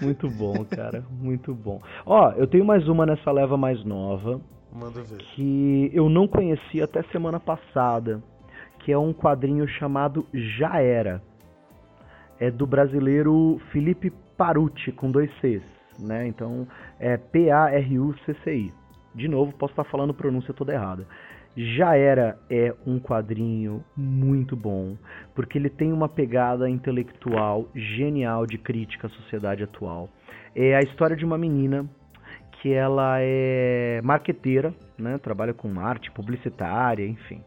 Muito 0.00 0.28
bom, 0.30 0.64
cara, 0.64 1.04
muito 1.10 1.54
bom. 1.54 1.80
Ó, 2.06 2.32
eu 2.32 2.46
tenho 2.46 2.64
mais 2.64 2.88
uma 2.88 3.04
nessa 3.04 3.30
leva 3.30 3.56
mais 3.56 3.84
nova. 3.84 4.40
Manda 4.72 5.02
ver. 5.02 5.18
Que 5.34 5.90
eu 5.92 6.08
não 6.08 6.26
conhecia 6.26 6.84
até 6.84 7.02
semana 7.04 7.38
passada, 7.38 8.22
que 8.78 8.92
é 8.92 8.98
um 8.98 9.12
quadrinho 9.12 9.68
chamado 9.68 10.26
Já 10.32 10.80
Era 10.80 11.20
é 12.40 12.50
do 12.50 12.66
brasileiro 12.66 13.60
Felipe 13.70 14.10
Parucci, 14.36 14.90
com 14.92 15.10
dois 15.10 15.30
Cs, 15.40 15.62
né? 16.00 16.26
Então 16.26 16.66
é 16.98 17.18
P-A-R-U-C-C-I. 17.18 18.72
De 19.14 19.28
novo, 19.28 19.52
posso 19.52 19.72
estar 19.72 19.84
falando 19.84 20.14
pronúncia 20.14 20.54
toda 20.54 20.72
errada. 20.72 21.06
Já 21.56 21.96
era 21.96 22.38
é 22.48 22.74
um 22.86 22.98
quadrinho 22.98 23.84
muito 23.96 24.56
bom, 24.56 24.96
porque 25.34 25.58
ele 25.58 25.68
tem 25.68 25.92
uma 25.92 26.08
pegada 26.08 26.70
intelectual 26.70 27.68
genial 27.74 28.46
de 28.46 28.56
crítica 28.56 29.08
à 29.08 29.10
sociedade 29.10 29.62
atual. 29.62 30.08
É 30.54 30.76
a 30.76 30.80
história 30.80 31.16
de 31.16 31.24
uma 31.24 31.36
menina 31.36 31.86
que 32.52 32.72
ela 32.72 33.16
é 33.20 34.00
marqueteira, 34.02 34.72
né? 34.98 35.18
Trabalha 35.18 35.52
com 35.52 35.80
arte 35.80 36.10
publicitária, 36.12 37.06
enfim. 37.06 37.42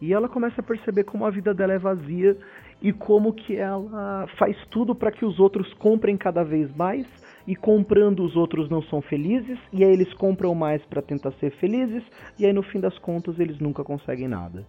E 0.00 0.12
ela 0.12 0.28
começa 0.28 0.60
a 0.60 0.64
perceber 0.64 1.04
como 1.04 1.24
a 1.24 1.30
vida 1.30 1.52
dela 1.52 1.72
é 1.72 1.78
vazia 1.78 2.36
e 2.80 2.92
como 2.92 3.32
que 3.32 3.56
ela 3.56 4.26
faz 4.38 4.56
tudo 4.70 4.94
para 4.94 5.10
que 5.10 5.24
os 5.24 5.40
outros 5.40 5.72
comprem 5.74 6.16
cada 6.16 6.44
vez 6.44 6.74
mais 6.76 7.06
e 7.46 7.56
comprando 7.56 8.22
os 8.22 8.36
outros 8.36 8.68
não 8.70 8.82
são 8.82 9.00
felizes 9.00 9.58
e 9.72 9.84
aí 9.84 9.92
eles 9.92 10.12
compram 10.14 10.54
mais 10.54 10.84
para 10.84 11.02
tentar 11.02 11.32
ser 11.32 11.50
felizes 11.52 12.04
e 12.38 12.46
aí 12.46 12.52
no 12.52 12.62
fim 12.62 12.78
das 12.78 12.96
contas 12.98 13.38
eles 13.40 13.58
nunca 13.58 13.82
conseguem 13.82 14.28
nada. 14.28 14.64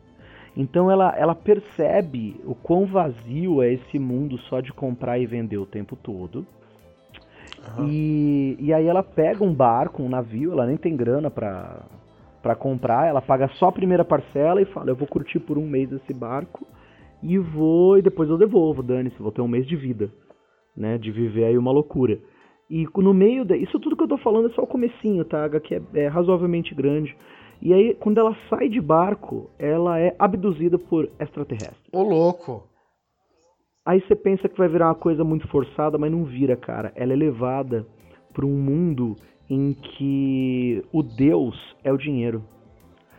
Então 0.58 0.90
ela, 0.90 1.14
ela 1.16 1.36
percebe 1.36 2.40
o 2.44 2.56
quão 2.56 2.86
vazio 2.86 3.62
é 3.62 3.74
esse 3.74 4.00
mundo 4.00 4.38
só 4.40 4.60
de 4.60 4.74
comprar 4.74 5.20
e 5.20 5.28
vender 5.28 5.58
o 5.58 5.66
tempo 5.66 5.96
todo. 5.96 6.46
Uhum. 7.78 7.88
E, 7.88 8.58
e 8.60 8.74
aí 8.74 8.88
ela 8.88 9.04
pega 9.04 9.44
um 9.44 9.54
barco, 9.54 10.02
um 10.02 10.10
navio, 10.10 10.54
ela 10.54 10.66
nem 10.66 10.78
tem 10.78 10.96
grana 10.96 11.30
pra, 11.30 11.84
pra 12.42 12.56
comprar, 12.56 13.08
ela 13.08 13.22
paga 13.22 13.48
só 13.60 13.68
a 13.68 13.72
primeira 13.72 14.04
parcela 14.04 14.62
e 14.62 14.66
fala, 14.66 14.90
eu 14.90 14.96
vou 14.96 15.08
curtir 15.08 15.40
por 15.40 15.58
um 15.58 15.68
mês 15.68 15.92
esse 15.92 16.14
barco 16.14 16.66
e 17.22 17.38
vou 17.38 17.98
e 17.98 18.02
depois 18.02 18.30
eu 18.30 18.38
devolvo, 18.38 18.82
dane-se, 18.82 19.22
vou 19.22 19.32
ter 19.32 19.42
um 19.42 19.48
mês 19.48 19.68
de 19.68 19.76
vida, 19.76 20.12
né, 20.76 20.98
de 20.98 21.12
viver 21.12 21.46
aí 21.46 21.58
uma 21.58 21.72
loucura. 21.72 22.20
E 22.70 22.88
no 22.98 23.14
meio 23.14 23.44
da, 23.44 23.58
isso 23.58 23.80
tudo 23.80 23.96
que 23.96 24.04
eu 24.04 24.08
tô 24.08 24.18
falando 24.18 24.50
é 24.50 24.54
só 24.54 24.62
o 24.62 24.68
comecinho, 24.68 25.26
tá? 25.26 25.50
Que 25.60 25.76
é, 25.76 25.82
é 25.96 26.08
razoavelmente 26.08 26.76
grande. 26.76 27.16
E 27.62 27.74
aí, 27.74 27.96
quando 27.96 28.20
ela 28.20 28.36
sai 28.50 28.70
de 28.70 28.80
barco, 28.80 29.50
ela 29.58 30.00
é 30.00 30.16
abduzida 30.20 30.78
por 30.78 31.10
extraterrestres. 31.20 31.90
Ô 31.92 32.04
louco! 32.04 32.64
Aí 33.86 34.00
você 34.02 34.16
pensa 34.16 34.48
que 34.48 34.58
vai 34.58 34.68
virar 34.68 34.90
uma 34.90 34.96
coisa 34.96 35.24
muito 35.24 35.48
forçada, 35.48 35.98
mas 35.98 36.12
não 36.12 36.24
vira, 36.24 36.56
cara. 36.56 36.94
Ela 36.96 37.14
é 37.14 37.16
levada 37.16 37.88
para 38.32 38.46
um 38.46 38.56
mundo 38.56 39.16
em 39.50 39.74
que 39.74 40.84
o 40.94 41.02
Deus 41.02 41.56
é 41.84 41.92
o 41.92 41.98
dinheiro. 41.98 42.44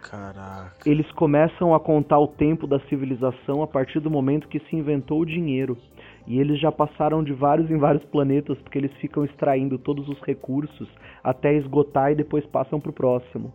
Caraca. 0.02 0.88
Eles 0.88 1.10
começam 1.12 1.74
a 1.74 1.80
contar 1.80 2.18
o 2.18 2.28
tempo 2.28 2.66
da 2.66 2.80
civilização 2.88 3.62
a 3.62 3.66
partir 3.66 4.00
do 4.00 4.10
momento 4.10 4.48
que 4.48 4.60
se 4.60 4.76
inventou 4.76 5.20
o 5.20 5.26
dinheiro. 5.26 5.76
E 6.26 6.38
eles 6.38 6.60
já 6.60 6.70
passaram 6.72 7.22
de 7.22 7.32
vários 7.32 7.70
em 7.70 7.78
vários 7.78 8.04
planetas 8.06 8.58
porque 8.58 8.78
eles 8.78 8.92
ficam 8.94 9.24
extraindo 9.24 9.78
todos 9.78 10.08
os 10.08 10.20
recursos 10.22 10.88
até 11.22 11.54
esgotar 11.54 12.12
e 12.12 12.14
depois 12.14 12.44
passam 12.46 12.80
pro 12.80 12.92
próximo. 12.92 13.52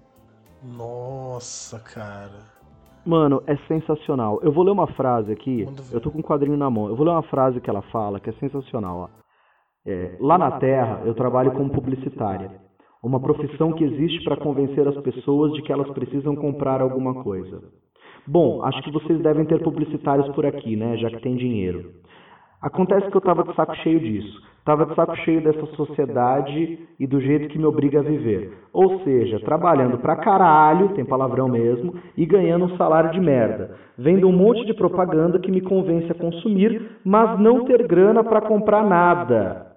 Nossa, 0.64 1.80
cara. 1.80 2.56
Mano, 3.06 3.44
é 3.46 3.56
sensacional. 3.68 4.40
Eu 4.42 4.52
vou 4.52 4.64
ler 4.64 4.72
uma 4.72 4.88
frase 4.88 5.32
aqui. 5.32 5.68
Eu 5.92 6.02
tô 6.02 6.10
com 6.10 6.20
um 6.20 6.24
quadrinho 6.24 6.58
na 6.58 6.70
mão. 6.70 6.88
Eu 6.88 6.96
vou 6.96 7.06
ler 7.06 7.12
uma 7.12 7.24
frase 7.24 7.62
que 7.62 7.70
ela 7.70 7.84
fala 7.84 8.20
que 8.20 8.30
é 8.30 8.34
sensacional. 8.34 8.98
Ó. 8.98 9.10
É, 9.86 10.18
lá 10.20 10.38
na 10.38 10.52
Terra, 10.60 11.02
eu 11.06 11.14
trabalho 11.14 11.52
como 11.52 11.70
publicitária 11.70 12.65
uma 13.06 13.20
profissão 13.20 13.72
que 13.72 13.84
existe 13.84 14.24
para 14.24 14.36
convencer 14.36 14.88
as 14.88 14.98
pessoas 14.98 15.54
de 15.54 15.62
que 15.62 15.72
elas 15.72 15.90
precisam 15.92 16.36
comprar 16.36 16.82
alguma 16.82 17.24
coisa. 17.24 17.62
Bom, 18.26 18.64
acho 18.64 18.82
que 18.82 18.92
vocês 18.92 19.22
devem 19.22 19.46
ter 19.46 19.62
publicitários 19.62 20.28
por 20.30 20.44
aqui, 20.44 20.76
né, 20.76 20.98
já 20.98 21.12
que 21.12 21.22
tem 21.22 21.36
dinheiro. 21.36 21.92
Acontece 22.60 23.08
que 23.12 23.16
eu 23.16 23.20
estava 23.20 23.44
de 23.44 23.54
saco 23.56 23.76
cheio 23.78 24.00
disso. 24.00 24.42
Estava 24.58 24.88
de 24.88 24.96
saco 24.96 25.16
cheio 25.18 25.44
dessa 25.44 25.68
sociedade 25.76 26.80
e 27.00 27.06
do 27.06 27.22
jeito 27.22 27.50
que 27.50 27.60
me 27.60 27.66
obriga 27.66 28.00
a 28.00 28.04
viver. 28.04 28.58
Ou 28.74 29.04
seja, 29.04 29.40
trabalhando 29.42 30.00
pra 30.00 30.16
caralho, 30.16 30.90
tem 30.96 31.06
palavrão 31.06 31.48
mesmo, 31.48 31.94
e 32.18 32.26
ganhando 32.26 32.66
um 32.66 32.76
salário 32.76 33.12
de 33.12 33.20
merda. 33.20 33.76
Vendo 33.96 34.28
um 34.28 34.32
monte 34.32 34.66
de 34.66 34.74
propaganda 34.74 35.38
que 35.38 35.52
me 35.52 35.62
convence 35.62 36.12
a 36.12 36.16
consumir, 36.16 36.98
mas 37.06 37.40
não 37.40 37.66
ter 37.66 37.86
grana 37.86 38.24
para 38.24 38.42
comprar 38.42 38.84
nada. 38.84 39.75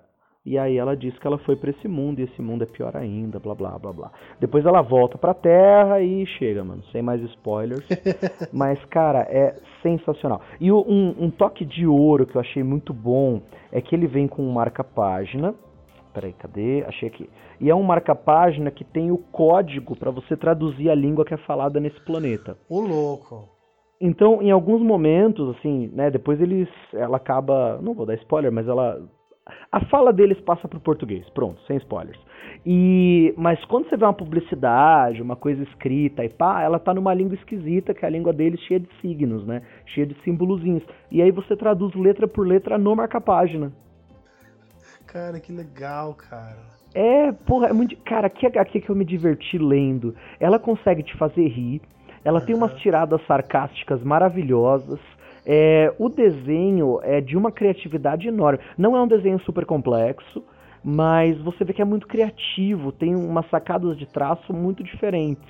E 0.49 0.57
aí 0.57 0.79
ela 0.79 0.97
diz 0.97 1.17
que 1.19 1.27
ela 1.27 1.37
foi 1.37 1.57
para 1.57 1.69
esse 1.69 1.87
mundo 1.87 2.21
e 2.21 2.23
esse 2.23 2.41
mundo 2.41 2.63
é 2.63 2.67
pior 2.67 2.97
ainda, 2.97 3.39
blá 3.39 3.55
blá 3.55 3.79
blá 3.79 3.93
blá. 3.93 4.11
Depois 4.41 4.65
ela 4.65 4.81
volta 4.81 5.19
pra 5.19 5.35
Terra 5.35 6.01
e 6.01 6.25
chega, 6.25 6.65
mano, 6.65 6.83
sem 6.85 7.03
mais 7.03 7.23
spoilers. 7.23 7.87
Mas, 8.51 8.83
cara, 8.87 9.27
é 9.29 9.55
sensacional. 9.83 10.41
E 10.59 10.73
um, 10.73 11.15
um, 11.19 11.31
toque 11.31 11.67
de 11.67 11.87
ouro 11.87 12.27
que 12.27 12.35
eu 12.35 12.41
achei 12.41 12.63
muito 12.63 12.95
bom 12.95 13.43
é 13.71 13.83
que 13.83 13.95
ele 13.95 14.07
vem 14.07 14.27
com 14.27 14.43
um 14.43 14.51
marca-página. 14.51 15.55
Peraí, 16.15 16.33
cadê? 16.33 16.83
Achei 16.87 17.11
aqui. 17.11 17.29
E 17.61 17.69
é 17.69 17.75
um 17.75 17.83
marca-página 17.83 18.71
que 18.71 18.85
tem 18.85 19.11
o 19.11 19.19
código 19.19 19.95
para 19.97 20.11
você 20.11 20.35
traduzir 20.35 20.89
a 20.89 20.95
língua 20.95 21.27
que 21.27 21.35
é 21.35 21.39
falada 21.39 21.79
nesse 21.79 22.01
planeta. 22.07 22.57
O 22.71 22.81
louco. 22.81 23.51
Então, 24.01 24.41
em 24.41 24.51
alguns 24.51 24.81
momentos, 24.81 25.55
assim, 25.59 25.91
né, 25.93 26.11
depois 26.11 26.41
eles, 26.41 26.71
ela 26.95 27.19
acaba, 27.19 27.79
não 27.83 27.93
vou 27.93 28.07
dar 28.07 28.15
spoiler, 28.15 28.51
mas 28.51 28.67
ela 28.67 28.99
a 29.71 29.85
fala 29.87 30.13
deles 30.13 30.41
passa 30.41 30.67
para 30.69 30.79
o 30.79 30.81
português, 30.81 31.29
pronto, 31.31 31.61
sem 31.67 31.77
spoilers. 31.79 32.19
E 32.65 33.35
mas 33.37 33.63
quando 33.67 33.89
você 33.89 33.97
vê 33.97 34.05
uma 34.05 34.13
publicidade, 34.13 35.23
uma 35.23 35.37
coisa 35.37 35.63
escrita 35.63 36.25
e 36.25 36.29
pá, 36.29 36.63
ela 36.63 36.79
tá 36.79 36.93
numa 36.95 37.15
língua 37.15 37.35
esquisita, 37.35 37.95
que 37.95 38.05
é 38.05 38.09
a 38.09 38.11
língua 38.11 38.33
deles 38.33 38.61
cheia 38.61 38.81
de 38.81 38.89
signos, 39.01 39.47
né? 39.47 39.63
Cheia 39.87 40.07
de 40.07 40.17
símbolozinhos. 40.23 40.83
E 41.11 41.23
aí 41.23 41.31
você 41.31 41.57
traduz 41.57 41.95
letra 41.95 42.27
por 42.27 42.47
letra 42.47 42.79
no 42.79 42.95
marca-página. 42.95 43.73
Cara, 45.07 45.41
que 45.41 45.53
legal, 45.53 46.15
cara. 46.15 46.59
É, 46.95 47.33
porra, 47.33 47.69
é 47.69 47.73
muito. 47.73 47.97
Cara, 47.99 48.29
que 48.29 48.47
HQ 48.47 48.81
que 48.81 48.91
eu 48.91 48.97
me 48.97 49.05
diverti 49.05 49.59
lendo. 49.59 50.15
Ela 50.41 50.59
consegue 50.59 51.03
te 51.03 51.17
fazer 51.17 51.47
rir. 51.49 51.81
Ela 52.25 52.41
uhum. 52.41 52.47
tem 52.47 52.55
umas 52.55 52.75
tiradas 52.81 53.21
sarcásticas 53.27 54.03
maravilhosas. 54.03 55.01
É, 55.51 55.95
o 55.99 56.11
desenho 56.11 57.01
é 57.03 57.23
de 57.23 57.35
uma 57.35 57.51
criatividade 57.51 58.29
enorme. 58.29 58.61
Não 58.77 58.95
é 58.95 59.01
um 59.01 59.09
desenho 59.09 59.41
super 59.41 59.65
complexo, 59.65 60.45
mas 60.85 61.41
você 61.41 61.65
vê 61.65 61.73
que 61.73 61.81
é 61.81 61.87
muito 61.87 62.07
criativo, 62.07 62.93
tem 62.93 63.17
umas 63.17 63.49
sacadas 63.49 63.97
de 63.97 64.05
traço 64.05 64.53
muito 64.53 64.85
diferentes. 64.85 65.49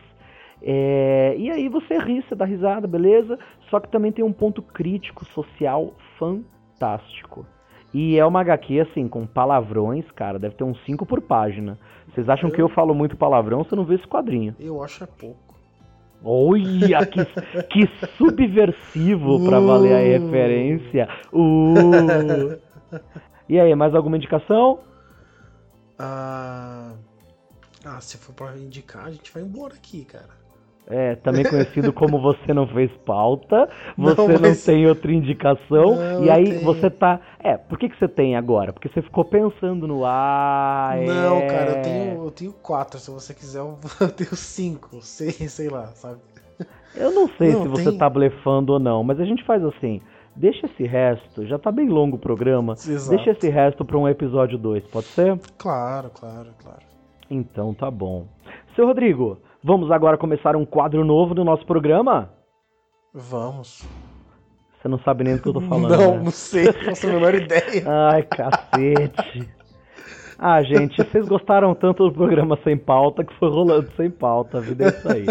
É, 0.63 1.35
e 1.37 1.51
aí 1.51 1.69
você 1.69 1.99
ri, 1.99 2.23
você 2.23 2.37
dá 2.37 2.45
risada, 2.45 2.87
beleza? 2.87 3.37
Só 3.69 3.81
que 3.81 3.91
também 3.91 4.13
tem 4.13 4.25
um 4.25 4.33
ponto 4.33 4.63
crítico 4.63 5.25
social 5.25 5.93
fantástico. 6.17 7.45
E 7.93 8.17
é 8.17 8.25
uma 8.25 8.41
HQ, 8.41 8.81
assim, 8.81 9.09
com 9.09 9.27
palavrões, 9.27 10.09
cara, 10.13 10.39
deve 10.39 10.55
ter 10.55 10.63
uns 10.65 10.79
5 10.85 11.05
por 11.07 11.21
página. 11.23 11.77
Vocês 12.15 12.29
acham 12.29 12.51
eu... 12.51 12.55
que 12.55 12.63
eu 12.63 12.69
falo 12.69 12.95
muito 12.95 13.17
palavrão, 13.17 13.65
você 13.65 13.75
não 13.75 13.85
vê 13.85 13.97
esse 13.97 14.07
quadrinho. 14.07 14.55
Eu 14.61 14.81
acho 14.81 15.03
é 15.03 15.07
pouco. 15.09 15.48
Olha, 16.25 17.07
que, 17.07 17.25
que 17.65 17.89
subversivo 18.17 19.45
pra 19.45 19.61
valer 19.61 19.95
a 19.95 19.99
Uh. 19.99 20.25
referência. 20.25 21.09
Uh. 21.33 22.59
E 23.49 23.59
aí, 23.59 23.75
mais 23.75 23.95
alguma 23.95 24.17
indicação? 24.17 24.81
Ah, 25.99 26.93
ah, 27.85 28.01
se 28.01 28.17
for 28.19 28.35
pra 28.35 28.57
indicar, 28.57 29.07
a 29.07 29.11
gente 29.11 29.33
vai 29.33 29.43
embora 29.43 29.75
aqui, 29.75 30.05
cara. 30.05 30.38
É, 30.91 31.17
também 31.17 31.45
conhecido 31.45 31.93
como 31.93 32.19
Você 32.21 32.55
Não 32.55 32.67
Fez 32.67 32.91
Pauta, 33.05 33.69
Não, 33.97 34.15
você 34.15 34.33
não, 34.33 34.41
mas- 34.41 34.65
tem 34.65 34.87
outra 34.87 35.13
indicação, 35.13 35.97
Não, 35.97 36.25
e 36.25 36.31
aí 36.31 36.59
você 36.65 36.89
tá. 36.89 37.21
É, 37.41 37.59
por 37.59 37.79
que, 37.79 37.91
que 37.91 37.99
você 37.99 38.09
tem 38.09 38.37
agora? 38.37 38.73
Porque 38.73 38.89
você 38.89 39.03
ficou 39.03 39.25
pensando 39.25 39.87
no. 39.87 40.05
Ah, 40.07 40.95
Não, 40.97 41.37
é. 41.37 41.47
cara, 41.47 41.71
eu 41.73 41.83
tenho, 41.83 42.25
eu 42.25 42.31
tenho 42.31 42.53
quatro. 42.53 42.99
Se 42.99 43.11
você 43.11 43.35
quiser, 43.35 43.59
eu 43.59 43.79
eu 44.01 44.09
tenho 44.11 44.35
cinco, 44.35 45.03
seis, 45.03 45.53
sei 45.53 45.69
lá, 45.69 45.89
sabe? 45.89 46.21
Eu 46.95 47.13
não 47.13 47.29
sei 47.37 47.53
Não, 47.53 47.63
se 47.63 47.69
você 47.69 47.91
tem- 47.91 47.99
tá 47.99 48.09
blefando 48.09 48.73
ou 48.73 48.79
não, 48.79 49.05
mas 49.05 49.21
a 49.21 49.25
gente 49.25 49.45
faz 49.45 49.63
assim. 49.65 50.01
Deixa 50.35 50.67
esse 50.67 50.85
resto, 50.85 51.45
já 51.47 51.59
tá 51.59 51.71
bem 51.71 51.89
longo 51.89 52.17
o 52.17 52.19
programa. 52.19 52.73
Exato. 52.75 53.11
Deixa 53.17 53.31
esse 53.33 53.49
resto 53.49 53.85
pra 53.85 53.99
um 53.99 54.09
episódio 54.09 54.57
2, 54.57 54.85
pode 54.87 55.09
ser? 55.09 55.39
Claro, 55.59 56.11
claro, 56.15 56.51
claro. 56.63 56.79
Então 57.29 57.75
tá 57.75 57.91
bom. 57.91 58.25
Seu 58.77 58.87
Rodrigo, 58.87 59.39
vamos 59.63 59.91
agora 59.91 60.17
começar 60.19 60.57
um 60.57 60.65
quadro 60.65 61.05
novo 61.05 61.35
no 61.35 61.45
nosso 61.45 61.65
programa? 61.67 62.31
Vamos. 63.13 63.87
Você 64.81 64.89
não 64.89 64.99
sabe 65.01 65.25
nem 65.25 65.37
do 65.37 65.43
que 65.43 65.49
eu 65.49 65.53
tô 65.55 65.61
falando. 65.69 65.97
não, 65.97 66.17
né? 66.17 66.23
não 66.25 66.31
sei, 66.31 66.67
não 66.67 66.73
faço 66.73 67.07
a 67.07 67.11
menor 67.13 67.35
ideia. 67.35 67.83
Ai, 68.13 68.23
cacete. 68.23 69.49
Ah, 70.39 70.63
gente, 70.63 70.97
vocês 71.03 71.27
gostaram 71.27 71.75
tanto 71.75 72.05
do 72.09 72.13
programa 72.15 72.57
sem 72.63 72.77
pauta 72.77 73.25
que 73.25 73.35
foi 73.39 73.49
rolando 73.51 73.91
sem 73.97 74.09
pauta. 74.09 74.59
A 74.59 74.61
vida 74.61 74.85
é 74.85 74.89
isso 74.89 75.09
aí. 75.13 75.27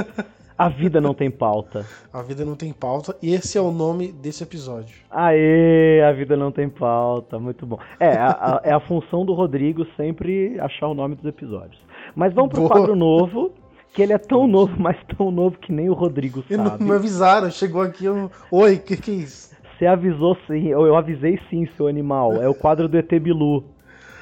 A 0.57 0.67
vida 0.69 0.99
não 0.99 1.13
tem 1.13 1.31
pauta. 1.31 1.85
A 2.11 2.21
vida 2.21 2.43
não 2.43 2.55
tem 2.55 2.73
pauta 2.73 3.15
e 3.21 3.33
esse 3.33 3.57
é 3.57 3.61
o 3.61 3.71
nome 3.71 4.11
desse 4.11 4.43
episódio. 4.43 4.97
Aê, 5.09 6.01
a 6.03 6.11
vida 6.11 6.35
não 6.35 6.51
tem 6.51 6.67
pauta. 6.67 7.39
Muito 7.39 7.65
bom. 7.65 7.79
É, 7.99 8.17
a, 8.17 8.27
a- 8.31 8.61
é 8.65 8.73
a 8.73 8.79
função 8.81 9.23
do 9.23 9.33
Rodrigo 9.33 9.85
sempre 9.95 10.59
achar 10.59 10.87
o 10.87 10.93
nome 10.93 11.15
dos 11.15 11.23
episódios. 11.25 11.79
Mas 12.13 12.33
vamos 12.33 12.49
pro 12.51 12.61
Boa. 12.63 12.71
quadro 12.71 12.95
novo, 12.95 13.51
que 13.97 14.03
ele 14.03 14.13
é 14.13 14.19
tão 14.19 14.45
novo, 14.45 14.75
mas 14.77 14.95
tão 15.17 15.31
novo 15.31 15.57
que 15.57 15.71
nem 15.71 15.89
o 15.89 15.93
Rodrigo 15.93 16.43
E 16.47 16.55
não 16.55 16.67
sabe. 16.67 16.83
me 16.83 16.91
avisaram, 16.91 17.49
chegou 17.49 17.81
aqui, 17.81 18.05
eu... 18.05 18.29
Oi, 18.51 18.77
que 18.77 18.95
que 18.95 19.09
é 19.09 19.13
isso? 19.15 19.57
Você 19.73 19.87
avisou 19.87 20.37
sim, 20.45 20.67
eu, 20.67 20.85
eu 20.85 20.95
avisei 20.95 21.39
sim, 21.49 21.67
seu 21.75 21.87
animal. 21.87 22.35
É 22.35 22.47
o 22.47 22.53
quadro 22.53 22.87
do 22.87 22.95
ET 22.95 23.09
Bilu. 23.19 23.63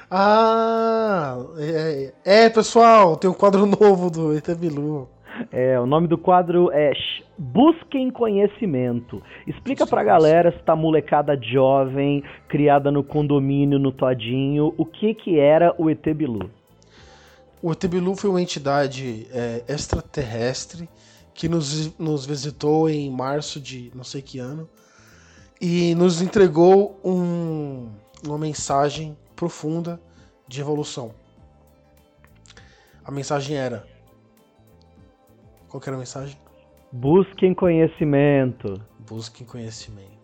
Ah, 0.09 1.37
é, 1.57 2.13
é, 2.23 2.49
pessoal, 2.49 3.17
tem 3.17 3.29
um 3.29 3.33
quadro 3.33 3.65
novo 3.67 4.09
do 4.09 4.33
ET 4.33 4.47
Bilu. 4.57 5.09
É, 5.51 5.77
o 5.77 5.85
nome 5.85 6.07
do 6.07 6.17
quadro 6.17 6.71
é 6.71 6.93
Busquem 7.37 8.09
Conhecimento. 8.09 9.21
Explica 9.45 9.85
pra 9.85 10.05
galera, 10.05 10.53
se 10.53 10.63
tá 10.63 10.73
molecada 10.73 11.37
jovem, 11.41 12.23
criada 12.47 12.89
no 12.89 13.03
condomínio, 13.03 13.77
no 13.77 13.91
Todinho, 13.91 14.73
o 14.77 14.85
que 14.85 15.13
que 15.13 15.37
era 15.37 15.75
o 15.77 15.89
ET 15.89 16.05
Bilu. 16.13 16.49
O 17.65 17.71
ET 17.71 17.83
Bilu 17.87 18.15
foi 18.15 18.29
uma 18.29 18.39
entidade 18.39 19.25
é, 19.31 19.63
extraterrestre 19.67 20.87
que 21.33 21.49
nos, 21.49 21.97
nos 21.97 22.23
visitou 22.23 22.87
em 22.87 23.09
março 23.09 23.59
de 23.59 23.91
não 23.95 24.03
sei 24.03 24.21
que 24.21 24.37
ano 24.37 24.69
e 25.59 25.95
nos 25.95 26.21
entregou 26.21 27.01
um- 27.03 27.89
uma 28.23 28.37
mensagem 28.37 29.17
profunda 29.35 29.99
de 30.47 30.61
evolução. 30.61 31.15
A 33.03 33.09
mensagem 33.09 33.57
era. 33.57 33.87
Qual 35.67 35.81
que 35.81 35.89
era 35.89 35.95
a 35.95 35.99
mensagem? 35.99 36.37
Busquem 36.91 37.55
conhecimento. 37.55 38.79
Busquem 38.99 39.43
conhecimento. 39.43 40.14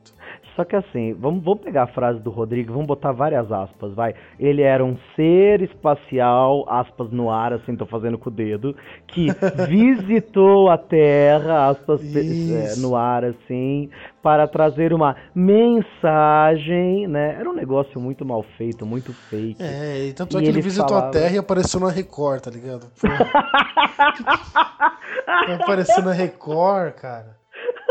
Só 0.56 0.66
que 0.66 0.76
assim, 0.76 1.14
vamos, 1.14 1.44
vamos 1.44 1.62
pegar 1.62 1.84
a 1.84 1.88
frase 1.88 2.20
do 2.20 2.30
Rodrigo, 2.30 2.74
vamos 2.74 2.88
botar 2.88 3.12
várias 3.14 3.50
aspas, 3.52 3.94
vai. 3.94 4.14
Ele 4.40 4.62
era 4.62 4.84
um 4.84 4.98
ser 5.16 5.62
espacial, 5.62 6.66
aspas 6.68 7.10
no 7.10 7.30
ar, 7.32 7.54
assim, 7.54 7.76
tô 7.76 7.86
fazendo 7.86 8.18
com 8.18 8.30
o 8.30 8.34
dedo, 8.34 8.76
que 9.08 9.28
visitou 9.70 10.70
a 10.70 10.78
Terra, 10.78 11.70
aspas 11.70 12.02
é, 12.16 12.76
no 12.80 12.96
ar, 12.96 13.24
assim, 13.24 13.90
para 14.22 14.46
trazer 14.48 14.94
uma 14.94 15.16
mensagem, 15.34 17.08
né? 17.08 17.36
Era 17.40 17.50
um 17.50 17.54
negócio 17.54 18.00
muito 18.00 18.26
mal 18.26 18.44
feito, 18.58 18.86
muito 18.86 19.14
fake. 19.30 19.62
É, 19.64 20.08
e 20.10 20.14
tanto 20.14 20.36
E 20.36 20.38
é 20.38 20.42
que 20.42 20.46
ele 20.48 20.56
eles 20.58 20.66
visitou 20.66 20.98
a 20.98 21.02
falavam- 21.02 21.12
Terra 21.12 21.36
e 21.36 21.38
apareceu 21.38 21.80
na 21.80 21.90
Record, 21.90 22.42
tá 22.42 22.52
ligado? 22.52 22.88
Apareceu 25.62 26.04
na 26.04 26.12
Record, 26.12 26.94
cara. 26.96 27.41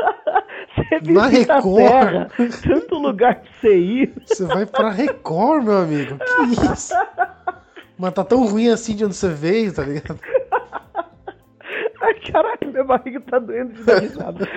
Você 0.74 1.12
Na 1.12 1.26
Record? 1.26 1.76
Terra, 1.76 2.28
tanto 2.62 2.94
lugar 2.96 3.40
pra 3.40 3.50
você 3.60 3.76
ir. 3.76 4.14
Você 4.24 4.44
vai 4.44 4.66
pra 4.66 4.90
Record, 4.90 5.64
meu 5.64 5.78
amigo. 5.78 6.16
Que 6.18 6.72
isso? 6.72 6.94
Mas 7.98 8.14
tá 8.14 8.24
tão 8.24 8.46
ruim 8.46 8.68
assim 8.68 8.94
de 8.94 9.04
onde 9.04 9.14
você 9.14 9.28
veio, 9.28 9.74
tá 9.74 9.82
ligado? 9.82 10.18
Ai, 12.00 12.14
caralho, 12.32 12.58
minha 12.66 12.84
barriga 12.84 13.20
tá 13.20 13.38
doendo 13.38 13.74
de 13.74 13.84
dar 13.84 14.00
risada. 14.00 14.48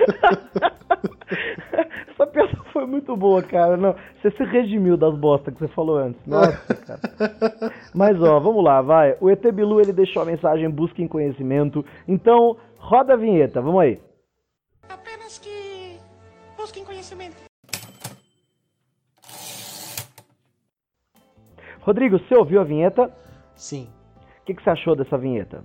Essa 2.08 2.26
piada 2.26 2.50
foi 2.72 2.86
muito 2.86 3.14
boa, 3.16 3.42
cara. 3.42 3.76
Não, 3.76 3.94
você 4.22 4.30
se 4.30 4.44
redimiu 4.44 4.96
das 4.96 5.14
bostas 5.16 5.52
que 5.52 5.60
você 5.60 5.68
falou 5.68 5.98
antes. 5.98 6.20
Nossa, 6.26 6.74
cara. 6.74 7.00
Mas 7.94 8.20
ó, 8.22 8.40
vamos 8.40 8.64
lá, 8.64 8.80
vai. 8.80 9.16
O 9.20 9.28
ET 9.28 9.42
Bilu 9.52 9.80
ele 9.80 9.92
deixou 9.92 10.22
a 10.22 10.26
mensagem 10.26 10.70
busquem 10.70 11.06
conhecimento. 11.06 11.84
Então, 12.08 12.56
roda 12.78 13.12
a 13.12 13.16
vinheta, 13.16 13.60
vamos 13.60 13.80
aí. 13.82 14.00
Rodrigo, 21.80 22.18
você 22.18 22.34
ouviu 22.34 22.60
a 22.60 22.64
vinheta? 22.64 23.14
Sim, 23.54 23.88
O 24.40 24.44
que, 24.44 24.54
que 24.54 24.62
você 24.62 24.70
achou 24.70 24.96
dessa 24.96 25.18
vinheta? 25.18 25.64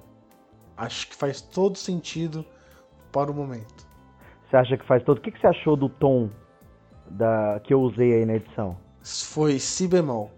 acho 0.80 1.08
que 1.10 1.16
faz 1.16 1.42
todo 1.42 1.78
sentido 1.78 2.46
para 3.12 3.30
o 3.30 3.34
momento. 3.34 3.86
Você 4.50 4.56
acha 4.56 4.78
que 4.78 4.86
faz 4.86 5.04
todo? 5.04 5.18
O 5.18 5.22
que, 5.22 5.32
que 5.32 5.40
você 5.40 5.48
achou 5.48 5.76
do 5.76 5.90
tom 5.90 6.30
da 7.10 7.60
que 7.64 7.74
eu 7.74 7.82
usei 7.82 8.14
aí 8.14 8.26
na 8.26 8.36
edição? 8.36 8.78
Foi 9.04 9.60
si 9.60 9.88
bemol. 9.88 10.32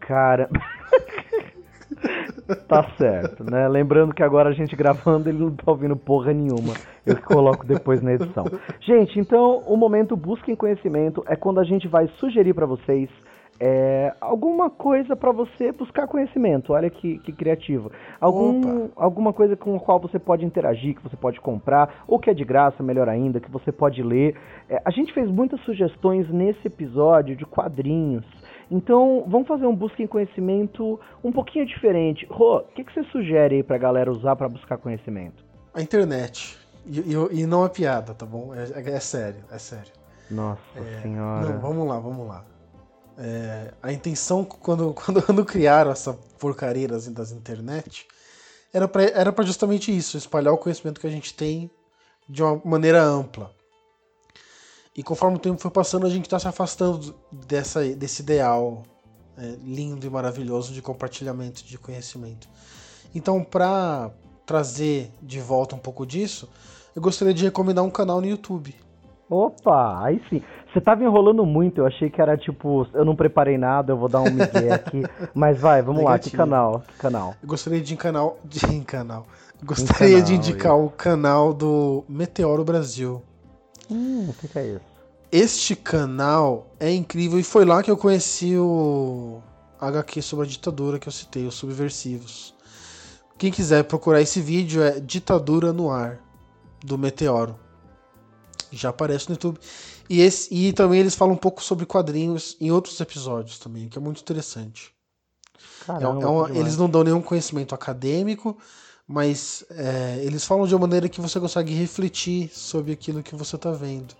Cara. 0.00 0.48
tá 2.68 2.84
certo, 2.96 3.44
né? 3.44 3.68
Lembrando 3.68 4.14
que 4.14 4.22
agora 4.22 4.50
a 4.50 4.52
gente 4.52 4.74
gravando, 4.76 5.28
ele 5.28 5.38
não 5.38 5.50
tá 5.50 5.70
ouvindo 5.70 5.96
porra 5.96 6.32
nenhuma. 6.32 6.74
Eu 7.06 7.16
que 7.16 7.22
coloco 7.22 7.66
depois 7.66 8.02
na 8.02 8.12
edição. 8.12 8.44
Gente, 8.80 9.18
então 9.18 9.58
o 9.66 9.76
momento 9.76 10.16
Busquem 10.16 10.54
Conhecimento 10.54 11.24
é 11.26 11.36
quando 11.36 11.60
a 11.60 11.64
gente 11.64 11.88
vai 11.88 12.08
sugerir 12.18 12.54
pra 12.54 12.66
vocês 12.66 13.08
é, 13.64 14.12
alguma 14.20 14.68
coisa 14.70 15.14
pra 15.14 15.30
você 15.30 15.70
buscar 15.70 16.08
conhecimento. 16.08 16.72
Olha 16.72 16.90
que, 16.90 17.18
que 17.18 17.32
criativo. 17.32 17.92
Algum, 18.20 18.88
alguma 18.96 19.32
coisa 19.32 19.56
com 19.56 19.76
a 19.76 19.80
qual 19.80 20.00
você 20.00 20.18
pode 20.18 20.44
interagir, 20.44 20.96
que 20.96 21.02
você 21.02 21.16
pode 21.16 21.40
comprar, 21.40 22.02
ou 22.08 22.18
que 22.18 22.28
é 22.28 22.34
de 22.34 22.44
graça, 22.44 22.82
melhor 22.82 23.08
ainda, 23.08 23.40
que 23.40 23.50
você 23.50 23.70
pode 23.70 24.02
ler. 24.02 24.36
É, 24.68 24.82
a 24.84 24.90
gente 24.90 25.12
fez 25.12 25.30
muitas 25.30 25.60
sugestões 25.60 26.28
nesse 26.28 26.66
episódio 26.66 27.36
de 27.36 27.46
quadrinhos. 27.46 28.24
Então, 28.72 29.24
vamos 29.28 29.46
fazer 29.46 29.66
um 29.66 29.76
busca 29.76 30.02
em 30.02 30.06
conhecimento 30.06 30.98
um 31.22 31.30
pouquinho 31.30 31.66
diferente. 31.66 32.26
Rô, 32.30 32.56
o 32.56 32.62
que, 32.62 32.82
que 32.82 32.92
você 32.94 33.04
sugere 33.10 33.56
aí 33.56 33.62
pra 33.62 33.76
galera 33.76 34.10
usar 34.10 34.34
pra 34.34 34.48
buscar 34.48 34.78
conhecimento? 34.78 35.44
A 35.74 35.82
internet. 35.82 36.56
E, 36.86 37.00
e- 37.00 37.40
e 37.42 37.46
não 37.46 37.66
é 37.66 37.68
piada, 37.68 38.14
tá 38.14 38.24
bom? 38.24 38.54
É, 38.54 38.62
é- 38.80 38.94
é 38.94 39.00
sério, 39.00 39.44
é 39.50 39.58
sério. 39.58 39.92
Nossa 40.30 40.60
senhora. 41.02 41.42
Não, 41.52 41.60
vamos 41.60 41.86
lá, 41.86 41.98
vamos 42.00 42.26
lá. 42.26 42.44
É, 43.18 43.74
a 43.82 43.92
intenção, 43.92 44.42
quando, 44.48 44.94
quando, 44.94 45.22
quando 45.22 45.44
criaram 45.44 45.90
essa 45.90 46.14
porcaria 46.40 46.88
das, 46.88 47.06
das 47.08 47.30
internet, 47.30 48.06
era 48.72 48.88
pra 49.32 49.44
justamente 49.44 49.94
isso, 49.94 50.16
espalhar 50.16 50.54
o 50.54 50.58
conhecimento 50.58 50.98
que 50.98 51.06
a 51.06 51.10
gente 51.10 51.34
tem 51.34 51.70
de 52.26 52.42
uma 52.42 52.58
maneira 52.64 53.02
ampla. 53.02 53.50
E 54.96 55.02
conforme 55.02 55.36
o 55.36 55.40
tempo 55.40 55.60
foi 55.60 55.70
passando, 55.70 56.06
a 56.06 56.10
gente 56.10 56.24
está 56.24 56.38
se 56.38 56.46
afastando 56.46 57.14
dessa, 57.30 57.82
desse 57.94 58.22
ideal 58.22 58.82
é, 59.38 59.56
lindo 59.64 60.06
e 60.06 60.10
maravilhoso 60.10 60.74
de 60.74 60.82
compartilhamento 60.82 61.64
de 61.64 61.78
conhecimento. 61.78 62.48
Então, 63.14 63.42
para 63.42 64.10
trazer 64.44 65.10
de 65.22 65.40
volta 65.40 65.74
um 65.74 65.78
pouco 65.78 66.04
disso, 66.04 66.48
eu 66.94 67.00
gostaria 67.00 67.32
de 67.32 67.44
recomendar 67.44 67.84
um 67.84 67.90
canal 67.90 68.20
no 68.20 68.26
YouTube. 68.26 68.74
Opa, 69.30 70.04
aí 70.04 70.22
sim. 70.28 70.42
Você 70.70 70.80
tava 70.80 71.02
enrolando 71.02 71.44
muito, 71.46 71.78
eu 71.78 71.86
achei 71.86 72.10
que 72.10 72.20
era 72.20 72.36
tipo, 72.36 72.86
eu 72.92 73.04
não 73.04 73.16
preparei 73.16 73.56
nada, 73.56 73.92
eu 73.92 73.96
vou 73.96 74.08
dar 74.08 74.20
um 74.20 74.30
migué 74.30 74.72
aqui. 74.74 75.02
Mas 75.34 75.58
vai, 75.58 75.80
vamos 75.80 76.02
lá, 76.02 76.18
que 76.18 76.26
Negativo. 76.26 76.36
canal? 76.36 76.80
Que 76.86 76.98
canal? 76.98 77.34
Eu 77.42 77.48
gostaria 77.48 77.80
de 77.80 77.96
canal, 77.96 78.38
de 78.44 78.66
em 78.66 78.82
canal. 78.82 79.26
Gostaria 79.64 80.20
de 80.20 80.34
indicar 80.34 80.76
o 80.76 80.90
canal 80.90 81.54
do 81.54 82.04
Meteoro 82.08 82.64
Brasil. 82.64 83.22
Hum, 83.92 84.28
o 84.30 84.32
que, 84.34 84.48
que 84.48 84.58
é 84.58 84.66
isso? 84.68 84.80
Este 85.30 85.74
canal 85.76 86.74
é 86.78 86.90
incrível 86.92 87.38
e 87.38 87.42
foi 87.42 87.64
lá 87.64 87.82
que 87.82 87.90
eu 87.90 87.96
conheci 87.96 88.56
o 88.56 89.40
HQ 89.80 90.20
sobre 90.22 90.46
a 90.46 90.48
ditadura 90.48 90.98
que 90.98 91.08
eu 91.08 91.12
citei, 91.12 91.46
os 91.46 91.54
Subversivos. 91.54 92.54
Quem 93.38 93.50
quiser 93.50 93.84
procurar 93.84 94.20
esse 94.20 94.40
vídeo 94.40 94.82
é 94.82 95.00
Ditadura 95.00 95.72
no 95.72 95.90
Ar. 95.90 96.20
do 96.84 96.98
meteoro. 96.98 97.56
Já 98.72 98.88
aparece 98.88 99.28
no 99.28 99.34
YouTube. 99.34 99.58
E, 100.10 100.20
esse, 100.20 100.52
e 100.52 100.72
também 100.72 100.98
eles 100.98 101.14
falam 101.14 101.34
um 101.34 101.38
pouco 101.38 101.62
sobre 101.62 101.86
quadrinhos 101.86 102.56
em 102.60 102.72
outros 102.72 102.98
episódios 103.00 103.56
também, 103.58 103.88
que 103.88 103.96
é 103.96 104.00
muito 104.00 104.20
interessante. 104.20 104.92
É- 105.82 105.84
Caramba, 105.86 106.22
é 106.22 106.26
uma- 106.26 106.50
eles 106.50 106.76
não 106.76 106.90
dão 106.90 107.04
nenhum 107.04 107.22
conhecimento 107.22 107.72
acadêmico, 107.72 108.58
mas 109.12 109.62
é, 109.70 110.24
eles 110.24 110.46
falam 110.46 110.66
de 110.66 110.74
uma 110.74 110.80
maneira 110.80 111.06
que 111.06 111.20
você 111.20 111.38
consegue 111.38 111.74
refletir 111.74 112.48
sobre 112.48 112.92
aquilo 112.92 113.22
que 113.22 113.36
você 113.36 113.56
está 113.56 113.70
vendo. 113.70 114.14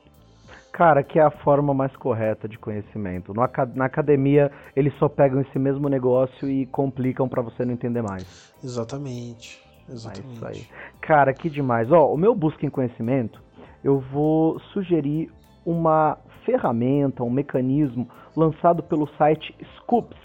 Cara, 0.70 1.02
que 1.02 1.18
é 1.18 1.22
a 1.22 1.30
forma 1.30 1.72
mais 1.72 1.94
correta 1.96 2.46
de 2.46 2.58
conhecimento. 2.58 3.32
No 3.32 3.42
na 3.74 3.86
academia, 3.86 4.52
eles 4.76 4.92
só 4.98 5.08
pegam 5.08 5.40
esse 5.40 5.58
mesmo 5.58 5.88
negócio 5.88 6.48
e 6.48 6.66
complicam 6.66 7.26
pra 7.26 7.40
você 7.40 7.64
não 7.64 7.72
entender 7.72 8.02
mais. 8.02 8.52
Exatamente. 8.62 9.62
É 9.88 9.92
Exatamente. 9.92 10.34
isso 10.34 10.46
aí. 10.46 10.66
Cara, 11.00 11.32
que 11.32 11.48
demais. 11.48 11.90
Ó, 11.90 12.12
o 12.12 12.16
meu 12.16 12.34
busca 12.34 12.66
em 12.66 12.70
conhecimento, 12.70 13.40
eu 13.82 13.98
vou 13.98 14.60
sugerir 14.74 15.30
uma 15.64 16.18
ferramenta, 16.44 17.22
um 17.22 17.30
mecanismo 17.30 18.06
lançado 18.36 18.82
pelo 18.82 19.08
site 19.16 19.54
Scoops. 19.78 20.18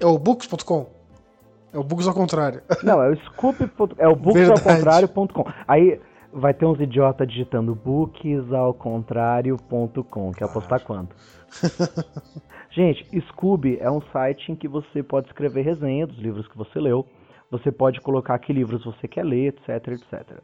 É 0.00 0.06
o 0.06 0.16
books.com? 0.18 0.97
É 1.72 1.78
o 1.78 1.84
books 1.84 2.06
ao 2.06 2.14
contrário. 2.14 2.62
Não, 2.82 3.02
é 3.02 3.10
o 3.10 3.16
Scoop. 3.24 3.62
É 3.98 4.08
o 4.08 4.14
Verdade. 4.14 4.22
booksaocontrário.com. 4.22 5.44
Aí 5.66 6.00
vai 6.32 6.54
ter 6.54 6.64
uns 6.66 6.80
idiotas 6.80 7.28
digitando 7.28 7.74
booksaocontrário.com. 7.74 10.32
Quer 10.32 10.44
apostar 10.44 10.80
quanto? 10.82 11.14
Gente, 12.70 13.06
Scoob 13.28 13.78
é 13.80 13.90
um 13.90 14.02
site 14.12 14.52
em 14.52 14.56
que 14.56 14.68
você 14.68 15.02
pode 15.02 15.28
escrever 15.28 15.62
resenha 15.62 16.06
dos 16.06 16.18
livros 16.18 16.46
que 16.46 16.56
você 16.56 16.78
leu. 16.78 17.06
Você 17.50 17.72
pode 17.72 18.00
colocar 18.00 18.38
que 18.38 18.52
livros 18.52 18.84
você 18.84 19.08
quer 19.08 19.24
ler, 19.24 19.54
etc, 19.54 19.88
etc. 19.88 20.38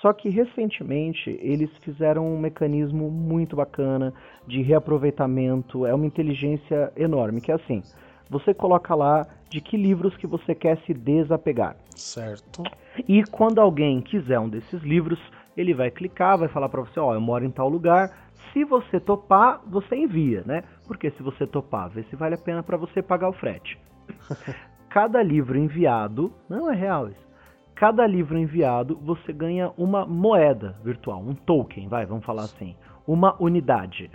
Só 0.00 0.12
que 0.12 0.28
recentemente 0.28 1.30
eles 1.42 1.70
fizeram 1.78 2.26
um 2.26 2.38
mecanismo 2.38 3.10
muito 3.10 3.56
bacana 3.56 4.14
de 4.46 4.62
reaproveitamento. 4.62 5.84
É 5.84 5.92
uma 5.94 6.06
inteligência 6.06 6.92
enorme, 6.96 7.40
que 7.40 7.50
é 7.50 7.54
assim. 7.54 7.82
Você 8.30 8.54
coloca 8.54 8.94
lá 8.94 9.26
de 9.48 9.60
que 9.60 9.76
livros 9.76 10.16
que 10.16 10.26
você 10.26 10.54
quer 10.54 10.78
se 10.86 10.92
desapegar. 10.92 11.76
Certo. 11.94 12.62
E 13.08 13.22
quando 13.24 13.60
alguém 13.60 14.00
quiser 14.00 14.38
um 14.38 14.48
desses 14.48 14.82
livros, 14.82 15.18
ele 15.56 15.72
vai 15.74 15.90
clicar, 15.90 16.38
vai 16.38 16.48
falar 16.48 16.68
pra 16.68 16.80
você, 16.80 16.98
ó, 16.98 17.14
eu 17.14 17.20
moro 17.20 17.44
em 17.44 17.50
tal 17.50 17.68
lugar. 17.68 18.10
Se 18.52 18.64
você 18.64 18.98
topar, 18.98 19.60
você 19.66 19.96
envia, 19.96 20.42
né? 20.44 20.62
Porque 20.86 21.10
se 21.12 21.22
você 21.22 21.46
topar, 21.46 21.88
vê 21.90 22.02
se 22.04 22.16
vale 22.16 22.34
a 22.34 22.38
pena 22.38 22.62
pra 22.62 22.76
você 22.76 23.02
pagar 23.02 23.28
o 23.28 23.32
frete. 23.32 23.78
Cada 24.90 25.22
livro 25.22 25.58
enviado, 25.58 26.32
não 26.48 26.70
é 26.70 26.74
real 26.74 27.08
isso. 27.08 27.24
Cada 27.74 28.06
livro 28.06 28.38
enviado, 28.38 28.96
você 29.02 29.32
ganha 29.32 29.72
uma 29.76 30.06
moeda 30.06 30.76
virtual, 30.84 31.20
um 31.20 31.34
token, 31.34 31.88
vai, 31.88 32.06
vamos 32.06 32.24
falar 32.24 32.42
assim, 32.42 32.76
uma 33.04 33.34
unidade. 33.42 34.08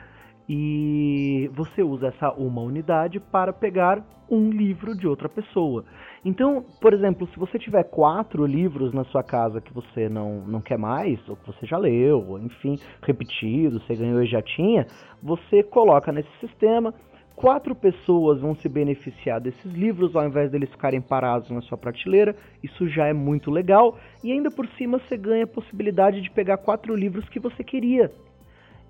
E 0.49 1.47
você 1.53 1.83
usa 1.83 2.07
essa 2.07 2.31
uma 2.31 2.61
unidade 2.63 3.19
para 3.19 3.53
pegar 3.53 4.03
um 4.31 4.49
livro 4.49 4.97
de 4.97 5.07
outra 5.07 5.29
pessoa. 5.29 5.85
Então, 6.25 6.65
por 6.81 6.91
exemplo, 6.91 7.27
se 7.27 7.37
você 7.37 7.59
tiver 7.59 7.83
quatro 7.83 8.45
livros 8.47 8.91
na 8.91 9.03
sua 9.05 9.23
casa 9.23 9.61
que 9.61 9.71
você 9.71 10.09
não, 10.09 10.41
não 10.47 10.59
quer 10.59 10.77
mais, 10.77 11.19
ou 11.29 11.35
que 11.35 11.45
você 11.45 11.65
já 11.67 11.77
leu, 11.77 12.39
enfim, 12.39 12.77
repetido, 13.03 13.79
você 13.79 13.95
ganhou 13.95 14.23
e 14.23 14.27
já 14.27 14.41
tinha, 14.41 14.87
você 15.21 15.61
coloca 15.61 16.11
nesse 16.11 16.31
sistema. 16.39 16.93
Quatro 17.35 17.73
pessoas 17.73 18.41
vão 18.41 18.53
se 18.55 18.67
beneficiar 18.67 19.39
desses 19.39 19.71
livros 19.71 20.13
ao 20.13 20.27
invés 20.27 20.51
deles 20.51 20.69
ficarem 20.71 20.99
parados 20.99 21.49
na 21.51 21.61
sua 21.61 21.77
prateleira. 21.77 22.35
Isso 22.61 22.87
já 22.89 23.07
é 23.07 23.13
muito 23.13 23.49
legal. 23.49 23.97
E 24.23 24.31
ainda 24.31 24.49
por 24.49 24.67
cima 24.69 24.99
você 24.99 25.15
ganha 25.15 25.45
a 25.45 25.47
possibilidade 25.47 26.21
de 26.21 26.29
pegar 26.31 26.57
quatro 26.57 26.93
livros 26.93 27.29
que 27.29 27.39
você 27.39 27.63
queria. 27.63 28.11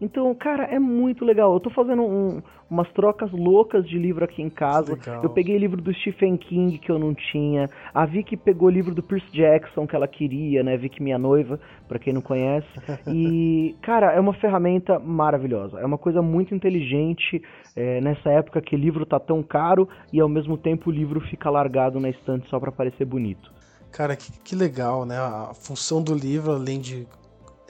Então, 0.01 0.33
cara, 0.33 0.63
é 0.63 0.79
muito 0.79 1.25
legal. 1.25 1.53
Eu 1.53 1.59
tô 1.59 1.69
fazendo 1.69 2.03
um- 2.03 2.41
umas 2.69 2.89
trocas 2.93 3.31
loucas 3.31 3.85
de 3.87 3.97
livro 3.97 4.23
aqui 4.23 4.41
em 4.41 4.49
casa. 4.49 4.91
Legal. 4.93 5.23
Eu 5.23 5.29
peguei 5.29 5.57
livro 5.57 5.81
do 5.81 5.93
Stephen 5.93 6.37
King 6.37 6.77
que 6.77 6.89
eu 6.91 6.97
não 6.97 7.13
tinha. 7.13 7.69
A 7.93 8.05
Vicky 8.05 8.37
pegou 8.37 8.69
livro 8.69 8.93
do 8.95 9.03
Percy 9.03 9.29
Jackson 9.33 9.85
que 9.85 9.95
ela 9.95 10.07
queria, 10.07 10.63
né? 10.63 10.77
Vicky, 10.77 11.01
minha 11.03 11.17
noiva, 11.17 11.59
pra 11.87 11.99
quem 11.99 12.13
não 12.13 12.21
conhece. 12.21 12.67
E, 13.11 13.75
cara, 13.81 14.11
é 14.13 14.19
uma 14.19 14.33
ferramenta 14.33 14.99
maravilhosa. 14.99 15.79
É 15.79 15.85
uma 15.85 15.97
coisa 15.97 16.21
muito 16.21 16.53
inteligente 16.53 17.41
é, 17.75 17.99
nessa 18.01 18.29
época 18.29 18.61
que 18.61 18.75
livro 18.77 19.05
tá 19.05 19.19
tão 19.19 19.41
caro 19.41 19.89
e 20.13 20.19
ao 20.21 20.29
mesmo 20.29 20.57
tempo 20.57 20.89
o 20.89 20.93
livro 20.93 21.19
fica 21.21 21.49
largado 21.49 21.99
na 21.99 22.09
estante 22.09 22.47
só 22.49 22.59
pra 22.59 22.71
parecer 22.71 23.05
bonito. 23.05 23.51
Cara, 23.91 24.15
que, 24.15 24.31
que 24.43 24.55
legal, 24.55 25.05
né? 25.05 25.17
A 25.17 25.51
função 25.55 26.03
do 26.03 26.13
livro, 26.13 26.51
além 26.51 26.79
de 26.79 27.07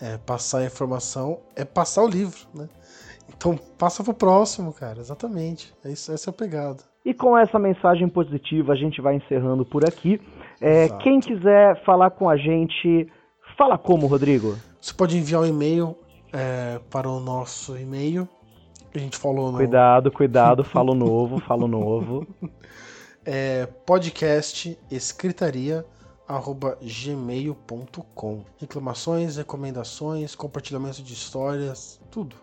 é, 0.02 0.18
passar 0.18 0.60
a 0.60 0.66
informação, 0.66 1.40
é 1.56 1.66
passar 1.66 2.04
o 2.04 2.08
livro, 2.08 2.40
né? 2.54 2.68
Então 3.36 3.58
passa 3.78 4.04
pro 4.04 4.14
próximo, 4.14 4.74
cara. 4.74 5.00
Exatamente. 5.00 5.74
É 5.84 5.92
isso, 5.92 6.12
essa 6.12 6.30
é 6.30 6.32
a 6.32 6.34
pegada. 6.34 6.80
E 7.06 7.14
com 7.14 7.38
essa 7.38 7.58
mensagem 7.58 8.08
positiva, 8.10 8.74
a 8.74 8.76
gente 8.76 9.02
vai 9.02 9.16
encerrando 9.16 9.66
por 9.66 9.86
aqui. 9.86 10.20
É, 10.60 10.90
quem 11.02 11.20
quiser 11.20 11.82
falar 11.86 12.12
com 12.12 12.30
a 12.30 12.36
gente, 12.36 13.08
fala 13.58 13.78
como, 13.78 14.08
Rodrigo? 14.08 14.58
Você 14.82 14.94
pode 14.94 15.18
enviar 15.18 15.42
um 15.42 15.46
e-mail 15.46 15.96
é, 16.34 16.80
para 16.90 17.10
o 17.10 17.20
nosso 17.20 17.78
e-mail. 17.78 18.28
A 18.94 18.98
gente 18.98 19.18
falou 19.18 19.52
no 19.52 19.58
Cuidado, 19.58 20.12
cuidado, 20.12 20.64
falo 20.64 20.94
novo, 20.94 21.40
falo 21.40 21.68
novo. 21.68 22.28
é, 23.24 23.68
podcast 23.86 24.78
escritaria 24.92 25.86
gmail.com 26.82 28.44
reclamações, 28.60 29.38
recomendações, 29.38 30.36
compartilhamento 30.36 31.02
de 31.02 31.14
histórias, 31.14 32.00
tudo. 32.12 32.36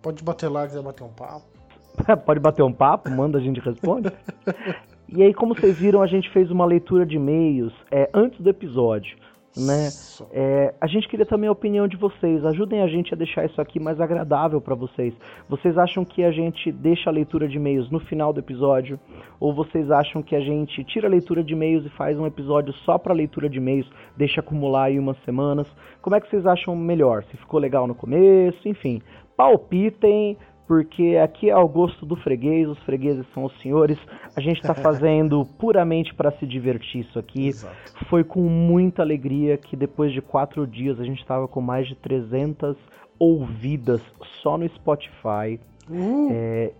Pode 0.00 0.22
bater 0.22 0.48
lá, 0.48 0.66
quiser 0.66 0.82
bater 0.82 1.02
um 1.02 1.12
papo. 1.12 1.44
Pode 2.24 2.40
bater 2.40 2.62
um 2.62 2.72
papo, 2.72 3.10
manda, 3.10 3.38
a 3.38 3.40
gente 3.40 3.60
responde. 3.60 4.10
E 5.14 5.22
aí, 5.22 5.34
como 5.34 5.54
vocês 5.54 5.76
viram, 5.76 6.00
a 6.00 6.06
gente 6.06 6.30
fez 6.30 6.50
uma 6.50 6.64
leitura 6.64 7.04
de 7.04 7.16
e-mails 7.16 7.74
é, 7.90 8.08
antes 8.14 8.40
do 8.40 8.48
episódio, 8.48 9.18
né? 9.56 9.88
É, 10.30 10.74
a 10.80 10.86
gente 10.86 11.08
queria 11.08 11.26
também 11.26 11.48
a 11.48 11.52
opinião 11.52 11.86
de 11.86 11.96
vocês. 11.96 12.44
Ajudem 12.44 12.82
a 12.82 12.86
gente 12.86 13.12
a 13.12 13.16
deixar 13.16 13.44
isso 13.44 13.60
aqui 13.60 13.78
mais 13.78 14.00
agradável 14.00 14.60
para 14.60 14.74
vocês. 14.74 15.14
Vocês 15.48 15.76
acham 15.76 16.04
que 16.04 16.24
a 16.24 16.30
gente 16.30 16.72
deixa 16.72 17.10
a 17.10 17.12
leitura 17.12 17.46
de 17.46 17.56
e-mails 17.56 17.90
no 17.90 18.00
final 18.00 18.32
do 18.32 18.40
episódio? 18.40 18.98
Ou 19.38 19.54
vocês 19.54 19.90
acham 19.90 20.22
que 20.22 20.34
a 20.34 20.40
gente 20.40 20.82
tira 20.84 21.06
a 21.06 21.10
leitura 21.10 21.44
de 21.44 21.52
e-mails 21.52 21.84
e 21.84 21.90
faz 21.90 22.18
um 22.18 22.26
episódio 22.26 22.72
só 22.84 22.96
para 22.96 23.12
leitura 23.12 23.48
de 23.48 23.58
e-mails, 23.58 23.90
deixa 24.16 24.40
acumular 24.40 24.84
aí 24.84 24.98
umas 24.98 25.22
semanas? 25.24 25.66
Como 26.00 26.16
é 26.16 26.20
que 26.20 26.28
vocês 26.28 26.46
acham 26.46 26.74
melhor? 26.74 27.24
Se 27.24 27.36
ficou 27.36 27.60
legal 27.60 27.86
no 27.86 27.94
começo? 27.94 28.66
Enfim, 28.66 29.02
palpitem. 29.36 30.36
Porque 30.72 31.18
aqui 31.22 31.50
é 31.50 31.52
ao 31.52 31.68
gosto 31.68 32.06
do 32.06 32.16
freguês, 32.16 32.66
os 32.66 32.78
fregueses 32.78 33.26
são 33.34 33.44
os 33.44 33.52
senhores. 33.60 33.98
A 34.34 34.40
gente 34.40 34.58
está 34.58 34.72
fazendo 34.82 35.44
puramente 35.58 36.14
para 36.14 36.32
se 36.32 36.46
divertir 36.46 37.02
isso 37.02 37.18
aqui. 37.18 37.48
Exato. 37.48 37.76
Foi 38.08 38.24
com 38.24 38.40
muita 38.40 39.02
alegria 39.02 39.58
que 39.58 39.76
depois 39.76 40.14
de 40.14 40.22
quatro 40.22 40.66
dias 40.66 40.98
a 40.98 41.04
gente 41.04 41.20
estava 41.20 41.46
com 41.46 41.60
mais 41.60 41.86
de 41.86 41.94
300 41.96 42.74
ouvidas 43.18 44.00
só 44.42 44.56
no 44.56 44.66
Spotify. 44.66 45.60
Uh, 45.90 46.28
É, 46.30 46.72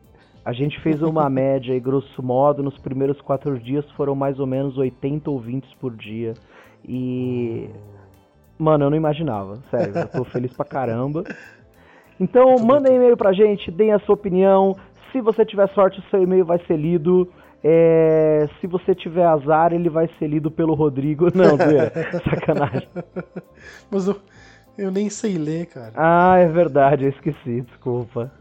a 0.43 0.55
gente 0.55 0.81
fez 0.81 1.03
uma 1.03 1.29
média 1.31 1.75
e 1.75 1.79
grosso 1.79 2.23
modo 2.23 2.63
nos 2.63 2.79
primeiros 2.79 3.21
quatro 3.21 3.61
dias 3.61 3.85
foram 3.91 4.15
mais 4.15 4.41
ou 4.41 4.47
menos 4.47 4.79
80 4.79 5.31
ouvintes 5.31 5.71
por 5.75 5.95
dia. 5.95 6.33
E. 6.83 7.69
Mano, 8.59 8.87
eu 8.87 8.91
não 8.91 8.97
imaginava, 8.97 9.59
sério, 9.71 9.95
eu 9.99 10.09
tô 10.09 10.25
feliz 10.25 10.57
pra 10.57 10.65
caramba. 10.65 11.25
Então, 12.21 12.57
mandem 12.65 12.97
e-mail 12.97 13.17
pra 13.17 13.33
gente, 13.33 13.71
deem 13.71 13.93
a 13.93 13.99
sua 14.01 14.15
opinião. 14.15 14.77
Se 15.11 15.21
você 15.21 15.45
tiver 15.45 15.69
sorte, 15.71 16.01
o 16.01 16.11
seu 16.11 16.23
e-mail 16.23 16.45
vai 16.45 16.59
ser 16.67 16.77
lido. 16.77 17.29
É, 17.65 18.49
se 18.61 18.67
você 18.67 18.95
tiver 18.95 19.25
azar, 19.25 19.73
ele 19.73 19.89
vai 19.89 20.09
ser 20.19 20.27
lido 20.27 20.51
pelo 20.51 20.75
Rodrigo. 20.75 21.27
Não, 21.37 21.57
zoeira. 21.57 21.93
sacanagem. 22.29 22.89
Mas 23.91 24.09
eu, 24.09 24.17
eu 24.77 24.91
nem 24.91 25.09
sei 25.09 25.39
ler, 25.39 25.67
cara. 25.67 25.93
Ah, 25.97 26.39
é 26.39 26.47
verdade, 26.47 27.05
eu 27.05 27.11
esqueci, 27.11 27.61
desculpa. 27.63 28.33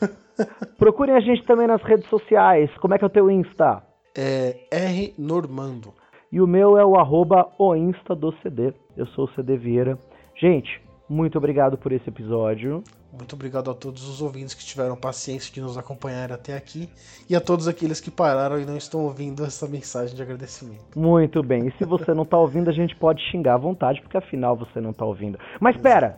Procurem 0.78 1.14
a 1.14 1.20
gente 1.20 1.44
também 1.44 1.66
nas 1.66 1.82
redes 1.82 2.08
sociais. 2.08 2.70
Como 2.78 2.94
é 2.94 2.98
que 2.98 3.04
é 3.04 3.06
o 3.06 3.10
teu 3.10 3.30
Insta? 3.30 3.82
É 4.16 4.56
R 4.70 5.14
Normando. 5.18 5.92
E 6.30 6.40
o 6.40 6.46
meu 6.46 6.78
é 6.78 6.84
o 6.84 6.96
arroba 6.96 7.48
o 7.58 7.74
Insta 7.74 8.14
do 8.14 8.32
CD. 8.42 8.72
Eu 8.96 9.06
sou 9.06 9.24
o 9.24 9.30
CD 9.34 9.56
Vieira. 9.56 9.98
Gente, 10.34 10.80
muito 11.08 11.36
obrigado 11.36 11.76
por 11.76 11.92
esse 11.92 12.08
episódio. 12.08 12.82
Muito 13.12 13.34
obrigado 13.34 13.70
a 13.70 13.74
todos 13.74 14.08
os 14.08 14.22
ouvintes 14.22 14.54
que 14.54 14.64
tiveram 14.64 14.96
paciência 14.96 15.52
de 15.52 15.60
nos 15.60 15.76
acompanhar 15.76 16.32
até 16.32 16.56
aqui 16.56 16.88
e 17.28 17.36
a 17.36 17.40
todos 17.40 17.68
aqueles 17.68 18.00
que 18.00 18.10
pararam 18.10 18.58
e 18.58 18.64
não 18.64 18.76
estão 18.76 19.00
ouvindo 19.04 19.44
essa 19.44 19.68
mensagem 19.68 20.16
de 20.16 20.22
agradecimento. 20.22 20.98
Muito 20.98 21.42
bem. 21.42 21.68
E 21.68 21.72
se 21.76 21.84
você 21.84 22.14
não 22.14 22.24
tá 22.24 22.38
ouvindo, 22.38 22.70
a 22.70 22.72
gente 22.72 22.96
pode 22.96 23.20
xingar 23.30 23.54
à 23.54 23.58
vontade, 23.58 24.00
porque 24.00 24.16
afinal 24.16 24.56
você 24.56 24.80
não 24.80 24.92
tá 24.94 25.04
ouvindo. 25.04 25.38
Mas 25.60 25.76
espera! 25.76 26.16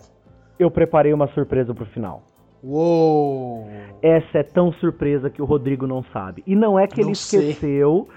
Eu 0.56 0.70
preparei 0.70 1.12
uma 1.12 1.26
surpresa 1.34 1.74
pro 1.74 1.84
final. 1.86 2.22
Uou! 2.62 3.66
Essa 4.00 4.38
é 4.38 4.42
tão 4.42 4.72
surpresa 4.74 5.28
que 5.28 5.42
o 5.42 5.44
Rodrigo 5.44 5.86
não 5.86 6.02
sabe. 6.12 6.42
E 6.46 6.54
não 6.54 6.78
é 6.78 6.86
que 6.86 7.00
ele 7.00 7.08
Não 7.08 7.14
sei. 7.14 7.50
esqueceu, 7.50 8.08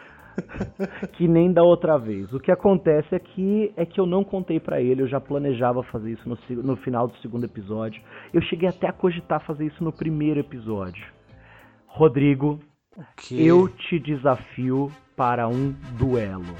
que 1.13 1.27
nem 1.27 1.51
da 1.51 1.63
outra 1.63 1.97
vez. 1.97 2.31
O 2.33 2.39
que 2.39 2.51
acontece 2.51 3.15
aqui 3.15 3.71
é 3.75 3.85
que 3.85 3.99
eu 3.99 4.05
não 4.05 4.23
contei 4.23 4.59
para 4.59 4.81
ele, 4.81 5.01
eu 5.01 5.07
já 5.07 5.19
planejava 5.19 5.83
fazer 5.83 6.11
isso 6.11 6.27
no, 6.27 6.37
no 6.63 6.75
final 6.77 7.07
do 7.07 7.17
segundo 7.17 7.45
episódio. 7.45 8.01
Eu 8.33 8.41
cheguei 8.41 8.69
até 8.69 8.87
a 8.87 8.93
cogitar 8.93 9.45
fazer 9.45 9.65
isso 9.65 9.83
no 9.83 9.91
primeiro 9.91 10.39
episódio. 10.39 11.05
Rodrigo, 11.87 12.59
Que... 13.15 13.45
eu 13.45 13.67
te 13.67 13.99
desafio 13.99 14.91
para 15.15 15.47
um 15.47 15.73
duelo. 15.97 16.55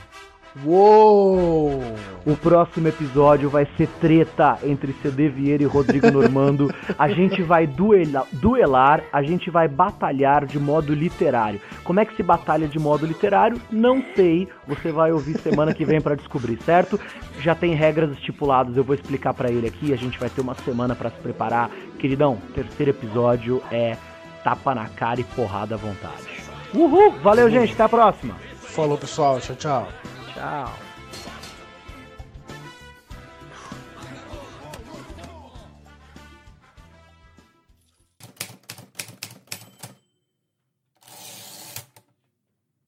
Uou! 0.66 1.82
O 2.26 2.36
próximo 2.36 2.88
episódio 2.88 3.50
vai 3.50 3.66
ser 3.78 3.88
treta 4.02 4.58
entre 4.64 4.94
CD 5.02 5.30
Vieira 5.30 5.64
e 5.64 5.66
Rodrigo 5.66 6.12
Normando. 6.12 6.74
A 6.98 7.08
gente 7.10 7.42
vai 7.42 7.66
duela- 7.66 8.28
duelar, 8.34 9.02
a 9.14 9.22
gente 9.24 9.50
vai 9.50 9.68
batalhar 9.68 10.46
de 10.46 10.60
modo 10.60 10.94
literário. 10.94 11.62
Como 11.84 12.00
é 12.00 12.06
que 12.06 12.16
se 12.16 12.24
batalha 12.24 12.68
de 12.68 12.78
modo 12.80 13.06
literário? 13.06 13.62
Não 13.72 14.04
sei. 14.16 14.48
Você 14.68 14.92
vai 14.92 15.12
ouvir 15.12 15.38
semana 15.40 15.74
que 15.74 15.86
vem 15.86 16.02
pra 16.02 16.16
descobrir, 16.16 16.58
certo? 16.64 17.00
Já 17.40 17.56
tem 17.56 17.74
regras 17.74 18.12
estipuladas, 18.12 18.76
eu 18.76 18.84
vou 18.84 18.96
explicar 18.96 19.34
pra 19.34 19.50
ele 19.50 19.68
aqui. 19.68 19.94
A 19.94 19.98
gente 19.98 20.20
vai 20.20 20.30
ter 20.30 20.42
uma 20.42 20.56
semana 20.56 20.96
pra 20.96 21.10
se 21.10 21.18
preparar. 21.20 21.70
Queridão, 21.98 22.38
terceiro 22.54 22.92
episódio 22.92 23.62
é 23.72 23.96
tapa 24.44 24.76
na 24.76 24.88
cara 24.90 25.22
e 25.22 25.24
porrada 25.24 25.76
à 25.76 25.78
vontade. 25.78 26.28
Uhul! 26.74 27.12
Valeu, 27.24 27.50
gente. 27.50 27.72
Até 27.74 27.84
a 27.84 27.90
próxima. 27.90 28.36
Falou, 28.60 28.98
pessoal. 28.98 29.40
Tchau, 29.40 29.56
tchau. 29.56 29.88
Tchau. 30.38 30.87